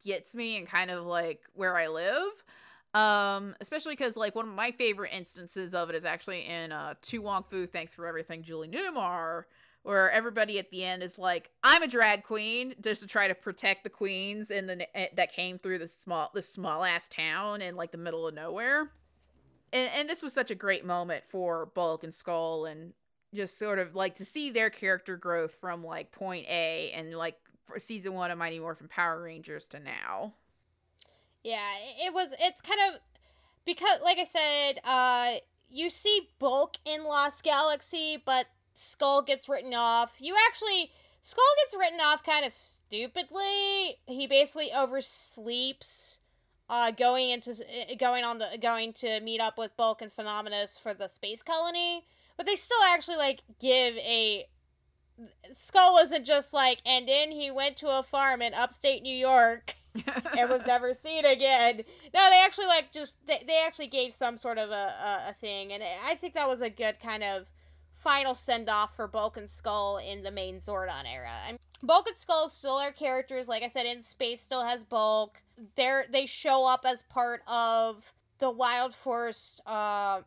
gets 0.05 0.35
me 0.35 0.57
and 0.57 0.67
kind 0.67 0.91
of 0.91 1.05
like 1.05 1.43
where 1.55 1.77
I 1.77 1.89
live. 1.89 2.45
Um, 2.93 3.55
especially 3.61 3.95
because 3.95 4.17
like 4.17 4.35
one 4.35 4.49
of 4.49 4.55
my 4.55 4.73
favorite 4.73 5.13
instances 5.13 5.75
of 5.75 5.91
it 5.91 5.95
is 5.97 6.05
actually 6.05 6.45
in 6.47 6.73
uh 6.73 6.95
To 7.03 7.19
Wong 7.23 7.45
Foo, 7.49 7.67
Thanks 7.67 7.95
for 7.95 8.07
Everything, 8.07 8.43
Julie 8.43 8.69
Newmar, 8.69 9.45
where 9.83 10.11
everybody 10.11 10.59
at 10.59 10.71
the 10.71 10.85
end 10.85 11.03
is 11.03 11.17
like, 11.17 11.51
"I'm 11.63 11.83
a 11.85 11.89
drag 11.89 12.25
queen," 12.25 12.75
just 12.83 13.01
to 13.03 13.07
try 13.07 13.29
to 13.29 13.35
protect 13.35 13.85
the 13.85 13.91
queens 13.91 14.51
in 14.51 14.67
the 14.67 14.97
eh, 14.97 15.09
that 15.15 15.33
came 15.33 15.59
through 15.59 15.79
the 15.79 15.87
small 15.89 16.33
this 16.35 16.53
small 16.53 16.83
ass 16.83 17.07
town 17.07 17.63
in 17.63 17.77
like 17.77 17.93
the 17.93 17.99
middle 17.99 18.27
of 18.27 18.35
nowhere. 18.35 18.91
And 19.73 19.89
and 19.95 20.09
this 20.09 20.21
was 20.21 20.33
such 20.33 20.51
a 20.51 20.57
great 20.57 20.85
moment 20.85 21.25
for 21.25 21.67
Bulk 21.67 22.03
and 22.03 22.13
Skull 22.13 22.67
and 22.67 22.93
just 23.33 23.59
sort 23.59 23.79
of 23.79 23.95
like 23.95 24.17
to 24.17 24.25
see 24.25 24.51
their 24.51 24.71
character 24.71 25.17
growth 25.17 25.55
from 25.61 25.85
like 25.85 26.11
point 26.11 26.47
A 26.49 26.91
and 26.93 27.15
like 27.15 27.37
season 27.79 28.15
one 28.15 28.31
of 28.31 28.39
Mighty 28.39 28.59
Morphin 28.59 28.89
Power 28.89 29.23
Rangers 29.23 29.67
to 29.69 29.81
now. 29.81 30.35
yeah. 31.45 31.75
It, 31.99 32.13
was. 32.13 32.35
It's 32.41 32.61
kind 32.61 32.81
of 32.89 33.01
because, 33.65 34.01
like 34.05 34.19
I 34.19 34.25
said, 34.25 34.81
uh, 34.85 35.41
you 35.69 35.91
see 35.91 36.29
Bulk 36.39 36.77
in 36.85 37.05
Lost 37.05 37.43
Galaxy, 37.43 38.23
but 38.25 38.47
Skull 38.75 39.23
gets 39.23 39.49
written 39.49 39.75
off. 39.75 40.17
You 40.21 40.37
actually. 40.49 40.91
Skull 41.23 41.45
gets 41.63 41.77
written 41.79 42.01
off 42.01 42.25
kind 42.25 42.47
of 42.47 42.53
stupidly. 42.53 43.97
He 44.07 44.27
basically 44.27 44.71
oversleeps 44.75 46.21
uh, 46.71 46.93
going 46.93 47.31
into 47.31 47.51
uh, 47.51 47.95
going 47.99 48.25
on 48.25 48.39
the 48.39 48.57
going 48.63 48.93
to 48.95 49.21
meet 49.21 49.41
up 49.41 49.59
with 49.59 49.77
Bulk 49.77 50.01
and 50.01 50.11
Phenomenus 50.11 50.79
for 50.79 50.95
the 50.95 51.09
space 51.09 51.43
colony, 51.43 52.05
but 52.37 52.47
they 52.47 52.55
still 52.55 52.79
actually 52.89 53.17
like 53.17 53.43
give 53.59 53.97
a 53.97 54.47
Skull 55.53 55.99
isn't 55.99 56.25
just 56.25 56.53
like 56.53 56.81
and 56.87 57.09
then 57.09 57.31
he 57.31 57.51
went 57.51 57.77
to 57.79 57.89
a 57.89 58.03
farm 58.03 58.43
in 58.43 58.55
upstate 58.55 59.03
New 59.03 59.17
York 59.17 59.75
and 60.39 60.51
was 60.51 60.65
never 60.67 60.95
seen 60.95 61.25
again. 61.25 61.83
No, 62.15 62.31
they 62.31 62.41
actually 62.45 62.67
like 62.67 62.93
just 62.93 63.27
they, 63.27 63.43
they 63.47 63.63
actually 63.65 63.89
gave 63.89 64.15
some 64.15 64.37
sort 64.37 64.59
of 64.59 64.71
a, 64.71 64.75
a, 64.75 65.31
a 65.31 65.33
thing, 65.35 65.73
and 65.73 65.83
I 66.07 66.15
think 66.15 66.35
that 66.35 66.49
was 66.49 66.61
a 66.61 66.71
good 66.71 67.01
kind 67.01 67.23
of 67.23 67.47
final 67.95 68.35
send 68.35 68.69
off 68.69 68.97
for 68.97 69.07
Bulk 69.07 69.37
and 69.37 69.51
Skull 69.51 69.99
in 69.99 70.23
the 70.23 70.31
main 70.31 70.61
Zordon 70.61 71.05
era. 71.07 71.33
I 71.47 71.53
mean, 71.53 71.59
Bulk 71.83 72.07
and 72.09 72.17
Skull 72.17 72.49
still 72.49 72.77
are 72.77 72.93
characters. 72.93 73.49
Like 73.49 73.63
I 73.63 73.69
said, 73.69 73.87
in 73.87 74.03
space 74.03 74.41
still 74.41 74.65
has 74.65 74.85
Bulk. 74.85 75.43
They're 75.77 76.07
they 76.09 76.27
show 76.27 76.67
up 76.67 76.85
as 76.87 77.03
part 77.03 77.43
of 77.47 78.13
the 78.39 78.51
Wild 78.51 78.95
Force, 78.95 79.61
uh, 79.67 80.23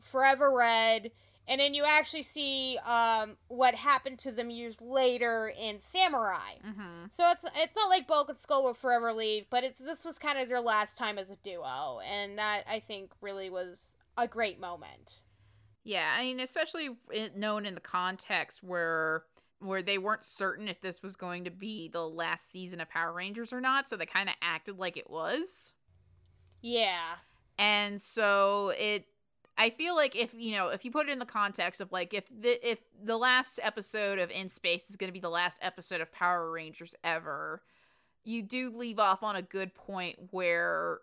Forever 0.00 0.54
Red. 0.56 1.10
And 1.48 1.60
then 1.60 1.72
you 1.72 1.84
actually 1.84 2.22
see 2.22 2.78
um, 2.84 3.36
what 3.48 3.74
happened 3.74 4.18
to 4.20 4.32
them 4.32 4.50
years 4.50 4.80
later 4.80 5.50
in 5.58 5.80
Samurai. 5.80 6.56
hmm 6.62 7.06
So 7.10 7.30
it's 7.30 7.44
it's 7.56 7.74
not 7.74 7.88
like 7.88 8.06
Bulk 8.06 8.28
and 8.28 8.38
Skull 8.38 8.64
will 8.64 8.74
forever 8.74 9.12
leave, 9.12 9.46
but 9.50 9.64
it's 9.64 9.78
this 9.78 10.04
was 10.04 10.18
kind 10.18 10.38
of 10.38 10.48
their 10.48 10.60
last 10.60 10.98
time 10.98 11.18
as 11.18 11.30
a 11.30 11.36
duo, 11.36 12.00
and 12.00 12.38
that 12.38 12.64
I 12.70 12.80
think 12.80 13.12
really 13.22 13.48
was 13.50 13.92
a 14.16 14.28
great 14.28 14.60
moment. 14.60 15.20
Yeah, 15.84 16.14
I 16.16 16.24
mean, 16.24 16.40
especially 16.40 16.90
known 17.34 17.64
in 17.64 17.74
the 17.74 17.80
context 17.80 18.62
where 18.62 19.24
where 19.60 19.82
they 19.82 19.98
weren't 19.98 20.22
certain 20.22 20.68
if 20.68 20.80
this 20.82 21.02
was 21.02 21.16
going 21.16 21.44
to 21.44 21.50
be 21.50 21.88
the 21.88 22.06
last 22.06 22.50
season 22.50 22.80
of 22.80 22.88
Power 22.90 23.12
Rangers 23.12 23.52
or 23.52 23.60
not, 23.60 23.88
so 23.88 23.96
they 23.96 24.06
kind 24.06 24.28
of 24.28 24.34
acted 24.42 24.78
like 24.78 24.96
it 24.96 25.08
was. 25.10 25.72
Yeah, 26.60 27.16
And 27.58 28.00
so 28.00 28.72
it 28.76 29.06
I 29.58 29.70
feel 29.70 29.96
like 29.96 30.14
if, 30.14 30.32
you 30.34 30.52
know, 30.52 30.68
if 30.68 30.84
you 30.84 30.92
put 30.92 31.08
it 31.08 31.12
in 31.12 31.18
the 31.18 31.26
context 31.26 31.80
of 31.80 31.90
like 31.90 32.14
if 32.14 32.24
the 32.28 32.70
if 32.70 32.78
the 33.02 33.18
last 33.18 33.58
episode 33.60 34.20
of 34.20 34.30
In 34.30 34.48
Space 34.48 34.88
is 34.88 34.96
going 34.96 35.08
to 35.08 35.12
be 35.12 35.20
the 35.20 35.28
last 35.28 35.58
episode 35.60 36.00
of 36.00 36.12
Power 36.12 36.48
Rangers 36.50 36.94
ever, 37.02 37.60
you 38.24 38.42
do 38.42 38.70
leave 38.70 39.00
off 39.00 39.24
on 39.24 39.34
a 39.34 39.42
good 39.42 39.74
point 39.74 40.16
where 40.30 41.00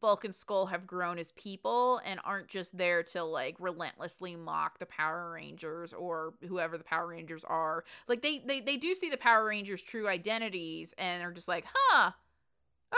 Bulk 0.00 0.24
and 0.24 0.34
Skull 0.34 0.66
have 0.66 0.86
grown 0.86 1.18
as 1.18 1.32
people 1.32 2.00
and 2.04 2.20
aren't 2.24 2.48
just 2.48 2.78
there 2.78 3.02
to 3.02 3.24
like 3.24 3.56
relentlessly 3.58 4.36
mock 4.36 4.78
the 4.78 4.86
Power 4.86 5.32
Rangers 5.32 5.92
or 5.92 6.34
whoever 6.46 6.78
the 6.78 6.84
Power 6.84 7.08
Rangers 7.08 7.44
are. 7.44 7.84
Like 8.06 8.22
they 8.22 8.38
they 8.38 8.60
they 8.60 8.76
do 8.76 8.94
see 8.94 9.10
the 9.10 9.16
Power 9.16 9.44
Rangers' 9.44 9.82
true 9.82 10.06
identities 10.06 10.94
and 10.96 11.24
are 11.24 11.32
just 11.32 11.48
like, 11.48 11.64
"Huh. 11.74 12.12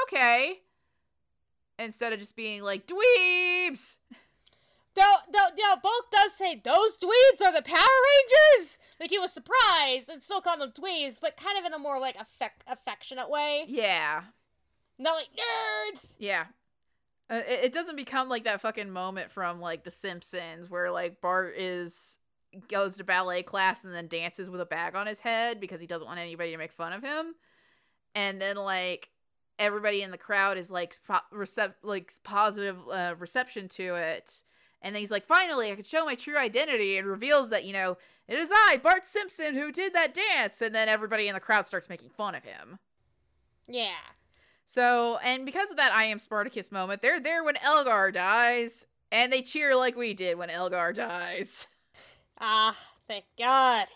Okay." 0.02 0.60
Instead 1.78 2.12
of 2.12 2.20
just 2.20 2.36
being 2.36 2.62
like, 2.62 2.86
"Dweebs." 2.86 3.96
though 4.96 5.14
though 5.32 5.48
though 5.56 5.74
Bulk 5.82 6.10
does 6.10 6.32
say 6.34 6.60
those 6.64 6.96
dweebs 6.96 7.44
are 7.46 7.52
the 7.52 7.62
Power 7.62 7.76
Rangers. 7.78 8.78
Like 8.98 9.10
he 9.10 9.18
was 9.18 9.32
surprised 9.32 10.08
and 10.08 10.22
still 10.22 10.40
called 10.40 10.60
them 10.60 10.72
dweebs, 10.72 11.18
but 11.20 11.36
kind 11.36 11.58
of 11.58 11.64
in 11.64 11.72
a 11.74 11.78
more 11.78 12.00
like 12.00 12.16
affect 12.18 12.64
affectionate 12.66 13.30
way, 13.30 13.64
Yeah. 13.68 14.22
not 14.98 15.14
like 15.16 15.28
nerds. 15.36 16.16
Yeah. 16.18 16.46
Uh, 17.30 17.42
it, 17.46 17.64
it 17.66 17.72
doesn't 17.74 17.96
become 17.96 18.28
like 18.28 18.44
that 18.44 18.60
fucking 18.60 18.90
moment 18.90 19.30
from 19.30 19.60
like 19.60 19.84
The 19.84 19.90
Simpsons 19.90 20.70
where 20.70 20.90
like 20.90 21.20
Bart 21.20 21.54
is 21.58 22.18
goes 22.68 22.96
to 22.96 23.04
ballet 23.04 23.42
class 23.42 23.84
and 23.84 23.92
then 23.92 24.08
dances 24.08 24.48
with 24.48 24.60
a 24.60 24.66
bag 24.66 24.94
on 24.94 25.06
his 25.06 25.20
head 25.20 25.60
because 25.60 25.80
he 25.80 25.86
doesn't 25.86 26.06
want 26.06 26.18
anybody 26.20 26.52
to 26.52 26.56
make 26.56 26.72
fun 26.72 26.92
of 26.94 27.02
him, 27.02 27.34
and 28.14 28.40
then 28.40 28.56
like 28.56 29.10
everybody 29.58 30.02
in 30.02 30.10
the 30.10 30.16
crowd 30.18 30.56
is 30.56 30.70
like 30.70 30.94
po- 31.06 31.18
recep- 31.34 31.74
like 31.82 32.12
positive 32.24 32.76
uh, 32.90 33.14
reception 33.18 33.68
to 33.68 33.94
it. 33.96 34.42
And 34.82 34.94
then 34.94 35.00
he's 35.00 35.10
like, 35.10 35.26
finally, 35.26 35.72
I 35.72 35.74
can 35.74 35.84
show 35.84 36.04
my 36.04 36.14
true 36.14 36.38
identity, 36.38 36.96
and 36.98 37.06
reveals 37.06 37.50
that, 37.50 37.64
you 37.64 37.72
know, 37.72 37.96
it 38.28 38.38
is 38.38 38.50
I, 38.52 38.80
Bart 38.82 39.06
Simpson, 39.06 39.54
who 39.54 39.72
did 39.72 39.94
that 39.94 40.14
dance. 40.14 40.60
And 40.60 40.74
then 40.74 40.88
everybody 40.88 41.28
in 41.28 41.34
the 41.34 41.40
crowd 41.40 41.66
starts 41.66 41.88
making 41.88 42.10
fun 42.10 42.34
of 42.34 42.44
him. 42.44 42.78
Yeah. 43.68 43.94
So, 44.66 45.18
and 45.22 45.46
because 45.46 45.70
of 45.70 45.76
that 45.76 45.92
I 45.92 46.04
am 46.04 46.18
Spartacus 46.18 46.72
moment, 46.72 47.00
they're 47.00 47.20
there 47.20 47.44
when 47.44 47.56
Elgar 47.56 48.10
dies, 48.10 48.86
and 49.12 49.32
they 49.32 49.42
cheer 49.42 49.76
like 49.76 49.96
we 49.96 50.12
did 50.12 50.38
when 50.38 50.50
Elgar 50.50 50.92
dies. 50.92 51.66
Ah, 52.38 52.76
thank 53.08 53.24
God. 53.38 53.86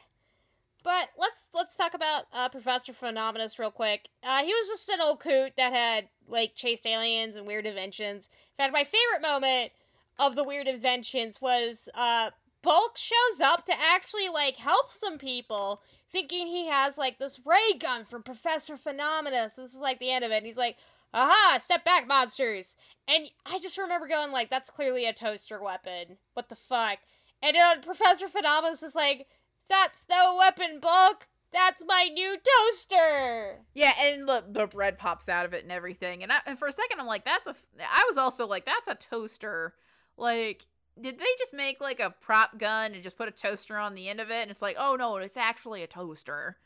But 0.83 1.11
let's 1.19 1.51
let's 1.53 1.77
talk 1.77 1.93
about 1.93 2.23
uh, 2.33 2.49
Professor 2.49 2.95
Phenomenus 2.95 3.59
real 3.59 3.71
quick. 3.71 4.09
Uh, 4.25 4.43
he 4.43 4.55
was 4.55 4.69
just 4.69 4.89
an 4.89 5.03
old 5.03 5.21
coot 5.21 5.53
that 5.59 5.73
had 5.73 6.09
like 6.27 6.55
chased 6.55 6.87
aliens 6.87 7.37
and 7.37 7.47
weird 7.47 7.67
inventions. 7.67 8.31
In 8.59 8.63
fact, 8.63 8.73
my 8.73 8.85
favorite 8.85 9.21
moment 9.21 9.73
of 10.19 10.37
the 10.37 10.45
weird 10.45 10.67
inventions 10.69 11.41
was 11.41 11.89
uh, 11.95 12.31
Bulk 12.63 12.97
shows 12.97 13.41
up 13.43 13.65
to 13.67 13.73
actually 13.73 14.29
like 14.29 14.57
help 14.57 14.93
some 14.93 15.19
people, 15.19 15.83
thinking 16.11 16.47
he 16.47 16.67
has 16.67 16.99
like 16.99 17.19
this 17.19 17.41
ray 17.45 17.79
gun 17.79 18.05
from 18.05 18.23
Professor 18.23 18.77
Phenomenus. 18.77 19.55
This 19.55 19.75
is 19.75 19.81
like 19.81 19.99
the 19.99 20.11
end 20.11 20.25
of 20.25 20.31
it. 20.31 20.39
And 20.39 20.47
he's 20.47 20.57
like, 20.59 20.77
"Aha! 21.15 21.59
Step 21.59 21.85
back, 21.85 22.07
monsters!" 22.07 22.77
And 23.09 23.31
I 23.47 23.59
just 23.59 23.79
remember 23.79 24.07
going 24.07 24.33
like, 24.33 24.51
"That's 24.51 24.71
clearly 24.71 25.07
a 25.07 25.13
toaster 25.13 25.63
weapon. 25.63 26.19
What 26.35 26.49
the 26.49 26.57
fuck?" 26.57 26.99
And 27.43 27.57
uh, 27.57 27.77
Professor 27.83 28.29
Phenomenus 28.29 28.83
is 28.83 28.95
like, 28.95 29.27
"That's 29.69 30.05
no 30.11 30.37
weapon, 30.37 30.81
Bulk. 30.81 31.29
That's 31.53 31.83
my 31.87 32.09
new 32.13 32.37
toaster." 32.37 33.61
Yeah, 33.75 33.93
and 33.99 34.29
the, 34.29 34.45
the 34.47 34.67
bread 34.67 34.99
pops 34.99 35.29
out 35.29 35.47
of 35.47 35.55
it 35.55 35.63
and 35.63 35.73
everything. 35.73 36.23
And, 36.23 36.31
I, 36.31 36.41
and 36.47 36.59
for 36.59 36.69
a 36.69 36.73
second, 36.73 37.01
I'm 37.01 37.07
like, 37.07 37.25
that's 37.25 37.47
a. 37.47 37.57
I 37.81 38.05
was 38.07 38.19
also 38.19 38.47
like, 38.47 38.67
that's 38.67 38.87
a 38.87 38.95
toaster. 38.95 39.75
Like, 40.21 40.67
did 41.01 41.19
they 41.19 41.25
just 41.39 41.55
make 41.55 41.81
like 41.81 41.99
a 41.99 42.15
prop 42.21 42.59
gun 42.59 42.93
and 42.93 43.03
just 43.03 43.17
put 43.17 43.29
a 43.29 43.33
toaster 43.33 43.77
on 43.77 43.95
the 43.95 44.09
end 44.09 44.21
of 44.21 44.31
it? 44.31 44.43
And 44.43 44.51
it's 44.51 44.63
like, 44.63 44.77
oh 44.79 44.97
no, 44.97 45.17
it's 45.17 45.37
actually 45.37 45.83
a 45.83 45.87
toaster. 45.87 46.57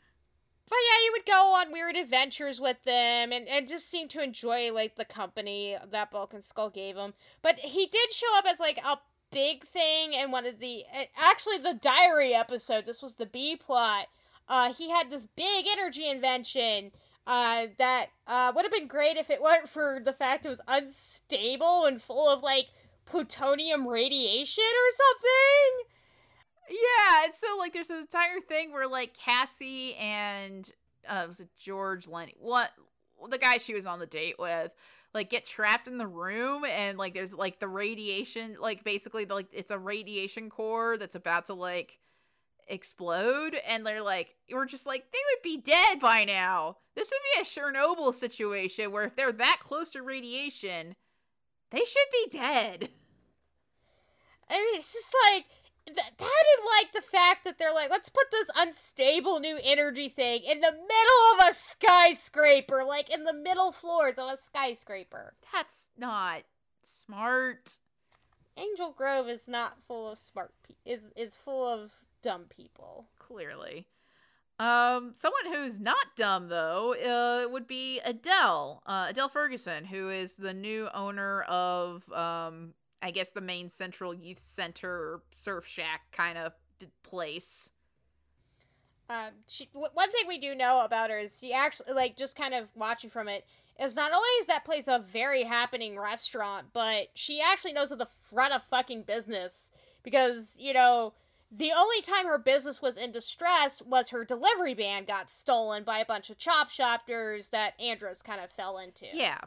But 0.67 0.77
yeah, 0.91 1.05
you 1.05 1.11
would 1.13 1.25
go 1.25 1.53
on 1.53 1.71
weird 1.71 1.95
adventures 1.95 2.59
with 2.59 2.83
them 2.83 3.31
and, 3.31 3.47
and 3.47 3.67
just 3.67 3.89
seem 3.89 4.07
to 4.09 4.23
enjoy 4.23 4.73
like 4.73 4.95
the 4.95 5.05
company 5.05 5.77
that 5.91 6.11
Bulk 6.11 6.33
and 6.33 6.43
Skull 6.43 6.71
gave 6.71 6.95
him. 6.95 7.13
But 7.41 7.59
he 7.59 7.85
did 7.85 8.11
show 8.11 8.37
up 8.37 8.45
as 8.47 8.59
like 8.59 8.79
a 8.83 8.97
big 9.31 9.63
thing 9.63 10.13
in 10.13 10.31
one 10.31 10.45
of 10.45 10.59
the 10.59 10.83
uh, 10.93 11.03
actually 11.15 11.59
the 11.59 11.77
diary 11.79 12.33
episode. 12.33 12.85
This 12.85 13.03
was 13.03 13.15
the 13.15 13.25
B 13.25 13.55
plot. 13.55 14.07
Uh, 14.49 14.73
he 14.73 14.89
had 14.89 15.09
this 15.09 15.25
big 15.25 15.65
energy 15.69 16.09
invention 16.09 16.91
uh, 17.27 17.67
that 17.77 18.07
uh, 18.27 18.51
would 18.55 18.65
have 18.65 18.71
been 18.71 18.87
great 18.87 19.17
if 19.17 19.29
it 19.29 19.41
weren't 19.41 19.69
for 19.69 19.99
the 20.03 20.13
fact 20.13 20.45
it 20.45 20.49
was 20.49 20.61
unstable 20.67 21.85
and 21.85 22.01
full 22.01 22.29
of 22.29 22.43
like 22.43 22.67
plutonium 23.05 23.87
radiation 23.87 24.63
or 24.63 24.91
something. 24.97 25.89
Yeah, 26.69 27.25
and 27.25 27.35
so 27.35 27.47
like 27.57 27.73
there's 27.73 27.89
an 27.89 27.97
entire 27.97 28.39
thing 28.39 28.71
where 28.71 28.87
like 28.87 29.13
Cassie 29.13 29.95
and 29.95 30.69
uh 31.07 31.25
was 31.27 31.39
it 31.39 31.49
George 31.59 32.07
Lenny 32.07 32.35
what 32.39 32.71
the 33.29 33.37
guy 33.37 33.57
she 33.57 33.73
was 33.73 33.85
on 33.85 33.99
the 33.99 34.07
date 34.07 34.35
with 34.39 34.71
like 35.13 35.29
get 35.29 35.45
trapped 35.45 35.87
in 35.87 35.97
the 35.97 36.07
room 36.07 36.65
and 36.65 36.97
like 36.97 37.13
there's 37.13 37.33
like 37.33 37.59
the 37.59 37.67
radiation 37.67 38.57
like 38.59 38.83
basically 38.83 39.25
like 39.25 39.47
it's 39.51 39.71
a 39.71 39.77
radiation 39.77 40.49
core 40.49 40.97
that's 40.97 41.15
about 41.15 41.45
to 41.45 41.53
like 41.53 41.99
explode 42.67 43.55
and 43.67 43.85
they're 43.85 44.01
like 44.01 44.35
we're 44.51 44.65
just 44.65 44.85
like 44.85 45.11
they 45.11 45.19
would 45.33 45.41
be 45.41 45.57
dead 45.57 45.99
by 45.99 46.25
now. 46.25 46.77
This 46.95 47.11
would 47.11 47.21
be 47.35 47.41
a 47.41 47.43
Chernobyl 47.43 48.13
situation 48.13 48.91
where 48.91 49.05
if 49.05 49.15
they're 49.15 49.31
that 49.31 49.59
close 49.61 49.89
to 49.91 50.01
radiation, 50.01 50.95
they 51.71 51.83
should 51.85 52.09
be 52.11 52.37
dead. 52.37 52.89
I 54.49 54.57
mean, 54.57 54.75
it's 54.75 54.93
just 54.93 55.13
like 55.31 55.45
th- 55.85 55.97
that 55.97 56.11
and 56.19 56.65
like 56.79 56.93
the 56.93 57.01
fact 57.01 57.43
that 57.45 57.57
they're 57.57 57.73
like, 57.73 57.89
let's 57.89 58.09
put 58.09 58.31
this 58.31 58.49
unstable 58.55 59.39
new 59.39 59.59
energy 59.63 60.09
thing 60.09 60.41
in 60.43 60.61
the 60.61 60.71
middle 60.71 61.33
of 61.33 61.49
a 61.49 61.53
skyscraper, 61.53 62.83
like 62.83 63.11
in 63.11 63.23
the 63.23 63.33
middle 63.33 63.71
floors 63.71 64.17
of 64.17 64.31
a 64.31 64.37
skyscraper. 64.37 65.33
That's 65.51 65.87
not 65.97 66.43
smart. 66.83 67.79
Angel 68.57 68.93
Grove 68.95 69.27
is 69.27 69.47
not 69.47 69.81
full 69.85 70.11
of 70.11 70.17
smart 70.17 70.53
pe- 70.67 70.91
is 70.91 71.11
is 71.15 71.35
full 71.35 71.67
of 71.67 71.91
dumb 72.21 72.45
people. 72.49 73.07
clearly. 73.19 73.87
Um, 74.57 75.11
someone 75.13 75.51
who's 75.51 75.81
not 75.81 76.15
dumb 76.15 76.47
though, 76.47 76.93
uh, 76.95 77.49
would 77.51 77.67
be 77.67 77.99
Adele, 78.05 78.81
uh, 78.85 79.07
Adele 79.09 79.27
Ferguson, 79.27 79.83
who 79.83 80.09
is 80.09 80.37
the 80.37 80.53
new 80.53 80.87
owner 80.93 81.41
of, 81.43 82.09
um, 82.13 82.73
I 83.01 83.11
guess 83.11 83.31
the 83.31 83.41
main 83.41 83.67
Central 83.67 84.13
Youth 84.13 84.39
Center 84.39 85.21
Surf 85.31 85.67
Shack 85.67 86.11
kind 86.13 86.37
of 86.37 86.53
place. 87.03 87.69
Um, 89.09 89.31
she 89.47 89.67
w- 89.73 89.91
one 89.93 90.11
thing 90.11 90.23
we 90.27 90.39
do 90.39 90.55
know 90.55 90.83
about 90.83 91.09
her 91.09 91.19
is 91.19 91.37
she 91.39 91.53
actually 91.53 91.93
like 91.93 92.15
just 92.15 92.35
kind 92.35 92.53
of 92.53 92.69
watching 92.75 93.09
from 93.09 93.27
it 93.27 93.45
is 93.79 93.95
not 93.95 94.11
only 94.13 94.27
is 94.39 94.47
that 94.47 94.65
place 94.65 94.87
a 94.87 94.99
very 94.99 95.43
happening 95.43 95.99
restaurant, 95.99 96.67
but 96.73 97.09
she 97.13 97.41
actually 97.41 97.73
knows 97.73 97.89
how 97.89 97.97
to 97.97 98.07
run 98.31 98.51
a 98.51 98.59
fucking 98.59 99.03
business 99.03 99.69
because 100.01 100.55
you 100.57 100.73
know 100.73 101.13
the 101.51 101.71
only 101.71 102.01
time 102.01 102.25
her 102.25 102.37
business 102.37 102.81
was 102.81 102.97
in 102.97 103.11
distress 103.11 103.81
was 103.81 104.09
her 104.09 104.25
delivery 104.25 104.73
van 104.73 105.05
got 105.05 105.31
stolen 105.31 105.83
by 105.83 105.99
a 105.99 106.05
bunch 106.05 106.29
of 106.29 106.37
chop 106.37 106.69
shoppers 106.69 107.49
that 107.49 107.79
Andros 107.79 108.21
kind 108.21 108.41
of 108.41 108.51
fell 108.51 108.77
into. 108.77 109.05
Yeah, 109.13 109.39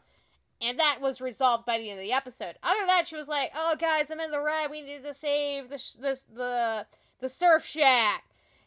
And 0.62 0.78
that 0.78 0.98
was 1.00 1.20
resolved 1.20 1.64
by 1.66 1.78
the 1.78 1.90
end 1.90 1.98
of 1.98 2.04
the 2.04 2.12
episode. 2.12 2.56
Other 2.62 2.80
than 2.80 2.86
that, 2.88 3.06
she 3.06 3.16
was 3.16 3.28
like, 3.28 3.52
"Oh, 3.54 3.76
guys, 3.78 4.10
I'm 4.10 4.20
in 4.20 4.30
the 4.30 4.42
red. 4.42 4.70
We 4.70 4.80
need 4.80 5.02
to 5.04 5.14
save 5.14 5.68
the 5.70 5.78
sh- 5.78 5.92
this 5.92 6.24
the 6.24 6.86
the 7.20 7.28
surf 7.28 7.64
shack, 7.66 8.24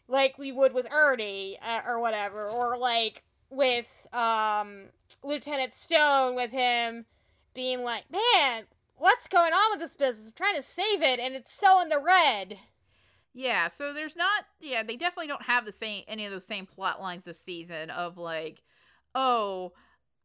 like 0.08 0.38
we 0.38 0.52
would 0.52 0.74
with 0.74 0.88
Ernie 0.92 1.58
uh, 1.62 1.82
or 1.88 2.00
whatever, 2.00 2.50
or 2.50 2.78
like 2.78 3.24
with 3.50 4.08
um 4.14 4.90
Lieutenant 5.24 5.74
Stone 5.74 6.36
with 6.36 6.52
him 6.52 7.06
being 7.54 7.82
like, 7.84 8.06
"Man, 8.12 8.64
what's 8.98 9.28
going 9.28 9.54
on 9.54 9.72
with 9.72 9.80
this 9.80 9.96
business? 9.96 10.28
I'm 10.28 10.34
trying 10.36 10.56
to 10.56 10.62
save 10.62 11.02
it, 11.02 11.20
and 11.20 11.34
it's 11.34 11.54
so 11.54 11.82
in 11.82 11.90
the 11.90 12.00
red." 12.00 12.60
Yeah, 13.34 13.70
so 13.70 13.94
there's 13.94 14.16
not 14.16 14.46
yeah, 14.60 14.84
they 14.84 14.98
definitely 14.98 15.28
don't 15.28 15.44
have 15.44 15.66
the 15.66 15.72
same 15.72 16.04
any 16.08 16.26
of 16.26 16.32
those 16.32 16.46
same 16.46 16.66
plot 16.66 17.02
lines 17.02 17.26
this 17.26 17.40
season 17.40 17.90
of 17.90 18.18
like, 18.18 18.62
oh, 19.16 19.72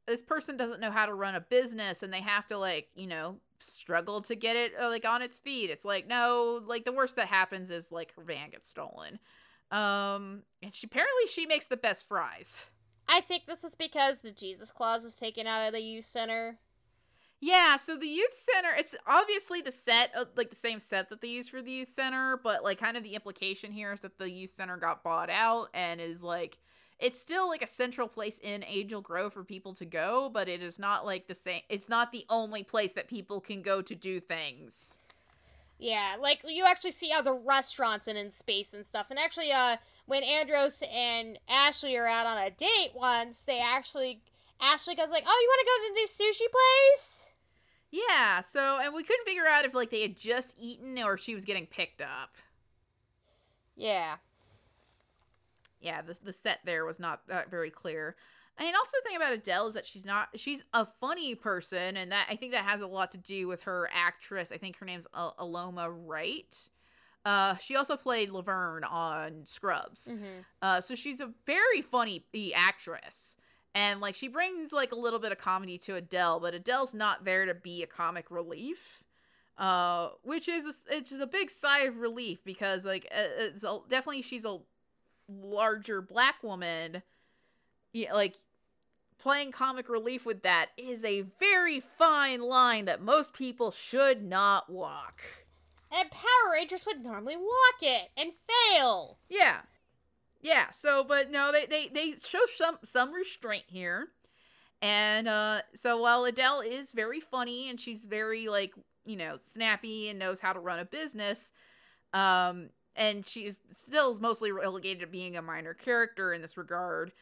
this 0.07 0.23
person 0.23 0.57
doesn't 0.57 0.81
know 0.81 0.91
how 0.91 1.07
to 1.07 1.15
run 1.15 1.35
a 1.35 1.41
business 1.41 2.03
and 2.03 2.13
they 2.13 2.21
have 2.21 2.47
to 2.49 2.59
like, 2.59 2.89
you 2.95 3.07
know, 3.07 3.37
struggle 3.61 4.23
to 4.23 4.35
get 4.35 4.57
it 4.57 4.73
uh, 4.81 4.89
like 4.89 5.05
on 5.05 5.23
its 5.23 5.39
feet. 5.39 5.71
It's 5.71 5.85
like, 5.85 6.07
no, 6.07 6.61
like 6.65 6.85
the 6.85 6.93
worst 6.93 7.17
that 7.17 7.29
happens 7.29 7.71
is 7.71 7.93
like 7.93 8.15
her 8.15 8.23
van 8.23 8.51
gets 8.51 8.69
stolen. 8.69 9.19
Um 9.71 10.43
and 10.63 10.75
she 10.75 10.87
apparently 10.87 11.27
she 11.29 11.47
makes 11.47 11.67
the 11.67 11.77
best 11.77 12.09
fries. 12.09 12.63
I 13.09 13.21
think 13.21 13.47
this 13.47 13.63
is 13.63 13.77
because 13.77 14.19
the 14.19 14.33
Jesus 14.33 14.73
clause 14.73 15.05
was 15.05 15.15
taken 15.15 15.47
out 15.47 15.67
of 15.67 15.73
the 15.73 15.81
youth 15.81 16.05
center. 16.05 16.59
Yeah, 17.41 17.77
so 17.77 17.97
the 17.97 18.07
youth 18.07 18.33
center, 18.33 18.71
it's 18.77 18.95
obviously 19.07 19.61
the 19.61 19.71
set, 19.71 20.11
like 20.37 20.49
the 20.51 20.57
same 20.57 20.81
set 20.81 21.11
that 21.11 21.21
they 21.21 21.29
use 21.29 21.49
for 21.49 21.61
the 21.61 21.71
youth 21.71 21.89
center, 21.89 22.41
but 22.43 22.65
like 22.65 22.81
kind 22.81 22.97
of 22.97 23.03
the 23.03 23.15
implication 23.15 23.73
here 23.73 23.93
is 23.93 24.01
that 24.01 24.19
the 24.19 24.31
youth 24.31 24.51
center 24.51 24.77
got 24.79 25.05
bought 25.05 25.29
out 25.29 25.69
and 25.75 26.01
is 26.01 26.23
like, 26.23 26.59
it's 26.99 27.21
still 27.21 27.47
like 27.47 27.61
a 27.61 27.67
central 27.67 28.09
place 28.09 28.39
in 28.43 28.65
Angel 28.67 29.03
Grove 29.03 29.35
for 29.35 29.45
people 29.45 29.75
to 29.75 29.85
go, 29.85 30.31
but 30.33 30.49
it 30.49 30.63
is 30.63 30.79
not 30.79 31.05
like 31.05 31.27
the 31.27 31.35
same, 31.35 31.61
it's 31.69 31.91
not 31.91 32.11
the 32.11 32.25
only 32.31 32.63
place 32.63 32.95
that 32.95 33.07
people 33.07 33.41
can 33.41 33.61
go 33.61 33.83
to 33.83 33.95
do 33.95 34.19
things. 34.19 34.97
Yeah, 35.79 36.17
like 36.19 36.41
you 36.49 36.65
actually 36.65 36.93
see 36.93 37.13
other 37.13 37.35
restaurants 37.35 38.09
and 38.09 38.17
in 38.17 38.31
space 38.31 38.73
and 38.73 38.87
stuff. 38.87 39.09
And 39.11 39.19
actually, 39.19 39.53
uh, 39.53 39.77
when 40.07 40.23
Andros 40.23 40.83
and 40.91 41.39
Ashley 41.51 41.97
are 41.99 42.07
out 42.07 42.25
on 42.25 42.39
a 42.39 42.51
date 42.51 42.93
once, 42.95 43.43
they 43.43 43.61
actually 43.61 44.23
Ashley 44.61 44.95
goes 44.95 45.11
like, 45.11 45.25
"Oh, 45.27 45.41
you 45.43 45.49
want 45.49 45.61
to 45.61 45.67
go 45.67 45.77
to 45.77 45.89
the 45.89 45.95
new 45.95 46.07
sushi 46.07 46.51
place?" 46.51 47.33
Yeah, 47.91 48.41
so, 48.41 48.79
and 48.83 48.95
we 48.95 49.03
couldn't 49.05 49.25
figure 49.25 49.47
out 49.47 49.65
if 49.65 49.75
like 49.75 49.91
they 49.91 50.03
had 50.03 50.17
just 50.17 50.55
eaten 50.59 50.99
or 51.03 51.17
she 51.17 51.35
was 51.35 51.45
getting 51.45 51.67
picked 51.67 52.01
up. 52.01 52.35
Yeah. 53.77 54.17
yeah, 55.81 56.03
the 56.03 56.17
the 56.23 56.33
set 56.33 56.61
there 56.65 56.85
was 56.85 56.99
not 56.99 57.21
uh, 57.31 57.43
very 57.51 57.71
clear. 57.71 58.17
And 58.59 58.75
also 58.75 58.97
the 59.03 59.09
thing 59.09 59.17
about 59.17 59.35
Adele 59.35 59.69
is 59.69 59.75
that 59.75 59.87
she's 59.87 60.05
not 60.05 60.29
she's 60.35 60.65
a 60.73 60.87
funny 60.87 61.35
person 61.35 61.97
and 61.97 62.11
that 62.11 62.27
I 62.31 62.37
think 62.37 62.53
that 62.53 62.65
has 62.65 62.81
a 62.81 62.87
lot 62.87 63.13
to 63.13 63.19
do 63.19 63.47
with 63.49 63.63
her 63.63 63.89
actress. 63.93 64.51
I 64.51 64.57
think 64.57 64.79
her 64.79 64.87
name's 64.87 65.07
Al- 65.15 65.37
Aloma 65.39 65.95
Wright. 65.95 66.71
Uh, 67.25 67.57
she 67.57 67.77
also 67.77 67.97
played 67.97 68.31
Laverne 68.31 68.85
on 68.85 69.45
Scrubs. 69.45 70.09
Mm-hmm. 70.11 70.41
Uh, 70.63 70.81
so 70.81 70.95
she's 70.95 71.21
a 71.21 71.33
very 71.45 71.83
funny 71.83 72.25
actress. 72.55 73.37
And 73.77 74.01
like 74.01 74.15
she 74.15 74.27
brings 74.27 74.73
like 74.73 74.91
a 74.91 74.97
little 74.97 75.19
bit 75.19 75.33
of 75.33 75.39
comedy 75.39 75.77
to 75.81 75.97
Adele, 75.97 76.41
but 76.41 76.55
Adele's 76.55 76.95
not 76.95 77.27
there 77.27 77.45
to 77.45 77.53
be 77.53 77.83
a 77.83 77.87
comic 77.87 78.31
relief. 78.31 79.05
Uh, 79.59 80.11
which 80.23 80.49
is 80.49 80.65
a, 80.65 80.97
it's 80.97 81.11
just 81.11 81.23
a 81.23 81.27
big 81.27 81.51
sigh 81.51 81.81
of 81.81 81.99
relief 81.99 82.39
because 82.43 82.87
like 82.87 83.07
it's 83.11 83.63
a, 83.63 83.79
definitely 83.89 84.23
she's 84.23 84.47
a 84.47 84.61
larger 85.29 86.01
black 86.01 86.43
woman. 86.43 87.03
Yeah, 87.93 88.15
like 88.15 88.37
playing 89.19 89.53
comic 89.53 89.91
relief 89.91 90.25
with 90.25 90.43
that 90.43 90.71
is 90.79 91.05
a 91.05 91.27
very 91.39 91.81
fine 91.81 92.41
line 92.41 92.87
that 92.87 93.03
most 93.03 93.35
people 93.35 93.71
should 93.71 94.23
not 94.23 94.71
walk. 94.71 95.21
And 95.93 96.11
Power 96.11 96.53
Rangers 96.53 96.87
would 96.87 97.03
normally 97.03 97.37
walk 97.37 97.83
it 97.83 98.09
and 98.17 98.33
fail. 98.49 99.19
Yeah. 99.29 99.61
Yeah, 100.41 100.71
so 100.71 101.05
but 101.05 101.31
no, 101.31 101.51
they 101.53 101.67
they 101.67 101.89
they 101.89 102.15
show 102.25 102.41
some 102.55 102.79
some 102.85 103.13
restraint 103.13 103.65
here. 103.67 104.09
And 104.83 105.27
uh 105.27 105.63
so 105.75 106.01
while 106.01 106.25
Adele 106.25 106.61
is 106.61 106.93
very 106.93 107.21
funny 107.21 107.69
and 107.71 107.81
she's 107.81 108.05
very 108.05 108.49
like, 108.49 108.75
you 109.05 109.17
know, 109.17 109.37
snappy 109.39 110.09
and 110.09 110.19
knows 110.19 110.41
how 110.41 110.53
to 110.53 110.61
run 110.61 110.79
a 110.79 110.85
business, 110.85 111.53
um 112.13 112.71
and 112.95 113.27
she's 113.27 113.59
still 113.73 114.19
mostly 114.21 114.53
relegated 114.53 115.01
to 115.01 115.07
being 115.07 115.37
a 115.37 115.43
minor 115.43 115.75
character 115.75 116.33
in 116.33 116.43
this 116.43 116.57
regard, 116.57 117.13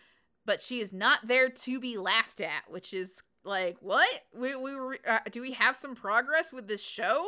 but 0.47 0.61
she 0.61 0.81
is 0.81 0.93
not 0.93 1.27
there 1.27 1.49
to 1.49 1.81
be 1.81 1.97
laughed 1.97 2.41
at, 2.41 2.71
which 2.71 2.93
is 2.95 3.23
like, 3.45 3.77
what? 3.81 4.09
We 4.35 4.57
we 4.57 4.73
uh, 5.09 5.21
do 5.31 5.41
we 5.41 5.53
have 5.53 5.77
some 5.77 5.95
progress 5.95 6.53
with 6.53 6.67
this 6.67 6.83
show? 6.83 7.27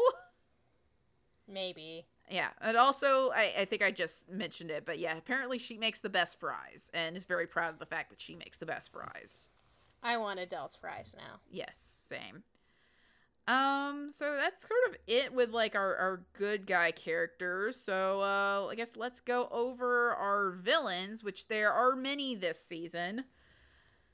Maybe. 1.48 2.06
Yeah, 2.28 2.48
and 2.60 2.76
also 2.76 3.30
I, 3.30 3.52
I 3.58 3.64
think 3.66 3.82
I 3.82 3.90
just 3.90 4.28
mentioned 4.28 4.70
it, 4.70 4.84
but 4.84 4.98
yeah, 4.98 5.16
apparently 5.16 5.58
she 5.58 5.78
makes 5.78 6.00
the 6.00 6.08
best 6.08 6.40
fries 6.40 6.90
and 6.92 7.16
is 7.16 7.24
very 7.24 7.46
proud 7.46 7.72
of 7.72 7.78
the 7.78 7.86
fact 7.86 8.10
that 8.10 8.20
she 8.20 8.34
makes 8.34 8.58
the 8.58 8.66
best 8.66 8.92
fries. 8.92 9.46
I 10.02 10.16
want 10.16 10.40
Adele's 10.40 10.76
fries 10.76 11.14
now. 11.16 11.40
Yes, 11.50 11.78
same. 12.08 12.42
Um, 13.48 14.10
so 14.12 14.34
that's 14.34 14.62
sort 14.62 14.80
of 14.88 14.96
it 15.06 15.32
with 15.32 15.50
like 15.50 15.76
our, 15.76 15.94
our 15.96 16.22
good 16.36 16.66
guy 16.66 16.90
characters. 16.90 17.76
So 17.76 18.20
uh 18.20 18.66
I 18.66 18.74
guess 18.74 18.96
let's 18.96 19.20
go 19.20 19.48
over 19.52 20.12
our 20.14 20.50
villains, 20.50 21.22
which 21.22 21.46
there 21.46 21.72
are 21.72 21.94
many 21.94 22.34
this 22.34 22.60
season. 22.60 23.24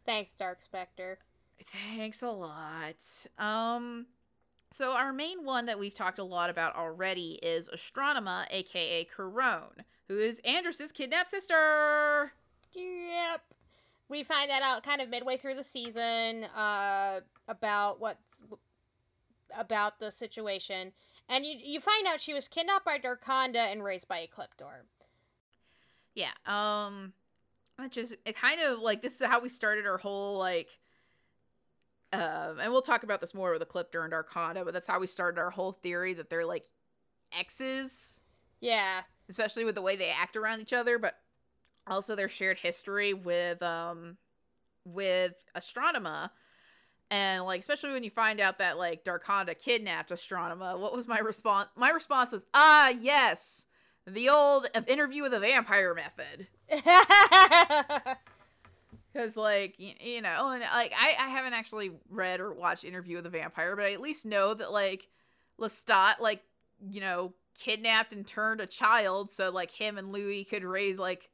Thanks, 0.04 0.32
Dark 0.32 0.60
Spectre. 0.60 1.18
Thanks 1.96 2.22
a 2.22 2.28
lot. 2.30 2.96
Um 3.38 4.06
so 4.72 4.92
our 4.92 5.12
main 5.12 5.44
one 5.44 5.66
that 5.66 5.78
we've 5.78 5.94
talked 5.94 6.18
a 6.18 6.24
lot 6.24 6.50
about 6.50 6.74
already 6.76 7.38
is 7.42 7.68
Astronema, 7.68 8.46
aka 8.50 9.06
Karone, 9.06 9.84
who 10.08 10.18
is 10.18 10.40
Andros's 10.44 10.92
kidnapped 10.92 11.30
sister. 11.30 12.32
Yep. 12.72 13.42
We 14.08 14.22
find 14.22 14.50
that 14.50 14.62
out 14.62 14.82
kind 14.82 15.00
of 15.00 15.08
midway 15.08 15.36
through 15.36 15.54
the 15.54 15.64
season 15.64 16.44
uh, 16.44 17.20
about 17.48 18.00
what 18.00 18.18
about 19.56 20.00
the 20.00 20.10
situation, 20.10 20.92
and 21.28 21.44
you 21.44 21.56
you 21.62 21.80
find 21.80 22.06
out 22.06 22.20
she 22.20 22.34
was 22.34 22.48
kidnapped 22.48 22.84
by 22.84 22.98
Darkonda 22.98 23.70
and 23.70 23.84
raised 23.84 24.08
by 24.08 24.26
Ecliptor. 24.26 24.82
Yeah. 26.14 26.32
Um 26.46 27.12
which 27.78 27.96
is 27.96 28.16
it 28.24 28.36
kind 28.36 28.60
of 28.60 28.78
like 28.78 29.02
this 29.02 29.20
is 29.20 29.26
how 29.26 29.40
we 29.40 29.48
started 29.48 29.86
our 29.86 29.98
whole 29.98 30.38
like 30.38 30.78
um 32.12 32.58
and 32.60 32.70
we'll 32.72 32.82
talk 32.82 33.02
about 33.04 33.20
this 33.20 33.34
more 33.34 33.52
with 33.52 33.62
a 33.62 33.66
clip 33.66 33.90
during 33.92 34.10
Darkonda, 34.10 34.64
but 34.64 34.72
that's 34.74 34.86
how 34.86 34.98
we 35.00 35.06
started 35.06 35.40
our 35.40 35.50
whole 35.50 35.72
theory 35.72 36.14
that 36.14 36.28
they're 36.30 36.44
like 36.46 36.66
exes, 37.38 38.20
Yeah. 38.60 39.02
especially 39.28 39.64
with 39.64 39.74
the 39.74 39.82
way 39.82 39.96
they 39.96 40.10
act 40.10 40.36
around 40.36 40.60
each 40.60 40.72
other, 40.72 40.98
but 40.98 41.18
also 41.86 42.14
their 42.14 42.28
shared 42.28 42.58
history 42.58 43.14
with 43.14 43.62
um 43.62 44.16
with 44.84 45.34
Astronema. 45.56 46.30
And 47.10 47.44
like 47.44 47.60
especially 47.60 47.92
when 47.92 48.04
you 48.04 48.10
find 48.10 48.40
out 48.40 48.58
that 48.58 48.78
like 48.78 49.04
Darkonda 49.04 49.58
kidnapped 49.58 50.10
Astronema, 50.10 50.78
what 50.78 50.94
was 50.96 51.06
my 51.06 51.18
response? 51.18 51.68
My 51.76 51.90
response 51.90 52.32
was, 52.32 52.44
"Ah, 52.54 52.88
yes. 52.88 53.66
The 54.06 54.28
old 54.30 54.66
uh, 54.74 54.80
interview 54.88 55.22
with 55.22 55.34
a 55.34 55.40
vampire 55.40 55.94
method." 55.94 56.46
Because, 59.12 59.36
like, 59.36 59.74
you, 59.78 60.22
know, 60.22 60.48
and 60.48 60.62
like 60.62 60.92
I, 60.98 61.14
I 61.18 61.28
haven't 61.28 61.52
actually 61.52 61.90
read 62.08 62.40
or 62.40 62.52
watched 62.52 62.84
Interview 62.84 63.16
with 63.16 63.26
a 63.26 63.30
Vampire, 63.30 63.76
but 63.76 63.84
I 63.84 63.92
at 63.92 64.00
least 64.00 64.24
know 64.24 64.54
that 64.54 64.72
like 64.72 65.08
Lestat, 65.60 66.18
like, 66.20 66.42
you 66.88 67.00
know, 67.00 67.34
kidnapped 67.58 68.12
and 68.12 68.26
turned 68.26 68.60
a 68.60 68.66
child, 68.66 69.30
so 69.30 69.50
like 69.50 69.70
him 69.70 69.98
and 69.98 70.12
Louis 70.12 70.44
could 70.44 70.64
raise 70.64 70.98
like, 70.98 71.30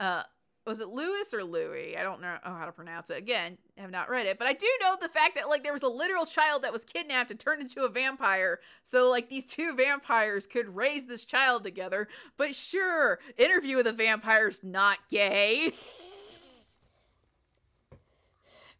uh, 0.00 0.22
was 0.68 0.80
it 0.80 0.88
Louis 0.88 1.32
or 1.32 1.42
Louis? 1.42 1.96
I 1.96 2.02
don't 2.02 2.20
know 2.20 2.36
how 2.42 2.66
to 2.66 2.72
pronounce 2.72 3.08
it. 3.08 3.16
Again, 3.16 3.56
have 3.78 3.90
not 3.90 4.10
read 4.10 4.26
it, 4.26 4.38
but 4.38 4.46
I 4.46 4.52
do 4.52 4.66
know 4.82 4.96
the 5.00 5.08
fact 5.08 5.34
that 5.36 5.48
like 5.48 5.62
there 5.62 5.72
was 5.72 5.82
a 5.82 5.88
literal 5.88 6.26
child 6.26 6.62
that 6.62 6.74
was 6.74 6.84
kidnapped 6.84 7.30
and 7.30 7.40
turned 7.40 7.62
into 7.62 7.84
a 7.84 7.88
vampire, 7.88 8.60
so 8.84 9.08
like 9.08 9.30
these 9.30 9.46
two 9.46 9.74
vampires 9.74 10.46
could 10.46 10.76
raise 10.76 11.06
this 11.06 11.24
child 11.24 11.64
together. 11.64 12.06
But 12.36 12.54
sure, 12.54 13.18
Interview 13.38 13.76
with 13.76 13.86
a 13.86 13.92
Vampire's 13.92 14.62
not 14.62 14.98
gay. 15.10 15.72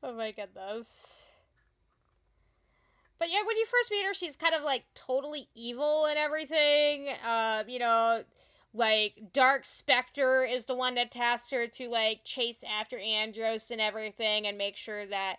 oh 0.03 0.15
my 0.15 0.33
goodness. 0.33 1.25
But 3.19 3.31
yeah, 3.31 3.43
when 3.45 3.57
you 3.57 3.67
first 3.67 3.91
meet 3.91 4.07
her, 4.07 4.15
she's 4.15 4.37
kind 4.37 4.55
of 4.55 4.63
like 4.63 4.85
totally 4.95 5.49
evil 5.55 6.07
and 6.07 6.17
everything. 6.17 7.09
Uh, 7.27 7.65
you 7.67 7.81
know, 7.81 8.23
like 8.73 9.33
Dark 9.33 9.65
Spectre 9.65 10.45
is 10.45 10.67
the 10.67 10.75
one 10.75 10.95
that 10.95 11.11
tasks 11.11 11.51
her 11.51 11.67
to 11.67 11.89
like 11.89 12.21
chase 12.25 12.63
after 12.63 12.99
Andros 12.99 13.71
and 13.71 13.81
everything 13.81 14.47
and 14.47 14.57
make 14.57 14.77
sure 14.77 15.05
that 15.07 15.37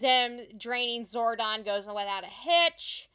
them 0.00 0.40
draining 0.56 1.06
Zordon 1.06 1.64
goes 1.64 1.86
without 1.86 2.24
a 2.24 2.26
hitch. 2.26 3.07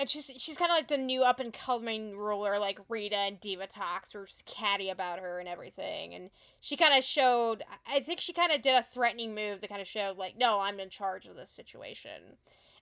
And 0.00 0.08
she's 0.08 0.30
she's 0.38 0.56
kind 0.56 0.70
of 0.70 0.76
like 0.78 0.88
the 0.88 0.96
new 0.96 1.22
up 1.24 1.40
and 1.40 1.52
coming 1.52 2.16
ruler, 2.16 2.58
like 2.58 2.80
Rita 2.88 3.16
and 3.16 3.38
Divatox 3.38 4.14
were 4.14 4.24
just 4.24 4.46
catty 4.46 4.88
about 4.88 5.18
her 5.18 5.38
and 5.38 5.46
everything. 5.46 6.14
And 6.14 6.30
she 6.58 6.74
kind 6.78 6.96
of 6.96 7.04
showed, 7.04 7.62
I 7.86 8.00
think 8.00 8.18
she 8.18 8.32
kind 8.32 8.50
of 8.50 8.62
did 8.62 8.74
a 8.78 8.82
threatening 8.82 9.34
move 9.34 9.60
that 9.60 9.68
kind 9.68 9.82
of 9.82 9.86
showed, 9.86 10.16
like, 10.16 10.38
no, 10.38 10.60
I'm 10.60 10.80
in 10.80 10.88
charge 10.88 11.26
of 11.26 11.36
this 11.36 11.50
situation. 11.50 12.38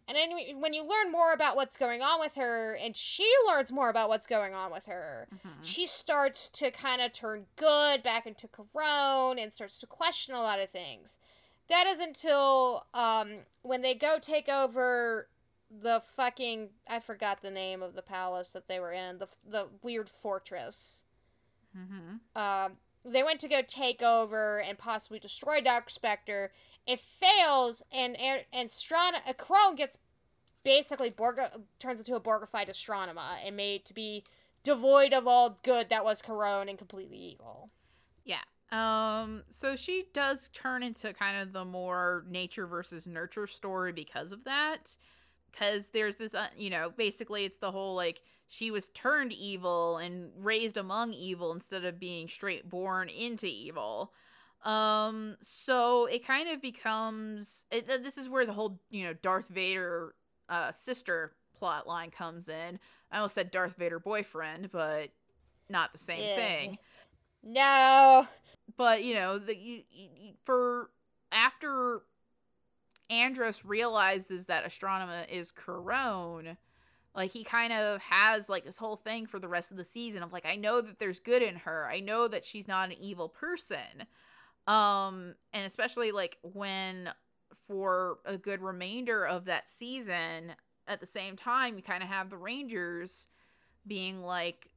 And 0.07 0.16
then 0.16 0.61
when 0.61 0.73
you 0.73 0.82
learn 0.82 1.11
more 1.11 1.32
about 1.32 1.57
what's 1.57 1.77
going 1.77 2.03
on 2.03 2.20
with 2.20 2.36
her, 2.36 2.74
and 2.81 2.95
she 2.97 3.28
learns 3.49 3.73
more 3.73 3.90
about 3.90 4.09
what's 4.09 4.27
going 4.28 4.55
on 4.55 4.70
with 4.70 4.86
her, 4.86 5.27
she 5.61 5.89
starts 5.89 6.49
to 6.51 6.70
kind 6.70 7.03
of 7.03 7.12
turn 7.12 7.47
good 7.57 8.05
back 8.05 8.27
into 8.28 8.47
Karone 8.47 9.43
and 9.43 9.53
starts 9.53 9.77
to 9.78 9.86
question 9.86 10.36
a 10.36 10.40
lot 10.40 10.61
of 10.61 10.70
things. 10.70 11.19
that 11.69 11.86
is 11.89 11.99
until 12.01 12.86
um 12.95 13.40
when 13.62 13.82
they 13.82 13.95
go 13.95 14.19
take 14.20 14.49
over 14.49 15.27
the 15.70 16.01
fucking 16.16 16.70
I 16.89 17.01
forgot 17.01 17.43
the 17.43 17.51
name 17.51 17.82
of 17.82 17.95
the 17.95 18.03
palace 18.03 18.51
that 18.51 18.69
they 18.69 18.81
were 18.81 18.93
in 18.93 19.19
the 19.19 19.28
the 19.49 19.66
weird 19.82 20.09
fortress. 20.09 21.05
Mm-hmm. 21.77 22.40
Um, 22.40 22.73
they 23.05 23.23
went 23.23 23.40
to 23.40 23.49
go 23.49 23.61
take 23.66 24.03
over 24.03 24.59
and 24.59 24.78
possibly 24.78 25.19
destroy 25.19 25.61
Dark 25.61 25.90
Spectre. 25.90 26.53
It 26.86 27.01
fails, 27.01 27.82
and 27.93 28.19
and, 28.19 28.45
and 28.53 28.69
Strana, 28.69 29.20
a 29.28 29.35
crone 29.35 29.77
gets 29.77 29.99
basically 30.65 31.11
Borga 31.11 31.61
turns 31.78 32.01
into 32.01 32.15
a 32.15 32.20
Borgified 32.20 32.69
Astronema 32.69 33.36
and 33.45 33.57
made 33.57 33.85
to 33.85 33.95
be 33.95 34.24
devoid 34.65 35.12
of 35.12 35.27
all 35.27 35.59
good 35.62 35.89
that 35.89 36.05
was 36.05 36.20
Karone 36.20 36.69
and 36.69 36.78
completely 36.78 37.19
evil. 37.19 37.70
Yeah. 38.24 38.43
Um. 38.73 39.45
So 39.51 39.77
she 39.77 40.07
does 40.12 40.49
turn 40.53 40.82
into 40.82 41.12
kind 41.12 41.36
of 41.36 41.53
the 41.53 41.65
more 41.65 42.24
nature 42.28 42.66
versus 42.66 43.07
nurture 43.07 43.47
story 43.47 43.93
because 43.93 44.32
of 44.32 44.45
that. 44.45 44.97
Because 45.51 45.91
there's 45.91 46.16
this, 46.16 46.35
uh, 46.35 46.49
you 46.57 46.70
know, 46.70 46.91
basically 46.97 47.45
it's 47.45 47.59
the 47.59 47.70
whole 47.70 47.95
like 47.95 48.20
she 48.49 48.70
was 48.70 48.91
turned 48.91 49.33
evil 49.33 49.99
and 49.99 50.31
raised 50.37 50.77
among 50.77 51.12
evil 51.12 51.53
instead 51.53 51.85
of 51.85 51.99
being 51.99 52.29
straight 52.29 52.69
born 52.69 53.09
into 53.09 53.47
evil. 53.47 54.12
Um. 54.65 55.37
So 55.41 56.07
it 56.07 56.27
kind 56.27 56.49
of 56.49 56.61
becomes. 56.61 57.65
It, 57.70 57.89
uh, 57.89 57.99
this 58.03 58.19
is 58.19 58.29
where 58.29 58.47
the 58.47 58.53
whole 58.53 58.81
you 58.91 59.05
know 59.05 59.15
Darth 59.15 59.49
Vader 59.49 60.15
uh 60.49 60.73
sister 60.73 61.33
plot 61.59 61.87
line 61.87 62.11
comes 62.11 62.49
in. 62.49 62.79
I 63.11 63.19
almost 63.19 63.35
said 63.35 63.51
Darth 63.51 63.77
Vader 63.77 63.99
boyfriend, 64.01 64.70
but 64.73 65.11
not 65.69 65.93
the 65.93 65.99
same 65.99 66.20
Yeah. 66.23 66.35
thing 66.37 66.79
No. 67.43 68.27
but 68.77 69.05
you 69.05 69.15
know 69.15 69.39
the 69.39 69.57
you, 69.57 69.83
you, 69.91 70.33
for 70.45 70.91
after 71.33 72.03
Andros 73.10 73.64
realizes 73.64 74.47
that 74.47 74.64
Astronema 74.64 75.28
is 75.28 75.52
Karone, 75.52 76.56
like 77.14 77.30
he 77.30 77.43
kind 77.43 77.72
of 77.72 78.01
has 78.01 78.48
like 78.48 78.64
this 78.64 78.76
whole 78.76 78.97
thing 78.97 79.26
for 79.26 79.39
the 79.39 79.48
rest 79.48 79.70
of 79.70 79.76
the 79.76 79.85
season 79.85 80.22
of 80.22 80.32
like 80.32 80.47
I 80.47 80.56
know 80.56 80.80
that 80.80 80.98
there's 80.98 81.20
good 81.20 81.43
in 81.43 81.56
her. 81.56 81.89
I 81.90 82.01
know 82.01 82.28
that 82.28 82.44
she's 82.44 82.68
not 82.68 82.90
an 82.90 82.97
evil 83.01 83.28
person. 83.28 84.06
Um 84.66 85.35
and 85.52 85.64
especially 85.66 86.12
like 86.12 86.39
when 86.43 87.10
for 87.66 88.18
a 88.24 88.36
good 88.36 88.60
remainder 88.60 89.26
of 89.26 89.47
that 89.47 89.68
season 89.68 90.55
at 90.86 91.01
the 91.01 91.06
same 91.06 91.36
time 91.36 91.76
you 91.76 91.82
kind 91.82 92.02
of 92.02 92.09
have 92.09 92.30
the 92.30 92.36
Rangers 92.36 93.26
being 93.86 94.22
like 94.22 94.68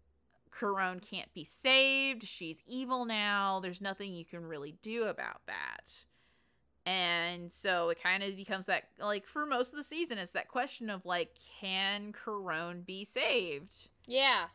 Karone 0.51 1.01
can't 1.01 1.33
be 1.33 1.43
saved. 1.43 2.23
She's 2.23 2.61
evil 2.65 3.05
now. 3.05 3.59
There's 3.61 3.81
nothing 3.81 4.13
you 4.13 4.25
can 4.25 4.45
really 4.45 4.75
do 4.81 5.03
about 5.03 5.41
that. 5.47 6.05
And 6.85 7.51
so 7.51 7.89
it 7.89 8.01
kind 8.01 8.23
of 8.23 8.35
becomes 8.35 8.65
that, 8.65 8.85
like, 8.99 9.27
for 9.27 9.45
most 9.45 9.71
of 9.71 9.77
the 9.77 9.83
season, 9.83 10.17
it's 10.17 10.31
that 10.31 10.47
question 10.47 10.89
of, 10.89 11.05
like, 11.05 11.35
can 11.59 12.11
Karone 12.11 12.83
be 12.85 13.05
saved? 13.05 13.89
Yeah. 14.07 14.45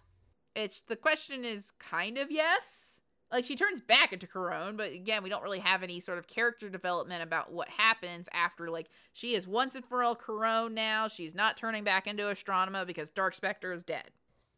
It's 0.56 0.80
the 0.80 0.96
question 0.96 1.44
is 1.44 1.70
kind 1.78 2.18
of 2.18 2.30
yes. 2.30 3.00
Like, 3.30 3.44
she 3.44 3.54
turns 3.54 3.80
back 3.80 4.12
into 4.12 4.26
Karone, 4.26 4.76
but 4.76 4.92
again, 4.92 5.22
we 5.22 5.28
don't 5.28 5.42
really 5.42 5.58
have 5.60 5.82
any 5.82 6.00
sort 6.00 6.18
of 6.18 6.26
character 6.26 6.68
development 6.68 7.22
about 7.22 7.52
what 7.52 7.68
happens 7.68 8.28
after, 8.32 8.70
like, 8.70 8.88
she 9.12 9.34
is 9.34 9.46
once 9.46 9.74
and 9.74 9.84
for 9.84 10.02
all 10.02 10.16
Karone 10.16 10.72
now. 10.72 11.06
She's 11.08 11.34
not 11.34 11.56
turning 11.56 11.84
back 11.84 12.06
into 12.06 12.24
Astronema 12.24 12.86
because 12.86 13.10
Dark 13.10 13.34
Spectre 13.34 13.72
is 13.72 13.84
dead. 13.84 14.10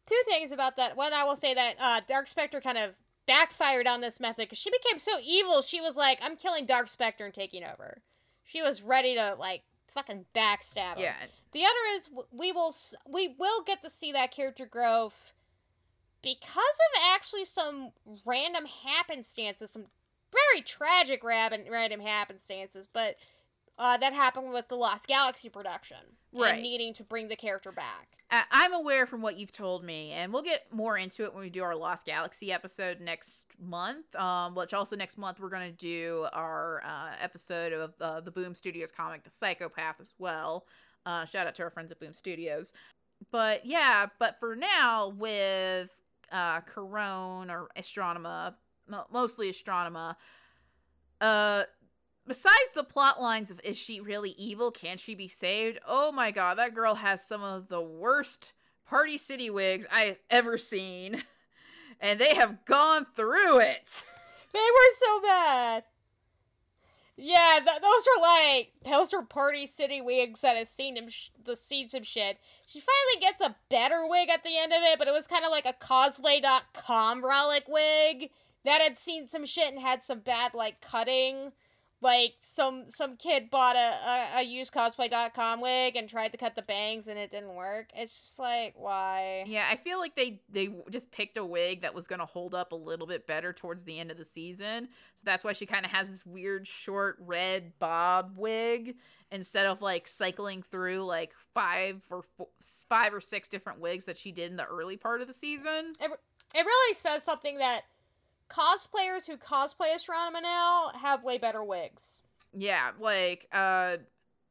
Two 0.07 0.21
things 0.27 0.51
about 0.51 0.75
that. 0.77 0.97
One, 0.97 1.13
I 1.13 1.23
will 1.23 1.35
say 1.35 1.53
that 1.53 1.75
uh, 1.79 2.01
Dark 2.07 2.27
Spectre 2.27 2.61
kind 2.61 2.79
of 2.79 2.95
backfired 3.29 3.85
on 3.85 4.01
this 4.01 4.19
method 4.19 4.47
because 4.47 4.57
she 4.57 4.71
became 4.71 4.97
so 4.97 5.11
evil. 5.23 5.61
She 5.61 5.79
was 5.79 5.95
like, 5.95 6.19
"I'm 6.23 6.35
killing 6.35 6.65
Dark 6.65 6.87
Spectre 6.87 7.25
and 7.25 7.33
taking 7.33 7.63
over." 7.63 8.01
She 8.43 8.63
was 8.63 8.81
ready 8.81 9.13
to 9.13 9.35
like 9.39 9.61
fucking 9.87 10.25
backstab 10.35 10.95
him. 10.95 11.03
Yeah. 11.03 11.15
The 11.51 11.63
other 11.63 11.95
is 11.95 12.09
we 12.31 12.51
will 12.51 12.75
we 13.07 13.35
will 13.37 13.61
get 13.61 13.83
to 13.83 13.89
see 13.89 14.11
that 14.13 14.31
character 14.31 14.65
growth 14.65 15.33
because 16.23 16.55
of 16.55 17.01
actually 17.13 17.45
some 17.45 17.91
random 18.25 18.65
happenstances, 18.65 19.69
some 19.69 19.85
very 20.31 20.63
tragic 20.63 21.23
random 21.23 21.61
random 21.69 22.01
happenstances, 22.01 22.87
but 22.91 23.17
uh, 23.79 23.97
that 23.97 24.13
happened 24.13 24.51
with 24.53 24.67
the 24.67 24.75
Lost 24.75 25.07
Galaxy 25.07 25.49
production 25.49 25.97
Right. 26.31 26.53
and 26.55 26.61
needing 26.61 26.93
to 26.95 27.03
bring 27.03 27.27
the 27.29 27.35
character 27.35 27.71
back. 27.71 28.17
I- 28.29 28.43
I'm 28.51 28.73
aware 28.73 29.07
from 29.07 29.21
what 29.23 29.37
you've 29.37 29.51
told 29.51 29.83
me, 29.83 30.11
and 30.11 30.31
we'll 30.31 30.43
get 30.43 30.71
more 30.71 30.97
into 30.97 31.23
it 31.23 31.33
when 31.33 31.41
we 31.41 31.49
do 31.49 31.63
our 31.63 31.75
Lost 31.75 32.05
Galaxy 32.05 32.51
episode 32.51 32.99
next 32.99 33.47
month. 33.59 34.13
Um, 34.15 34.53
which 34.53 34.73
also 34.73 34.95
next 34.95 35.17
month 35.17 35.39
we're 35.39 35.49
gonna 35.49 35.71
do 35.71 36.27
our 36.33 36.83
uh, 36.85 37.15
episode 37.19 37.73
of 37.73 37.93
uh, 37.99 38.19
the 38.19 38.29
Boom 38.31 38.53
Studios 38.53 38.91
comic, 38.91 39.23
The 39.23 39.29
Psychopath, 39.31 39.99
as 39.99 40.13
well. 40.19 40.67
Uh, 41.05 41.25
shout 41.25 41.47
out 41.47 41.55
to 41.55 41.63
our 41.63 41.69
friends 41.71 41.91
at 41.91 41.99
Boom 41.99 42.13
Studios. 42.13 42.73
But 43.31 43.65
yeah, 43.65 44.07
but 44.19 44.39
for 44.39 44.55
now 44.55 45.09
with 45.09 45.89
uh, 46.31 46.61
Karone 46.61 47.49
or 47.49 47.69
Astronema, 47.77 48.53
mostly 49.09 49.51
Astronema, 49.51 50.15
uh, 51.21 51.63
besides 52.29 52.73
the 52.73 52.83
plot 52.83 53.21
lines 53.21 53.51
of 53.51 53.59
is 53.65 53.75
she 53.75 53.99
really 53.99 54.31
evil 54.31 54.71
can 54.71 54.95
she 54.97 55.13
be 55.15 55.27
saved 55.27 55.77
oh 55.85 56.11
my 56.13 56.31
god 56.31 56.57
that 56.57 56.73
girl 56.73 56.95
has 56.95 57.21
some 57.25 57.43
of 57.43 57.67
the 57.67 57.81
worst 57.81 58.53
party 58.87 59.17
city 59.17 59.49
wigs 59.49 59.85
i've 59.91 60.17
ever 60.29 60.57
seen 60.57 61.21
and 61.99 62.19
they 62.19 62.35
have 62.35 62.63
gone 62.65 63.05
through 63.15 63.59
it 63.59 64.03
They 64.53 64.59
were 64.59 64.93
so 64.93 65.21
bad. 65.21 65.83
Yeah, 67.15 67.59
th- 67.63 67.81
those 67.81 68.05
are 68.07 68.21
like 68.21 68.71
those 68.89 69.13
are 69.13 69.23
party 69.23 69.67
city 69.67 70.01
wigs 70.01 70.41
that 70.41 70.55
have 70.55 70.69
seen 70.69 70.95
him 70.95 71.09
sh- 71.09 71.29
the 71.43 71.57
seen 71.57 71.89
some 71.89 72.03
shit. 72.03 72.37
She 72.65 72.79
finally 72.79 73.21
gets 73.21 73.41
a 73.41 73.55
better 73.69 74.07
wig 74.07 74.29
at 74.29 74.43
the 74.43 74.57
end 74.57 74.71
of 74.71 74.79
it, 74.81 74.97
but 74.97 75.07
it 75.07 75.13
was 75.13 75.27
kind 75.27 75.43
of 75.43 75.51
like 75.51 75.65
a 75.65 75.73
cosplay.com 75.73 77.25
relic 77.25 77.65
wig 77.67 78.31
that 78.63 78.81
had 78.81 78.97
seen 78.97 79.27
some 79.27 79.45
shit 79.45 79.71
and 79.71 79.81
had 79.81 80.03
some 80.03 80.19
bad 80.19 80.53
like 80.53 80.79
cutting. 80.81 81.51
Like 82.01 82.35
some 82.41 82.85
some 82.89 83.17
kid 83.17 83.49
bought 83.49 83.75
a, 83.75 83.79
a, 83.79 84.39
a 84.39 84.41
used 84.43 84.73
cosplay.com 84.73 85.61
wig 85.61 85.95
and 85.95 86.07
tried 86.07 86.31
to 86.31 86.37
cut 86.37 86.55
the 86.55 86.61
bangs 86.61 87.07
and 87.07 87.19
it 87.19 87.31
didn't 87.31 87.53
work. 87.55 87.87
It's 87.93 88.13
just 88.13 88.39
like 88.39 88.73
why? 88.77 89.43
yeah 89.47 89.67
i 89.71 89.75
feel 89.75 89.99
like 89.99 90.15
they 90.15 90.41
they 90.49 90.69
just 90.89 91.11
picked 91.11 91.37
a 91.37 91.45
wig 91.45 91.81
that 91.81 91.93
was 91.93 92.07
going 92.07 92.19
to 92.19 92.25
hold 92.25 92.53
up 92.53 92.71
a 92.71 92.75
little 92.75 93.07
bit 93.07 93.27
better 93.27 93.53
towards 93.53 93.83
the 93.83 93.99
end 93.99 94.11
of 94.11 94.17
the 94.17 94.25
season 94.25 94.87
so 95.15 95.21
that's 95.25 95.43
why 95.43 95.53
she 95.53 95.65
kind 95.65 95.85
of 95.85 95.91
has 95.91 96.09
this 96.09 96.25
weird 96.25 96.67
short 96.67 97.17
red 97.19 97.73
bob 97.79 98.33
wig 98.35 98.95
instead 99.31 99.65
of 99.65 99.81
like 99.81 100.07
cycling 100.07 100.63
through 100.63 101.03
like 101.03 101.33
five 101.53 102.01
or 102.09 102.23
four, 102.37 102.47
five 102.87 103.13
or 103.13 103.21
six 103.21 103.47
different 103.47 103.79
wigs 103.79 104.05
that 104.05 104.17
she 104.17 104.31
did 104.31 104.51
in 104.51 104.57
the 104.57 104.65
early 104.65 104.97
part 104.97 105.21
of 105.21 105.27
the 105.27 105.33
season 105.33 105.93
it 106.01 106.65
really 106.65 106.93
says 106.95 107.23
something 107.23 107.57
that 107.57 107.83
cosplayers 108.49 109.27
who 109.27 109.37
cosplay 109.37 109.95
Astronema 109.95 110.41
now 110.41 110.91
have 110.95 111.23
way 111.23 111.37
better 111.37 111.63
wigs. 111.63 112.23
Yeah, 112.53 112.91
like 112.99 113.47
uh 113.51 113.97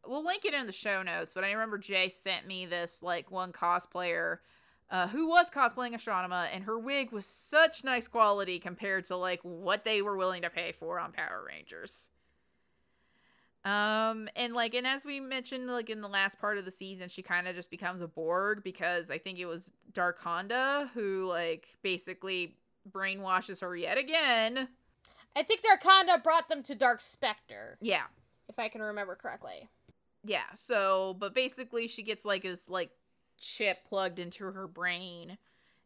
we'll 0.06 0.24
link 0.24 0.44
it 0.44 0.54
in 0.54 0.66
the 0.66 0.72
show 0.72 1.02
notes, 1.02 1.32
but 1.34 1.44
I 1.44 1.52
remember 1.52 1.78
Jay 1.78 2.08
sent 2.08 2.46
me 2.46 2.64
this 2.64 3.02
like 3.02 3.30
one 3.30 3.52
cosplayer 3.52 4.38
uh 4.90 5.08
who 5.08 5.28
was 5.28 5.50
cosplaying 5.50 5.94
Astronema 5.94 6.48
and 6.52 6.64
her 6.64 6.78
wig 6.78 7.12
was 7.12 7.26
such 7.26 7.84
nice 7.84 8.06
quality 8.08 8.58
compared 8.58 9.04
to 9.06 9.16
like 9.16 9.40
what 9.42 9.84
they 9.84 10.00
were 10.00 10.16
willing 10.16 10.42
to 10.42 10.50
pay 10.50 10.72
for 10.72 10.98
on 11.00 11.12
Power 11.12 11.44
Rangers. 11.46 12.10
Um 13.64 14.28
and 14.36 14.54
like 14.54 14.74
and 14.74 14.86
as 14.86 15.04
we 15.04 15.18
mentioned 15.18 15.66
like 15.66 15.90
in 15.90 16.00
the 16.00 16.08
last 16.08 16.38
part 16.38 16.56
of 16.56 16.64
the 16.64 16.70
season 16.70 17.08
she 17.08 17.22
kind 17.22 17.48
of 17.48 17.56
just 17.56 17.70
becomes 17.70 18.00
a 18.00 18.06
Borg 18.06 18.62
because 18.62 19.10
I 19.10 19.18
think 19.18 19.40
it 19.40 19.46
was 19.46 19.72
Darkonda 19.92 20.88
who 20.90 21.26
like 21.26 21.66
basically 21.82 22.54
brainwashes 22.92 23.60
her 23.60 23.76
yet 23.76 23.98
again. 23.98 24.68
I 25.36 25.42
think 25.42 25.60
Darkonda 25.62 26.22
brought 26.22 26.48
them 26.48 26.62
to 26.64 26.74
Dark 26.74 27.00
Spectre, 27.00 27.78
Yeah. 27.80 28.04
if 28.48 28.58
I 28.58 28.68
can 28.68 28.80
remember 28.82 29.14
correctly. 29.14 29.68
Yeah, 30.24 30.52
so 30.54 31.14
but 31.18 31.34
basically 31.34 31.86
she 31.86 32.02
gets 32.02 32.24
like 32.24 32.42
this 32.42 32.68
like 32.68 32.90
chip 33.38 33.84
plugged 33.88 34.18
into 34.18 34.44
her 34.44 34.66
brain 34.66 35.38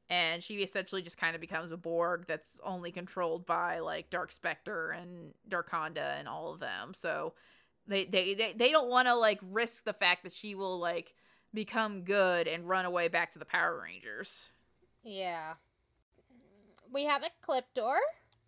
and 0.08 0.42
she 0.42 0.56
essentially 0.56 1.02
just 1.02 1.18
kind 1.18 1.34
of 1.34 1.40
becomes 1.40 1.70
a 1.70 1.76
Borg 1.76 2.24
that's 2.26 2.58
only 2.64 2.92
controlled 2.92 3.44
by 3.46 3.78
like 3.80 4.10
Dark 4.10 4.32
Spectre 4.32 4.90
and 4.90 5.34
Darkonda 5.48 6.18
and 6.18 6.28
all 6.28 6.52
of 6.52 6.60
them. 6.60 6.92
So 6.94 7.34
they 7.86 8.04
they 8.06 8.34
they, 8.34 8.52
they 8.56 8.70
don't 8.72 8.88
want 8.88 9.06
to 9.08 9.14
like 9.14 9.38
risk 9.42 9.84
the 9.84 9.92
fact 9.92 10.22
that 10.22 10.32
she 10.32 10.54
will 10.54 10.78
like 10.78 11.14
become 11.54 12.02
good 12.02 12.48
and 12.48 12.66
run 12.68 12.86
away 12.86 13.08
back 13.08 13.32
to 13.32 13.38
the 13.38 13.44
Power 13.44 13.82
Rangers. 13.84 14.48
Yeah. 15.04 15.54
We 16.92 17.04
have 17.04 17.22
a 17.22 17.30
Cliptor, 17.46 17.96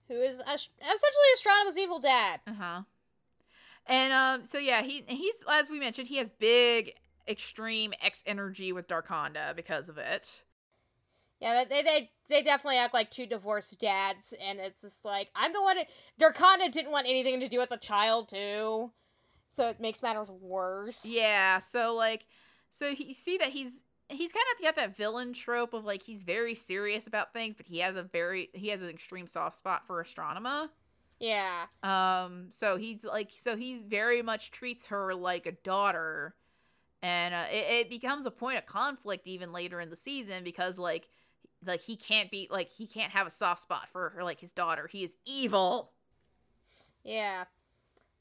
who 0.08 0.20
is 0.20 0.40
Ast- 0.40 0.70
essentially 0.80 1.28
Astronema's 1.38 1.78
evil 1.78 1.98
dad. 1.98 2.40
Uh-huh. 2.46 2.82
And 3.86 4.12
um 4.12 4.46
so 4.46 4.58
yeah, 4.58 4.82
he 4.82 5.04
he's 5.06 5.44
as 5.48 5.70
we 5.70 5.78
mentioned, 5.78 6.08
he 6.08 6.16
has 6.16 6.30
big 6.30 6.94
extreme 7.28 7.92
X 8.02 8.22
energy 8.26 8.72
with 8.72 8.88
Darkonda 8.88 9.54
because 9.54 9.88
of 9.88 9.98
it. 9.98 10.42
Yeah, 11.40 11.64
they 11.64 11.82
they 11.82 12.10
they 12.28 12.42
definitely 12.42 12.78
act 12.78 12.94
like 12.94 13.10
two 13.10 13.26
divorced 13.26 13.78
dads, 13.78 14.32
and 14.42 14.58
it's 14.58 14.80
just 14.82 15.04
like 15.04 15.28
I'm 15.34 15.52
the 15.52 15.62
one. 15.62 15.76
Darkonda 16.20 16.70
didn't 16.70 16.92
want 16.92 17.06
anything 17.06 17.40
to 17.40 17.48
do 17.48 17.58
with 17.58 17.68
the 17.68 17.76
child 17.76 18.28
too, 18.28 18.90
so 19.50 19.68
it 19.68 19.80
makes 19.80 20.02
matters 20.02 20.30
worse. 20.30 21.04
Yeah, 21.04 21.58
so 21.58 21.94
like, 21.94 22.26
so 22.70 22.94
he, 22.94 23.08
you 23.08 23.14
see 23.14 23.36
that 23.38 23.50
he's 23.50 23.82
he's 24.14 24.32
kind 24.32 24.44
of 24.56 24.62
got 24.62 24.76
that 24.76 24.96
villain 24.96 25.32
trope 25.32 25.74
of 25.74 25.84
like 25.84 26.02
he's 26.02 26.22
very 26.22 26.54
serious 26.54 27.06
about 27.06 27.32
things, 27.32 27.54
but 27.56 27.66
he 27.66 27.78
has 27.80 27.96
a 27.96 28.02
very 28.02 28.50
he 28.54 28.68
has 28.68 28.82
an 28.82 28.88
extreme 28.88 29.26
soft 29.26 29.56
spot 29.56 29.86
for 29.86 30.02
Astronema. 30.02 30.68
yeah, 31.18 31.66
Um, 31.82 32.48
so 32.50 32.76
he's 32.76 33.04
like, 33.04 33.30
so 33.36 33.56
he 33.56 33.78
very 33.78 34.22
much 34.22 34.50
treats 34.50 34.86
her 34.86 35.14
like 35.14 35.46
a 35.46 35.52
daughter, 35.52 36.34
and 37.02 37.34
uh, 37.34 37.46
it, 37.50 37.86
it 37.86 37.90
becomes 37.90 38.26
a 38.26 38.32
point 38.32 38.58
of 38.58 38.66
conflict 38.66 39.26
even 39.26 39.52
later 39.52 39.80
in 39.80 39.90
the 39.90 39.96
season 39.96 40.44
because 40.44 40.78
like, 40.78 41.08
like 41.66 41.82
he 41.82 41.96
can't 41.96 42.30
be 42.30 42.48
like 42.50 42.70
he 42.70 42.86
can't 42.86 43.12
have 43.12 43.26
a 43.26 43.30
soft 43.30 43.62
spot 43.62 43.88
for 43.90 44.10
her 44.10 44.24
like 44.24 44.40
his 44.40 44.52
daughter. 44.52 44.88
He 44.88 45.04
is 45.04 45.16
evil. 45.26 45.92
yeah. 47.04 47.44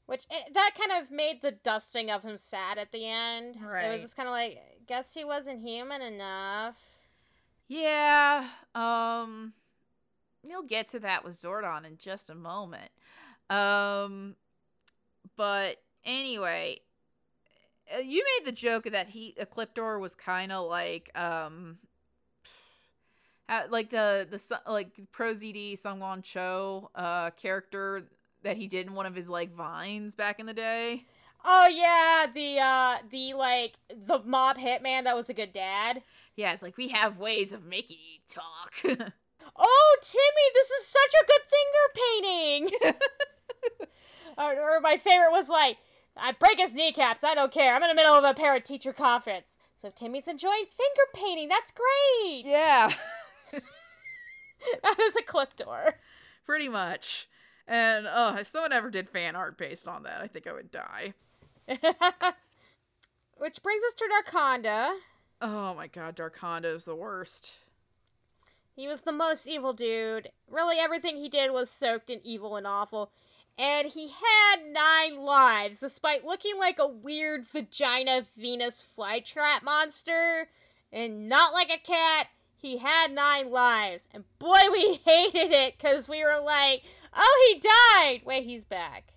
Which 0.06 0.24
eh, 0.30 0.50
that 0.52 0.72
kind 0.78 1.02
of 1.02 1.10
made 1.10 1.40
the 1.40 1.52
dusting 1.52 2.10
of 2.10 2.22
him 2.22 2.36
sad 2.36 2.78
at 2.78 2.92
the 2.92 3.08
end. 3.08 3.56
Right. 3.62 3.86
It 3.86 3.92
was 3.92 4.02
just 4.02 4.16
kind 4.16 4.28
of 4.28 4.32
like, 4.32 4.58
guess 4.86 5.14
he 5.14 5.24
wasn't 5.24 5.60
human 5.60 6.02
enough. 6.02 6.76
Yeah. 7.68 8.48
Um 8.74 9.54
you'll 10.46 10.62
get 10.62 10.88
to 10.88 10.98
that 11.00 11.24
with 11.24 11.34
Zordon 11.34 11.86
in 11.86 11.96
just 11.96 12.28
a 12.28 12.34
moment. 12.34 12.90
Um 13.48 14.36
but 15.36 15.80
anyway, 16.04 16.80
uh, 17.94 18.00
you 18.00 18.24
made 18.38 18.46
the 18.46 18.52
joke 18.52 18.84
that 18.84 19.08
he 19.08 19.34
Ecliptor 19.40 19.98
was 19.98 20.14
kind 20.14 20.52
of 20.52 20.68
like 20.68 21.10
um 21.18 21.78
like 23.70 23.90
the 23.90 24.26
the 24.30 24.60
like 24.70 24.90
ProZD 25.12 25.80
Sungwon 25.80 26.22
Cho 26.22 26.90
uh 26.94 27.30
character 27.30 28.04
that 28.44 28.56
he 28.56 28.66
did 28.68 28.86
in 28.86 28.94
one 28.94 29.06
of 29.06 29.14
his 29.14 29.28
like 29.28 29.52
vines 29.54 30.14
back 30.14 30.38
in 30.38 30.46
the 30.46 30.54
day. 30.54 31.04
Oh 31.44 31.68
yeah, 31.68 32.26
the 32.32 32.58
uh 32.58 32.96
the 33.10 33.34
like 33.34 33.74
the 33.90 34.20
mob 34.24 34.56
hitman 34.56 35.04
that 35.04 35.16
was 35.16 35.28
a 35.28 35.34
good 35.34 35.52
dad. 35.52 36.02
Yeah, 36.36 36.52
it's 36.52 36.62
like 36.62 36.76
we 36.76 36.88
have 36.88 37.18
ways 37.18 37.52
of 37.52 37.64
making 37.64 37.98
you 37.98 38.20
talk. 38.28 39.12
Oh, 39.56 39.96
Timmy, 40.02 40.50
this 40.54 40.70
is 40.70 40.86
such 40.86 41.14
a 41.22 41.26
good 41.26 41.42
finger 41.52 42.90
painting. 42.90 43.86
or, 44.38 44.76
or 44.76 44.80
my 44.80 44.96
favorite 44.96 45.30
was 45.32 45.48
like, 45.48 45.76
I 46.16 46.32
break 46.32 46.58
his 46.58 46.74
kneecaps. 46.74 47.22
I 47.22 47.34
don't 47.34 47.52
care. 47.52 47.74
I'm 47.74 47.82
in 47.82 47.88
the 47.88 47.94
middle 47.94 48.14
of 48.14 48.24
a 48.24 48.34
parent 48.34 48.64
teacher 48.64 48.92
conference. 48.92 49.58
So 49.74 49.90
Timmy's 49.90 50.26
enjoying 50.28 50.64
finger 50.64 51.06
painting. 51.14 51.48
That's 51.48 51.70
great. 51.72 52.44
yeah. 52.46 52.94
That 54.82 54.98
is 54.98 55.14
Ecliptor. 55.14 55.92
pretty 56.46 56.68
much. 56.70 57.28
And 57.66 58.06
oh, 58.08 58.36
if 58.36 58.46
someone 58.46 58.72
ever 58.72 58.90
did 58.90 59.08
fan 59.08 59.36
art 59.36 59.56
based 59.56 59.88
on 59.88 60.02
that, 60.02 60.20
I 60.20 60.26
think 60.26 60.46
I 60.46 60.52
would 60.52 60.70
die. 60.70 61.14
Which 63.36 63.62
brings 63.62 63.82
us 63.84 63.94
to 63.94 64.04
Darkonda. 64.04 64.96
Oh 65.40 65.74
my 65.74 65.86
god, 65.86 66.16
Darkonda 66.16 66.74
is 66.74 66.84
the 66.84 66.94
worst. 66.94 67.52
He 68.76 68.88
was 68.88 69.02
the 69.02 69.12
most 69.12 69.46
evil 69.46 69.72
dude. 69.72 70.30
Really, 70.50 70.78
everything 70.78 71.16
he 71.16 71.28
did 71.28 71.52
was 71.52 71.70
soaked 71.70 72.10
in 72.10 72.20
evil 72.24 72.56
and 72.56 72.66
awful. 72.66 73.10
And 73.56 73.88
he 73.88 74.08
had 74.08 74.66
nine 74.72 75.18
lives, 75.24 75.78
despite 75.78 76.26
looking 76.26 76.58
like 76.58 76.78
a 76.80 76.88
weird 76.88 77.46
vagina 77.46 78.26
Venus 78.36 78.84
flytrap 78.96 79.62
monster. 79.62 80.48
And 80.92 81.28
not 81.28 81.52
like 81.52 81.70
a 81.70 81.78
cat, 81.78 82.28
he 82.64 82.78
had 82.78 83.12
nine 83.12 83.50
lives. 83.50 84.08
And 84.12 84.24
boy, 84.38 84.60
we 84.72 84.94
hated 85.04 85.52
it, 85.52 85.76
because 85.76 86.08
we 86.08 86.22
were 86.24 86.40
like, 86.42 86.82
oh, 87.12 87.48
he 87.48 87.60
died! 87.60 88.22
Wait, 88.24 88.44
he's 88.44 88.64
back. 88.64 89.14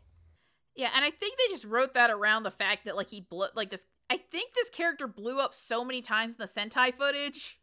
Yeah, 0.75 0.91
and 0.95 1.03
I 1.03 1.09
think 1.09 1.37
they 1.37 1.51
just 1.51 1.65
wrote 1.65 1.95
that 1.95 2.11
around 2.11 2.43
the 2.43 2.51
fact 2.51 2.85
that 2.85 2.95
like 2.95 3.09
he 3.09 3.21
blew 3.21 3.47
like 3.55 3.71
this. 3.71 3.85
I 4.09 4.17
think 4.17 4.53
this 4.53 4.69
character 4.69 5.07
blew 5.07 5.39
up 5.39 5.55
so 5.55 5.83
many 5.83 6.01
times 6.01 6.35
in 6.35 6.37
the 6.37 6.45
Sentai 6.45 6.93
footage. 6.95 7.59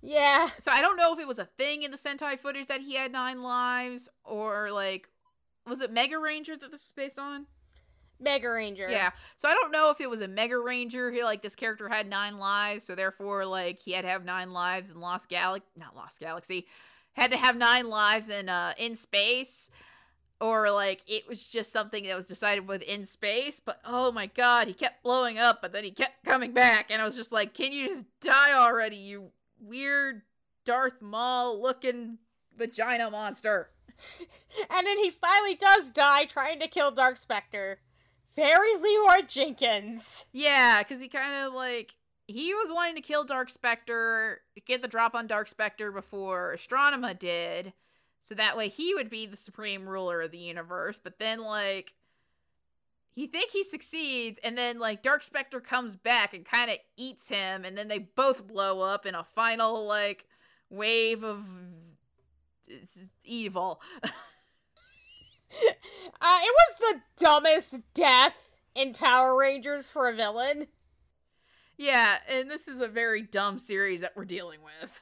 Yeah. 0.00 0.50
So 0.60 0.70
I 0.70 0.80
don't 0.80 0.96
know 0.96 1.12
if 1.12 1.18
it 1.18 1.26
was 1.26 1.38
a 1.38 1.48
thing 1.58 1.82
in 1.82 1.90
the 1.90 1.96
Sentai 1.96 2.38
footage 2.38 2.68
that 2.68 2.82
he 2.82 2.94
had 2.94 3.10
nine 3.10 3.42
lives 3.42 4.08
or 4.22 4.70
like 4.70 5.08
was 5.66 5.80
it 5.80 5.90
Mega 5.90 6.18
Ranger 6.18 6.56
that 6.56 6.70
this 6.70 6.84
was 6.84 6.92
based 6.94 7.18
on? 7.18 7.46
Mega 8.20 8.50
Ranger. 8.50 8.88
Yeah. 8.90 9.10
So 9.36 9.48
I 9.48 9.52
don't 9.52 9.72
know 9.72 9.90
if 9.90 10.00
it 10.00 10.08
was 10.08 10.20
a 10.20 10.28
Mega 10.28 10.58
Ranger. 10.58 11.10
He 11.10 11.22
like 11.22 11.42
this 11.42 11.56
character 11.56 11.88
had 11.88 12.08
nine 12.08 12.38
lives, 12.38 12.84
so 12.84 12.94
therefore 12.94 13.44
like 13.44 13.80
he 13.80 13.92
had 13.92 14.02
to 14.02 14.08
have 14.08 14.24
nine 14.24 14.52
lives 14.52 14.90
in 14.90 15.00
Lost 15.00 15.28
Galaxy, 15.28 15.68
not 15.76 15.96
Lost 15.96 16.20
Galaxy, 16.20 16.66
had 17.12 17.30
to 17.30 17.36
have 17.36 17.56
nine 17.56 17.88
lives 17.88 18.28
in 18.28 18.48
uh 18.48 18.74
in 18.78 18.94
space, 18.96 19.68
or 20.40 20.70
like 20.70 21.02
it 21.06 21.28
was 21.28 21.44
just 21.44 21.72
something 21.72 22.04
that 22.04 22.16
was 22.16 22.26
decided 22.26 22.68
within 22.68 23.04
space. 23.04 23.60
But 23.60 23.80
oh 23.84 24.12
my 24.12 24.26
god, 24.26 24.68
he 24.68 24.74
kept 24.74 25.02
blowing 25.02 25.38
up, 25.38 25.60
but 25.60 25.72
then 25.72 25.84
he 25.84 25.90
kept 25.90 26.24
coming 26.24 26.52
back, 26.52 26.90
and 26.90 27.02
I 27.02 27.04
was 27.04 27.16
just 27.16 27.32
like, 27.32 27.54
can 27.54 27.72
you 27.72 27.88
just 27.88 28.04
die 28.20 28.56
already, 28.56 28.96
you 28.96 29.30
weird 29.60 30.22
Darth 30.64 31.02
Maul 31.02 31.60
looking 31.60 32.18
vagina 32.56 33.10
monster? 33.10 33.70
And 34.70 34.86
then 34.86 34.98
he 34.98 35.10
finally 35.10 35.54
does 35.54 35.90
die 35.90 36.24
trying 36.24 36.60
to 36.60 36.68
kill 36.68 36.90
Dark 36.90 37.16
Spectre. 37.16 37.78
Very 38.36 38.76
Leroy 38.76 39.22
Jenkins. 39.26 40.26
Yeah, 40.32 40.82
because 40.82 41.00
he 41.00 41.08
kind 41.08 41.46
of 41.46 41.52
like 41.52 41.94
he 42.26 42.54
was 42.54 42.70
wanting 42.70 42.96
to 42.96 43.00
kill 43.00 43.24
Dark 43.24 43.50
Spectre, 43.50 44.40
get 44.66 44.82
the 44.82 44.88
drop 44.88 45.14
on 45.14 45.26
Dark 45.26 45.46
Spectre 45.46 45.92
before 45.92 46.54
Astronema 46.56 47.18
did, 47.18 47.72
so 48.22 48.34
that 48.34 48.56
way 48.56 48.68
he 48.68 48.94
would 48.94 49.10
be 49.10 49.26
the 49.26 49.36
supreme 49.36 49.88
ruler 49.88 50.22
of 50.22 50.30
the 50.30 50.38
universe. 50.38 50.98
But 51.02 51.18
then 51.18 51.40
like 51.40 51.94
he 53.14 53.26
think 53.28 53.50
he 53.50 53.62
succeeds, 53.62 54.40
and 54.42 54.58
then 54.58 54.78
like 54.78 55.02
Dark 55.02 55.22
Spectre 55.22 55.60
comes 55.60 55.94
back 55.94 56.34
and 56.34 56.44
kind 56.44 56.70
of 56.70 56.78
eats 56.96 57.28
him, 57.28 57.64
and 57.64 57.78
then 57.78 57.88
they 57.88 57.98
both 57.98 58.46
blow 58.46 58.80
up 58.80 59.06
in 59.06 59.14
a 59.14 59.22
final 59.22 59.84
like 59.86 60.26
wave 60.70 61.22
of 61.22 61.44
evil. 63.24 63.80
Uh, 66.20 66.38
it 66.42 66.54
was 66.54 66.94
the 66.94 67.00
dumbest 67.22 67.80
death 67.92 68.52
in 68.74 68.94
Power 68.94 69.36
Rangers 69.36 69.90
for 69.90 70.08
a 70.08 70.14
villain. 70.14 70.68
yeah, 71.76 72.16
and 72.28 72.50
this 72.50 72.66
is 72.66 72.80
a 72.80 72.88
very 72.88 73.20
dumb 73.20 73.58
series 73.58 74.00
that 74.00 74.16
we're 74.16 74.24
dealing 74.24 74.60
with. 74.62 75.00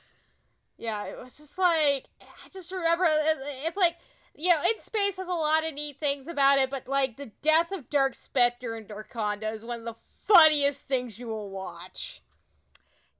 Yeah, 0.78 1.04
it 1.04 1.16
was 1.22 1.36
just 1.36 1.58
like 1.58 2.08
I 2.20 2.48
just 2.52 2.72
remember 2.72 3.04
it- 3.04 3.38
it's 3.66 3.76
like 3.76 3.98
you 4.34 4.48
know, 4.48 4.60
in 4.62 4.80
space 4.80 5.18
has 5.18 5.28
a 5.28 5.32
lot 5.32 5.64
of 5.64 5.74
neat 5.74 6.00
things 6.00 6.26
about 6.26 6.58
it, 6.58 6.70
but 6.70 6.88
like 6.88 7.18
the 7.18 7.30
death 7.42 7.70
of 7.70 7.90
Dark 7.90 8.14
Spectre 8.16 8.74
and 8.74 8.88
Darkonda 8.88 9.52
is 9.54 9.64
one 9.64 9.80
of 9.80 9.84
the 9.84 9.94
funniest 10.26 10.88
things 10.88 11.18
you 11.20 11.28
will 11.28 11.50
watch. 11.50 12.22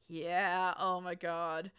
Yeah, 0.09 0.75
oh 0.79 1.01
my 1.01 1.15
god. 1.15 1.71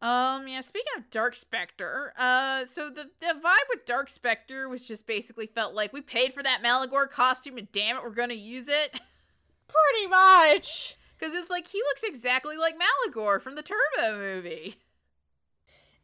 Um, 0.00 0.46
yeah, 0.46 0.60
speaking 0.60 0.92
of 0.96 1.10
Dark 1.10 1.34
Spectre, 1.34 2.12
uh, 2.16 2.66
so 2.66 2.88
the, 2.88 3.10
the 3.18 3.34
vibe 3.34 3.68
with 3.68 3.84
Dark 3.84 4.08
Spectre 4.08 4.68
was 4.68 4.86
just 4.86 5.08
basically 5.08 5.46
felt 5.46 5.74
like 5.74 5.92
we 5.92 6.00
paid 6.00 6.32
for 6.32 6.42
that 6.42 6.62
Maligore 6.62 7.10
costume 7.10 7.58
and 7.58 7.70
damn 7.72 7.96
it, 7.96 8.04
we're 8.04 8.10
gonna 8.10 8.34
use 8.34 8.68
it. 8.68 8.92
Pretty 9.68 10.06
much. 10.08 10.96
Because 11.18 11.34
it's 11.34 11.50
like 11.50 11.66
he 11.66 11.78
looks 11.78 12.04
exactly 12.04 12.56
like 12.56 12.76
Maligore 12.78 13.40
from 13.40 13.56
the 13.56 13.62
Turbo 13.62 14.18
movie. 14.18 14.76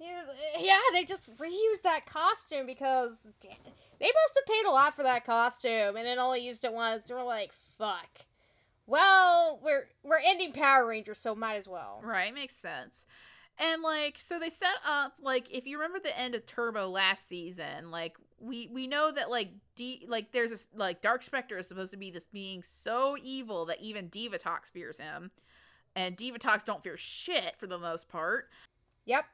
Yeah, 0.01 0.79
they 0.93 1.05
just 1.05 1.35
reused 1.37 1.83
that 1.85 2.05
costume 2.07 2.67
because 2.67 3.27
they 3.41 3.49
must 3.49 4.35
have 4.37 4.47
paid 4.47 4.67
a 4.67 4.71
lot 4.71 4.95
for 4.95 5.03
that 5.03 5.25
costume 5.25 5.97
and 5.97 6.07
then 6.07 6.19
only 6.19 6.45
used 6.45 6.65
it 6.65 6.73
once. 6.73 7.07
They 7.07 7.15
were 7.15 7.23
like, 7.23 7.53
"Fuck." 7.53 8.27
Well, 8.87 9.61
we're 9.63 9.87
we're 10.03 10.21
ending 10.23 10.53
Power 10.53 10.87
Rangers, 10.87 11.19
so 11.19 11.35
might 11.35 11.57
as 11.57 11.69
well. 11.69 12.01
Right, 12.03 12.35
makes 12.35 12.57
sense. 12.57 13.07
And 13.59 13.83
like, 13.83 14.17
so 14.19 14.39
they 14.39 14.51
set 14.51 14.77
up 14.87 15.15
like 15.23 15.49
if 15.51 15.67
you 15.67 15.79
remember 15.79 16.01
the 16.01 16.19
end 16.19 16.35
of 16.35 16.45
Turbo 16.45 16.89
last 16.89 17.29
season, 17.29 17.91
like 17.91 18.17
we 18.41 18.69
we 18.73 18.87
know 18.87 19.13
that 19.13 19.31
like 19.31 19.51
D 19.77 20.05
like 20.09 20.33
there's 20.33 20.53
a 20.53 20.59
like 20.75 21.03
Dark 21.03 21.23
Spectre 21.23 21.59
is 21.59 21.69
supposed 21.69 21.93
to 21.93 21.97
be 21.97 22.11
this 22.11 22.27
being 22.27 22.63
so 22.63 23.17
evil 23.23 23.65
that 23.67 23.81
even 23.81 24.09
Divatox 24.09 24.73
fears 24.73 24.99
him, 24.99 25.31
and 25.95 26.17
Divatox 26.17 26.65
don't 26.65 26.83
fear 26.83 26.97
shit 26.97 27.55
for 27.57 27.69
the 27.69 27.79
most 27.79 28.09
part. 28.09 28.49
Yep. 29.07 29.25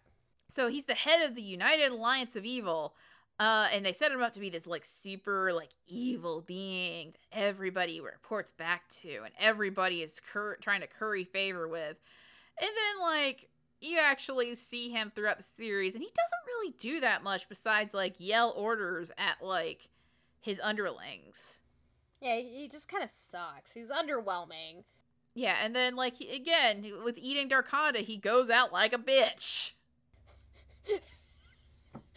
So 0.49 0.69
he's 0.69 0.87
the 0.87 0.95
head 0.95 1.23
of 1.29 1.35
the 1.35 1.43
United 1.43 1.93
Alliance 1.93 2.37
of 2.37 2.45
Evil. 2.45 2.95
Uh, 3.39 3.69
and 3.73 3.87
they 3.87 3.93
set 3.95 4.13
him 4.13 4.21
up 4.21 4.35
to 4.35 4.41
be 4.41 4.51
this 4.51 4.67
like 4.67 4.85
super 4.85 5.51
like 5.55 5.71
evil 5.87 6.43
being 6.43 7.13
that 7.13 7.39
everybody 7.41 7.99
reports 7.99 8.51
back 8.51 8.87
to, 8.91 9.23
and 9.25 9.33
everybody 9.39 10.03
is 10.03 10.21
cur- 10.21 10.59
trying 10.61 10.83
to 10.83 10.87
curry 10.87 11.25
favor 11.25 11.67
with. 11.67 11.97
And 12.61 12.69
then 12.69 13.01
like 13.01 13.49
you 13.81 13.99
actually 13.99 14.55
see 14.55 14.91
him 14.91 15.11
throughout 15.15 15.39
the 15.39 15.43
series, 15.43 15.95
and 15.95 16.03
he 16.03 16.11
doesn't 16.11 16.47
really 16.47 16.75
do 16.79 17.01
that 17.01 17.23
much 17.23 17.49
besides 17.49 17.95
like 17.95 18.15
yell 18.19 18.53
orders 18.57 19.11
at 19.17 19.43
like 19.43 19.89
his 20.41 20.61
underlings. 20.63 21.59
Yeah, 22.21 22.37
he 22.37 22.69
just 22.71 22.89
kind 22.89 23.03
of 23.03 23.11
sucks. 23.11 23.73
He's 23.73 23.91
underwhelming. 23.91 24.85
Yeah, 25.35 25.57
and 25.63 25.75
then 25.75 25.97
like 25.97 26.17
he- 26.17 26.31
again 26.31 26.85
with 27.05 27.17
eating 27.19 27.49
Darkonda, 27.49 27.99
he 27.99 28.17
goes 28.17 28.51
out 28.51 28.73
like 28.73 28.93
a 28.93 28.99
bitch. 28.99 29.73
I 30.89 30.99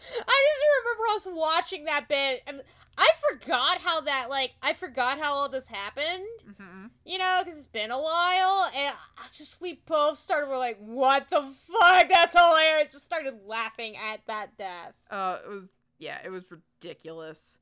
just 0.02 0.64
remember 0.84 1.04
us 1.14 1.26
watching 1.30 1.84
that 1.84 2.08
bit, 2.08 2.42
and 2.46 2.62
I 2.96 3.08
forgot 3.30 3.78
how 3.78 4.00
that 4.02 4.26
like 4.30 4.54
I 4.62 4.72
forgot 4.72 5.18
how 5.18 5.34
all 5.34 5.48
this 5.48 5.66
happened. 5.66 6.24
hmm 6.58 6.86
You 7.04 7.18
know, 7.18 7.40
because 7.44 7.58
it's 7.58 7.66
been 7.66 7.90
a 7.90 8.00
while, 8.00 8.70
and 8.74 8.94
I 9.18 9.26
just 9.36 9.60
we 9.60 9.80
both 9.86 10.18
started. 10.18 10.48
We're 10.48 10.58
like, 10.58 10.78
"What 10.78 11.28
the 11.30 11.42
fuck? 11.42 12.08
That's 12.08 12.34
hilarious!" 12.38 12.92
Just 12.92 13.04
started 13.04 13.34
laughing 13.46 13.96
at 13.96 14.20
that 14.26 14.56
death. 14.56 14.94
Uh, 15.10 15.38
it 15.44 15.48
was 15.48 15.68
yeah, 15.98 16.18
it 16.24 16.30
was 16.30 16.44
ridiculous. 16.50 17.58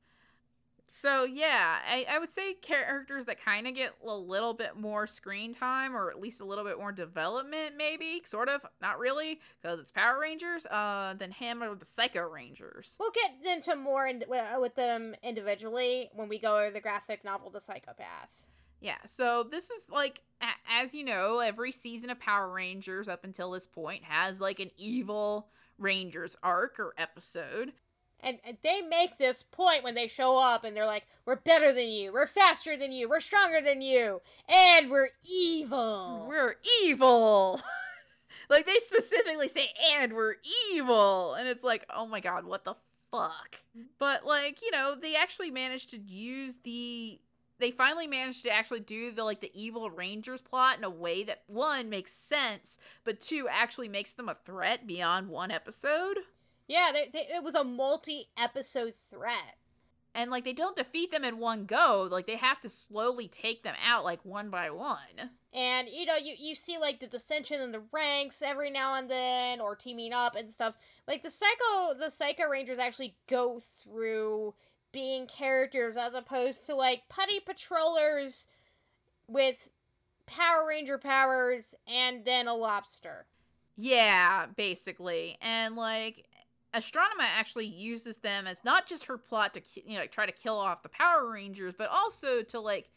So 0.95 1.23
yeah, 1.23 1.79
I, 1.89 2.05
I 2.07 2.19
would 2.19 2.29
say 2.29 2.53
characters 2.53 3.25
that 3.25 3.43
kind 3.43 3.67
of 3.67 3.73
get 3.73 3.93
a 4.05 4.15
little 4.15 4.53
bit 4.53 4.77
more 4.77 5.07
screen 5.07 5.51
time, 5.51 5.95
or 5.97 6.11
at 6.11 6.21
least 6.21 6.39
a 6.39 6.45
little 6.45 6.63
bit 6.63 6.77
more 6.77 6.91
development, 6.91 7.73
maybe 7.75 8.21
sort 8.25 8.47
of, 8.47 8.63
not 8.79 8.99
really, 8.99 9.39
because 9.59 9.79
it's 9.79 9.89
Power 9.89 10.19
Rangers. 10.19 10.67
Uh, 10.67 11.15
than 11.15 11.31
him 11.31 11.63
or 11.63 11.73
the 11.73 11.83
Psycho 11.83 12.21
Rangers. 12.21 12.95
We'll 12.99 13.11
get 13.11 13.57
into 13.57 13.75
more 13.75 14.05
in, 14.05 14.23
with, 14.27 14.45
with 14.59 14.75
them 14.75 15.15
individually 15.23 16.09
when 16.13 16.29
we 16.29 16.37
go 16.37 16.59
over 16.59 16.69
the 16.69 16.79
graphic 16.79 17.25
novel, 17.25 17.49
The 17.49 17.59
Psychopath. 17.59 18.29
Yeah, 18.79 18.97
so 19.07 19.43
this 19.49 19.71
is 19.71 19.89
like, 19.89 20.21
a- 20.41 20.71
as 20.81 20.93
you 20.93 21.03
know, 21.03 21.39
every 21.39 21.71
season 21.71 22.11
of 22.11 22.19
Power 22.19 22.51
Rangers 22.51 23.07
up 23.07 23.23
until 23.23 23.49
this 23.51 23.65
point 23.65 24.03
has 24.03 24.39
like 24.39 24.59
an 24.59 24.69
evil 24.77 25.47
Rangers 25.79 26.35
arc 26.43 26.79
or 26.79 26.93
episode. 26.99 27.73
And, 28.23 28.39
and 28.45 28.57
they 28.63 28.81
make 28.81 29.17
this 29.17 29.43
point 29.43 29.83
when 29.83 29.95
they 29.95 30.07
show 30.07 30.37
up 30.37 30.63
and 30.63 30.75
they're 30.75 30.85
like, 30.85 31.05
we're 31.25 31.35
better 31.35 31.73
than 31.73 31.89
you, 31.89 32.13
we're 32.13 32.27
faster 32.27 32.77
than 32.77 32.91
you, 32.91 33.09
we're 33.09 33.19
stronger 33.19 33.61
than 33.61 33.81
you, 33.81 34.21
and 34.47 34.89
we're 34.89 35.09
evil. 35.23 36.25
We're 36.27 36.55
evil. 36.83 37.61
like 38.49 38.65
they 38.65 38.77
specifically 38.79 39.47
say, 39.47 39.69
and 39.95 40.13
we're 40.13 40.35
evil. 40.71 41.33
And 41.33 41.47
it's 41.47 41.63
like, 41.63 41.85
oh 41.93 42.05
my 42.07 42.19
god, 42.19 42.45
what 42.45 42.65
the 42.65 42.75
fuck? 43.11 43.57
But 43.99 44.25
like, 44.25 44.61
you 44.61 44.71
know, 44.71 44.95
they 44.99 45.15
actually 45.15 45.51
managed 45.51 45.91
to 45.91 45.99
use 45.99 46.59
the 46.63 47.19
they 47.59 47.71
finally 47.71 48.07
managed 48.07 48.43
to 48.43 48.51
actually 48.51 48.81
do 48.81 49.11
the 49.11 49.23
like 49.23 49.39
the 49.39 49.51
evil 49.53 49.89
rangers 49.89 50.41
plot 50.41 50.77
in 50.77 50.83
a 50.83 50.89
way 50.89 51.23
that 51.23 51.43
one 51.47 51.89
makes 51.89 52.11
sense, 52.11 52.77
but 53.05 53.21
two 53.21 53.47
actually 53.49 53.87
makes 53.87 54.13
them 54.13 54.27
a 54.27 54.35
threat 54.43 54.85
beyond 54.85 55.29
one 55.29 55.51
episode. 55.51 56.17
Yeah, 56.67 56.91
they, 56.93 57.09
they, 57.11 57.35
it 57.35 57.43
was 57.43 57.55
a 57.55 57.63
multi 57.63 58.29
episode 58.37 58.93
threat. 58.95 59.57
And 60.15 60.29
like 60.29 60.45
they 60.45 60.53
don't 60.53 60.75
defeat 60.75 61.11
them 61.11 61.23
in 61.23 61.39
one 61.39 61.65
go, 61.65 62.07
like 62.09 62.27
they 62.27 62.35
have 62.35 62.59
to 62.61 62.69
slowly 62.69 63.27
take 63.27 63.63
them 63.63 63.75
out 63.83 64.03
like 64.03 64.23
one 64.23 64.49
by 64.51 64.69
one. 64.69 65.31
And 65.51 65.89
you 65.89 66.05
know, 66.05 66.17
you, 66.17 66.35
you 66.37 66.53
see 66.53 66.77
like 66.77 66.99
the 66.99 67.07
dissension 67.07 67.61
in 67.61 67.71
the 67.71 67.81
ranks 67.91 68.43
every 68.43 68.69
now 68.69 68.95
and 68.95 69.09
then, 69.09 69.59
or 69.59 69.75
teaming 69.75 70.13
up 70.13 70.35
and 70.35 70.51
stuff. 70.51 70.75
Like 71.07 71.23
the 71.23 71.31
psycho, 71.31 71.97
the 71.99 72.11
psycho 72.11 72.47
rangers 72.47 72.77
actually 72.77 73.15
go 73.27 73.59
through 73.59 74.53
being 74.91 75.25
characters 75.25 75.97
as 75.97 76.13
opposed 76.13 76.65
to 76.67 76.75
like 76.75 77.09
putty 77.09 77.39
patrollers 77.39 78.45
with 79.27 79.69
Power 80.25 80.67
Ranger 80.67 80.97
powers 80.97 81.73
and 81.87 82.23
then 82.23 82.47
a 82.47 82.53
lobster. 82.53 83.25
Yeah, 83.77 84.45
basically. 84.55 85.37
And 85.41 85.75
like 85.75 86.27
Astronema 86.73 87.21
actually 87.37 87.67
uses 87.67 88.17
them 88.19 88.47
as 88.47 88.63
not 88.63 88.87
just 88.87 89.05
her 89.05 89.17
plot 89.17 89.53
to 89.53 89.61
you 89.75 89.93
know 89.95 90.01
like, 90.01 90.11
try 90.11 90.25
to 90.25 90.31
kill 90.31 90.55
off 90.57 90.83
the 90.83 90.89
Power 90.89 91.31
Rangers, 91.31 91.73
but 91.77 91.89
also 91.89 92.41
to 92.43 92.59
like 92.59 92.89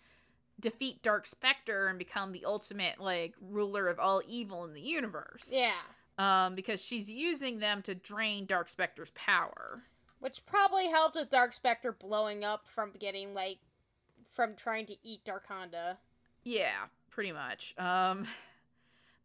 defeat 0.58 1.02
Dark 1.02 1.26
Spectre 1.26 1.88
and 1.88 1.98
become 1.98 2.32
the 2.32 2.44
ultimate 2.46 2.98
like 2.98 3.34
ruler 3.40 3.88
of 3.88 3.98
all 3.98 4.22
evil 4.26 4.64
in 4.64 4.72
the 4.72 4.80
universe. 4.80 5.50
Yeah, 5.52 5.72
Um 6.18 6.54
because 6.54 6.82
she's 6.82 7.10
using 7.10 7.58
them 7.58 7.82
to 7.82 7.94
drain 7.94 8.46
Dark 8.46 8.68
Spectre's 8.70 9.10
power. 9.14 9.82
which 10.18 10.46
probably 10.46 10.88
helped 10.88 11.14
with 11.14 11.28
Dark 11.28 11.52
Spectre 11.52 11.92
blowing 11.92 12.42
up 12.44 12.66
from 12.66 12.92
getting 12.98 13.34
like 13.34 13.58
from 14.30 14.54
trying 14.56 14.86
to 14.86 14.96
eat 15.02 15.20
Darkonda. 15.26 15.98
Yeah, 16.42 16.86
pretty 17.10 17.32
much. 17.32 17.74
Um 17.76 18.26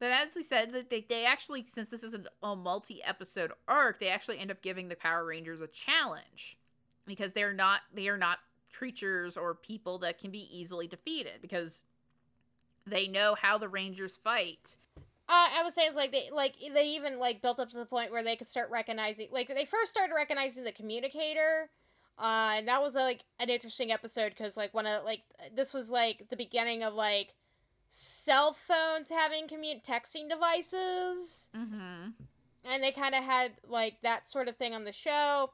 but 0.02 0.10
as 0.10 0.34
we 0.36 0.42
said, 0.42 0.74
that 0.74 0.90
they, 0.90 1.06
they 1.08 1.26
actually, 1.26 1.64
since 1.68 1.90
this 1.90 2.04
is 2.04 2.16
a, 2.16 2.24
a 2.46 2.56
multi-episode 2.56 3.52
arc, 3.68 4.00
they 4.00 4.10
actually 4.10 4.40
end 4.40 4.50
up 4.50 4.64
giving 4.64 4.90
the 4.90 4.96
Power 4.96 5.24
Rangers 5.24 5.62
a 5.62 5.68
challenge 5.68 6.58
because 7.06 7.34
they're 7.34 7.54
not 7.54 7.82
they 7.94 8.08
are 8.08 8.18
not 8.18 8.40
creatures 8.74 9.38
or 9.38 9.54
people 9.54 10.00
that 10.00 10.18
can 10.18 10.32
be 10.32 10.50
easily 10.52 10.88
defeated 10.88 11.34
because 11.40 11.84
they 12.88 13.08
know 13.08 13.36
how 13.40 13.60
the 13.60 13.70
Rangers 13.70 14.18
fight. 14.18 14.76
Uh, 15.30 15.48
I 15.60 15.62
would 15.64 15.72
say 15.72 15.84
it's 15.84 15.96
like 15.96 16.12
they 16.12 16.30
like 16.34 16.56
they 16.74 16.88
even 16.96 17.20
like 17.20 17.44
built 17.44 17.60
up 17.60 17.70
to 17.70 17.78
the 17.78 17.86
point 17.86 18.12
where 18.12 18.24
they 18.24 18.36
could 18.36 18.50
start 18.50 18.72
recognizing 18.72 19.28
like 19.32 19.50
they 19.50 19.66
first 19.66 19.92
started 19.92 20.16
recognizing 20.16 20.64
the 20.64 20.72
communicator, 20.72 21.70
uh, 22.18 22.54
and 22.56 22.68
that 22.68 22.82
was 22.82 22.96
like 22.96 23.24
an 23.40 23.52
interesting 23.52 23.92
episode 23.92 24.30
because 24.30 24.58
like 24.58 24.74
one 24.74 24.88
of 24.88 25.04
like 25.06 25.22
this 25.56 25.76
was 25.76 25.92
like 25.92 26.26
the 26.32 26.36
beginning 26.36 26.82
of 26.82 26.96
like 26.96 27.36
cell 27.94 28.54
phones 28.54 29.10
having 29.10 29.48
commute 29.48 29.84
texting 29.84 30.30
devices, 30.30 31.50
Mm-hmm. 31.56 32.12
and 32.66 32.84
they 32.84 32.92
kind 32.92 33.14
of 33.14 33.24
had 33.24 33.52
like 33.68 34.02
that 34.02 34.30
sort 34.30 34.48
of 34.48 34.56
thing 34.56 34.74
on 34.74 34.86
the 34.86 34.92
show. 34.94 35.52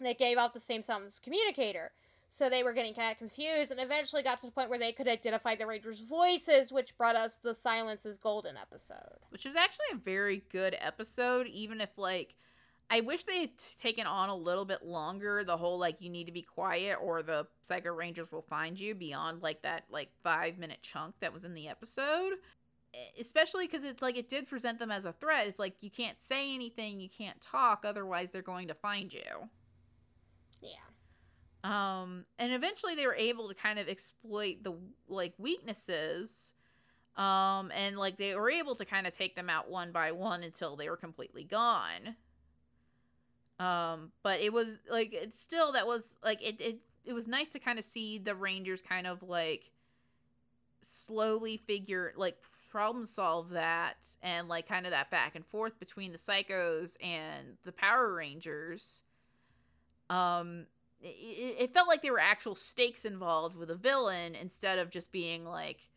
They 0.00 0.14
gave 0.14 0.38
out 0.38 0.54
the 0.54 0.60
same 0.60 0.82
sound 0.82 1.04
as 1.06 1.18
communicator. 1.20 1.92
So 2.30 2.48
they 2.48 2.62
were 2.62 2.72
getting 2.72 2.94
kind 2.94 3.12
of 3.12 3.18
confused 3.18 3.70
and 3.70 3.78
eventually 3.78 4.22
got 4.22 4.40
to 4.40 4.46
the 4.46 4.52
point 4.52 4.70
where 4.70 4.78
they 4.78 4.92
could 4.92 5.06
identify 5.06 5.54
the 5.54 5.66
Rangers' 5.66 6.00
voices, 6.00 6.72
which 6.72 6.96
brought 6.96 7.14
us 7.14 7.36
the 7.36 7.54
Silence 7.54 8.06
is 8.06 8.16
Golden 8.16 8.56
episode. 8.56 9.18
Which 9.28 9.44
is 9.44 9.54
actually 9.54 9.84
a 9.92 9.96
very 9.96 10.42
good 10.50 10.74
episode, 10.80 11.46
even 11.48 11.82
if 11.82 11.90
like 11.98 12.34
I 12.92 13.00
wish 13.00 13.24
they 13.24 13.40
had 13.40 13.56
taken 13.78 14.06
on 14.06 14.28
a 14.28 14.36
little 14.36 14.66
bit 14.66 14.84
longer 14.84 15.44
the 15.44 15.56
whole 15.56 15.78
like 15.78 16.02
you 16.02 16.10
need 16.10 16.26
to 16.26 16.32
be 16.32 16.42
quiet 16.42 16.98
or 17.02 17.22
the 17.22 17.46
Psycho 17.62 17.90
Rangers 17.90 18.30
will 18.30 18.42
find 18.42 18.78
you 18.78 18.94
beyond 18.94 19.42
like 19.42 19.62
that 19.62 19.84
like 19.88 20.10
five 20.22 20.58
minute 20.58 20.80
chunk 20.82 21.14
that 21.20 21.32
was 21.32 21.44
in 21.44 21.54
the 21.54 21.68
episode. 21.68 22.34
Especially 23.18 23.66
because 23.66 23.84
it's 23.84 24.02
like 24.02 24.18
it 24.18 24.28
did 24.28 24.46
present 24.46 24.78
them 24.78 24.90
as 24.90 25.06
a 25.06 25.12
threat. 25.14 25.46
It's 25.46 25.58
like 25.58 25.76
you 25.80 25.90
can't 25.90 26.20
say 26.20 26.54
anything, 26.54 27.00
you 27.00 27.08
can't 27.08 27.40
talk, 27.40 27.84
otherwise 27.86 28.30
they're 28.30 28.42
going 28.42 28.68
to 28.68 28.74
find 28.74 29.10
you. 29.10 29.48
Yeah. 30.60 30.84
Um, 31.64 32.26
and 32.38 32.52
eventually 32.52 32.94
they 32.94 33.06
were 33.06 33.14
able 33.14 33.48
to 33.48 33.54
kind 33.54 33.78
of 33.78 33.88
exploit 33.88 34.64
the 34.64 34.74
like 35.08 35.32
weaknesses. 35.38 36.52
Um, 37.16 37.72
and 37.74 37.96
like 37.96 38.18
they 38.18 38.34
were 38.34 38.50
able 38.50 38.74
to 38.74 38.84
kind 38.84 39.06
of 39.06 39.16
take 39.16 39.34
them 39.34 39.48
out 39.48 39.70
one 39.70 39.92
by 39.92 40.12
one 40.12 40.42
until 40.42 40.76
they 40.76 40.90
were 40.90 40.98
completely 40.98 41.44
gone. 41.44 42.16
Um, 43.62 44.10
but 44.24 44.40
it 44.40 44.52
was 44.52 44.80
like 44.90 45.12
it's 45.12 45.38
still 45.38 45.72
that 45.72 45.86
was 45.86 46.16
like 46.24 46.42
it 46.42 46.60
it 46.60 46.78
it 47.04 47.12
was 47.12 47.28
nice 47.28 47.48
to 47.50 47.60
kind 47.60 47.78
of 47.78 47.84
see 47.84 48.18
the 48.18 48.34
Rangers 48.34 48.82
kind 48.82 49.06
of 49.06 49.22
like 49.22 49.70
slowly 50.80 51.58
figure 51.58 52.12
like 52.16 52.36
problem 52.70 53.06
solve 53.06 53.50
that 53.50 53.98
and 54.20 54.48
like 54.48 54.66
kind 54.66 54.84
of 54.84 54.90
that 54.90 55.12
back 55.12 55.36
and 55.36 55.46
forth 55.46 55.78
between 55.78 56.10
the 56.10 56.18
psychos 56.18 56.96
and 57.00 57.56
the 57.64 57.70
Power 57.70 58.12
Rangers. 58.12 59.02
Um 60.10 60.66
it, 61.00 61.56
it 61.60 61.74
felt 61.74 61.86
like 61.86 62.02
there 62.02 62.12
were 62.12 62.18
actual 62.18 62.56
stakes 62.56 63.04
involved 63.04 63.54
with 63.54 63.70
a 63.70 63.76
villain 63.76 64.34
instead 64.34 64.80
of 64.80 64.90
just 64.90 65.12
being 65.12 65.44
like 65.44 65.88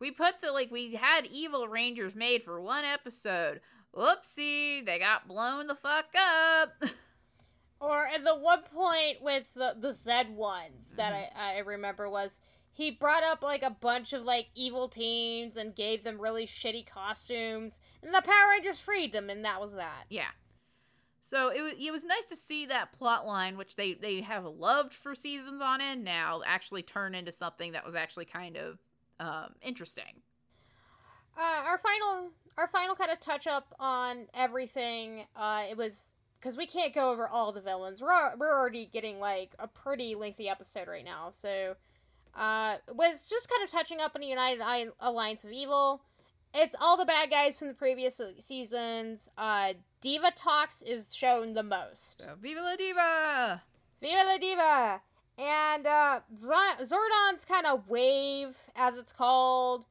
we 0.00 0.10
put 0.10 0.40
the 0.40 0.52
like 0.52 0.70
we 0.70 0.94
had 0.94 1.26
evil 1.26 1.68
rangers 1.68 2.14
made 2.14 2.42
for 2.42 2.58
one 2.62 2.84
episode 2.86 3.60
whoopsie 3.94 4.84
they 4.84 4.98
got 4.98 5.28
blown 5.28 5.66
the 5.66 5.74
fuck 5.74 6.06
up 6.16 6.72
Or 7.80 8.06
at 8.06 8.24
the 8.24 8.34
one 8.34 8.62
point 8.62 9.20
with 9.20 9.52
the 9.54 9.74
the 9.78 9.92
Zed 9.92 10.30
ones 10.34 10.94
that 10.96 11.12
Mm-hmm. 11.12 11.38
I, 11.38 11.56
I 11.56 11.58
remember 11.58 12.08
was 12.08 12.40
he 12.72 12.90
brought 12.90 13.22
up 13.22 13.42
like 13.42 13.62
a 13.62 13.70
bunch 13.70 14.12
of 14.14 14.22
like 14.22 14.46
evil 14.54 14.88
teens 14.88 15.56
and 15.58 15.74
gave 15.76 16.02
them 16.02 16.18
really 16.20 16.46
shitty 16.46 16.86
costumes, 16.86 17.78
and 18.02 18.14
the 18.14 18.22
Power 18.22 18.50
Rangers 18.52 18.80
freed 18.80 19.12
them, 19.12 19.28
and 19.28 19.44
that 19.44 19.60
was 19.60 19.74
that. 19.74 20.04
yeah 20.08 20.30
so 21.24 21.48
it 21.50 21.60
was 21.60 21.72
it 21.78 21.90
was 21.92 22.04
nice 22.04 22.26
to 22.26 22.36
see 22.36 22.64
that 22.66 22.92
plot 22.92 23.26
line 23.26 23.56
which 23.58 23.76
they 23.76 23.92
they 23.94 24.20
have 24.22 24.44
loved 24.46 24.94
for 24.94 25.14
seasons 25.14 25.60
on 25.62 25.80
end 25.82 26.04
now 26.04 26.40
actually 26.46 26.82
turn 26.82 27.14
into 27.14 27.32
something 27.32 27.72
that 27.72 27.84
was 27.84 27.94
actually 27.94 28.24
kind 28.26 28.56
of 28.56 28.78
um 29.20 29.54
interesting 29.62 30.22
Uh, 31.36 31.64
our 31.66 31.78
final 31.78 32.30
our 32.56 32.66
final 32.68 32.94
kind 32.94 33.10
of 33.10 33.20
touch 33.20 33.46
up 33.46 33.74
on 33.80 34.26
everything. 34.34 35.24
Uh, 35.36 35.62
it 35.70 35.76
was 35.76 36.10
because 36.40 36.56
we 36.56 36.66
can't 36.66 36.94
go 36.94 37.10
over 37.10 37.26
all 37.28 37.52
the 37.52 37.60
villains. 37.60 38.00
We're 38.00 38.36
we're 38.36 38.56
already 38.58 38.86
getting 38.86 39.18
like 39.20 39.54
a 39.58 39.66
pretty 39.66 40.14
lengthy 40.14 40.48
episode 40.48 40.88
right 40.88 41.04
now, 41.04 41.30
so 41.30 41.74
uh, 42.34 42.76
was 42.92 43.26
just 43.28 43.48
kind 43.48 43.62
of 43.64 43.70
touching 43.70 44.00
up 44.00 44.12
on 44.14 44.20
the 44.20 44.26
United 44.26 44.60
I- 44.62 44.86
Alliance 45.00 45.44
of 45.44 45.52
Evil. 45.52 46.02
It's 46.56 46.76
all 46.80 46.96
the 46.96 47.04
bad 47.04 47.30
guys 47.30 47.58
from 47.58 47.66
the 47.68 47.74
previous 47.74 48.20
seasons. 48.38 49.28
Uh, 49.36 49.72
Divatox 50.04 50.82
is 50.86 51.12
shown 51.12 51.54
the 51.54 51.62
most. 51.64 52.20
so 52.22 52.34
viva 52.40 52.60
la 52.60 52.76
diva 52.76 53.62
Viva 54.00 54.22
la 54.24 54.38
Diva! 54.38 55.00
And 55.38 55.86
uh, 55.86 56.20
Z- 56.38 56.84
Zordon's 56.84 57.44
kind 57.44 57.66
of 57.66 57.88
wave, 57.88 58.54
as 58.76 58.98
it's 58.98 59.12
called, 59.12 59.84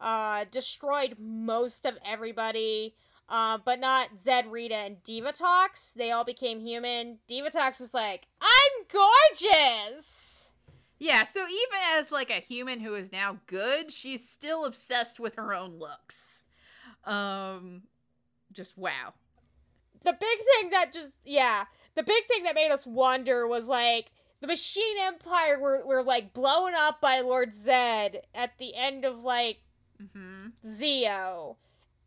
uh, 0.00 0.44
destroyed 0.50 1.16
most 1.18 1.84
of 1.84 1.98
everybody. 2.04 2.94
Uh, 3.28 3.58
but 3.62 3.78
not 3.78 4.18
Zed, 4.18 4.50
Rita, 4.50 4.74
and 4.74 5.04
Divatox. 5.04 5.92
They 5.94 6.10
all 6.10 6.24
became 6.24 6.60
human. 6.60 7.18
Divatox 7.30 7.78
was 7.78 7.92
like, 7.92 8.26
I'm 8.40 8.86
gorgeous! 8.90 10.52
Yeah, 10.98 11.24
so 11.24 11.40
even 11.40 11.78
as 11.94 12.10
like 12.10 12.30
a 12.30 12.40
human 12.40 12.80
who 12.80 12.94
is 12.94 13.12
now 13.12 13.38
good, 13.46 13.92
she's 13.92 14.28
still 14.28 14.64
obsessed 14.64 15.20
with 15.20 15.36
her 15.36 15.54
own 15.54 15.78
looks. 15.78 16.44
Um 17.04 17.82
just 18.52 18.76
wow. 18.76 19.14
The 20.02 20.12
big 20.12 20.38
thing 20.38 20.70
that 20.70 20.92
just, 20.92 21.16
yeah, 21.24 21.64
the 21.94 22.02
big 22.02 22.24
thing 22.26 22.44
that 22.44 22.54
made 22.54 22.70
us 22.70 22.86
wonder 22.86 23.46
was 23.46 23.68
like, 23.68 24.10
the 24.40 24.46
Machine 24.46 24.96
Empire 25.00 25.58
were, 25.60 25.84
were 25.84 26.02
like 26.02 26.32
blown 26.32 26.74
up 26.74 27.00
by 27.00 27.20
Lord 27.20 27.52
Zed 27.52 28.22
at 28.34 28.58
the 28.58 28.74
end 28.76 29.04
of 29.04 29.22
like 29.22 29.60
Mhm. 30.00 30.52
Zeo. 30.64 31.56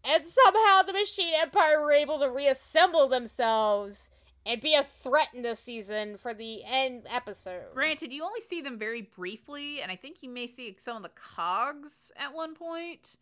And 0.03 0.25
somehow 0.25 0.81
the 0.81 0.93
Machine 0.93 1.33
Empire 1.35 1.79
were 1.81 1.91
able 1.91 2.19
to 2.19 2.29
reassemble 2.29 3.07
themselves 3.07 4.09
and 4.45 4.59
be 4.59 4.73
a 4.73 4.83
threat 4.83 5.29
in 5.33 5.43
this 5.43 5.59
season 5.59 6.17
for 6.17 6.33
the 6.33 6.63
end 6.63 7.05
episode. 7.09 7.73
Granted, 7.73 8.11
you 8.11 8.23
only 8.23 8.41
see 8.41 8.61
them 8.61 8.79
very 8.79 9.01
briefly, 9.03 9.81
and 9.81 9.91
I 9.91 9.95
think 9.95 10.23
you 10.23 10.29
may 10.29 10.47
see 10.47 10.75
some 10.79 10.97
of 10.97 11.03
the 11.03 11.09
cogs 11.09 12.11
at 12.15 12.33
one 12.33 12.55
point. 12.55 13.17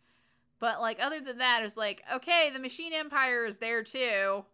But 0.58 0.80
like 0.80 0.98
other 1.00 1.20
than 1.20 1.38
that, 1.38 1.62
it's 1.62 1.76
like, 1.76 2.02
okay, 2.14 2.50
the 2.50 2.58
Machine 2.58 2.92
Empire 2.94 3.44
is 3.44 3.58
there 3.58 3.82
too. 3.82 4.44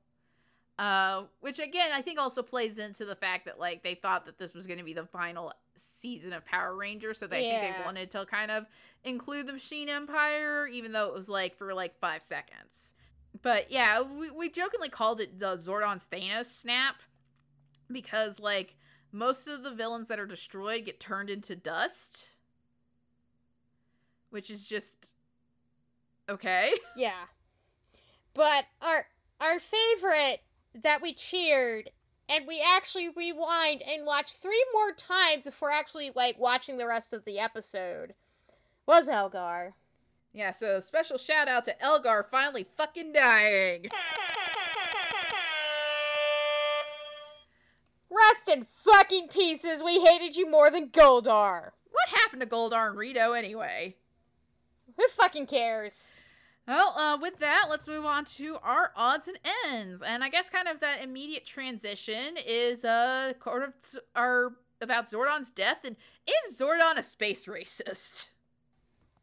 Uh, 0.79 1.25
which 1.41 1.59
again 1.59 1.91
I 1.95 2.03
think 2.03 2.21
also 2.21 2.43
plays 2.43 2.77
into 2.77 3.07
the 3.07 3.17
fact 3.17 3.47
that 3.47 3.59
like 3.59 3.83
they 3.83 3.95
thought 3.95 4.27
that 4.27 4.39
this 4.39 4.53
was 4.53 4.67
gonna 4.67 4.85
be 4.85 4.93
the 4.93 5.07
final 5.07 5.53
season 5.75 6.35
of 6.35 6.45
Power 6.45 6.75
Rangers, 6.77 7.19
so 7.19 7.27
they 7.27 7.43
think 7.43 7.77
they 7.79 7.85
wanted 7.85 8.11
to 8.11 8.27
kind 8.27 8.51
of 8.51 8.67
include 9.07 9.47
the 9.47 9.53
Machine 9.53 9.89
Empire, 9.89 10.67
even 10.67 10.93
though 10.93 11.07
it 11.07 11.15
was 11.15 11.29
like 11.29 11.57
for 11.57 11.73
like 11.73 11.99
five 11.99 12.23
seconds. 12.23 12.93
But 13.41 13.71
yeah, 13.71 14.03
we, 14.03 14.31
we 14.31 14.51
jokingly 14.51 14.89
called 14.89 15.21
it 15.21 15.39
the 15.39 15.57
Zordon's 15.57 16.09
Thanos 16.11 16.47
snap 16.47 16.97
because 17.91 18.41
like 18.41 18.77
most 19.13 19.47
of 19.47 19.63
the 19.63 19.71
villains 19.73 20.09
that 20.09 20.19
are 20.19 20.27
destroyed 20.27 20.85
get 20.85 20.99
turned 20.99 21.31
into 21.31 21.55
dust, 21.55 22.27
which 24.31 24.51
is 24.51 24.67
just 24.67 25.13
okay. 26.29 26.75
Yeah. 26.97 27.27
But 28.35 28.67
our 28.83 29.07
our 29.41 29.59
favorite 29.61 30.43
that 30.75 31.01
we 31.01 31.15
cheered 31.15 31.91
and 32.29 32.47
we 32.47 32.61
actually 32.61 33.09
rewind 33.09 33.83
and 33.83 34.05
watch 34.05 34.35
three 34.35 34.65
more 34.75 34.93
times 34.93 35.45
before 35.45 35.71
actually 35.71 36.11
like 36.15 36.39
watching 36.39 36.77
the 36.77 36.87
rest 36.87 37.13
of 37.13 37.25
the 37.25 37.39
episode 37.39 38.15
was 38.87 39.09
Elgar. 39.09 39.75
Yeah, 40.33 40.53
so 40.53 40.81
special 40.81 41.19
shout 41.19 41.49
out 41.49 41.65
to 41.65 41.83
Elgar 41.83 42.27
finally 42.31 42.67
fucking 42.77 43.13
dying. 43.13 43.87
Rest 48.11 48.49
in 48.49 48.65
fucking 48.65 49.29
pieces. 49.29 49.83
We 49.83 50.01
hated 50.01 50.37
you 50.37 50.49
more 50.49 50.71
than 50.71 50.89
Goldar. 50.89 51.71
What 51.91 52.09
happened 52.21 52.41
to 52.43 52.47
Goldar 52.47 52.89
and 52.89 52.97
Rito 52.97 53.33
anyway? 53.33 53.97
Who 54.97 55.07
fucking 55.09 55.47
cares? 55.47 56.13
Well, 56.67 56.99
uh, 56.99 57.17
with 57.21 57.39
that, 57.39 57.67
let's 57.71 57.87
move 57.87 58.05
on 58.05 58.25
to 58.37 58.59
our 58.63 58.91
odds 58.97 59.29
and 59.29 59.39
ends, 59.71 60.03
and 60.05 60.25
I 60.25 60.29
guess 60.29 60.51
kind 60.51 60.67
of 60.67 60.81
that 60.81 61.03
immediate 61.03 61.47
transition 61.47 62.37
is 62.45 62.85
uh, 62.85 63.35
sort 63.43 63.63
of 63.63 63.75
our 64.17 64.55
about 64.81 65.09
Zordon's 65.09 65.51
death, 65.51 65.79
and 65.85 65.97
is 66.27 66.61
Zordon 66.61 66.99
a 66.99 67.03
space 67.03 67.47
racist? 67.47 68.31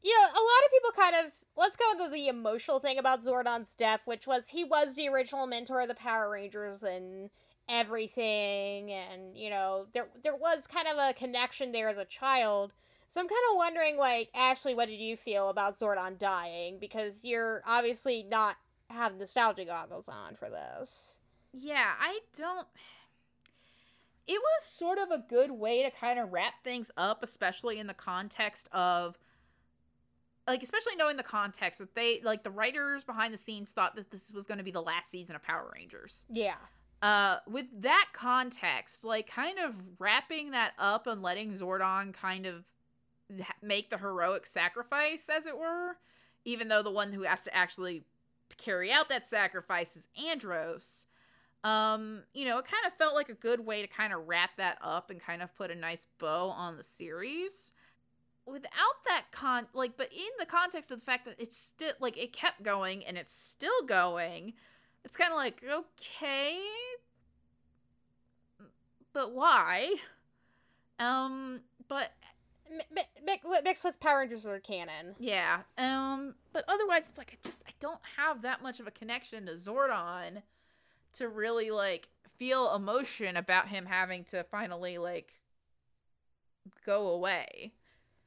Yeah, 0.03 0.25
a 0.27 0.43
lot 0.43 0.65
of 0.65 0.71
people 0.71 0.91
kind 1.01 1.25
of 1.25 1.31
let's 1.55 1.77
go 1.77 1.91
into 1.93 2.09
the 2.09 2.27
emotional 2.27 2.79
thing 2.79 2.97
about 2.97 3.23
Zordon's 3.23 3.73
death, 3.73 4.01
which 4.05 4.27
was 4.27 4.49
he 4.49 4.65
was 4.65 4.95
the 4.95 5.07
original 5.07 5.47
mentor 5.47 5.81
of 5.81 5.87
the 5.87 5.95
Power 5.95 6.29
Rangers 6.29 6.83
and 6.83 7.29
everything, 7.69 8.91
and 8.91 9.37
you 9.37 9.49
know 9.49 9.87
there 9.93 10.07
there 10.21 10.35
was 10.35 10.67
kind 10.67 10.87
of 10.87 10.97
a 10.97 11.13
connection 11.13 11.71
there 11.71 11.87
as 11.87 11.97
a 11.97 12.05
child. 12.05 12.73
So 13.09 13.21
I'm 13.21 13.29
kind 13.29 13.41
of 13.51 13.57
wondering, 13.57 13.95
like 13.95 14.29
Ashley, 14.35 14.75
what 14.75 14.89
did 14.89 14.99
you 14.99 15.15
feel 15.15 15.49
about 15.49 15.79
Zordon 15.79 16.17
dying? 16.17 16.79
Because 16.79 17.21
you're 17.23 17.61
obviously 17.65 18.23
not 18.23 18.57
have 18.89 19.15
nostalgia 19.15 19.65
goggles 19.65 20.09
on 20.09 20.35
for 20.35 20.49
this. 20.49 21.17
Yeah, 21.53 21.91
I 21.99 22.19
don't. 22.37 22.67
It 24.27 24.39
was 24.41 24.65
sort 24.65 24.97
of 24.97 25.11
a 25.11 25.23
good 25.29 25.51
way 25.51 25.83
to 25.83 25.91
kind 25.91 26.17
of 26.19 26.33
wrap 26.33 26.63
things 26.63 26.91
up, 26.97 27.23
especially 27.23 27.79
in 27.79 27.87
the 27.87 27.93
context 27.93 28.67
of. 28.73 29.17
Like, 30.47 30.61
especially 30.61 30.95
knowing 30.97 31.17
the 31.17 31.23
context 31.23 31.79
that 31.79 31.95
they, 31.95 32.19
like, 32.23 32.43
the 32.43 32.51
writers 32.51 33.03
behind 33.03 33.33
the 33.33 33.37
scenes 33.37 33.71
thought 33.71 33.95
that 33.95 34.11
this 34.11 34.31
was 34.33 34.45
going 34.45 34.57
to 34.57 34.63
be 34.63 34.71
the 34.71 34.81
last 34.81 35.09
season 35.09 35.35
of 35.35 35.43
Power 35.43 35.71
Rangers. 35.73 36.23
Yeah. 36.29 36.55
Uh, 37.01 37.37
with 37.47 37.65
that 37.79 38.07
context, 38.13 39.03
like, 39.03 39.27
kind 39.27 39.57
of 39.59 39.75
wrapping 39.99 40.51
that 40.51 40.73
up 40.77 41.07
and 41.07 41.21
letting 41.21 41.53
Zordon 41.53 42.13
kind 42.13 42.45
of 42.45 42.65
make 43.61 43.89
the 43.89 43.97
heroic 43.97 44.45
sacrifice, 44.45 45.29
as 45.29 45.45
it 45.45 45.57
were, 45.57 45.97
even 46.43 46.67
though 46.67 46.83
the 46.83 46.91
one 46.91 47.13
who 47.13 47.23
has 47.23 47.43
to 47.43 47.55
actually 47.55 48.03
carry 48.57 48.91
out 48.91 49.09
that 49.09 49.25
sacrifice 49.25 49.95
is 49.95 50.07
Andros 50.29 51.05
um 51.63 52.23
you 52.33 52.45
know 52.45 52.57
it 52.57 52.65
kind 52.65 52.85
of 52.85 52.93
felt 52.97 53.15
like 53.15 53.29
a 53.29 53.33
good 53.33 53.65
way 53.65 53.81
to 53.81 53.87
kind 53.87 54.13
of 54.13 54.27
wrap 54.27 54.51
that 54.57 54.77
up 54.81 55.09
and 55.09 55.21
kind 55.21 55.41
of 55.41 55.53
put 55.55 55.71
a 55.71 55.75
nice 55.75 56.07
bow 56.19 56.49
on 56.49 56.77
the 56.77 56.83
series 56.83 57.71
without 58.45 58.97
that 59.07 59.23
con 59.31 59.67
like 59.73 59.95
but 59.97 60.11
in 60.11 60.27
the 60.39 60.45
context 60.45 60.91
of 60.91 60.99
the 60.99 61.05
fact 61.05 61.25
that 61.25 61.35
it's 61.39 61.57
still 61.57 61.93
like 61.99 62.17
it 62.17 62.33
kept 62.33 62.61
going 62.63 63.05
and 63.05 63.17
it's 63.17 63.33
still 63.33 63.81
going 63.87 64.53
it's 65.05 65.15
kind 65.15 65.31
of 65.31 65.37
like 65.37 65.63
okay 65.63 66.57
but 69.13 69.31
why 69.33 69.93
um 70.99 71.61
but 71.87 72.11
Mi- 72.69 73.03
mi- 73.25 73.39
mi- 73.43 73.61
mixed 73.63 73.83
with 73.83 73.99
Power 73.99 74.19
Rangers 74.19 74.45
or 74.45 74.57
canon. 74.59 75.15
yeah. 75.19 75.59
Um 75.77 76.33
but 76.53 76.63
otherwise 76.69 77.09
it's 77.09 77.17
like 77.17 77.31
I 77.33 77.37
just 77.45 77.61
I 77.67 77.71
don't 77.81 77.99
have 78.17 78.41
that 78.43 78.63
much 78.63 78.79
of 78.79 78.87
a 78.87 78.91
connection 78.91 79.45
to 79.47 79.53
Zordon 79.53 80.41
to 81.15 81.27
really 81.27 81.71
like 81.71 82.07
feel 82.37 82.73
emotion 82.73 83.35
about 83.35 83.67
him 83.67 83.85
having 83.85 84.23
to 84.25 84.45
finally 84.45 84.97
like 84.97 85.33
go 86.85 87.07
away. 87.09 87.73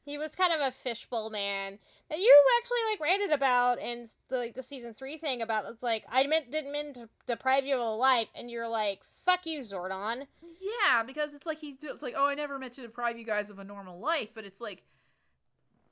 He 0.06 0.16
was 0.18 0.36
kind 0.36 0.52
of 0.52 0.60
a 0.60 0.70
fishbowl 0.70 1.30
man 1.30 1.80
that 2.08 2.18
you 2.20 2.32
actually 2.58 2.78
like 2.92 3.00
ranted 3.00 3.32
about 3.32 3.80
in 3.80 4.08
the 4.28 4.36
like 4.36 4.54
the 4.54 4.62
season 4.62 4.94
three 4.94 5.18
thing 5.18 5.42
about 5.42 5.64
it's 5.68 5.82
like 5.82 6.04
I 6.08 6.24
meant 6.28 6.52
didn't 6.52 6.70
mean 6.70 6.94
to 6.94 7.08
deprive 7.26 7.66
you 7.66 7.74
of 7.74 7.80
a 7.80 7.90
life 7.90 8.28
and 8.34 8.48
you're 8.48 8.68
like 8.68 9.00
fuck 9.24 9.44
you 9.44 9.60
Zordon 9.60 10.28
Yeah, 10.60 11.02
because 11.02 11.34
it's 11.34 11.44
like 11.44 11.58
he 11.58 11.76
it's 11.82 12.02
like, 12.02 12.14
"Oh, 12.16 12.28
I 12.28 12.34
never 12.34 12.56
meant 12.56 12.74
to 12.74 12.82
deprive 12.82 13.18
you 13.18 13.26
guys 13.26 13.50
of 13.50 13.58
a 13.58 13.64
normal 13.64 13.98
life," 13.98 14.28
but 14.32 14.44
it's 14.44 14.60
like 14.60 14.84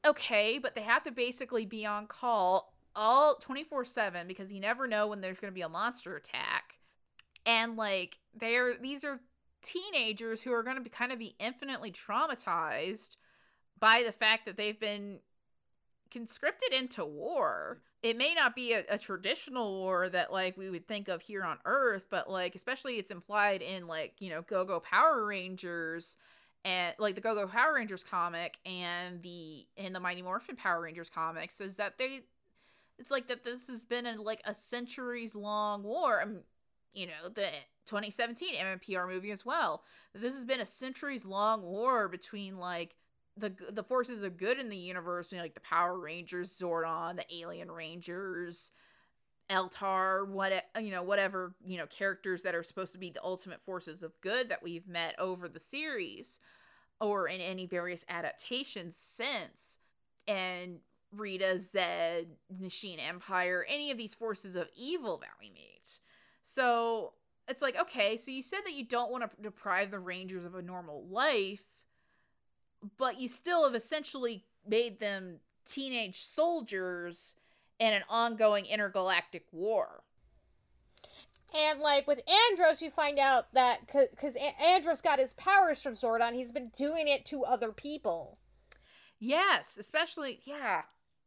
okay, 0.05 0.59
but 0.59 0.75
they 0.75 0.83
have 0.83 1.03
to 1.03 1.11
basically 1.11 1.67
be 1.67 1.85
on 1.85 2.07
call 2.07 2.73
all 2.95 3.37
24/7 3.37 4.29
because 4.29 4.53
you 4.53 4.61
never 4.61 4.87
know 4.87 5.09
when 5.09 5.21
there's 5.21 5.41
going 5.41 5.53
to 5.53 5.55
be 5.55 5.63
a 5.63 5.69
monster 5.69 6.17
attack. 6.17 6.77
And 7.45 7.77
like 7.77 8.19
they're 8.33 8.77
these 8.79 9.05
are 9.05 9.21
teenagers 9.61 10.43
who 10.43 10.53
are 10.53 10.63
going 10.63 10.77
to 10.77 10.83
be 10.83 10.91
kind 10.91 11.11
of 11.11 11.19
be 11.19 11.35
infinitely 11.41 11.91
traumatized 11.91 13.17
by 13.85 14.03
the 14.03 14.13
fact 14.13 14.47
that 14.47 14.57
they've 14.57 14.81
been 14.81 15.19
conscripted 16.11 16.73
into 16.73 17.05
war. 17.05 17.83
It 18.03 18.17
may 18.17 18.33
not 18.33 18.55
be 18.55 18.73
a, 18.73 18.83
a 18.89 18.97
traditional 18.97 19.75
war 19.75 20.09
that 20.09 20.33
like 20.33 20.57
we 20.57 20.71
would 20.71 20.89
think 20.89 21.09
of 21.09 21.21
here 21.21 21.45
on 21.45 21.59
Earth, 21.67 22.07
but 22.09 22.31
like 22.31 22.55
especially 22.55 22.95
it's 22.95 23.11
implied 23.11 23.61
in 23.61 23.87
like, 23.87 24.15
you 24.21 24.31
know, 24.31 24.41
Go-Go 24.41 24.81
Power 24.81 25.27
Rangers 25.27 26.17
and 26.65 26.95
like 26.99 27.15
the 27.15 27.21
Go-Go 27.21 27.47
Power 27.47 27.75
Rangers 27.75 28.03
comic 28.03 28.57
and 28.65 29.23
the 29.23 29.67
in 29.77 29.93
the 29.93 30.01
Mighty 30.01 30.23
Morphin 30.23 30.57
Power 30.57 30.81
Rangers 30.81 31.11
comics 31.11 31.61
is 31.61 31.77
that 31.77 31.99
they 31.99 32.21
it's 32.99 33.11
like 33.11 33.29
that 33.29 33.45
this 33.45 33.67
has 33.67 33.85
been 33.85 34.07
a, 34.07 34.15
like 34.15 34.41
a 34.47 34.55
centuries 34.55 35.35
long 35.35 35.83
war. 35.83 36.23
I 36.23 36.25
mean, 36.25 36.41
you 36.95 37.07
know, 37.07 37.29
the 37.29 37.49
2017 37.85 38.55
MMPR 38.55 39.07
movie 39.07 39.31
as 39.31 39.45
well. 39.45 39.83
This 40.15 40.35
has 40.37 40.47
been 40.47 40.61
a 40.61 40.67
centuries 40.67 41.27
long 41.27 41.61
war 41.61 42.09
between 42.09 42.57
like 42.57 42.95
the 43.37 43.53
the 43.71 43.83
forces 43.83 44.23
of 44.23 44.37
good 44.37 44.59
in 44.59 44.69
the 44.69 44.77
universe, 44.77 45.29
like 45.33 45.55
the 45.55 45.61
Power 45.61 45.99
Rangers, 45.99 46.57
Zordon, 46.57 47.17
the 47.17 47.35
Alien 47.35 47.71
Rangers, 47.71 48.71
Eltar, 49.51 50.27
what 50.27 50.53
you 50.81 50.91
know, 50.91 51.03
whatever 51.03 51.55
you 51.65 51.77
know, 51.77 51.87
characters 51.87 52.43
that 52.43 52.55
are 52.55 52.63
supposed 52.63 52.93
to 52.93 52.99
be 52.99 53.11
the 53.11 53.25
ultimate 53.25 53.63
forces 53.65 54.03
of 54.03 54.21
good 54.21 54.49
that 54.49 54.63
we've 54.63 54.87
met 54.87 55.19
over 55.19 55.49
the 55.49 55.61
series, 55.61 56.39
or 57.01 57.29
in 57.29 57.41
any 57.41 57.67
various 57.67 58.05
adaptations 58.09 58.97
since, 58.97 59.79
and 60.29 60.79
Rita, 61.13 61.61
Zed, 61.61 62.29
Machine 62.61 62.99
Empire, 62.99 63.67
any 63.69 63.91
of 63.91 63.99
these 63.99 64.15
forces 64.15 64.57
of 64.57 64.69
evil 64.77 65.19
that 65.19 65.31
we 65.41 65.51
meet. 65.51 65.99
So 66.45 67.13
it's 67.49 67.63
like, 67.63 67.79
okay, 67.81 68.17
so 68.17 68.31
you 68.31 68.43
said 68.43 68.61
that 68.65 68.75
you 68.75 68.85
don't 68.85 69.13
want 69.13 69.25
to 69.25 69.43
deprive 69.43 69.91
the 69.91 69.99
Rangers 69.99 70.45
of 70.45 70.55
a 70.55 70.63
normal 70.63 71.05
life, 71.09 71.65
but 72.99 73.21
you 73.21 73.29
still 73.29 73.65
have 73.65 73.75
essentially 73.75 74.45
made 74.67 75.01
them 75.01 75.41
teenage 75.67 76.23
soldiers 76.23 77.35
in 77.79 77.93
an 77.93 78.03
ongoing 78.09 78.67
intergalactic 78.67 79.47
war. 79.53 80.03
And 81.55 81.81
like 81.81 82.07
with 82.07 82.21
Andros, 82.51 82.83
you 82.83 82.91
find 82.91 83.19
out 83.19 83.53
that 83.55 83.87
because 83.87 84.37
Andros 84.61 85.01
got 85.01 85.21
his 85.21 85.35
powers 85.35 85.81
from 85.81 85.95
Zordon, 85.95 86.35
he's 86.35 86.51
been 86.51 86.71
doing 86.77 87.07
it 87.07 87.25
to 87.27 87.45
other 87.45 87.71
people. 87.71 88.39
Yes, 89.21 89.77
especially 89.79 90.41
yeah, 90.45 90.83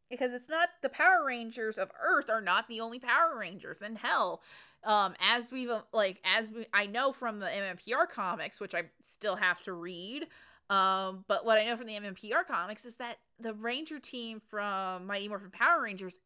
because 0.09 0.33
it's 0.33 0.49
not 0.49 0.69
the 0.81 0.89
Power 0.89 1.25
Rangers 1.25 1.77
of 1.77 1.91
Earth 2.01 2.29
are 2.29 2.41
not 2.41 2.67
the 2.67 2.81
only 2.81 2.99
Power 2.99 3.37
Rangers. 3.39 3.81
in 3.81 3.95
hell, 3.95 4.41
um, 4.83 5.15
as 5.21 5.51
we've 5.51 5.71
like 5.93 6.21
as 6.25 6.49
we 6.49 6.65
I 6.73 6.87
know 6.87 7.13
from 7.13 7.39
the 7.39 7.47
MMPR 7.47 8.09
comics, 8.09 8.59
which 8.59 8.75
I 8.75 8.83
still 9.01 9.37
have 9.37 9.63
to 9.63 9.73
read. 9.73 10.27
Um, 10.69 11.23
but 11.27 11.45
what 11.45 11.59
I 11.59 11.65
know 11.65 11.77
from 11.77 11.87
the 11.87 11.93
MMPR 11.93 12.45
comics 12.45 12.85
is 12.85 12.95
that 12.95 13.19
the 13.39 13.53
Ranger 13.53 13.99
team 13.99 14.41
from 14.49 15.07
Mighty 15.07 15.27
Morphin 15.29 15.51
Power 15.51 15.81
Rangers 15.81 16.19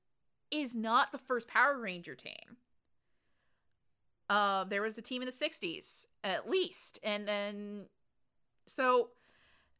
is 0.49 0.76
not 0.76 1.11
the 1.11 1.18
first 1.18 1.47
Power 1.47 1.80
Ranger 1.80 2.15
team. 2.15 2.57
Uh, 4.30 4.63
there 4.63 4.81
was 4.81 4.97
a 4.97 5.01
team 5.01 5.22
in 5.22 5.26
the 5.27 5.31
60s, 5.34 6.05
at 6.23 6.49
least. 6.49 6.99
And 7.03 7.27
then, 7.27 7.85
so 8.65 9.09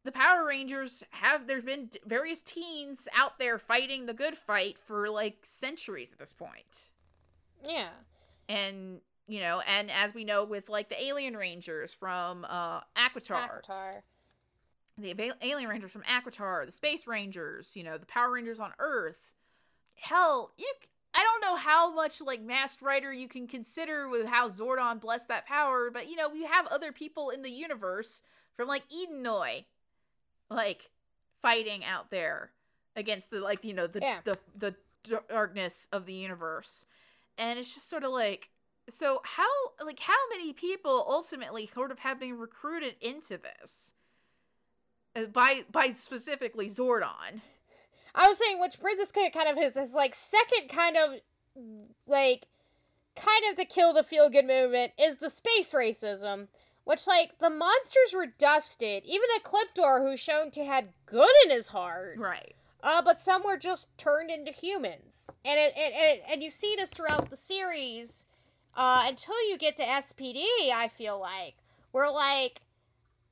the 0.04 0.12
Power 0.12 0.46
Rangers 0.46 1.04
have, 1.12 1.48
there's 1.48 1.64
been 1.64 1.90
various 2.06 2.42
teens 2.42 3.08
out 3.18 3.40
there 3.40 3.58
fighting 3.58 4.06
the 4.06 4.14
good 4.14 4.38
fight 4.38 4.78
for 4.78 5.10
like 5.10 5.40
centuries 5.44 6.12
at 6.12 6.20
this 6.20 6.34
point. 6.34 6.90
Yeah. 7.64 7.90
And, 8.48 9.00
you 9.28 9.40
know, 9.40 9.62
and 9.62 9.90
as 9.90 10.14
we 10.14 10.24
know 10.24 10.44
with 10.44 10.70
like 10.70 10.90
the 10.90 11.02
Alien 11.02 11.36
Rangers 11.36 11.94
from 11.94 12.46
uh, 12.48 12.82
Aquitar. 12.98 13.64
Aquitar. 13.64 14.02
The 15.02 15.34
Alien 15.42 15.70
Rangers 15.70 15.92
from 15.92 16.04
Aquitar, 16.04 16.66
the 16.66 16.72
Space 16.72 17.08
Rangers, 17.08 17.72
you 17.76 17.84
know, 17.84 17.98
the 17.98 18.06
Power 18.06 18.32
Rangers 18.32 18.60
on 18.60 18.72
Earth. 18.80 19.34
Hell, 19.96 20.52
you, 20.58 20.72
I 21.14 21.24
don't 21.24 21.42
know 21.42 21.56
how 21.58 21.94
much 21.94 22.22
like 22.22 22.42
Masked 22.42 22.82
Rider 22.82 23.12
you 23.14 23.28
can 23.28 23.48
consider 23.48 24.08
with 24.10 24.26
how 24.26 24.50
Zordon 24.50 25.00
blessed 25.00 25.28
that 25.28 25.46
power, 25.46 25.92
but 25.92 26.10
you 26.10 26.16
know, 26.16 26.30
we 26.30 26.44
have 26.46 26.68
other 26.68 26.92
people 26.92 27.30
in 27.30 27.42
the 27.42 27.52
universe 27.52 28.22
from 28.56 28.68
like 28.68 28.84
Edenoi 28.90 29.66
like 30.50 30.92
fighting 31.42 31.84
out 31.84 32.12
there 32.12 32.52
against 32.96 33.32
the 33.32 33.40
like 33.40 33.64
you 33.64 33.74
know 33.74 33.88
the 33.88 34.00
Yeah. 34.02 34.20
the 34.24 34.38
the 34.58 34.76
darkness 35.30 35.88
of 35.92 36.06
the 36.06 36.14
universe. 36.14 36.86
And 37.38 37.58
it's 37.58 37.74
just 37.74 37.90
sort 37.90 38.04
of 38.04 38.12
like 38.12 38.50
so 38.90 39.22
how 39.24 39.48
like 39.84 40.00
how 40.00 40.18
many 40.30 40.54
people 40.54 41.06
ultimately 41.10 41.70
sort 41.74 41.92
of 41.92 42.00
have 42.00 42.20
been 42.20 42.38
recruited 42.38 42.96
into 43.02 43.38
this 43.38 43.94
by 45.34 45.64
by 45.72 45.92
specifically 45.92 46.70
Zordon. 46.70 47.42
I 48.14 48.28
was 48.28 48.38
saying, 48.38 48.60
which 48.60 48.80
brings 48.80 49.00
us 49.00 49.12
kind 49.12 49.48
of 49.48 49.58
his, 49.58 49.76
his 49.76 49.94
like 49.94 50.16
second 50.16 50.70
kind 50.70 50.98
of 50.98 51.20
like 52.08 52.48
kind 53.16 53.44
of 53.50 53.58
the 53.58 53.66
kill 53.66 53.94
the 53.94 54.04
feel 54.04 54.30
good 54.30 54.46
movement 54.46 54.94
is 55.00 55.18
the 55.18 55.30
space 55.30 55.74
racism, 55.74 56.48
which 56.84 57.08
like 57.08 57.40
the 57.40 57.50
monsters 57.50 58.14
were 58.14 58.28
dusted. 58.38 59.04
Even 59.06 59.28
a 59.38 59.40
Ecliptor, 59.40 60.02
who's 60.06 60.20
shown 60.20 60.52
to 60.52 60.64
had 60.66 60.90
good 61.06 61.30
in 61.46 61.52
his 61.52 61.70
heart, 61.70 62.18
Right. 62.18 62.56
uh, 62.84 63.02
but 63.02 63.22
some 63.22 63.44
were 63.44 63.58
just 63.58 63.96
turned 63.98 64.30
into 64.30 64.52
humans, 64.52 65.26
and 65.46 65.60
it, 65.60 65.74
it, 65.76 65.94
it 65.94 66.24
and 66.30 66.44
you 66.44 66.50
see 66.50 66.76
this 66.78 66.90
throughout 66.90 67.30
the 67.30 67.36
series, 67.38 68.26
uh, 68.76 69.04
until 69.08 69.36
you 69.50 69.58
get 69.58 69.78
to 69.78 69.84
SPD. 69.84 70.44
I 70.74 70.90
feel 70.90 71.20
like 71.20 71.56
we're 71.94 72.10
like 72.12 72.62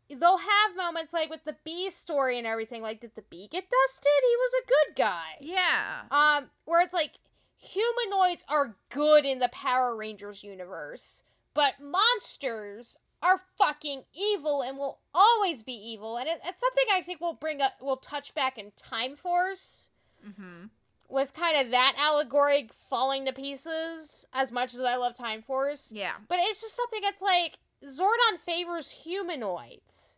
they'll 0.10 0.38
have 0.40 0.76
moments 0.76 1.14
like 1.14 1.30
with 1.30 1.44
the 1.46 1.56
bee 1.64 1.90
story 1.90 2.38
and 2.38 2.48
everything. 2.48 2.82
Like, 2.82 3.02
did 3.02 3.12
the 3.16 3.22
bee 3.24 3.48
get 3.52 3.66
dusted? 3.70 4.08
He 4.22 4.36
was 4.38 4.52
a 4.64 4.68
good 4.68 4.96
guy. 4.96 5.30
Yeah. 5.40 6.02
Um, 6.12 6.50
where 6.66 6.82
it's 6.82 6.94
like 6.94 7.20
humanoids 7.58 8.46
are 8.50 8.76
good 8.90 9.26
in 9.26 9.40
the 9.40 9.50
Power 9.50 9.96
Rangers 9.96 10.44
universe, 10.44 11.24
but 11.54 11.74
monsters 11.82 12.98
are 13.22 13.42
fucking 13.58 14.04
evil 14.14 14.62
and 14.62 14.78
will 14.78 15.00
always 15.14 15.62
be 15.62 15.74
evil. 15.74 16.18
And 16.18 16.28
it, 16.28 16.40
it's 16.46 16.62
something 16.62 16.86
I 16.94 17.02
think 17.02 17.20
we'll 17.20 17.34
bring 17.34 17.62
up, 17.62 17.74
we'll 17.82 17.98
touch 17.98 18.34
back 18.34 18.58
in 18.58 18.72
Time 18.78 19.16
Force 19.16 19.86
Mm-hmm. 20.28 20.66
with 21.08 21.34
kind 21.34 21.66
of 21.66 21.72
that 21.72 21.96
allegory 21.98 22.70
falling 22.90 23.26
to 23.26 23.32
pieces. 23.32 24.26
As 24.34 24.52
much 24.52 24.74
as 24.74 24.82
I 24.82 24.96
love 24.98 25.16
Time 25.16 25.42
Force, 25.42 25.92
Yeah. 25.94 26.12
but 26.28 26.40
it's 26.42 26.62
just 26.62 26.76
something 26.76 27.00
that's 27.02 27.22
like 27.22 27.58
Zordon 27.84 28.40
favors 28.40 28.92
humanoids, 29.04 30.18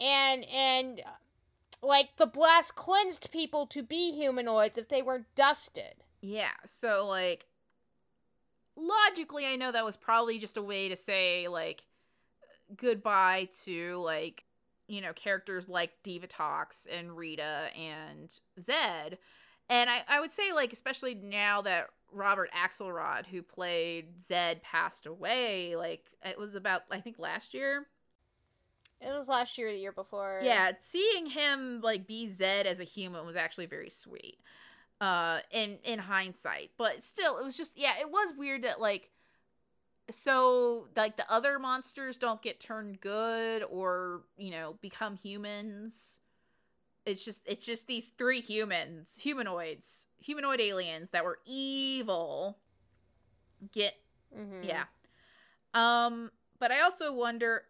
and 0.00 0.44
and 0.44 1.00
uh, 1.00 1.10
like 1.86 2.16
the 2.16 2.26
blast 2.26 2.74
cleansed 2.74 3.30
people 3.30 3.66
to 3.66 3.82
be 3.82 4.12
humanoids 4.12 4.78
if 4.78 4.88
they 4.88 5.02
were 5.02 5.26
dusted. 5.34 6.04
Yeah. 6.20 6.50
So 6.66 7.06
like 7.06 7.46
logically 8.76 9.46
I 9.46 9.56
know 9.56 9.72
that 9.72 9.84
was 9.84 9.96
probably 9.96 10.38
just 10.38 10.56
a 10.56 10.62
way 10.62 10.88
to 10.88 10.96
say 10.96 11.48
like 11.48 11.84
goodbye 12.76 13.48
to 13.64 13.96
like 13.96 14.44
you 14.88 15.00
know 15.00 15.12
characters 15.12 15.68
like 15.68 15.92
Divatox 16.04 16.86
and 16.90 17.16
Rita 17.16 17.68
and 17.76 18.30
Zed. 18.60 19.18
And 19.68 19.90
I, 19.90 20.02
I 20.08 20.20
would 20.20 20.30
say 20.30 20.52
like 20.52 20.72
especially 20.72 21.14
now 21.14 21.62
that 21.62 21.88
Robert 22.12 22.50
Axelrod 22.52 23.26
who 23.26 23.42
played 23.42 24.20
Zed 24.20 24.62
passed 24.62 25.06
away, 25.06 25.76
like 25.76 26.04
it 26.24 26.38
was 26.38 26.54
about 26.54 26.82
I 26.90 27.00
think 27.00 27.18
last 27.18 27.54
year. 27.54 27.86
It 29.00 29.10
was 29.10 29.28
last 29.28 29.58
year, 29.58 29.70
the 29.70 29.78
year 29.78 29.92
before. 29.92 30.40
Yeah, 30.42 30.72
seeing 30.80 31.26
him 31.26 31.80
like 31.82 32.06
be 32.06 32.28
Zed 32.28 32.66
as 32.66 32.80
a 32.80 32.84
human 32.84 33.26
was 33.26 33.36
actually 33.36 33.66
very 33.66 33.90
sweet. 33.90 34.38
Uh 35.00 35.40
in 35.50 35.78
in 35.84 35.98
hindsight. 35.98 36.70
But 36.78 37.02
still 37.02 37.38
it 37.38 37.44
was 37.44 37.56
just 37.56 37.78
yeah, 37.78 37.92
it 38.00 38.10
was 38.10 38.32
weird 38.36 38.62
that 38.62 38.80
like 38.80 39.10
so 40.10 40.86
like 40.96 41.16
the 41.16 41.30
other 41.30 41.58
monsters 41.58 42.18
don't 42.18 42.40
get 42.40 42.60
turned 42.60 43.00
good 43.00 43.64
or, 43.68 44.22
you 44.36 44.50
know, 44.50 44.76
become 44.80 45.16
humans. 45.16 46.18
It's 47.06 47.24
just 47.24 47.40
it's 47.46 47.64
just 47.64 47.86
these 47.86 48.10
three 48.18 48.40
humans, 48.40 49.14
humanoids, 49.18 50.06
humanoid 50.18 50.60
aliens 50.60 51.10
that 51.10 51.24
were 51.24 51.38
evil 51.46 52.58
get 53.72 53.94
Mhm. 54.36 54.64
yeah. 54.66 54.84
Um, 55.72 56.30
but 56.58 56.72
I 56.72 56.80
also 56.82 57.12
wonder 57.12 57.64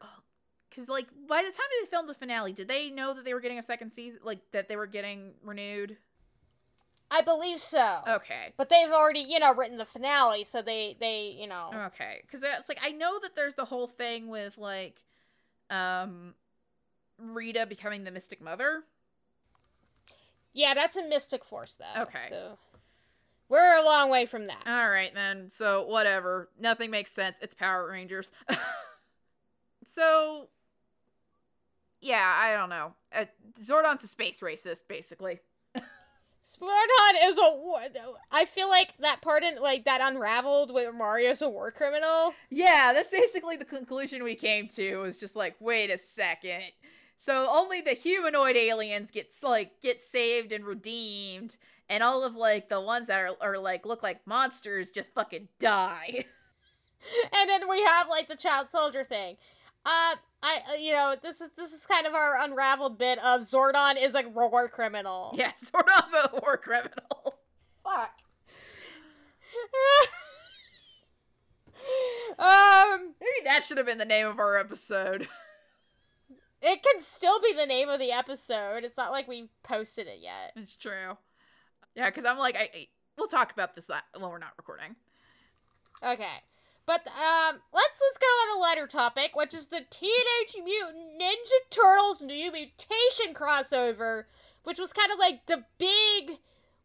because 0.71 0.89
like 0.89 1.07
by 1.29 1.43
the 1.43 1.51
time 1.51 1.67
they 1.81 1.87
filmed 1.89 2.09
the 2.09 2.15
finale, 2.15 2.53
did 2.53 2.67
they 2.69 2.91
know 2.91 3.13
that 3.15 3.25
they 3.25 3.35
were 3.35 3.41
getting 3.41 3.59
a 3.59 3.63
second 3.63 3.91
season? 3.91 4.21
Like 4.25 4.41
that 4.53 4.69
they 4.69 4.77
were 4.77 4.87
getting 4.87 5.35
renewed? 5.43 5.99
I 7.11 7.21
believe 7.21 7.61
so. 7.61 8.01
Okay. 8.09 8.53
But 8.57 8.69
they've 8.69 8.91
already, 8.91 9.21
you 9.21 9.39
know, 9.39 9.55
written 9.55 9.79
the 9.79 9.85
finale, 9.85 10.43
so 10.43 10.61
they, 10.61 10.97
they, 10.99 11.37
you 11.39 11.47
know. 11.47 11.71
Okay. 11.87 12.21
Because 12.23 12.43
it's 12.43 12.69
like 12.69 12.81
I 12.83 12.91
know 12.91 13.21
that 13.21 13.37
there's 13.37 13.55
the 13.55 13.67
whole 13.67 13.87
thing 13.87 14.27
with 14.29 14.59
like, 14.59 15.03
um, 15.71 16.35
Rita 17.19 17.65
becoming 17.67 18.03
the 18.05 18.11
Mystic 18.11 18.41
Mother. 18.41 18.83
Yeah, 20.57 20.73
that's 20.73 20.97
a 20.97 21.07
Mystic 21.07 21.45
Force, 21.45 21.77
though. 21.79 22.03
Okay. 22.05 22.19
So 22.31 22.59
we're 23.51 23.77
a 23.77 23.85
long 23.85 24.09
way 24.09 24.25
from 24.25 24.47
that. 24.47 24.63
All 24.67 24.89
right 24.89 25.15
then. 25.15 25.51
So 25.53 25.85
whatever. 25.87 26.49
Nothing 26.59 26.91
makes 26.91 27.13
sense. 27.13 27.39
It's 27.43 27.55
Power 27.55 27.87
Rangers. 27.87 28.33
so 29.85 30.49
yeah, 32.01 32.39
I 32.39 32.55
don't 32.55 32.71
know. 32.71 32.95
Uh, 33.15 33.27
Zordon's 33.63 34.03
a 34.05 34.09
space 34.09 34.41
racist, 34.41 34.89
basically. 34.89 35.41
Splordon 35.77 37.25
is 37.25 37.37
a 37.39 37.57
war. 37.57 37.81
I 38.31 38.47
feel 38.47 38.69
like 38.69 38.95
that 39.01 39.21
part 39.21 39.43
in 39.43 39.61
like 39.61 39.85
that 39.85 40.01
unraveled 40.01 40.73
where 40.73 40.93
Mario's 40.93 41.43
a 41.43 41.51
war 41.51 41.71
criminal. 41.71 42.33
Yeah, 42.51 42.93
that's 42.95 43.11
basically 43.11 43.57
the 43.57 43.65
conclusion 43.67 44.23
we 44.25 44.37
came 44.37 44.69
to. 44.69 44.99
Was 44.99 45.19
just 45.19 45.37
like, 45.37 45.57
wait 45.61 45.91
a 45.91 45.99
second. 45.99 46.63
So 47.19 47.49
only 47.51 47.81
the 47.81 47.93
humanoid 47.93 48.57
aliens 48.57 49.11
get 49.11 49.33
like 49.43 49.81
get 49.81 50.01
saved 50.01 50.53
and 50.53 50.65
redeemed, 50.65 51.57
and 51.89 52.03
all 52.03 52.25
of 52.25 52.35
like 52.35 52.69
the 52.69 52.81
ones 52.81 53.07
that 53.07 53.21
are, 53.21 53.37
are 53.41 53.59
like 53.59 53.87
look 53.87 54.03
like 54.03 54.27
monsters 54.27 54.91
just 54.91 55.15
fucking 55.15 55.49
die. 55.59 56.25
and 57.33 57.49
then 57.49 57.69
we 57.69 57.83
have 57.83 58.09
like 58.09 58.29
the 58.29 58.37
child 58.37 58.71
soldier 58.71 59.05
thing. 59.05 59.37
Uh, 59.85 60.17
I 60.43 60.59
uh, 60.73 60.75
you 60.75 60.93
know 60.93 61.15
this 61.21 61.41
is 61.41 61.51
this 61.57 61.73
is 61.73 61.87
kind 61.87 62.07
of 62.07 62.15
our 62.15 62.39
unraveled 62.41 62.99
bit 62.99 63.19
of 63.21 63.43
Zordon 63.43 63.95
is 64.01 64.15
like 64.15 64.35
war 64.35 64.69
criminal. 64.69 65.35
yeah, 65.39 65.53
Zordon's 65.53 66.13
a 66.13 66.31
war 66.43 66.57
criminal. 66.57 67.39
Fuck. 67.83 68.11
um, 72.39 73.15
Maybe 73.21 73.45
that 73.45 73.65
should 73.65 73.79
have 73.79 73.87
been 73.87 73.99
the 73.99 74.05
name 74.05 74.27
of 74.27 74.39
our 74.39 74.59
episode. 74.59 75.29
It 76.69 76.83
can 76.83 77.01
still 77.01 77.41
be 77.41 77.53
the 77.53 77.65
name 77.65 77.89
of 77.89 78.01
the 78.01 78.11
episode. 78.11 78.83
It's 78.83 78.97
not 78.97 79.13
like 79.13 79.29
we 79.29 79.51
posted 79.63 80.09
it 80.09 80.19
yet. 80.21 80.53
it's 80.57 80.75
true. 80.75 81.17
Yeah, 81.95 82.11
because 82.11 82.25
I'm 82.25 82.39
like, 82.39 82.57
I, 82.57 82.69
I 82.75 82.87
we'll 83.17 83.29
talk 83.29 83.53
about 83.53 83.75
this 83.75 83.89
when 83.89 84.31
we're 84.31 84.39
not 84.39 84.53
recording. 84.59 84.97
Okay. 86.03 86.43
But 86.85 87.07
um 87.07 87.61
let's 87.73 88.01
let's 88.01 88.19
go 88.19 88.27
on 88.27 88.59
a 88.59 88.61
lighter 88.61 88.87
topic, 88.87 89.35
which 89.35 89.55
is 89.55 89.69
the 89.69 89.85
Teenage 89.89 90.57
Mutant 90.63 91.21
Ninja 91.21 91.71
Turtles 91.71 92.21
Next 92.21 92.53
Mutation 92.53 93.33
crossover 93.33 94.25
which 94.67 94.81
was 94.81 94.93
kind 94.93 95.13
of 95.13 95.19
like 95.21 95.47
the 95.47 95.63
big 95.79 96.39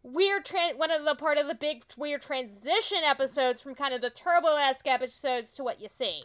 weird 0.03 0.45
tran- 0.45 0.78
one 0.78 0.91
of 0.91 1.03
the 1.03 1.16
part 1.16 1.40
of 1.40 1.48
the 1.48 1.56
big 1.56 1.84
weird 1.98 2.22
transition 2.22 2.99
episodes 3.03 3.60
from 3.60 3.74
kind 3.74 3.91
of 3.91 4.02
the 4.02 4.10
turbo-esque 4.12 4.88
episodes 4.88 5.52
to 5.52 5.64
what 5.64 5.82
you 5.82 5.90
see 5.90 6.24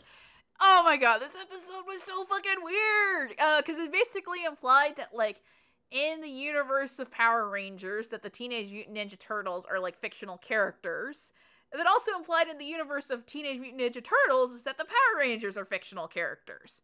Oh 0.60 0.82
my 0.84 0.96
god, 0.96 1.20
this 1.20 1.36
episode 1.36 1.84
was 1.86 2.02
so 2.02 2.24
fucking 2.24 2.62
weird. 2.62 3.34
Uh, 3.38 3.60
because 3.60 3.78
it 3.78 3.92
basically 3.92 4.44
implied 4.44 4.96
that 4.96 5.14
like 5.14 5.42
in 5.90 6.20
the 6.20 6.30
universe 6.30 6.98
of 6.98 7.10
Power 7.10 7.48
Rangers, 7.48 8.08
that 8.08 8.22
the 8.22 8.30
Teenage 8.30 8.70
Mutant 8.70 8.96
Ninja 8.96 9.18
Turtles 9.18 9.66
are 9.70 9.78
like 9.80 10.00
fictional 10.00 10.38
characters. 10.38 11.32
And 11.72 11.80
it 11.80 11.86
also 11.86 12.12
implied 12.16 12.48
in 12.48 12.58
the 12.58 12.64
universe 12.64 13.10
of 13.10 13.26
Teenage 13.26 13.60
Mutant 13.60 13.82
Ninja 13.82 14.04
Turtles 14.04 14.52
is 14.52 14.64
that 14.64 14.78
the 14.78 14.84
Power 14.84 15.20
Rangers 15.20 15.56
are 15.56 15.64
fictional 15.64 16.08
characters. 16.08 16.80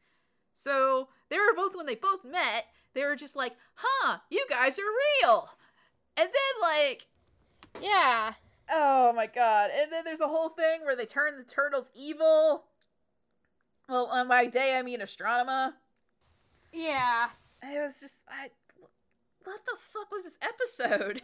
So 0.54 1.08
they 1.30 1.38
were 1.38 1.54
both 1.56 1.74
when 1.74 1.86
they 1.86 1.94
both 1.94 2.24
met, 2.24 2.66
they 2.94 3.04
were 3.04 3.16
just 3.16 3.36
like, 3.36 3.54
"Huh, 3.74 4.18
you 4.30 4.44
guys 4.48 4.78
are 4.78 5.22
real." 5.22 5.50
And 6.16 6.28
then 6.28 6.60
like 6.60 7.06
yeah 7.80 8.34
Oh 8.70 9.12
my 9.12 9.26
god. 9.26 9.70
And 9.74 9.92
then 9.92 10.04
there's 10.04 10.20
a 10.20 10.28
whole 10.28 10.48
thing 10.50 10.80
where 10.82 10.96
they 10.96 11.06
turn 11.06 11.36
the 11.36 11.44
turtles 11.44 11.90
evil. 11.94 12.64
Well, 13.88 14.10
and 14.12 14.28
by 14.28 14.46
they 14.46 14.76
I 14.76 14.82
mean 14.82 15.00
Astronema. 15.00 15.74
yeah 16.72 17.28
It 17.62 17.80
was 17.80 18.00
just 18.00 18.16
I 18.28 18.50
what 19.44 19.60
the 19.66 19.76
fuck 19.92 20.10
was 20.10 20.24
this 20.24 20.38
episode? 20.40 21.22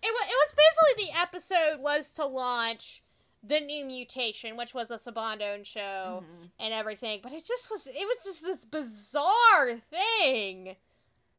It 0.00 0.12
was, 0.12 0.28
it 0.28 0.36
was 0.36 0.54
basically 0.56 1.06
the 1.06 1.20
episode 1.20 1.82
was 1.82 2.12
to 2.14 2.24
launch 2.24 3.02
the 3.42 3.60
Next 3.60 3.86
Mutation, 3.86 4.56
which 4.56 4.74
was 4.74 4.90
a 4.90 4.96
Sabandon 4.96 5.64
show 5.64 6.24
and 6.58 6.74
everything, 6.74 7.20
but 7.22 7.32
it 7.32 7.44
just 7.46 7.70
was 7.70 7.86
it 7.86 7.94
was 7.94 8.24
just 8.24 8.42
this 8.42 8.64
bizarre 8.64 9.78
thing. 9.90 10.76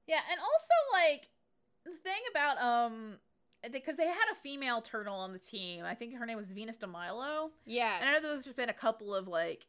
Yeah, 0.08 0.22
and 0.30 0.40
also 0.40 0.74
like 0.94 1.30
the 1.86 1.92
thing 2.04 2.22
about 2.32 2.62
um 2.62 3.18
because 3.72 3.98
they 3.98 4.08
had 4.08 4.26
a 4.32 4.36
female 4.36 4.82
turtle 4.82 5.16
on 5.16 5.34
the 5.34 5.40
team. 5.40 5.84
I 5.86 5.96
think 5.96 6.16
her 6.16 6.26
name 6.26 6.38
was 6.38 6.52
Venus 6.52 6.78
de 6.78 6.88
Milo. 6.88 7.52
Yes. 7.66 8.02
And 8.02 8.10
I 8.10 8.14
know 8.20 8.22
there's 8.22 8.48
been 8.48 8.70
a 8.70 8.74
couple 8.74 9.14
of 9.14 9.28
like 9.28 9.68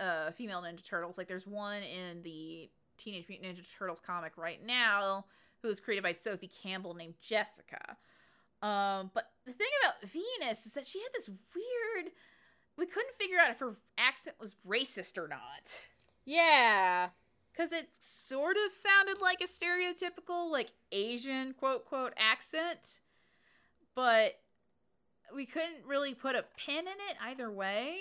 uh 0.00 0.30
female 0.32 0.62
Ninja 0.62 0.84
Turtles. 0.84 1.16
Like 1.18 1.28
there's 1.28 1.46
one 1.46 1.82
in 1.82 2.22
the 2.22 2.70
Teenage 2.96 3.28
Mutant 3.28 3.56
Ninja 3.56 3.64
Turtles 3.78 4.00
comic 4.04 4.32
right 4.36 4.64
now 4.64 5.24
who 5.62 5.68
was 5.68 5.80
created 5.80 6.02
by 6.02 6.12
Sophie 6.12 6.50
Campbell 6.62 6.94
named 6.94 7.14
Jessica. 7.20 7.96
Um, 8.62 9.10
but 9.14 9.30
the 9.46 9.52
thing 9.52 9.68
about 9.82 9.94
Venus 10.10 10.66
is 10.66 10.74
that 10.74 10.86
she 10.86 11.00
had 11.00 11.08
this 11.14 11.28
weird 11.28 12.12
we 12.76 12.86
couldn't 12.86 13.14
figure 13.14 13.38
out 13.38 13.50
if 13.50 13.60
her 13.60 13.76
accent 13.98 14.36
was 14.40 14.56
racist 14.66 15.16
or 15.16 15.28
not. 15.28 15.84
yeah. 16.24 17.08
Cause 17.56 17.70
it 17.70 17.88
sort 18.00 18.56
of 18.56 18.72
sounded 18.72 19.20
like 19.20 19.40
a 19.40 19.44
stereotypical, 19.44 20.50
like 20.50 20.72
Asian 20.90 21.54
quote 21.54 21.84
quote 21.84 22.12
accent, 22.16 22.98
but 23.94 24.38
we 25.34 25.46
couldn't 25.46 25.84
really 25.86 26.14
put 26.14 26.36
a 26.36 26.44
pin 26.56 26.80
in 26.80 26.86
it 26.86 27.16
either 27.22 27.50
way. 27.50 27.96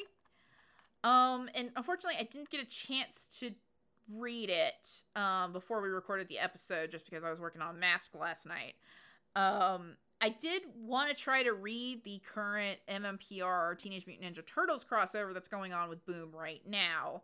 Um, 1.04 1.50
and 1.54 1.72
unfortunately, 1.76 2.20
I 2.20 2.24
didn't 2.24 2.50
get 2.50 2.62
a 2.62 2.66
chance 2.66 3.28
to 3.40 3.52
read 4.14 4.50
it 4.50 5.02
um 5.16 5.54
before 5.54 5.82
we 5.82 5.88
recorded 5.88 6.28
the 6.28 6.38
episode, 6.38 6.92
just 6.92 7.06
because 7.06 7.24
I 7.24 7.30
was 7.30 7.40
working 7.40 7.62
on 7.62 7.80
Mask 7.80 8.14
last 8.14 8.46
night. 8.46 8.74
Um, 9.36 9.96
I 10.22 10.30
did 10.30 10.64
want 10.78 11.10
to 11.10 11.16
try 11.16 11.44
to 11.44 11.54
read 11.54 12.04
the 12.04 12.22
current 12.34 12.80
MMPR 12.90 13.78
Teenage 13.78 14.06
Mutant 14.06 14.36
Ninja 14.36 14.46
Turtles 14.46 14.86
crossover 14.86 15.34
that's 15.34 15.48
going 15.48 15.74
on 15.74 15.90
with 15.90 16.06
Boom 16.06 16.32
right 16.34 16.62
now 16.66 17.24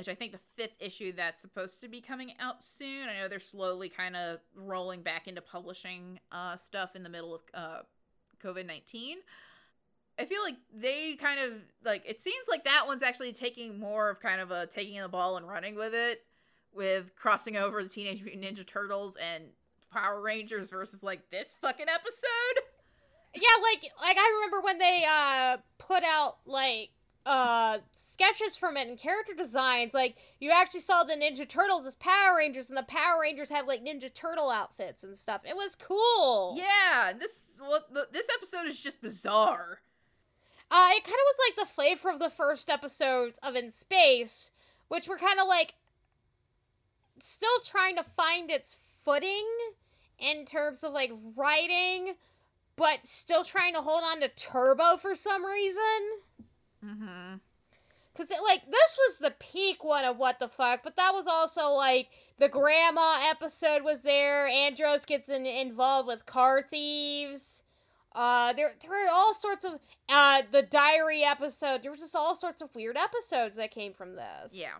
which 0.00 0.08
I 0.08 0.14
think 0.14 0.32
the 0.32 0.40
fifth 0.56 0.76
issue 0.80 1.12
that's 1.12 1.42
supposed 1.42 1.82
to 1.82 1.88
be 1.88 2.00
coming 2.00 2.32
out 2.40 2.62
soon. 2.62 3.06
I 3.06 3.20
know 3.20 3.28
they're 3.28 3.38
slowly 3.38 3.90
kind 3.90 4.16
of 4.16 4.38
rolling 4.54 5.02
back 5.02 5.28
into 5.28 5.42
publishing 5.42 6.18
uh, 6.32 6.56
stuff 6.56 6.96
in 6.96 7.02
the 7.02 7.10
middle 7.10 7.34
of 7.34 7.40
uh, 7.52 7.80
COVID 8.40 8.66
19. 8.66 9.18
I 10.18 10.26
feel 10.26 10.42
like 10.42 10.56
they 10.74 11.14
kind 11.14 11.40
of 11.40 11.52
like 11.84 12.02
it 12.06 12.20
seems 12.20 12.46
like 12.48 12.64
that 12.64 12.86
one's 12.86 13.02
actually 13.02 13.32
taking 13.32 13.78
more 13.78 14.10
of 14.10 14.20
kind 14.20 14.40
of 14.40 14.50
a 14.50 14.66
taking 14.66 15.00
the 15.00 15.08
ball 15.08 15.36
and 15.36 15.48
running 15.48 15.76
with 15.76 15.94
it, 15.94 16.22
with 16.74 17.14
crossing 17.16 17.56
over 17.56 17.82
the 17.82 17.88
Teenage 17.88 18.22
Mutant 18.22 18.44
Ninja 18.44 18.66
Turtles 18.66 19.16
and 19.16 19.44
Power 19.92 20.20
Rangers 20.20 20.70
versus 20.70 21.02
like 21.02 21.30
this 21.30 21.56
fucking 21.60 21.86
episode. 21.88 22.64
Yeah, 23.34 23.62
like 23.62 23.90
like 24.02 24.18
I 24.18 24.32
remember 24.34 24.60
when 24.60 24.78
they 24.78 25.06
uh 25.08 25.56
put 25.78 26.02
out 26.04 26.38
like 26.44 26.90
uh 27.30 27.78
sketches 27.94 28.56
from 28.56 28.76
it 28.76 28.88
and 28.88 28.98
character 28.98 29.32
designs 29.36 29.94
like 29.94 30.16
you 30.40 30.50
actually 30.50 30.80
saw 30.80 31.04
the 31.04 31.14
ninja 31.14 31.48
turtles 31.48 31.86
as 31.86 31.94
power 31.94 32.36
rangers 32.38 32.68
and 32.68 32.76
the 32.76 32.82
power 32.82 33.20
rangers 33.20 33.50
have 33.50 33.68
like 33.68 33.84
ninja 33.84 34.12
turtle 34.12 34.50
outfits 34.50 35.04
and 35.04 35.16
stuff 35.16 35.42
it 35.48 35.54
was 35.54 35.76
cool 35.76 36.56
Yeah, 36.58 37.12
this 37.12 37.56
well, 37.60 37.84
the, 37.92 38.08
this 38.12 38.26
episode 38.34 38.66
is 38.66 38.80
just 38.80 39.00
bizarre. 39.00 39.80
Uh, 40.70 40.88
it 40.92 41.04
kind 41.04 41.14
of 41.14 41.26
was 41.26 41.38
like 41.48 41.56
the 41.56 41.72
flavor 41.72 42.10
of 42.10 42.18
the 42.18 42.30
first 42.30 42.70
episodes 42.70 43.38
of 43.42 43.54
In 43.56 43.70
Space, 43.70 44.50
which 44.88 45.08
were 45.08 45.18
kind 45.18 45.38
of 45.40 45.46
like 45.46 45.74
still 47.22 47.60
trying 47.64 47.96
to 47.96 48.02
find 48.02 48.50
its 48.50 48.76
footing 49.04 49.46
in 50.18 50.44
terms 50.46 50.82
of 50.84 50.92
like 50.92 51.12
writing, 51.36 52.14
but 52.76 53.06
still 53.06 53.44
trying 53.44 53.74
to 53.74 53.82
hold 53.82 54.02
on 54.04 54.20
to 54.20 54.28
Turbo 54.28 54.96
for 54.96 55.14
some 55.14 55.44
reason. 55.44 56.22
Mm-hmm. 56.84 57.36
Cause 58.16 58.30
it 58.30 58.42
like 58.42 58.66
this 58.66 58.98
was 58.98 59.16
the 59.18 59.34
peak 59.38 59.84
one 59.84 60.04
of 60.04 60.18
what 60.18 60.40
the 60.40 60.48
fuck, 60.48 60.82
but 60.82 60.96
that 60.96 61.12
was 61.14 61.26
also 61.26 61.70
like 61.70 62.08
the 62.38 62.48
grandma 62.48 63.16
episode 63.22 63.82
was 63.82 64.02
there. 64.02 64.46
Andros 64.46 65.04
gets 65.04 65.28
in, 65.28 65.46
involved 65.46 66.08
with 66.08 66.26
car 66.26 66.60
thieves. 66.60 67.62
Uh, 68.12 68.52
there 68.52 68.74
there 68.82 68.90
were 68.90 69.10
all 69.10 69.32
sorts 69.32 69.64
of 69.64 69.78
uh 70.08 70.42
the 70.50 70.62
diary 70.62 71.22
episode. 71.22 71.82
There 71.82 71.92
was 71.92 72.00
just 72.00 72.16
all 72.16 72.34
sorts 72.34 72.60
of 72.60 72.74
weird 72.74 72.96
episodes 72.96 73.56
that 73.56 73.70
came 73.70 73.92
from 73.94 74.16
this. 74.16 74.52
Yeah. 74.52 74.78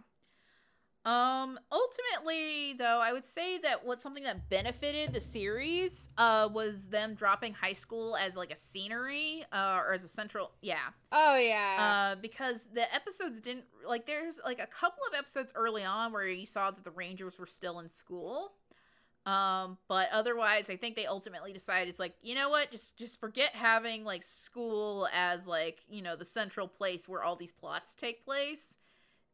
Um 1.04 1.58
ultimately 1.72 2.74
though, 2.74 3.00
I 3.02 3.14
would 3.14 3.24
say 3.24 3.56
that 3.60 3.86
what 3.86 4.00
something 4.00 4.22
that 4.24 4.50
benefited 4.50 5.14
the 5.14 5.20
series 5.20 6.10
uh 6.18 6.46
was 6.52 6.88
them 6.88 7.14
dropping 7.14 7.54
high 7.54 7.72
school 7.72 8.16
as 8.16 8.36
like 8.36 8.50
a 8.50 8.56
scenery 8.56 9.44
uh 9.50 9.80
or 9.82 9.94
as 9.94 10.04
a 10.04 10.08
central 10.08 10.52
yeah. 10.60 10.90
Oh 11.10 11.38
yeah. 11.38 12.12
Uh 12.12 12.20
because 12.20 12.66
the 12.74 12.92
episodes 12.94 13.40
didn't 13.40 13.64
like 13.86 14.06
there's 14.06 14.40
like 14.44 14.58
a 14.60 14.66
couple 14.66 15.02
of 15.10 15.18
episodes 15.18 15.52
early 15.54 15.84
on 15.84 16.12
where 16.12 16.26
you 16.28 16.44
saw 16.46 16.70
that 16.70 16.84
the 16.84 16.90
Rangers 16.90 17.38
were 17.38 17.46
still 17.46 17.78
in 17.78 17.88
school. 17.88 18.52
Um 19.24 19.78
but 19.88 20.10
otherwise 20.12 20.68
I 20.68 20.76
think 20.76 20.96
they 20.96 21.06
ultimately 21.06 21.54
decided 21.54 21.88
it's 21.88 21.98
like, 21.98 22.14
you 22.20 22.34
know 22.34 22.50
what? 22.50 22.70
Just 22.70 22.98
just 22.98 23.18
forget 23.18 23.52
having 23.54 24.04
like 24.04 24.22
school 24.22 25.08
as 25.14 25.46
like, 25.46 25.78
you 25.88 26.02
know, 26.02 26.14
the 26.14 26.26
central 26.26 26.68
place 26.68 27.08
where 27.08 27.22
all 27.22 27.36
these 27.36 27.52
plots 27.52 27.94
take 27.94 28.22
place 28.22 28.76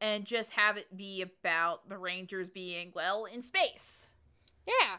and 0.01 0.25
just 0.25 0.51
have 0.51 0.77
it 0.77 0.97
be 0.97 1.23
about 1.23 1.89
the 1.89 1.99
Rangers 1.99 2.51
being 2.51 2.93
well 2.95 3.25
in 3.25 3.43
space. 3.43 4.09
yeah. 4.67 4.99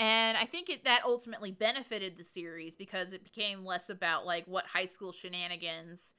And 0.00 0.38
I 0.38 0.46
think 0.46 0.68
it 0.68 0.84
that 0.84 1.02
ultimately 1.04 1.50
benefited 1.50 2.16
the 2.16 2.24
series 2.24 2.76
because 2.76 3.12
it 3.12 3.24
became 3.24 3.64
less 3.64 3.90
about 3.90 4.24
like 4.24 4.44
what 4.46 4.64
high 4.66 4.84
school 4.84 5.12
shenanigans 5.12 6.14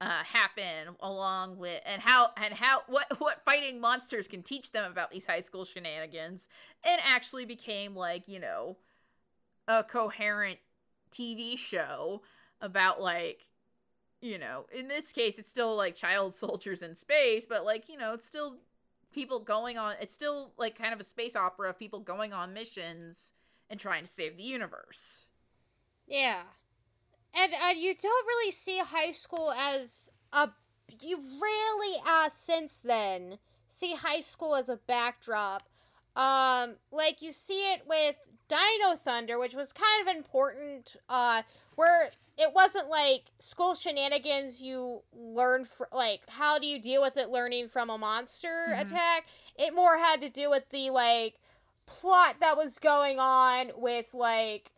uh 0.00 0.22
happen 0.22 0.94
along 1.00 1.58
with 1.58 1.82
and 1.84 2.00
how 2.00 2.30
and 2.36 2.54
how 2.54 2.82
what 2.86 3.20
what 3.20 3.42
fighting 3.44 3.80
monsters 3.80 4.28
can 4.28 4.42
teach 4.42 4.70
them 4.70 4.90
about 4.90 5.10
these 5.10 5.26
high 5.26 5.40
school 5.40 5.64
shenanigans 5.64 6.46
and 6.84 7.00
actually 7.04 7.44
became 7.44 7.94
like, 7.94 8.22
you 8.26 8.40
know, 8.40 8.76
a 9.66 9.84
coherent 9.84 10.58
TV 11.10 11.58
show 11.58 12.22
about 12.60 13.00
like 13.00 13.46
you 14.20 14.38
know, 14.38 14.66
in 14.72 14.88
this 14.88 15.12
case 15.12 15.38
it's 15.38 15.48
still 15.48 15.76
like 15.76 15.94
child 15.94 16.34
soldiers 16.34 16.82
in 16.82 16.94
space, 16.94 17.46
but 17.46 17.64
like, 17.64 17.88
you 17.88 17.96
know, 17.96 18.12
it's 18.12 18.24
still 18.24 18.56
people 19.10 19.40
going 19.40 19.78
on 19.78 19.96
it's 20.02 20.12
still 20.12 20.52
like 20.58 20.78
kind 20.78 20.92
of 20.92 21.00
a 21.00 21.04
space 21.04 21.34
opera 21.34 21.70
of 21.70 21.78
people 21.78 21.98
going 21.98 22.32
on 22.34 22.52
missions 22.52 23.32
and 23.70 23.80
trying 23.80 24.04
to 24.04 24.10
save 24.10 24.36
the 24.36 24.42
universe. 24.42 25.26
Yeah. 26.06 26.42
And 27.34 27.52
uh, 27.54 27.74
you 27.76 27.94
don't 27.94 28.26
really 28.26 28.52
see 28.52 28.78
high 28.78 29.12
school 29.12 29.52
as 29.52 30.10
a. 30.32 30.50
You 31.02 31.18
rarely, 31.18 31.96
uh, 32.06 32.30
since 32.30 32.78
then, 32.78 33.38
see 33.68 33.94
high 33.94 34.20
school 34.20 34.56
as 34.56 34.68
a 34.68 34.76
backdrop. 34.76 35.68
Um, 36.16 36.76
like 36.90 37.20
you 37.20 37.30
see 37.30 37.72
it 37.72 37.82
with 37.86 38.16
Dino 38.48 38.96
Thunder, 38.96 39.38
which 39.38 39.54
was 39.54 39.72
kind 39.72 40.08
of 40.08 40.16
important, 40.16 40.96
uh, 41.08 41.42
where 41.76 42.10
it 42.38 42.54
wasn't 42.54 42.88
like 42.88 43.24
school 43.40 43.74
shenanigans 43.74 44.62
you 44.62 45.02
learn 45.12 45.64
for 45.64 45.88
like 45.92 46.20
how 46.28 46.58
do 46.58 46.66
you 46.66 46.80
deal 46.80 47.02
with 47.02 47.16
it 47.16 47.28
learning 47.30 47.68
from 47.68 47.90
a 47.90 47.98
monster 47.98 48.66
Mhm. 48.70 48.80
attack 48.82 49.26
it 49.56 49.74
more 49.74 49.98
had 49.98 50.20
to 50.20 50.28
do 50.28 50.48
with 50.48 50.68
the 50.70 50.90
like 50.90 51.40
plot 51.86 52.36
that 52.40 52.56
was 52.56 52.78
going 52.78 53.18
on 53.18 53.72
with 53.76 54.14
like 54.14 54.70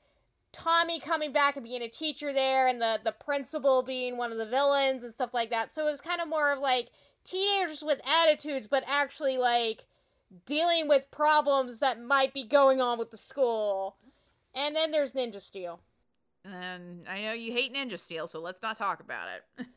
Tommy 0.53 0.99
coming 0.99 1.33
back 1.33 1.55
and 1.57 1.65
being 1.65 1.83
a 1.83 1.89
teacher 1.89 2.33
there 2.33 2.67
and 2.67 2.81
the 2.83 2.99
the 3.05 3.13
principal 3.13 3.83
being 3.83 4.17
one 4.17 4.33
of 4.33 4.39
the 4.39 4.47
villains 4.47 5.05
and 5.05 5.13
stuff 5.13 5.33
like 5.35 5.51
that. 5.51 5.71
So 5.71 5.87
it 5.87 5.91
was 5.91 6.01
kind 6.01 6.21
of 6.21 6.29
more 6.29 6.53
of 6.53 6.59
like 6.59 6.89
teenagers 7.25 7.83
with 7.85 8.01
attitudes 8.07 8.67
but 8.67 8.83
actually 8.89 9.37
like 9.39 9.85
dealing 10.47 10.89
with 10.89 11.11
problems 11.11 11.81
that 11.81 12.01
might 12.01 12.33
be 12.33 12.43
going 12.45 12.81
on 12.81 12.99
with 12.99 13.11
the 13.11 13.17
school. 13.17 13.97
And 14.55 14.75
then 14.75 14.91
there's 14.91 15.13
Ninja 15.13 15.41
Steel. 15.41 15.81
And 16.45 17.07
I 17.09 17.23
know 17.23 17.33
you 17.33 17.53
hate 17.53 17.75
Ninja 17.75 17.99
Steel, 17.99 18.27
so 18.29 18.41
let's 18.41 18.63
not 18.63 18.77
talk 18.77 19.01
about 19.01 19.29
it. 19.29 19.67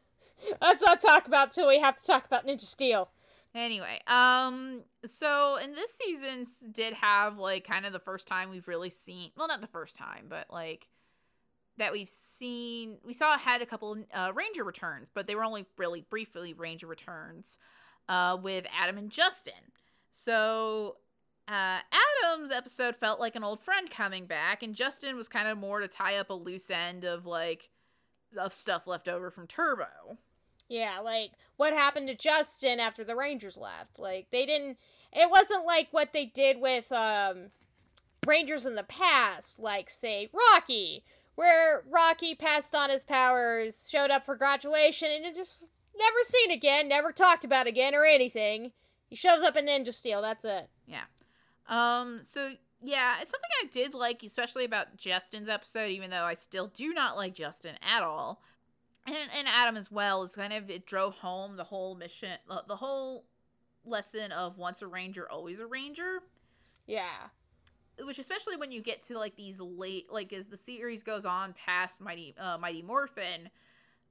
Let's 0.61 0.81
not 0.81 0.99
talk 0.99 1.25
about 1.25 1.53
till 1.53 1.69
we 1.69 1.79
have 1.79 1.95
to 1.95 2.05
talk 2.05 2.25
about 2.25 2.45
Ninja 2.45 2.65
Steel. 2.65 3.09
Anyway, 3.55 4.01
um, 4.07 4.81
so 5.05 5.57
in 5.57 5.73
this 5.73 5.93
season 5.93 6.45
did 6.73 6.93
have 6.95 7.37
like 7.37 7.65
kind 7.65 7.85
of 7.85 7.93
the 7.93 7.99
first 7.99 8.27
time 8.27 8.49
we've 8.49 8.67
really 8.67 8.89
seen, 8.89 9.31
well, 9.37 9.47
not 9.47 9.61
the 9.61 9.67
first 9.67 9.95
time, 9.95 10.25
but 10.27 10.47
like 10.51 10.89
that 11.77 11.91
we've 11.91 12.09
seen. 12.09 12.97
We 13.05 13.13
saw 13.13 13.37
had 13.37 13.61
a 13.61 13.65
couple 13.65 13.97
uh, 14.13 14.31
Ranger 14.33 14.63
returns, 14.63 15.09
but 15.13 15.27
they 15.27 15.35
were 15.35 15.45
only 15.45 15.65
really 15.77 16.01
briefly 16.01 16.53
Ranger 16.53 16.87
returns, 16.87 17.57
uh, 18.09 18.37
with 18.41 18.65
Adam 18.77 18.97
and 18.97 19.09
Justin. 19.09 19.53
So 20.11 20.97
uh, 21.47 21.79
Adam's 22.23 22.51
episode 22.51 22.95
felt 22.95 23.19
like 23.19 23.35
an 23.35 23.43
old 23.43 23.61
friend 23.61 23.89
coming 23.89 24.25
back, 24.25 24.63
and 24.63 24.75
Justin 24.75 25.17
was 25.17 25.27
kind 25.27 25.47
of 25.47 25.57
more 25.57 25.79
to 25.79 25.87
tie 25.87 26.15
up 26.15 26.29
a 26.29 26.33
loose 26.33 26.69
end 26.69 27.03
of 27.03 27.25
like 27.25 27.69
of 28.37 28.53
stuff 28.53 28.87
left 28.87 29.07
over 29.07 29.29
from 29.29 29.47
Turbo. 29.47 30.17
Yeah, 30.69 30.99
like 30.99 31.31
what 31.57 31.73
happened 31.73 32.07
to 32.07 32.15
Justin 32.15 32.79
after 32.79 33.03
the 33.03 33.15
Rangers 33.15 33.57
left. 33.57 33.99
Like 33.99 34.27
they 34.31 34.45
didn't 34.45 34.77
it 35.11 35.29
wasn't 35.29 35.65
like 35.65 35.89
what 35.91 36.13
they 36.13 36.25
did 36.25 36.59
with 36.59 36.91
um 36.91 37.49
Rangers 38.25 38.65
in 38.65 38.75
the 38.75 38.83
past, 38.83 39.59
like 39.59 39.89
say 39.89 40.29
Rocky, 40.33 41.03
where 41.35 41.83
Rocky 41.89 42.35
passed 42.35 42.73
on 42.73 42.89
his 42.89 43.03
powers, 43.03 43.89
showed 43.91 44.11
up 44.11 44.25
for 44.25 44.35
graduation 44.35 45.11
and 45.11 45.25
it 45.25 45.35
just 45.35 45.57
never 45.95 46.17
seen 46.23 46.51
again, 46.51 46.87
never 46.87 47.11
talked 47.11 47.43
about 47.43 47.67
again 47.67 47.93
or 47.93 48.05
anything. 48.05 48.71
He 49.09 49.15
shows 49.15 49.43
up 49.43 49.55
in 49.55 49.65
Ninja 49.65 49.93
Steel, 49.93 50.21
that's 50.21 50.45
it. 50.45 50.69
Yeah. 50.87 51.03
Um, 51.67 52.19
so 52.23 52.53
yeah, 52.81 53.15
it's 53.21 53.31
something 53.31 53.49
I 53.61 53.67
did 53.71 53.93
like, 53.93 54.23
especially 54.23 54.65
about 54.65 54.97
Justin's 54.97 55.47
episode, 55.47 55.89
even 55.89 56.09
though 56.09 56.23
I 56.23 56.33
still 56.33 56.67
do 56.67 56.93
not 56.93 57.15
like 57.15 57.33
Justin 57.33 57.75
at 57.81 58.03
all. 58.03 58.41
And 59.05 59.15
and 59.37 59.47
Adam 59.47 59.77
as 59.77 59.91
well 59.91 60.23
is 60.23 60.35
kind 60.35 60.53
of 60.53 60.69
it 60.69 60.85
drove 60.85 61.15
home 61.15 61.57
the 61.57 61.63
whole 61.63 61.95
mission 61.95 62.37
uh, 62.49 62.61
the 62.67 62.75
whole 62.75 63.25
lesson 63.85 64.31
of 64.31 64.57
once 64.57 64.81
a 64.81 64.87
ranger, 64.87 65.29
always 65.29 65.59
a 65.59 65.65
ranger. 65.65 66.19
Yeah. 66.87 67.27
Which 68.01 68.17
especially 68.17 68.55
when 68.55 68.71
you 68.71 68.81
get 68.81 69.01
to 69.03 69.17
like 69.17 69.35
these 69.35 69.59
late 69.59 70.11
like 70.11 70.31
as 70.33 70.47
the 70.47 70.57
series 70.57 71.03
goes 71.03 71.25
on 71.25 71.53
past 71.53 72.01
Mighty 72.01 72.33
uh 72.37 72.57
Mighty 72.57 72.81
Morphin, 72.81 73.49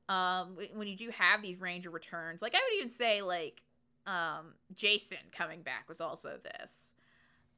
um 0.08 0.56
when 0.74 0.88
you 0.88 0.96
do 0.96 1.10
have 1.10 1.42
these 1.42 1.60
ranger 1.60 1.90
returns, 1.90 2.42
like 2.42 2.54
I 2.54 2.58
would 2.58 2.78
even 2.78 2.90
say 2.90 3.22
like 3.22 3.62
um 4.06 4.54
Jason 4.74 5.18
coming 5.36 5.62
back 5.62 5.88
was 5.88 6.00
also 6.00 6.38
this 6.42 6.92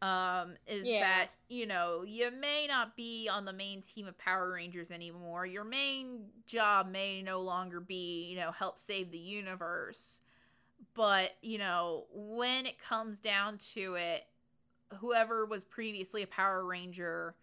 um 0.05 0.55
is 0.67 0.87
Yeah. 0.87 1.01
that 1.01 1.29
you 1.49 1.67
know 1.67 2.03
you 2.07 2.31
may 2.31 2.67
not 2.69 2.95
be 2.95 3.29
on 3.33 3.45
the 3.47 3.53
main 3.55 3.81
team 3.81 4.07
of 4.07 4.19
power 4.19 4.53
rangers 4.53 4.91
anymore 4.91 5.47
your 5.47 5.65
main 5.65 6.27
job 6.47 6.89
may 6.91 7.23
no 7.23 7.41
longer 7.41 7.81
be 7.81 8.25
you 8.29 8.37
know 8.37 8.51
help 8.53 8.79
save 8.79 9.11
the 9.11 9.19
universe 9.19 10.21
but 10.95 11.31
you 11.41 11.57
know 11.57 12.05
when 12.13 12.67
it 12.67 12.79
comes 12.79 13.19
down 13.19 13.57
to 13.73 13.95
it 13.95 14.27
whoever 14.99 15.47
was 15.47 15.65
previously 15.65 16.23
a 16.23 16.27
power 16.27 16.67
ranger 16.67 17.35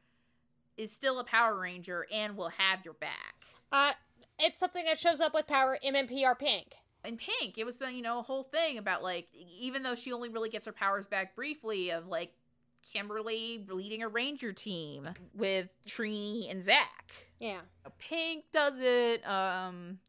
is 0.77 0.91
still 0.91 1.19
a 1.19 1.23
power 1.23 1.59
ranger 1.59 2.05
and 2.13 2.37
will 2.37 2.49
have 2.57 2.85
your 2.85 2.93
back 2.93 3.35
Uh 3.71 3.93
it's 4.39 4.59
something 4.59 4.85
that 4.85 4.97
shows 4.97 5.19
up 5.19 5.33
with 5.35 5.45
Power 5.47 5.77
MMPR 5.85 6.37
Pink. 6.37 6.75
in 7.05 7.17
pink 7.17 7.57
it 7.57 7.65
was 7.65 7.81
uh, 7.81 7.87
you 7.87 8.01
know 8.03 8.19
a 8.19 8.23
whole 8.23 8.43
thing 8.43 8.77
about 8.77 9.01
like 9.01 9.27
even 9.33 9.81
though 9.81 9.95
she 9.95 10.13
only 10.13 10.29
really 10.29 10.49
gets 10.49 10.65
her 10.67 10.71
powers 10.71 11.07
back 11.07 11.35
briefly 11.35 11.89
of 11.91 12.05
like 12.07 12.33
kimberly 12.81 13.65
leading 13.69 14.01
a 14.03 14.07
ranger 14.07 14.51
team 14.53 15.09
with 15.33 15.69
trini 15.87 16.49
and 16.49 16.63
zach 16.63 17.13
Yeah. 17.39 17.61
pink 17.99 18.45
does 18.51 18.75
it 18.79 19.25
um 19.27 19.99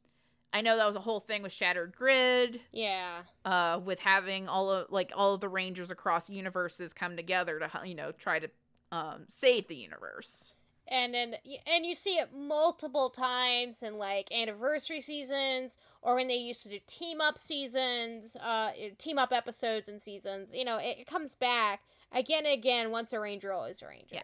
i 0.52 0.60
know 0.60 0.76
that 0.76 0.86
was 0.86 0.96
a 0.96 1.00
whole 1.00 1.20
thing 1.20 1.42
with 1.42 1.52
shattered 1.52 1.94
grid. 1.96 2.60
Yeah. 2.72 3.22
uh 3.44 3.80
with 3.84 3.98
having 4.00 4.48
all 4.48 4.70
of 4.70 4.90
like 4.90 5.12
all 5.14 5.34
of 5.34 5.40
the 5.40 5.48
rangers 5.48 5.90
across 5.90 6.28
universes 6.30 6.92
come 6.92 7.16
together 7.16 7.58
to 7.58 7.70
you 7.88 7.94
know 7.94 8.12
try 8.12 8.38
to 8.38 8.48
um 8.90 9.24
save 9.28 9.68
the 9.68 9.76
universe. 9.76 10.54
And 10.88 11.14
then 11.14 11.36
and 11.66 11.86
you 11.86 11.94
see 11.94 12.18
it 12.18 12.30
multiple 12.34 13.08
times 13.08 13.82
in 13.82 13.96
like 13.98 14.30
anniversary 14.32 15.00
seasons 15.00 15.78
or 16.02 16.16
when 16.16 16.28
they 16.28 16.34
used 16.36 16.62
to 16.64 16.68
do 16.68 16.80
team 16.86 17.20
up 17.20 17.38
seasons 17.38 18.36
uh 18.36 18.72
team 18.98 19.16
up 19.18 19.32
episodes 19.32 19.88
and 19.88 20.02
seasons. 20.02 20.50
You 20.52 20.64
know 20.64 20.76
it, 20.78 20.98
it 21.00 21.06
comes 21.06 21.34
back 21.34 21.80
again 22.14 22.44
and 22.44 22.54
again 22.54 22.90
once 22.90 23.12
a 23.12 23.20
ranger 23.20 23.52
always 23.52 23.82
a 23.82 23.86
ranger 23.86 24.06
Yeah. 24.10 24.22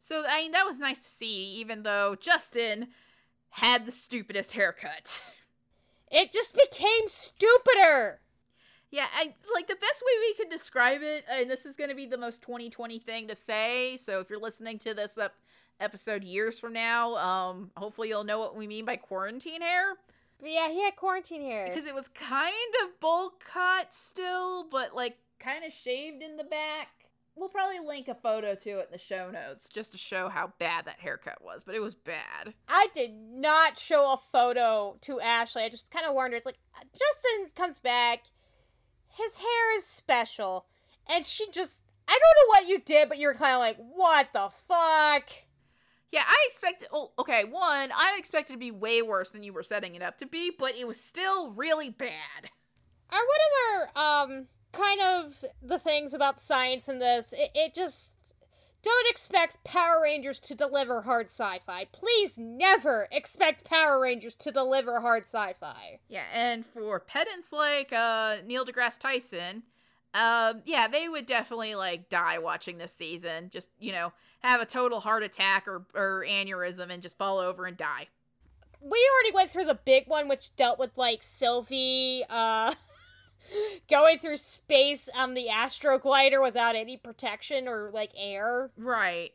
So 0.00 0.24
I 0.28 0.42
mean 0.42 0.52
that 0.52 0.66
was 0.66 0.78
nice 0.78 1.02
to 1.02 1.08
see, 1.08 1.44
even 1.60 1.82
though 1.82 2.16
Justin 2.18 2.88
had 3.50 3.86
the 3.86 3.92
stupidest 3.92 4.52
haircut. 4.52 5.22
it 6.10 6.32
just 6.32 6.56
became 6.56 7.06
stupider 7.06 8.20
yeah, 8.92 9.06
I 9.14 9.34
like 9.54 9.68
the 9.68 9.76
best 9.76 10.02
way 10.04 10.12
we 10.20 10.34
can 10.34 10.50
describe 10.50 11.00
it, 11.02 11.24
and 11.30 11.48
this 11.48 11.64
is 11.64 11.76
going 11.76 11.90
to 11.90 11.96
be 11.96 12.06
the 12.06 12.18
most 12.18 12.42
2020 12.42 12.98
thing 12.98 13.28
to 13.28 13.36
say. 13.36 13.96
So 13.96 14.18
if 14.18 14.28
you're 14.28 14.40
listening 14.40 14.80
to 14.80 14.94
this 14.94 15.16
up 15.16 15.34
episode 15.78 16.24
years 16.24 16.58
from 16.58 16.72
now, 16.72 17.14
um, 17.16 17.70
hopefully 17.76 18.08
you'll 18.08 18.24
know 18.24 18.40
what 18.40 18.56
we 18.56 18.66
mean 18.66 18.84
by 18.84 18.96
quarantine 18.96 19.62
hair 19.62 19.94
but 20.40 20.50
yeah 20.50 20.70
he 20.70 20.82
had 20.82 20.96
quarantine 20.96 21.42
hair 21.42 21.68
because 21.68 21.84
it 21.84 21.94
was 21.94 22.08
kind 22.08 22.54
of 22.82 22.98
bowl 23.00 23.32
cut 23.38 23.94
still, 23.94 24.66
but 24.70 24.94
like 24.94 25.18
kind 25.38 25.64
of 25.64 25.72
shaved 25.72 26.22
in 26.22 26.36
the 26.36 26.44
back. 26.44 26.88
We'll 27.40 27.48
probably 27.48 27.78
link 27.78 28.06
a 28.08 28.14
photo 28.14 28.54
to 28.54 28.70
it 28.80 28.88
in 28.88 28.92
the 28.92 28.98
show 28.98 29.30
notes 29.30 29.68
just 29.72 29.92
to 29.92 29.98
show 29.98 30.28
how 30.28 30.52
bad 30.58 30.84
that 30.84 31.00
haircut 31.00 31.42
was, 31.42 31.62
but 31.64 31.74
it 31.74 31.80
was 31.80 31.94
bad. 31.94 32.52
i 32.68 32.88
did 32.94 33.12
not 33.14 33.78
show 33.78 34.12
a 34.12 34.18
photo 34.30 34.96
to 35.00 35.18
ashley 35.20 35.62
i 35.62 35.68
just 35.70 35.90
kind 35.90 36.04
of 36.06 36.14
wondered 36.14 36.36
it's 36.36 36.46
like 36.46 36.58
justin 36.92 37.50
comes 37.56 37.78
back 37.78 38.24
his 39.08 39.36
hair 39.38 39.76
is 39.76 39.86
special 39.86 40.66
and 41.10 41.24
she 41.24 41.46
just 41.50 41.82
i 42.06 42.12
don't 42.12 42.20
know 42.20 42.48
what 42.48 42.68
you 42.68 42.78
did 42.78 43.08
but 43.08 43.18
you're 43.18 43.34
kind 43.34 43.54
of 43.54 43.58
like 43.60 43.76
what 43.78 44.28
the 44.34 44.50
fuck 44.68 45.30
Yeah, 46.12 46.24
I 46.26 46.36
expected. 46.48 46.88
Oh, 46.92 47.12
okay. 47.20 47.44
One, 47.44 47.90
I 47.92 48.16
expected 48.18 48.52
to 48.54 48.58
be 48.58 48.70
way 48.72 49.00
worse 49.00 49.30
than 49.30 49.42
you 49.44 49.52
were 49.52 49.62
setting 49.62 49.94
it 49.94 50.02
up 50.02 50.18
to 50.18 50.26
be, 50.26 50.50
but 50.56 50.74
it 50.76 50.86
was 50.86 50.98
still 51.00 51.52
really 51.52 51.88
bad. 51.88 52.50
are 53.10 53.18
whatever 53.32 53.98
um 53.98 54.46
kind 54.72 55.00
of 55.00 55.44
the 55.62 55.78
things 55.78 56.14
about 56.14 56.40
science 56.40 56.88
in 56.88 56.98
this 56.98 57.32
it, 57.36 57.50
it 57.54 57.74
just 57.74 58.14
don't 58.82 59.10
expect 59.10 59.62
power 59.62 60.00
rangers 60.02 60.40
to 60.40 60.54
deliver 60.54 61.02
hard 61.02 61.26
sci-fi 61.26 61.86
please 61.92 62.38
never 62.38 63.08
expect 63.12 63.64
power 63.64 64.00
rangers 64.00 64.34
to 64.34 64.50
deliver 64.50 65.00
hard 65.00 65.24
sci-fi 65.24 65.98
Yeah, 66.08 66.22
and 66.32 66.64
for 66.64 66.98
pedants 67.00 67.52
like 67.52 67.92
uh, 67.92 68.36
Neil 68.46 68.64
deGrasse 68.64 68.98
Tyson, 68.98 69.64
um, 70.14 70.62
yeah, 70.64 70.88
they 70.88 71.08
would 71.08 71.26
definitely 71.26 71.74
like 71.74 72.08
die 72.08 72.38
watching 72.38 72.78
this 72.78 72.94
season. 72.94 73.50
Just 73.52 73.68
you 73.78 73.92
know, 73.92 74.12
have 74.40 74.60
a 74.60 74.66
total 74.66 75.00
heart 75.00 75.22
attack 75.22 75.68
or 75.68 75.84
or 75.94 76.24
aneurysm 76.28 76.90
and 76.90 77.02
just 77.02 77.18
fall 77.18 77.38
over 77.38 77.66
and 77.66 77.76
die. 77.76 78.08
we 78.80 78.98
already 79.14 79.34
went 79.34 79.50
through 79.50 79.66
the 79.66 79.74
big 79.84 80.04
one 80.06 80.26
which 80.26 80.56
dealt 80.56 80.78
with 80.78 80.96
like 80.96 81.22
sylvie 81.22 82.24
uh 82.30 82.72
going 83.90 84.18
through 84.18 84.36
space 84.36 85.08
on 85.16 85.34
the 85.34 85.46
astroglider 85.50 86.42
without 86.42 86.76
any 86.76 86.96
protection 86.96 87.68
or 87.68 87.90
like 87.92 88.10
air 88.16 88.70
Right. 88.76 89.32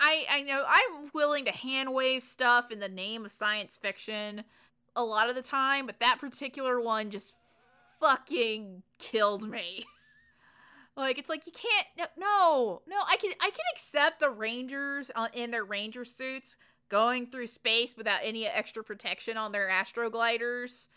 I 0.00 0.26
I 0.30 0.40
know 0.42 0.64
I'm 0.66 1.10
willing 1.12 1.44
to 1.46 1.52
hand 1.52 1.94
wave 1.94 2.22
stuff 2.22 2.70
in 2.70 2.80
the 2.80 2.88
name 2.88 3.24
of 3.24 3.32
science 3.32 3.78
fiction 3.78 4.44
a 4.96 5.04
lot 5.04 5.28
of 5.28 5.34
the 5.34 5.42
time, 5.42 5.86
but 5.86 6.00
that 6.00 6.20
particular 6.20 6.80
one 6.80 7.10
just 7.10 7.34
fucking 8.00 8.82
killed 8.98 9.48
me. 9.48 9.84
like 10.96 11.18
it's 11.18 11.28
like 11.28 11.46
you 11.46 11.52
can't 11.52 11.86
no 11.98 12.06
no, 12.16 12.82
no 12.86 12.96
I 13.08 13.16
can 13.16 13.32
I 13.40 13.50
can 13.50 13.64
accept 13.72 14.20
the 14.20 14.30
rangers 14.30 15.10
uh, 15.14 15.28
in 15.32 15.50
their 15.50 15.64
ranger 15.64 16.04
suits 16.04 16.56
going 16.88 17.26
through 17.26 17.46
space 17.46 17.94
without 17.96 18.20
any 18.22 18.46
extra 18.46 18.84
protection 18.84 19.36
on 19.36 19.52
their 19.52 19.68
astrogliders 19.68 20.88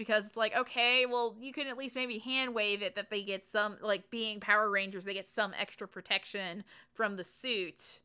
because 0.00 0.24
it's 0.24 0.36
like 0.36 0.56
okay 0.56 1.04
well 1.04 1.36
you 1.38 1.52
can 1.52 1.66
at 1.66 1.76
least 1.76 1.94
maybe 1.94 2.16
hand 2.16 2.54
wave 2.54 2.80
it 2.80 2.94
that 2.94 3.10
they 3.10 3.22
get 3.22 3.44
some 3.44 3.76
like 3.82 4.08
being 4.08 4.40
power 4.40 4.70
rangers 4.70 5.04
they 5.04 5.12
get 5.12 5.26
some 5.26 5.52
extra 5.60 5.86
protection 5.86 6.64
from 6.94 7.18
the 7.18 7.22
suit 7.22 8.00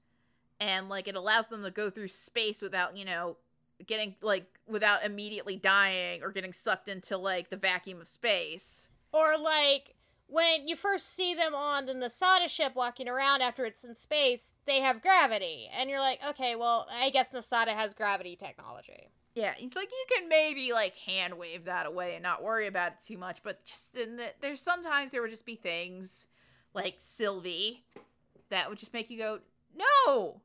and 0.59 0.89
like 0.89 1.07
it 1.07 1.15
allows 1.15 1.47
them 1.47 1.63
to 1.63 1.71
go 1.71 1.89
through 1.89 2.09
space 2.09 2.61
without 2.61 2.97
you 2.97 3.05
know 3.05 3.37
getting 3.87 4.13
like 4.21 4.43
without 4.67 5.05
immediately 5.05 5.55
dying 5.55 6.21
or 6.21 6.31
getting 6.31 6.51
sucked 6.51 6.89
into 6.89 7.17
like 7.17 7.49
the 7.49 7.55
vacuum 7.55 8.01
of 8.01 8.09
space 8.09 8.89
Or 9.13 9.37
like 9.37 9.95
when 10.27 10.67
you 10.67 10.75
first 10.75 11.15
see 11.15 11.33
them 11.33 11.55
on 11.55 11.85
the 11.85 11.93
Nasada 11.93 12.49
ship 12.49 12.73
walking 12.75 13.07
around 13.07 13.41
after 13.41 13.63
it's 13.63 13.85
in 13.85 13.95
space, 13.95 14.51
they 14.65 14.81
have 14.81 15.01
gravity. 15.01 15.69
And 15.71 15.89
you're 15.89 15.99
like, 15.99 16.19
okay, 16.27 16.55
well, 16.55 16.87
I 16.91 17.09
guess 17.09 17.31
Nasada 17.31 17.69
has 17.69 17.93
gravity 17.93 18.35
technology. 18.35 19.11
Yeah 19.35 19.53
it's 19.59 19.75
like 19.75 19.89
you 19.91 20.17
can 20.17 20.27
maybe 20.27 20.73
like 20.73 20.95
hand 20.95 21.37
wave 21.37 21.65
that 21.65 21.85
away 21.85 22.15
and 22.15 22.23
not 22.23 22.41
worry 22.41 22.65
about 22.65 22.93
it 22.93 22.97
too 23.05 23.17
much 23.17 23.37
but 23.43 23.63
just 23.65 23.95
in 23.95 24.15
the, 24.15 24.25
there's 24.41 24.61
sometimes 24.61 25.11
there 25.11 25.21
would 25.21 25.31
just 25.31 25.45
be 25.45 25.55
things 25.55 26.25
like 26.75 26.95
Sylvie, 26.99 27.83
that 28.49 28.69
would 28.69 28.77
just 28.77 28.93
make 28.93 29.09
you 29.09 29.17
go, 29.17 29.39
no, 29.75 30.41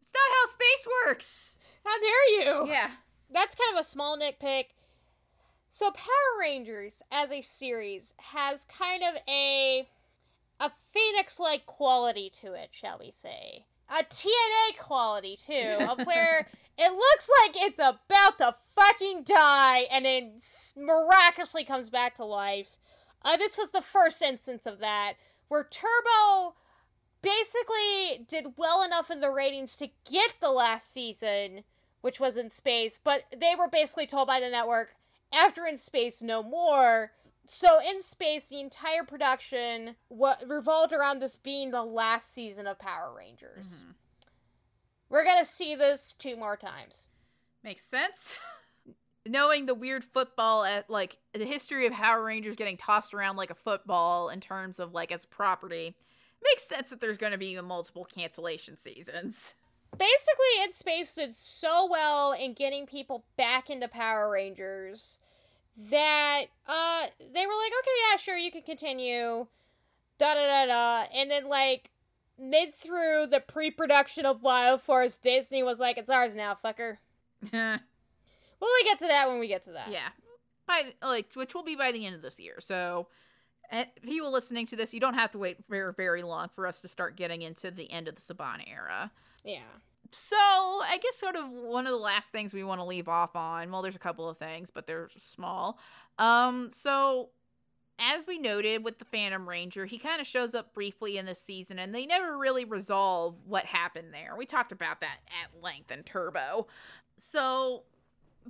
it's 0.00 0.12
not 0.14 0.30
how 0.30 0.52
space 0.52 0.86
works. 1.04 1.58
How 1.84 1.98
dare 2.00 2.30
you? 2.40 2.68
Yeah. 2.68 2.90
That's 3.30 3.56
kind 3.56 3.76
of 3.76 3.80
a 3.80 3.84
small 3.84 4.16
nitpick. 4.16 4.66
So 5.68 5.90
Power 5.90 6.40
Rangers 6.40 7.02
as 7.10 7.32
a 7.32 7.40
series 7.40 8.14
has 8.18 8.64
kind 8.64 9.02
of 9.02 9.16
a 9.28 9.88
a 10.60 10.70
Phoenix-like 10.70 11.66
quality 11.66 12.30
to 12.30 12.52
it, 12.54 12.68
shall 12.70 12.98
we 13.00 13.10
say? 13.10 13.66
A 13.88 14.02
TNA 14.02 14.78
quality 14.78 15.36
too, 15.36 15.76
of 15.80 16.06
where 16.06 16.48
it 16.78 16.92
looks 16.92 17.30
like 17.42 17.56
it's 17.56 17.78
about 17.78 18.38
to 18.38 18.54
fucking 18.74 19.24
die 19.24 19.86
and 19.90 20.04
then 20.04 20.38
miraculously 20.76 21.64
comes 21.64 21.90
back 21.90 22.14
to 22.16 22.24
life. 22.24 22.76
Uh, 23.22 23.36
this 23.36 23.56
was 23.56 23.70
the 23.70 23.80
first 23.80 24.20
instance 24.22 24.66
of 24.66 24.80
that, 24.80 25.14
where 25.48 25.64
Turbo 25.70 26.54
basically 27.22 28.26
did 28.28 28.54
well 28.58 28.82
enough 28.82 29.10
in 29.10 29.20
the 29.20 29.30
ratings 29.30 29.76
to 29.76 29.88
get 30.10 30.34
the 30.40 30.50
last 30.50 30.92
season, 30.92 31.64
which 32.02 32.20
was 32.20 32.36
in 32.36 32.50
space, 32.50 32.98
but 33.02 33.22
they 33.34 33.54
were 33.58 33.68
basically 33.68 34.06
told 34.06 34.26
by 34.26 34.40
the 34.40 34.50
network, 34.50 34.94
after 35.32 35.66
in 35.66 35.78
space, 35.78 36.20
no 36.22 36.42
more. 36.42 37.12
So 37.46 37.78
in 37.80 38.00
space, 38.02 38.46
the 38.48 38.60
entire 38.60 39.04
production 39.04 39.96
what 40.08 40.42
revolved 40.48 40.92
around 40.92 41.20
this 41.20 41.36
being 41.36 41.70
the 41.70 41.82
last 41.82 42.32
season 42.32 42.66
of 42.66 42.78
Power 42.78 43.12
Rangers. 43.14 43.84
Mhm. 43.84 43.94
We're 45.08 45.24
gonna 45.24 45.44
see 45.44 45.74
this 45.74 46.14
two 46.14 46.36
more 46.36 46.56
times. 46.56 47.08
Makes 47.62 47.84
sense. 47.84 48.36
Knowing 49.26 49.66
the 49.66 49.74
weird 49.74 50.04
football 50.04 50.64
at 50.64 50.88
like 50.90 51.18
the 51.32 51.44
history 51.46 51.86
of 51.86 51.92
Power 51.92 52.22
Rangers 52.24 52.56
getting 52.56 52.76
tossed 52.76 53.14
around 53.14 53.36
like 53.36 53.50
a 53.50 53.54
football 53.54 54.28
in 54.28 54.40
terms 54.40 54.78
of 54.78 54.92
like 54.92 55.10
as 55.12 55.24
property, 55.24 55.96
makes 56.42 56.62
sense 56.64 56.90
that 56.90 57.00
there's 57.00 57.16
going 57.18 57.32
to 57.32 57.38
be 57.38 57.58
multiple 57.60 58.04
cancellation 58.04 58.76
seasons. 58.76 59.54
basically 59.96 60.62
in 60.62 60.72
space 60.72 61.14
did 61.14 61.34
so 61.34 61.86
well 61.90 62.32
in 62.32 62.52
getting 62.52 62.84
people 62.84 63.24
back 63.36 63.70
into 63.70 63.86
power 63.88 64.28
rangers 64.30 65.20
that 65.90 66.44
uh 66.68 67.02
they 67.18 67.46
were 67.46 67.52
like 67.52 67.72
okay 67.80 67.96
yeah 68.10 68.16
sure 68.16 68.36
you 68.36 68.50
can 68.50 68.62
continue. 68.62 69.46
Da 70.18 70.34
da 70.34 70.46
da 70.46 70.66
da. 70.66 71.06
And 71.14 71.30
then 71.30 71.48
like 71.48 71.90
mid 72.38 72.74
through 72.74 73.26
the 73.30 73.40
pre-production 73.40 74.26
of 74.26 74.42
wild 74.42 74.80
force 74.80 75.16
disney 75.18 75.62
was 75.62 75.78
like 75.78 75.98
it's 75.98 76.10
ours 76.10 76.34
now 76.34 76.54
fucker. 76.54 76.98
We'll 78.60 78.84
get 78.84 78.98
to 79.00 79.06
that 79.08 79.28
when 79.28 79.40
we 79.40 79.48
get 79.48 79.64
to 79.64 79.72
that. 79.72 79.90
Yeah, 79.90 80.08
by 80.66 80.94
like 81.02 81.26
which 81.34 81.54
will 81.54 81.64
be 81.64 81.76
by 81.76 81.92
the 81.92 82.06
end 82.06 82.14
of 82.14 82.22
this 82.22 82.40
year. 82.40 82.56
So, 82.60 83.08
eh, 83.70 83.84
people 84.02 84.32
listening 84.32 84.66
to 84.68 84.76
this, 84.76 84.94
you 84.94 85.00
don't 85.00 85.14
have 85.14 85.32
to 85.32 85.38
wait 85.38 85.58
very 85.68 85.92
very 85.94 86.22
long 86.22 86.48
for 86.54 86.66
us 86.66 86.80
to 86.80 86.88
start 86.88 87.14
getting 87.16 87.42
into 87.42 87.70
the 87.70 87.90
end 87.90 88.08
of 88.08 88.14
the 88.14 88.22
Saban 88.22 88.66
era. 88.66 89.10
yeah 89.44 89.58
So, 90.14 90.36
I 90.36 90.98
guess 91.02 91.16
sort 91.16 91.34
of 91.34 91.50
one 91.50 91.86
of 91.86 91.92
the 91.92 91.98
last 91.98 92.30
things 92.30 92.54
we 92.54 92.62
want 92.62 92.80
to 92.80 92.84
leave 92.84 93.08
off 93.08 93.34
on. 93.34 93.72
Well, 93.72 93.82
there's 93.82 93.96
a 93.96 94.00
couple 94.00 94.28
of 94.28 94.38
things, 94.38 94.70
but 94.70 94.86
they're 94.86 95.08
small. 95.16 95.78
Um, 96.20 96.70
so 96.70 97.30
as 97.98 98.26
we 98.26 98.38
noted 98.38 98.84
with 98.84 98.98
the 98.98 99.04
Phantom 99.04 99.48
Ranger, 99.48 99.86
he 99.86 99.98
kind 99.98 100.20
of 100.20 100.26
shows 100.26 100.54
up 100.54 100.72
briefly 100.72 101.18
in 101.18 101.26
this 101.26 101.40
season, 101.40 101.78
and 101.78 101.94
they 101.94 102.06
never 102.06 102.38
really 102.38 102.64
resolve 102.64 103.36
what 103.44 103.64
happened 103.64 104.12
there. 104.12 104.34
We 104.36 104.46
talked 104.46 104.72
about 104.72 105.00
that 105.00 105.18
at 105.42 105.62
length 105.62 105.90
in 105.90 106.02
Turbo. 106.02 106.66
So, 107.16 107.82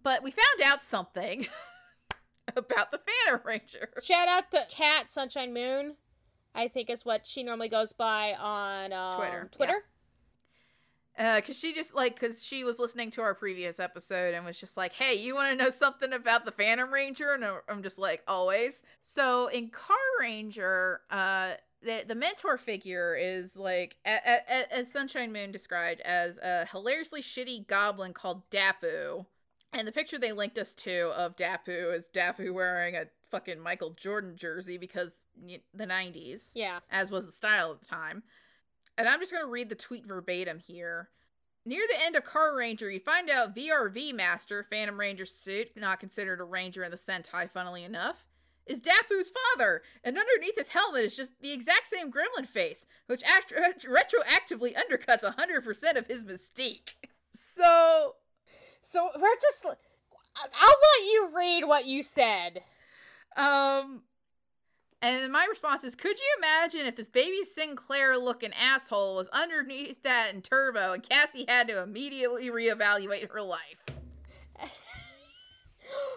but 0.02 0.22
we 0.22 0.30
found 0.30 0.62
out 0.64 0.82
something 0.82 1.46
about 2.56 2.90
the 2.90 3.00
Phantom 3.24 3.40
Ranger. 3.46 3.88
shout 4.02 4.28
out 4.28 4.50
to 4.50 4.66
cat 4.68 5.10
sunshine 5.10 5.54
moon 5.54 5.94
i 6.54 6.68
think 6.68 6.90
is 6.90 7.04
what 7.04 7.26
she 7.26 7.42
normally 7.42 7.68
goes 7.68 7.92
by 7.92 8.34
on 8.34 8.92
um, 8.92 9.16
Twitter, 9.16 9.48
yeah. 9.72 9.93
Twitter 11.16 11.28
Uh, 11.36 11.40
cause 11.40 11.58
she 11.58 11.72
just 11.74 11.94
like, 11.94 12.18
cause 12.18 12.44
she 12.44 12.64
was 12.64 12.78
listening 12.78 13.10
to 13.12 13.22
our 13.22 13.34
previous 13.34 13.78
episode 13.80 14.34
and 14.34 14.44
was 14.44 14.58
just 14.58 14.76
like, 14.76 14.92
"Hey, 14.92 15.14
you 15.14 15.34
want 15.34 15.56
to 15.56 15.64
know 15.64 15.70
something 15.70 16.12
about 16.12 16.44
the 16.44 16.52
Phantom 16.52 16.92
Ranger?" 16.92 17.32
And 17.34 17.44
I'm 17.68 17.82
just 17.82 17.98
like, 17.98 18.22
"Always." 18.26 18.82
So 19.02 19.46
in 19.48 19.70
Car 19.70 19.96
Ranger, 20.20 21.00
uh, 21.10 21.54
the 21.82 22.04
the 22.06 22.14
mentor 22.14 22.56
figure 22.58 23.14
is 23.14 23.56
like, 23.56 23.96
a, 24.06 24.14
a, 24.26 24.38
a- 24.48 24.74
as 24.74 24.90
Sunshine 24.90 25.32
Moon 25.32 25.52
described, 25.52 26.00
as 26.00 26.38
a 26.38 26.66
hilariously 26.72 27.22
shitty 27.22 27.66
goblin 27.66 28.12
called 28.12 28.48
Dappu. 28.50 29.26
And 29.72 29.88
the 29.88 29.92
picture 29.92 30.18
they 30.18 30.30
linked 30.32 30.56
us 30.56 30.72
to 30.76 31.08
of 31.16 31.34
Dappu 31.36 31.94
is 31.96 32.08
Dappu 32.12 32.52
wearing 32.54 32.94
a 32.96 33.06
fucking 33.30 33.58
Michael 33.58 33.90
Jordan 33.90 34.36
jersey 34.36 34.78
because 34.78 35.16
the 35.74 35.86
90s 35.86 36.50
yeah 36.54 36.78
as 36.92 37.10
was 37.10 37.26
the 37.26 37.32
style 37.32 37.72
at 37.72 37.80
the 37.80 37.86
time. 37.86 38.22
And 38.96 39.08
I'm 39.08 39.20
just 39.20 39.32
going 39.32 39.44
to 39.44 39.50
read 39.50 39.68
the 39.68 39.74
tweet 39.74 40.06
verbatim 40.06 40.58
here. 40.58 41.08
Near 41.66 41.82
the 41.88 42.04
end 42.04 42.14
of 42.14 42.24
Carranger, 42.24 42.92
you 42.92 43.00
find 43.00 43.30
out 43.30 43.56
VRV 43.56 44.14
Master, 44.14 44.62
Phantom 44.62 45.00
Ranger 45.00 45.24
suit, 45.24 45.68
not 45.76 45.98
considered 45.98 46.40
a 46.40 46.44
ranger 46.44 46.84
in 46.84 46.90
the 46.90 46.96
Sentai, 46.98 47.50
funnily 47.50 47.84
enough, 47.84 48.26
is 48.66 48.80
Dappu's 48.80 49.30
father, 49.30 49.82
and 50.02 50.18
underneath 50.18 50.58
his 50.58 50.70
helmet 50.70 51.04
is 51.04 51.16
just 51.16 51.32
the 51.40 51.52
exact 51.52 51.86
same 51.86 52.12
gremlin 52.12 52.46
face, 52.46 52.84
which 53.06 53.22
act- 53.24 53.52
retroactively 53.84 54.74
undercuts 54.74 55.22
100% 55.22 55.96
of 55.96 56.06
his 56.06 56.24
mystique. 56.24 56.94
So, 57.34 58.16
So 58.82 59.08
we're 59.18 59.34
just. 59.40 59.64
I'll 59.64 60.50
let 60.52 61.06
you 61.06 61.30
read 61.34 61.64
what 61.64 61.86
you 61.86 62.02
said. 62.02 62.62
Um, 63.36 64.02
and 65.04 65.32
my 65.32 65.46
response 65.48 65.84
is, 65.84 65.94
could 65.94 66.18
you 66.18 66.36
imagine 66.38 66.86
if 66.86 66.96
this 66.96 67.08
baby 67.08 67.44
Sinclair 67.44 68.16
looking 68.16 68.52
asshole 68.54 69.16
was 69.16 69.28
underneath 69.28 70.02
that 70.02 70.32
in 70.32 70.40
Turbo 70.40 70.92
and 70.92 71.08
Cassie 71.08 71.44
had 71.46 71.68
to 71.68 71.82
immediately 71.82 72.50
reevaluate 72.50 73.30
her 73.30 73.42
life? 73.42 73.84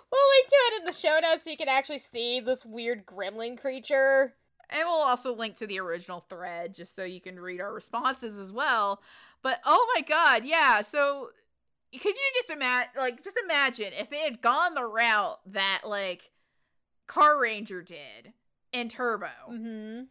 We'll 0.09 0.21
link 0.37 0.47
to 0.47 0.55
it 0.55 0.79
in 0.79 0.87
the 0.87 0.93
show 0.93 1.19
notes 1.21 1.43
so 1.43 1.49
you 1.49 1.57
can 1.57 1.67
actually 1.67 1.99
see 1.99 2.39
this 2.39 2.65
weird 2.65 3.05
gremlin 3.05 3.59
creature. 3.59 4.33
And 4.69 4.83
we'll 4.85 5.03
also 5.03 5.35
link 5.35 5.55
to 5.57 5.67
the 5.67 5.79
original 5.79 6.25
thread 6.29 6.73
just 6.73 6.95
so 6.95 7.03
you 7.03 7.21
can 7.21 7.39
read 7.39 7.61
our 7.61 7.73
responses 7.73 8.37
as 8.37 8.51
well. 8.51 9.01
But 9.41 9.59
oh 9.65 9.87
my 9.93 10.01
god, 10.01 10.45
yeah. 10.45 10.81
So 10.81 11.29
could 11.91 12.15
you 12.15 12.31
just 12.35 12.49
imagine, 12.49 12.91
like, 12.97 13.23
just 13.23 13.37
imagine 13.43 13.93
if 13.97 14.09
they 14.09 14.19
had 14.19 14.41
gone 14.41 14.73
the 14.73 14.85
route 14.85 15.39
that 15.47 15.81
like 15.85 16.31
Carranger 17.07 17.85
did 17.85 18.33
in 18.77 18.89
Turbo, 18.89 19.27
Mm-hmm. 19.49 20.03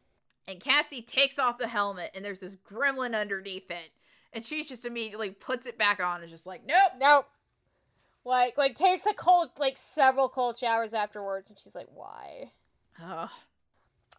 and 0.49 0.61
Cassie 0.61 1.03
takes 1.03 1.39
off 1.39 1.59
the 1.59 1.69
helmet, 1.69 2.11
and 2.15 2.25
there's 2.25 2.41
this 2.41 2.57
gremlin 2.57 3.15
underneath 3.19 3.71
it, 3.71 3.91
and 4.33 4.45
she 4.45 4.63
just 4.65 4.85
immediately 4.85 5.31
puts 5.31 5.67
it 5.67 5.79
back 5.79 6.01
on, 6.01 6.21
and 6.23 6.31
just 6.31 6.47
like, 6.47 6.67
nope. 6.67 6.93
Nope. 6.99 7.27
Like, 8.25 8.59
like 8.59 8.75
takes 8.75 9.07
a 9.07 9.15
cold, 9.15 9.51
like 9.59 9.79
several 9.79 10.29
cold 10.29 10.59
showers 10.59 10.93
afterwards, 10.93 11.49
and 11.49 11.59
she's 11.59 11.77
like, 11.77 11.87
"Why?" 11.95 12.51
Ugh. 13.01 13.29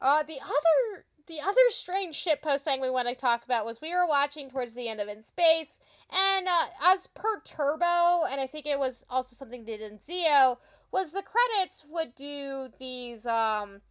Uh, 0.01 0.23
the 0.23 0.39
other, 0.39 1.05
the 1.27 1.41
other 1.41 1.59
strange 1.69 2.15
shit 2.15 2.41
post 2.41 2.63
thing 2.63 2.79
we 2.79 2.89
want 2.89 3.07
to 3.09 3.15
talk 3.15 3.43
about 3.43 3.65
was 3.65 3.81
we 3.81 3.93
were 3.93 4.07
watching 4.07 4.49
towards 4.49 4.73
the 4.75 4.87
end 4.87 5.01
of 5.01 5.09
In 5.09 5.21
Space, 5.23 5.79
and 6.09 6.47
uh, 6.47 6.67
as 6.85 7.07
per 7.07 7.41
Turbo, 7.43 8.23
and 8.31 8.39
I 8.39 8.47
think 8.47 8.65
it 8.65 8.79
was 8.79 9.05
also 9.09 9.35
something 9.35 9.65
did 9.65 9.81
in 9.81 9.97
Zeo, 9.97 10.57
was 10.91 11.11
the 11.11 11.23
credits 11.23 11.83
would 11.89 12.15
do 12.15 12.69
these 12.79 13.25
um, 13.25 13.81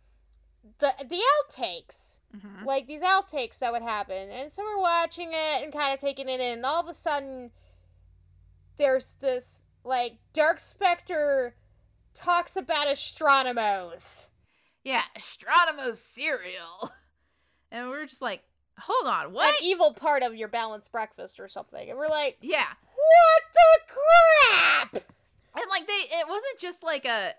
the 0.78 0.94
the 1.08 1.20
outtakes. 1.50 2.14
Mhm. 2.36 2.66
like 2.66 2.86
these 2.86 3.00
outtakes 3.00 3.60
that 3.60 3.72
would 3.72 3.82
happen. 3.82 4.30
And 4.30 4.52
so 4.52 4.62
we're 4.62 4.78
watching 4.80 5.30
it 5.32 5.62
and 5.62 5.72
kind 5.72 5.94
of 5.94 6.00
taking 6.00 6.28
it 6.28 6.38
in, 6.40 6.52
and 6.58 6.66
all 6.66 6.82
of 6.82 6.88
a 6.88 6.92
sudden, 6.92 7.50
there's 8.76 9.12
this 9.20 9.60
like 9.84 10.18
Dark 10.34 10.58
Spectre 10.60 11.54
talks 12.14 12.56
about 12.56 12.88
astronomers. 12.88 14.28
Yeah, 14.84 15.02
astronomers 15.16 15.98
cereal. 16.00 16.90
And 17.72 17.88
we 17.90 17.96
are 17.96 18.06
just 18.06 18.22
like, 18.22 18.42
hold 18.78 19.06
on, 19.12 19.32
what? 19.32 19.48
An 19.60 19.66
evil 19.66 19.92
part 19.92 20.22
of 20.22 20.36
your 20.36 20.46
balanced 20.46 20.92
breakfast 20.92 21.40
or 21.40 21.48
something. 21.48 21.90
And 21.90 21.98
we're 21.98 22.06
like, 22.08 22.38
yeah. 22.40 22.68
what 22.94 23.42
the 23.52 23.94
crap? 24.92 25.04
And 25.56 25.64
like 25.68 25.86
they 25.86 26.16
it 26.16 26.28
wasn't 26.28 26.60
just 26.60 26.84
like 26.84 27.04
a 27.04 27.34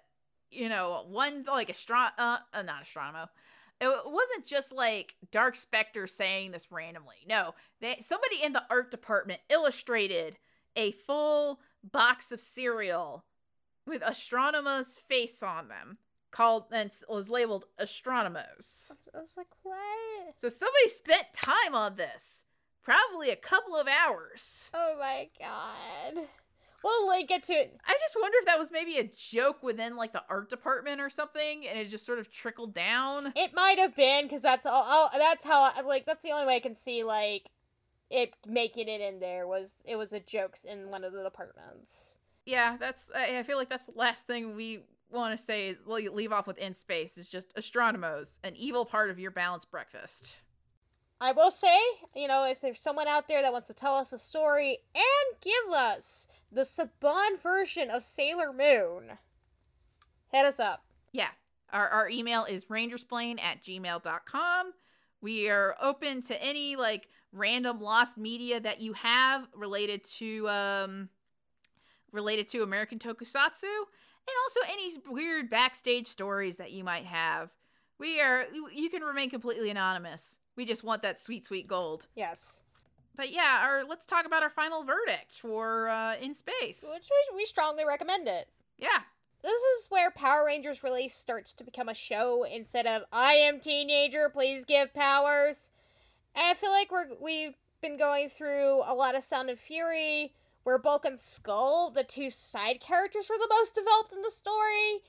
you 0.52 0.70
know, 0.70 1.06
one 1.08 1.46
like 1.48 1.70
astro 1.70 2.08
uh, 2.18 2.38
uh 2.54 2.62
not 2.64 2.84
astronomo. 2.84 3.28
It 3.80 3.88
wasn't 4.06 4.46
just 4.46 4.72
like 4.72 5.16
Dark 5.32 5.56
Spectre 5.56 6.08
saying 6.08 6.52
this 6.52 6.72
randomly. 6.72 7.18
No, 7.28 7.54
they 7.80 7.98
somebody 8.02 8.42
in 8.44 8.54
the 8.54 8.64
art 8.70 8.90
department 8.90 9.42
illustrated 9.50 10.38
a 10.76 10.92
full 10.92 11.60
box 11.84 12.32
of 12.32 12.40
cereal 12.40 13.26
with 13.86 14.02
Astronomo's 14.02 14.98
face 14.98 15.42
on 15.42 15.68
them, 15.68 15.98
called 16.32 16.66
and 16.72 16.92
was 17.08 17.30
labeled 17.30 17.66
Astronomos. 17.80 18.92
I 19.14 19.20
was 19.20 19.32
like, 19.38 19.48
what? 19.64 19.78
So 20.38 20.50
somebody 20.50 20.90
spent 20.90 21.34
time 21.34 21.74
on 21.74 21.96
this, 21.96 22.46
probably 22.84 23.30
a 23.30 23.36
couple 23.36 23.76
of 23.76 23.88
hours. 23.88 24.72
Oh 24.74 24.96
my 25.00 25.30
god. 25.40 26.28
We'll 26.84 27.08
link 27.08 27.32
it 27.32 27.44
to 27.46 27.54
it. 27.54 27.78
I 27.86 27.94
just 28.00 28.16
wonder 28.20 28.38
if 28.40 28.46
that 28.46 28.60
was 28.60 28.72
maybe 28.72 28.98
a 28.98 29.04
joke 29.16 29.64
within 29.64 29.96
like 29.96 30.14
the 30.14 30.24
art 30.30 30.50
department 30.50 31.02
or 31.02 31.10
something, 31.10 31.66
and 31.68 31.78
it 31.80 31.90
just 31.90 32.06
sort 32.06 32.20
of 32.20 32.32
trickled 32.32 32.74
down. 32.74 33.34
It 33.36 33.54
might 33.54 33.80
have 33.80 33.96
been 33.96 34.26
because 34.26 34.42
that's 34.42 34.66
all. 34.66 34.84
all- 34.84 35.10
That's 35.18 35.46
how. 35.46 35.72
I- 35.76 35.82
Like 35.82 36.06
that's 36.06 36.24
the 36.24 36.32
only 36.32 36.46
way 36.48 36.56
I 36.58 36.60
can 36.60 36.76
see 36.76 37.04
like 37.04 37.50
it 38.10 38.36
making 38.48 38.88
it 38.88 39.02
in 39.02 39.20
there 39.20 39.46
was 39.48 39.76
it 39.86 39.96
was 39.98 40.14
a 40.14 40.20
jokes 40.20 40.64
in 40.64 40.90
one 40.92 41.04
of 41.04 41.14
the 41.14 41.24
departments. 41.24 42.16
Yeah, 42.46 42.78
that's. 42.80 43.12
I 43.14 43.40
I 43.40 43.44
feel 43.44 43.58
like 43.58 43.70
that's 43.70 43.88
the 43.88 43.94
last 43.98 44.28
thing 44.28 44.56
we 44.56 44.80
want 45.10 45.38
to 45.38 45.44
say. 45.44 45.76
leave 45.86 46.32
off 46.32 46.48
with 46.48 46.58
in 46.58 46.74
space 46.74 47.18
is 47.18 47.28
just 47.28 47.54
astronomos, 47.56 48.38
an 48.44 48.56
evil 48.56 48.86
part 48.86 49.10
of 49.10 49.20
your 49.20 49.32
balanced 49.32 49.70
breakfast. 49.72 50.38
I 51.20 51.32
will 51.32 51.52
say, 51.52 51.78
you 52.16 52.28
know, 52.28 52.46
if 52.46 52.62
there's 52.62 52.80
someone 52.80 53.08
out 53.08 53.28
there 53.28 53.42
that 53.42 53.52
wants 53.52 53.68
to 53.68 53.74
tell 53.74 53.96
us 53.96 54.14
a 54.14 54.20
story 54.20 54.80
and 54.94 55.42
give 55.42 55.74
us 55.74 56.28
the 56.52 56.62
Saban 56.62 57.42
version 57.42 57.90
of 57.90 58.04
Sailor 58.04 58.54
Moon, 58.54 59.18
hit 60.32 60.46
us 60.46 60.60
up. 60.60 60.84
Yeah. 61.12 61.30
Our, 61.74 61.88
our 61.90 62.10
email 62.10 62.46
is 62.46 62.66
rangersplain 62.66 63.42
at 63.42 63.64
gmail.com. 63.64 64.74
We 65.20 65.50
are 65.50 65.76
open 65.82 66.22
to 66.24 66.42
any 66.44 66.76
like 66.76 67.08
random 67.34 67.82
lost 67.82 68.18
media 68.18 68.60
that 68.60 68.80
you 68.80 68.94
have 68.94 69.48
related 69.56 70.04
to 70.04 70.48
um 70.48 71.10
related 72.12 72.48
to 72.50 72.64
American 72.64 73.00
Tokusatsu 73.00 73.64
and 73.64 74.36
also 74.44 74.60
any 74.72 74.94
weird 75.10 75.50
backstage 75.50 76.08
stories 76.08 76.56
that 76.58 76.72
you 76.72 76.84
might 76.84 77.06
have. 77.06 77.50
We 78.00 78.22
are 78.22 78.46
you- 78.54 78.70
you 78.72 78.90
can 78.90 79.02
remain 79.02 79.30
completely 79.30 79.70
anonymous. 79.70 80.38
We 80.58 80.66
just 80.66 80.84
want 80.84 81.02
that 81.04 81.20
sweet 81.20 81.46
sweet 81.46 81.68
gold. 81.68 82.08
Yes. 82.16 82.64
But 83.16 83.32
yeah, 83.32 83.62
our 83.64 83.86
let's 83.86 84.06
talk 84.06 84.26
about 84.26 84.44
our 84.44 84.50
final 84.50 84.84
verdict 84.84 85.40
for 85.40 85.88
uh 85.88 86.16
in 86.18 86.34
space. 86.34 86.84
Which 86.94 87.08
we, 87.32 87.38
we 87.38 87.46
strongly 87.46 87.86
recommend 87.86 88.28
it. 88.28 88.50
Yeah. 88.78 89.00
This 89.44 89.62
is 89.62 89.88
where 89.90 90.12
Power 90.12 90.46
Rangers 90.46 90.84
really 90.84 91.08
starts 91.08 91.54
to 91.54 91.64
become 91.64 91.88
a 91.88 91.94
show 91.94 92.44
instead 92.44 92.86
of 92.86 93.04
I 93.14 93.34
am 93.34 93.60
teenager, 93.60 94.30
please 94.30 94.66
give 94.66 94.94
powers. 94.94 95.70
And 96.36 96.46
I 96.46 96.54
feel 96.54 96.72
like 96.72 96.92
we're 96.92 97.08
we've 97.22 97.56
been 97.82 97.98
going 97.98 98.28
through 98.30 98.82
a 98.84 98.94
lot 98.94 99.16
of 99.16 99.24
Sound 99.24 99.50
and 99.50 99.60
Fury 99.60 100.34
where 100.64 100.78
Bulk 100.78 101.06
and 101.06 101.18
Skull, 101.18 101.92
the 101.92 102.04
two 102.04 102.30
side 102.30 102.82
characters, 102.82 103.30
were 103.30 103.38
the 103.38 103.48
most 103.50 103.74
developed 103.74 104.12
in 104.12 104.22
the 104.22 104.30
story 104.30 105.00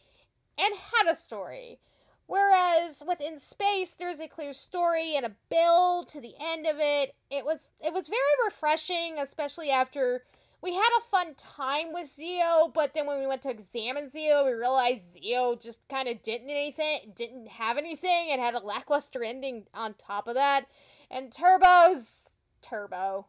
and 0.57 0.73
had 0.95 1.11
a 1.11 1.17
story. 1.17 1.81
Whereas 2.29 3.03
within 3.09 3.41
space, 3.41 3.93
there's 3.93 4.21
a 4.21 4.29
clear 4.29 4.53
story 4.53 5.17
and 5.17 5.25
a 5.25 5.33
build 5.49 6.11
to 6.11 6.21
the 6.21 6.35
end 6.39 6.67
of 6.67 6.77
it. 6.79 7.15
It 7.31 7.47
was 7.47 7.73
it 7.81 7.95
was 7.95 8.07
very 8.07 8.21
refreshing, 8.47 9.19
especially 9.19 9.71
after 9.71 10.25
we 10.61 10.75
had 10.75 10.91
a 10.99 11.01
fun 11.01 11.35
time 11.37 11.95
with 11.95 12.07
Zeo, 12.07 12.73
but 12.73 12.93
then 12.93 13.07
when 13.07 13.19
we 13.19 13.27
went 13.27 13.41
to 13.43 13.51
examine 13.51 14.11
Zeo, 14.11 14.45
we 14.45 14.53
realized 14.53 15.17
Zeo 15.17 15.59
just 15.61 15.81
kind 15.89 16.07
of 16.07 16.23
didn't 16.23 16.51
anything, 16.51 17.13
didn't 17.17 17.49
have 17.49 17.79
anything, 17.79 18.29
and 18.31 18.43
had 18.43 18.55
a 18.55 18.59
lackluster 18.59 19.25
ending 19.25 19.65
on 19.73 19.95
top 19.95 20.29
of 20.29 20.35
that. 20.35 20.67
And 21.11 21.33
Turbo's 21.33 22.25
Turbo. 22.61 23.27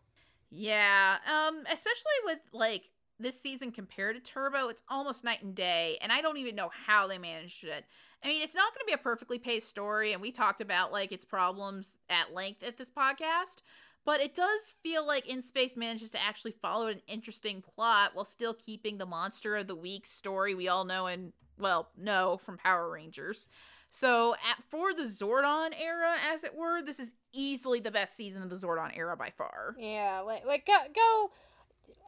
Yeah, 0.50 1.20
um, 1.26 1.60
especially 1.72 2.20
with 2.26 2.40
like 2.52 2.90
this 3.18 3.40
season 3.40 3.72
compared 3.72 4.18
to 4.18 4.22
Turbo, 4.22 4.68
it's 4.68 4.84
almost 4.90 5.24
night 5.24 5.42
and 5.42 5.56
day, 5.56 5.98
and 6.02 6.12
I 6.12 6.20
don't 6.20 6.38
even 6.38 6.56
know 6.56 6.72
how 6.86 7.08
they 7.08 7.18
managed 7.18 7.64
it. 7.64 7.86
I 8.24 8.28
mean, 8.28 8.42
it's 8.42 8.56
not 8.56 8.74
going 8.74 8.82
to 8.82 8.88
be 8.88 8.94
a 8.94 8.98
perfectly 8.98 9.40
paced 9.40 9.70
story, 9.70 10.14
and 10.14 10.22
we 10.22 10.32
talked 10.32 10.62
about 10.62 10.92
like 10.92 11.12
its 11.12 11.26
problems 11.26 11.98
at 12.10 12.34
length 12.34 12.64
at 12.64 12.78
this 12.78 12.90
podcast, 12.90 13.62
but 14.06 14.20
it 14.20 14.36
does 14.36 14.74
feel 14.84 15.06
like 15.06 15.28
In 15.28 15.42
Space 15.42 15.78
manages 15.78 16.12
to 16.12 16.22
actually 16.22 16.54
follow 16.62 16.88
an 16.88 17.02
interesting 17.08 17.62
plot 17.62 18.12
while 18.14 18.26
still 18.26 18.54
keeping 18.54 18.98
the 18.98 19.06
monster 19.06 19.56
of 19.56 19.68
the 19.68 19.76
week 19.76 20.06
story 20.06 20.54
we 20.54 20.68
all 20.68 20.84
know 20.84 21.06
and 21.06 21.32
well 21.58 21.90
know 21.98 22.40
from 22.44 22.58
Power 22.58 22.90
Rangers. 22.90 23.48
So, 23.92 24.34
at, 24.34 24.64
for 24.70 24.94
the 24.94 25.04
Zordon 25.04 25.72
era, 25.80 26.16
as 26.32 26.44
it 26.44 26.56
were, 26.56 26.82
this 26.82 27.00
is 27.00 27.14
easily 27.34 27.80
the 27.80 27.90
best 27.90 28.16
season 28.16 28.44
of 28.44 28.50
the 28.50 28.56
Zordon 28.56 28.96
era 28.96 29.18
by 29.18 29.32
far. 29.36 29.76
Yeah, 29.80 30.22
like 30.26 30.46
like 30.46 30.66
go 30.66 30.78
go. 30.94 31.32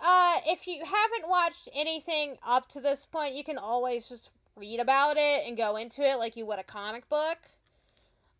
Uh, 0.03 0.39
if 0.47 0.67
you 0.67 0.83
haven't 0.83 1.29
watched 1.29 1.69
anything 1.73 2.37
up 2.43 2.67
to 2.69 2.81
this 2.81 3.05
point, 3.05 3.35
you 3.35 3.43
can 3.43 3.57
always 3.57 4.09
just 4.09 4.29
read 4.55 4.79
about 4.79 5.17
it 5.17 5.47
and 5.47 5.57
go 5.57 5.75
into 5.75 6.03
it 6.03 6.17
like 6.17 6.35
you 6.35 6.45
would 6.45 6.59
a 6.59 6.63
comic 6.63 7.07
book. 7.09 7.37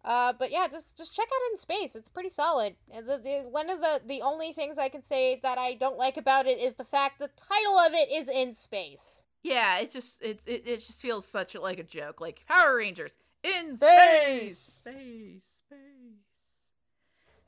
Uh, 0.04 0.34
but 0.38 0.52
yeah, 0.52 0.68
just 0.68 0.98
just 0.98 1.16
check 1.16 1.28
out 1.28 1.52
In 1.52 1.58
Space. 1.58 1.96
It's 1.96 2.10
pretty 2.10 2.30
solid. 2.30 2.76
The, 2.90 3.18
the, 3.18 3.44
one 3.50 3.70
of 3.70 3.82
the 3.82 4.02
the 4.06 4.22
only 4.22 4.52
things 4.52 4.78
I 4.78 4.90
can 4.90 5.04
say 5.04 5.40
that 5.44 5.58
I 5.58 5.76
don't 5.76 5.98
like 5.98 6.18
about 6.18 6.48
it 6.48 6.58
is 6.58 6.76
the 6.76 6.84
fact 6.84 7.20
the 7.20 7.30
title 7.38 7.78
of 7.78 7.94
it 7.94 8.12
is 8.12 8.28
In 8.28 8.54
Space. 8.56 9.26
Yeah, 9.44 9.80
it's 9.80 9.94
just 9.94 10.22
it, 10.24 10.40
it 10.48 10.64
it 10.66 10.78
just 10.78 11.02
feels 11.02 11.26
such 11.28 11.56
like 11.56 11.78
a 11.78 11.84
joke, 11.84 12.20
like 12.20 12.46
Power 12.48 12.78
Rangers 12.78 13.16
in 13.44 13.78
Space! 13.78 14.58
space, 14.58 14.58
space, 14.58 15.62
space. 15.68 16.31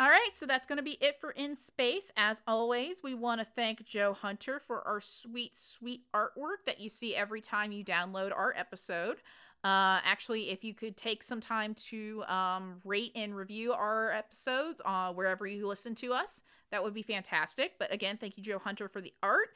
All 0.04 0.10
right, 0.10 0.32
so 0.34 0.46
that's 0.46 0.66
going 0.66 0.80
to 0.80 0.84
be 0.84 0.98
it 1.00 1.22
for 1.22 1.32
In 1.32 1.56
Space. 1.56 2.12
As 2.18 2.42
always, 2.46 3.02
we 3.02 3.14
want 3.14 3.40
to 3.40 3.46
thank 3.46 3.86
Joe 3.86 4.12
Hunter 4.12 4.60
for 4.60 4.86
our 4.86 5.00
sweet, 5.00 5.56
sweet 5.56 6.02
artwork 6.14 6.66
that 6.66 6.82
you 6.82 6.90
see 6.90 7.16
every 7.16 7.40
time 7.40 7.72
you 7.72 7.86
download 7.86 8.36
our 8.36 8.54
episode. 8.58 9.20
Uh, 9.64 10.04
actually, 10.04 10.50
if 10.50 10.62
you 10.62 10.74
could 10.74 10.98
take 10.98 11.24
some 11.24 11.40
time 11.40 11.74
to 11.76 12.22
um, 12.28 12.82
rate 12.84 13.14
and 13.16 13.34
review 13.34 13.72
our 13.72 14.12
episodes 14.12 14.82
uh, 14.84 15.14
wherever 15.14 15.48
you 15.48 15.66
listen 15.66 15.96
to 15.96 16.12
us, 16.12 16.42
that 16.70 16.84
would 16.84 16.94
be 16.94 17.02
fantastic. 17.02 17.80
But 17.80 17.94
again, 17.94 18.18
thank 18.18 18.36
you, 18.36 18.44
Joe 18.44 18.60
Hunter, 18.60 18.90
for 18.90 19.00
the 19.00 19.14
art. 19.24 19.52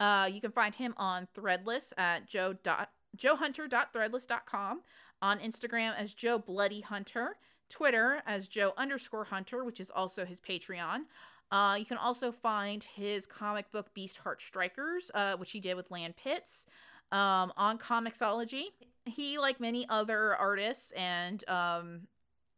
Uh, 0.00 0.28
you 0.28 0.40
can 0.40 0.50
find 0.50 0.74
him 0.74 0.94
on 0.96 1.28
Threadless 1.32 1.92
at 1.96 2.26
joe 2.26 2.56
joehunter.threadless.com, 3.16 4.80
on 5.20 5.38
Instagram 5.38 5.94
as 5.96 6.12
Joe 6.12 6.38
Bloody 6.38 6.80
Hunter, 6.80 7.36
Twitter 7.72 8.22
as 8.26 8.46
Joe 8.46 8.72
underscore 8.76 9.24
Hunter, 9.24 9.64
which 9.64 9.80
is 9.80 9.90
also 9.90 10.24
his 10.24 10.40
Patreon. 10.40 11.04
Uh, 11.50 11.76
you 11.78 11.84
can 11.84 11.98
also 11.98 12.30
find 12.32 12.82
his 12.82 13.26
comic 13.26 13.70
book 13.72 13.92
Beast 13.94 14.18
Heart 14.18 14.40
Strikers, 14.40 15.10
uh, 15.14 15.36
which 15.36 15.50
he 15.50 15.60
did 15.60 15.74
with 15.74 15.90
Land 15.90 16.14
Pitts, 16.16 16.66
um, 17.10 17.52
on 17.56 17.78
Comixology. 17.78 18.66
He, 19.04 19.38
like 19.38 19.60
many 19.60 19.86
other 19.88 20.36
artists 20.36 20.92
and 20.92 21.46
um, 21.48 22.02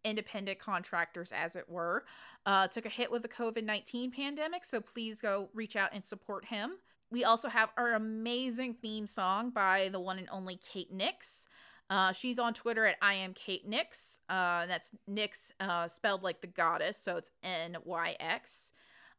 independent 0.04 0.58
contractors, 0.58 1.32
as 1.32 1.56
it 1.56 1.68
were, 1.68 2.04
uh, 2.46 2.68
took 2.68 2.86
a 2.86 2.90
hit 2.90 3.10
with 3.10 3.22
the 3.22 3.28
COVID 3.28 3.64
19 3.64 4.10
pandemic. 4.10 4.64
So 4.64 4.80
please 4.80 5.20
go 5.20 5.48
reach 5.54 5.74
out 5.76 5.90
and 5.92 6.04
support 6.04 6.44
him. 6.44 6.72
We 7.10 7.24
also 7.24 7.48
have 7.48 7.70
our 7.76 7.94
amazing 7.94 8.74
theme 8.74 9.06
song 9.06 9.50
by 9.50 9.88
the 9.90 10.00
one 10.00 10.18
and 10.18 10.28
only 10.30 10.56
Kate 10.56 10.92
Nyx. 10.92 11.46
Uh, 11.94 12.10
she's 12.10 12.40
on 12.40 12.52
Twitter 12.52 12.84
at 12.86 12.96
I 13.00 13.14
am 13.14 13.34
Kate 13.34 13.70
Nyx. 13.70 14.18
Uh, 14.28 14.66
that's 14.66 14.90
Nyx 15.08 15.52
uh, 15.60 15.86
spelled 15.86 16.24
like 16.24 16.40
the 16.40 16.48
goddess, 16.48 16.98
so 16.98 17.16
it's 17.16 17.30
N 17.44 17.76
Y 17.84 18.16
X. 18.18 18.72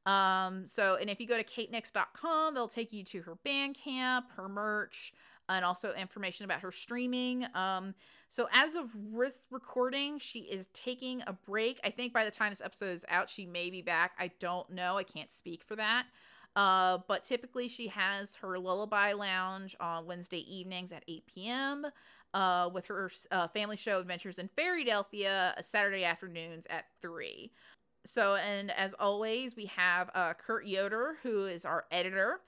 Um, 0.06 0.68
so, 0.68 0.98
and 1.00 1.10
if 1.10 1.22
you 1.22 1.26
go 1.26 1.38
to 1.38 1.44
katenyx.com, 1.46 2.54
they'll 2.54 2.68
take 2.68 2.92
you 2.92 3.06
to 3.06 3.22
her 3.22 3.38
Bandcamp, 3.48 4.24
her 4.36 4.50
merch, 4.50 5.14
and 5.48 5.64
also 5.64 5.94
information 5.94 6.44
about 6.44 6.60
her 6.60 6.72
streaming. 6.72 7.46
Um, 7.56 7.96
so 8.28 8.50
as 8.52 8.76
of 8.76 8.90
recording, 9.50 10.20
she 10.20 10.40
is 10.40 10.68
taking 10.74 11.22
a 11.28 11.32
break. 11.32 11.80
I 11.82 11.92
think 11.92 12.12
by 12.12 12.26
the 12.26 12.32
time 12.32 12.52
this 12.52 12.60
episode 12.60 12.94
is 12.94 13.06
out, 13.08 13.30
she 13.30 13.46
may 13.46 13.70
be 13.70 13.84
back. 13.84 14.12
I 14.20 14.32
don't 14.42 14.70
know. 14.70 14.98
I 14.98 15.04
can't 15.04 15.32
speak 15.32 15.64
for 15.64 15.78
that. 15.78 16.08
Uh, 16.56 17.00
but 17.08 17.24
typically 17.24 17.68
she 17.68 17.88
has 17.88 18.36
her 18.36 18.58
lullaby 18.58 19.14
lounge 19.14 19.76
on 19.80 20.06
Wednesday 20.06 20.40
evenings 20.54 20.92
at 20.92 21.04
8 21.08 21.24
p.m. 21.28 21.86
Uh, 22.36 22.70
with 22.74 22.86
her 22.86 23.10
uh, 23.32 23.48
family 23.48 23.78
show 23.78 24.02
Adventures 24.02 24.40
in 24.40 24.50
Fairydelphia 24.50 25.54
uh, 25.58 25.62
Saturday 25.62 26.04
afternoons 26.04 26.68
at 26.70 26.84
3. 27.02 27.50
So, 28.06 28.36
and 28.36 28.72
as 28.72 28.94
always, 29.00 29.56
we 29.56 29.68
have 29.68 30.10
uh, 30.14 30.34
Kurt 30.34 30.68
Yoder, 30.68 31.16
who 31.24 31.46
is 31.46 31.64
our 31.64 31.86
editor. 31.92 32.42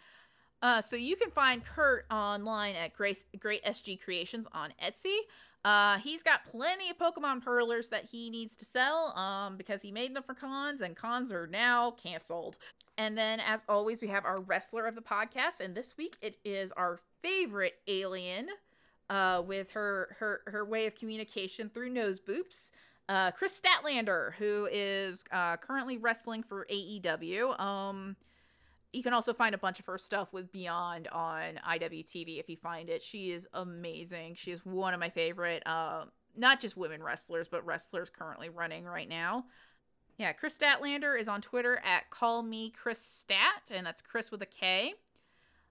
Uh, 0.61 0.81
so 0.81 0.97
you 0.97 1.15
can 1.15 1.31
find 1.31 1.64
Kurt 1.64 2.05
online 2.11 2.76
at 2.76 2.95
Grace, 2.95 3.23
Great 3.39 3.64
SG 3.64 4.01
Creations 4.03 4.45
on 4.51 4.73
Etsy. 4.84 5.19
Uh, 5.64 5.99
he's 5.99 6.22
got 6.22 6.45
plenty 6.45 6.89
of 6.89 6.97
Pokemon 6.97 7.43
Perlers 7.43 7.89
that 7.89 8.05
he 8.11 8.30
needs 8.30 8.55
to 8.57 8.65
sell 8.65 9.18
um, 9.18 9.57
because 9.57 9.81
he 9.81 9.91
made 9.91 10.15
them 10.15 10.23
for 10.23 10.34
cons, 10.34 10.81
and 10.81 10.95
cons 10.95 11.31
are 11.31 11.47
now 11.47 11.91
canceled. 11.91 12.57
And 12.97 13.18
then, 13.18 13.39
as 13.39 13.64
always, 13.69 14.01
we 14.01 14.07
have 14.07 14.26
our 14.26 14.41
wrestler 14.41 14.85
of 14.85 14.95
the 14.95 15.01
podcast, 15.01 15.59
and 15.59 15.76
this 15.76 15.97
week 15.97 16.18
it 16.22 16.38
is 16.43 16.72
our 16.73 16.99
favorite 17.22 17.76
alien 17.88 18.49
uh, 19.09 19.43
with 19.45 19.71
her 19.71 20.15
her 20.19 20.41
her 20.47 20.65
way 20.65 20.85
of 20.85 20.95
communication 20.95 21.69
through 21.69 21.89
nose 21.89 22.19
boops. 22.19 22.71
Uh, 23.09 23.31
Kris 23.31 23.59
Statlander, 23.59 24.34
who 24.34 24.67
is 24.71 25.23
uh, 25.31 25.55
currently 25.57 25.97
wrestling 25.97 26.43
for 26.43 26.67
AEW. 26.69 27.57
Um, 27.59 28.17
you 28.91 29.01
can 29.01 29.13
also 29.13 29.34
find 29.34 29.55
a 29.55 29.57
bunch 29.57 29.79
of 29.79 29.85
her 29.85 29.97
stuff 29.97 30.34
with 30.34 30.51
Beyond 30.51 31.07
on 31.09 31.59
IWTV 31.69 32.39
if 32.39 32.49
you 32.49 32.57
find 32.57 32.89
it. 32.89 33.01
She 33.01 33.31
is 33.31 33.47
amazing. 33.53 34.35
She 34.35 34.51
is 34.51 34.65
one 34.65 34.93
of 34.93 34.99
my 34.99 35.09
favorite, 35.09 35.63
uh, 35.65 36.05
not 36.35 36.59
just 36.59 36.75
women 36.75 37.01
wrestlers, 37.01 37.47
but 37.47 37.65
wrestlers 37.65 38.09
currently 38.09 38.49
running 38.49 38.85
right 38.85 39.07
now. 39.07 39.45
Yeah, 40.17 40.34
Kris 40.34 40.57
Statlander 40.57 41.19
is 41.19 41.27
on 41.27 41.41
Twitter 41.41 41.79
at 41.85 42.09
Call 42.09 42.41
Me 42.43 42.71
Kris 42.71 42.99
Stat, 42.99 43.69
and 43.71 43.85
that's 43.85 44.01
Kris 44.01 44.31
with 44.31 44.41
a 44.41 44.47
K. 44.47 44.93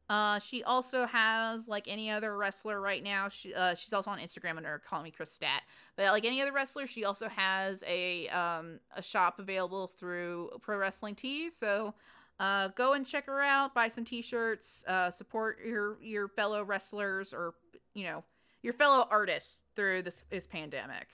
Uh, 0.08 0.38
she 0.38 0.62
also 0.62 1.04
has 1.06 1.66
like 1.66 1.88
any 1.88 2.10
other 2.10 2.36
wrestler 2.36 2.80
right 2.80 3.02
now. 3.02 3.28
She 3.28 3.52
uh, 3.52 3.74
she's 3.74 3.92
also 3.92 4.10
on 4.10 4.18
Instagram 4.18 4.56
under 4.56 4.80
Call 4.86 5.02
Me 5.02 5.10
Kris 5.10 5.32
Stat. 5.32 5.62
But 5.96 6.06
like 6.06 6.24
any 6.24 6.40
other 6.40 6.52
wrestler, 6.52 6.86
she 6.86 7.04
also 7.04 7.28
has 7.28 7.82
a 7.86 8.28
um 8.28 8.78
a 8.94 9.02
shop 9.02 9.38
available 9.38 9.88
through 9.88 10.50
Pro 10.62 10.78
Wrestling 10.78 11.16
Tees. 11.16 11.56
So 11.56 11.94
uh, 12.38 12.68
go 12.68 12.92
and 12.92 13.06
check 13.06 13.26
her 13.26 13.40
out. 13.40 13.74
Buy 13.74 13.88
some 13.88 14.04
T-shirts. 14.04 14.84
Uh, 14.86 15.10
support 15.10 15.58
your 15.66 15.98
your 16.02 16.28
fellow 16.28 16.62
wrestlers 16.62 17.32
or 17.32 17.54
you 17.94 18.04
know 18.04 18.22
your 18.62 18.74
fellow 18.74 19.08
artists 19.10 19.62
through 19.74 20.02
this 20.02 20.24
this 20.30 20.46
pandemic. 20.46 21.08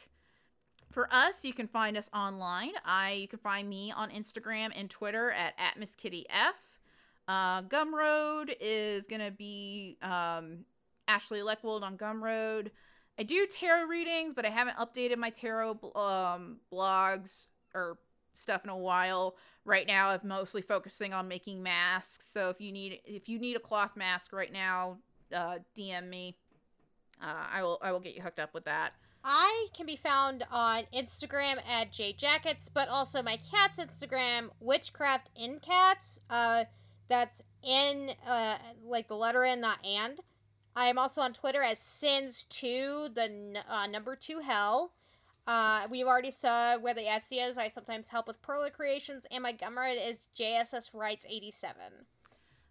For 0.90 1.09
us, 1.10 1.44
you 1.44 1.55
can 1.55 1.69
find 1.69 1.97
us 1.97 2.10
online. 2.12 2.73
I 2.85 3.12
you 3.12 3.28
can 3.28 3.39
find 3.39 3.69
me 3.70 3.90
on 3.90 4.10
Instagram 4.10 4.70
and 4.77 4.90
Twitter 4.90 5.31
at 5.31 5.55
at 5.56 5.78
Miss 5.78 5.94
Kitty 5.94 6.27
F. 6.28 6.72
Uh, 7.28 7.62
Gumroad 7.62 8.55
is 8.61 9.07
gonna 9.07 9.31
be 9.31 9.97
um, 10.03 10.65
Ashley 11.09 11.40
Leckwold 11.40 11.82
on 11.82 11.97
Gumroad. 11.97 12.70
I 13.19 13.23
do 13.23 13.47
tarot 13.47 13.86
readings, 13.86 14.35
but 14.35 14.47
I 14.47 14.51
haven't 14.51 14.77
updated 14.77 15.19
my 15.19 15.31
tarot 15.31 15.78
um, 15.94 16.59
blogs 16.73 17.49
or 17.74 17.99
stuff 18.35 18.65
in 18.65 18.70
a 18.70 18.77
while. 18.77 19.36
Right 19.65 19.86
now, 19.86 20.09
I'm 20.09 20.20
mostly 20.24 20.62
focusing 20.62 21.12
on 21.12 21.28
making 21.28 21.62
masks. 21.62 22.27
So 22.27 22.49
if 22.49 22.61
you 22.61 22.73
need 22.73 23.01
if 23.05 23.28
you 23.28 23.39
need 23.39 23.57
a 23.57 23.61
cloth 23.61 23.97
mask 23.97 24.32
right 24.32 24.53
now, 24.53 24.99
uh, 25.32 25.59
DM 25.77 26.09
me. 26.09 26.36
Uh, 27.23 27.47
I 27.53 27.62
will 27.62 27.78
I 27.82 27.93
will 27.93 28.01
get 28.01 28.15
you 28.15 28.23
hooked 28.23 28.40
up 28.40 28.55
with 28.55 28.65
that. 28.65 28.93
I 29.24 29.69
can 29.77 29.86
be 29.86 29.94
found 29.94 30.44
on 30.51 30.85
Instagram 30.93 31.59
at 31.69 31.93
jjackets, 31.93 32.69
but 32.73 32.89
also 32.89 33.23
my 33.23 33.39
cat's 33.51 33.78
Instagram, 33.78 34.49
Witchcraft 34.59 35.31
in 35.36 35.61
Cats. 35.61 36.19
Uh, 36.28 36.65
that's 37.12 37.43
in 37.62 38.12
uh, 38.26 38.56
like 38.84 39.09
the 39.09 39.16
letter 39.16 39.44
N, 39.44 39.60
not 39.60 39.84
and. 39.84 40.18
I 40.74 40.86
am 40.86 40.97
also 40.97 41.20
on 41.20 41.34
Twitter 41.34 41.62
as 41.62 41.78
Sins2, 41.78 43.14
the 43.14 43.62
uh, 43.68 43.86
number 43.86 44.16
two 44.16 44.39
hell. 44.39 44.93
Uh, 45.47 45.86
we've 45.90 46.06
already 46.06 46.30
saw 46.30 46.78
where 46.78 46.94
the 46.94 47.02
Etsy 47.02 47.47
is. 47.47 47.59
I 47.59 47.68
sometimes 47.68 48.09
help 48.09 48.26
with 48.26 48.40
Perla 48.40 48.70
Creations, 48.70 49.26
and 49.30 49.43
my 49.43 49.52
Gumroad 49.52 49.97
is 50.09 50.28
JSS 50.39 50.94
Rights 50.94 51.26
87. 51.28 51.82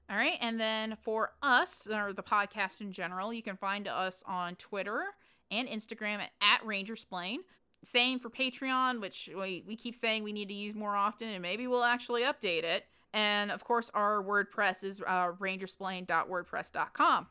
All 0.09 0.17
right, 0.17 0.37
and 0.41 0.59
then 0.59 0.97
for 1.03 1.33
us 1.43 1.87
or 1.87 2.11
the 2.11 2.23
podcast 2.23 2.81
in 2.81 2.91
general, 2.91 3.31
you 3.31 3.43
can 3.43 3.57
find 3.57 3.87
us 3.87 4.23
on 4.25 4.55
Twitter 4.55 5.03
and 5.51 5.67
Instagram 5.67 6.15
at, 6.15 6.31
at 6.41 6.61
Rangersplain. 6.65 7.37
Same 7.83 8.19
for 8.19 8.29
Patreon, 8.29 9.01
which 9.01 9.29
we, 9.35 9.63
we 9.67 9.75
keep 9.75 9.95
saying 9.95 10.23
we 10.23 10.33
need 10.33 10.47
to 10.47 10.53
use 10.53 10.73
more 10.73 10.95
often, 10.95 11.27
and 11.27 11.41
maybe 11.41 11.67
we'll 11.67 11.83
actually 11.83 12.23
update 12.23 12.63
it. 12.63 12.85
And 13.13 13.51
of 13.51 13.63
course, 13.63 13.91
our 13.93 14.23
WordPress 14.23 14.83
is 14.83 15.01
uh, 15.05 15.33
rangersplain.wordpress.com. 15.33 17.27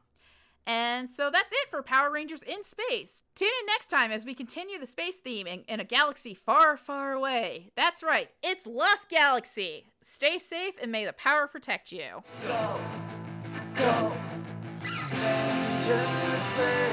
And 0.66 1.10
so 1.10 1.30
that's 1.30 1.50
it 1.52 1.70
for 1.70 1.82
Power 1.82 2.10
Rangers 2.10 2.42
in 2.42 2.62
Space. 2.64 3.24
Tune 3.34 3.48
in 3.60 3.66
next 3.66 3.88
time 3.88 4.12
as 4.12 4.24
we 4.24 4.34
continue 4.34 4.78
the 4.78 4.86
space 4.86 5.16
theme 5.18 5.46
in, 5.46 5.62
in 5.62 5.80
a 5.80 5.84
galaxy 5.84 6.34
far, 6.34 6.76
far 6.76 7.12
away. 7.12 7.72
That's 7.76 8.02
right, 8.02 8.28
it's 8.42 8.66
Lost 8.66 9.08
Galaxy. 9.08 9.86
Stay 10.02 10.38
safe 10.38 10.74
and 10.80 10.92
may 10.92 11.04
the 11.04 11.12
power 11.14 11.46
protect 11.46 11.92
you. 11.92 12.22
Go, 12.46 12.78
go, 13.74 14.12
Rangers. 15.12 16.42
Play. 16.56 16.89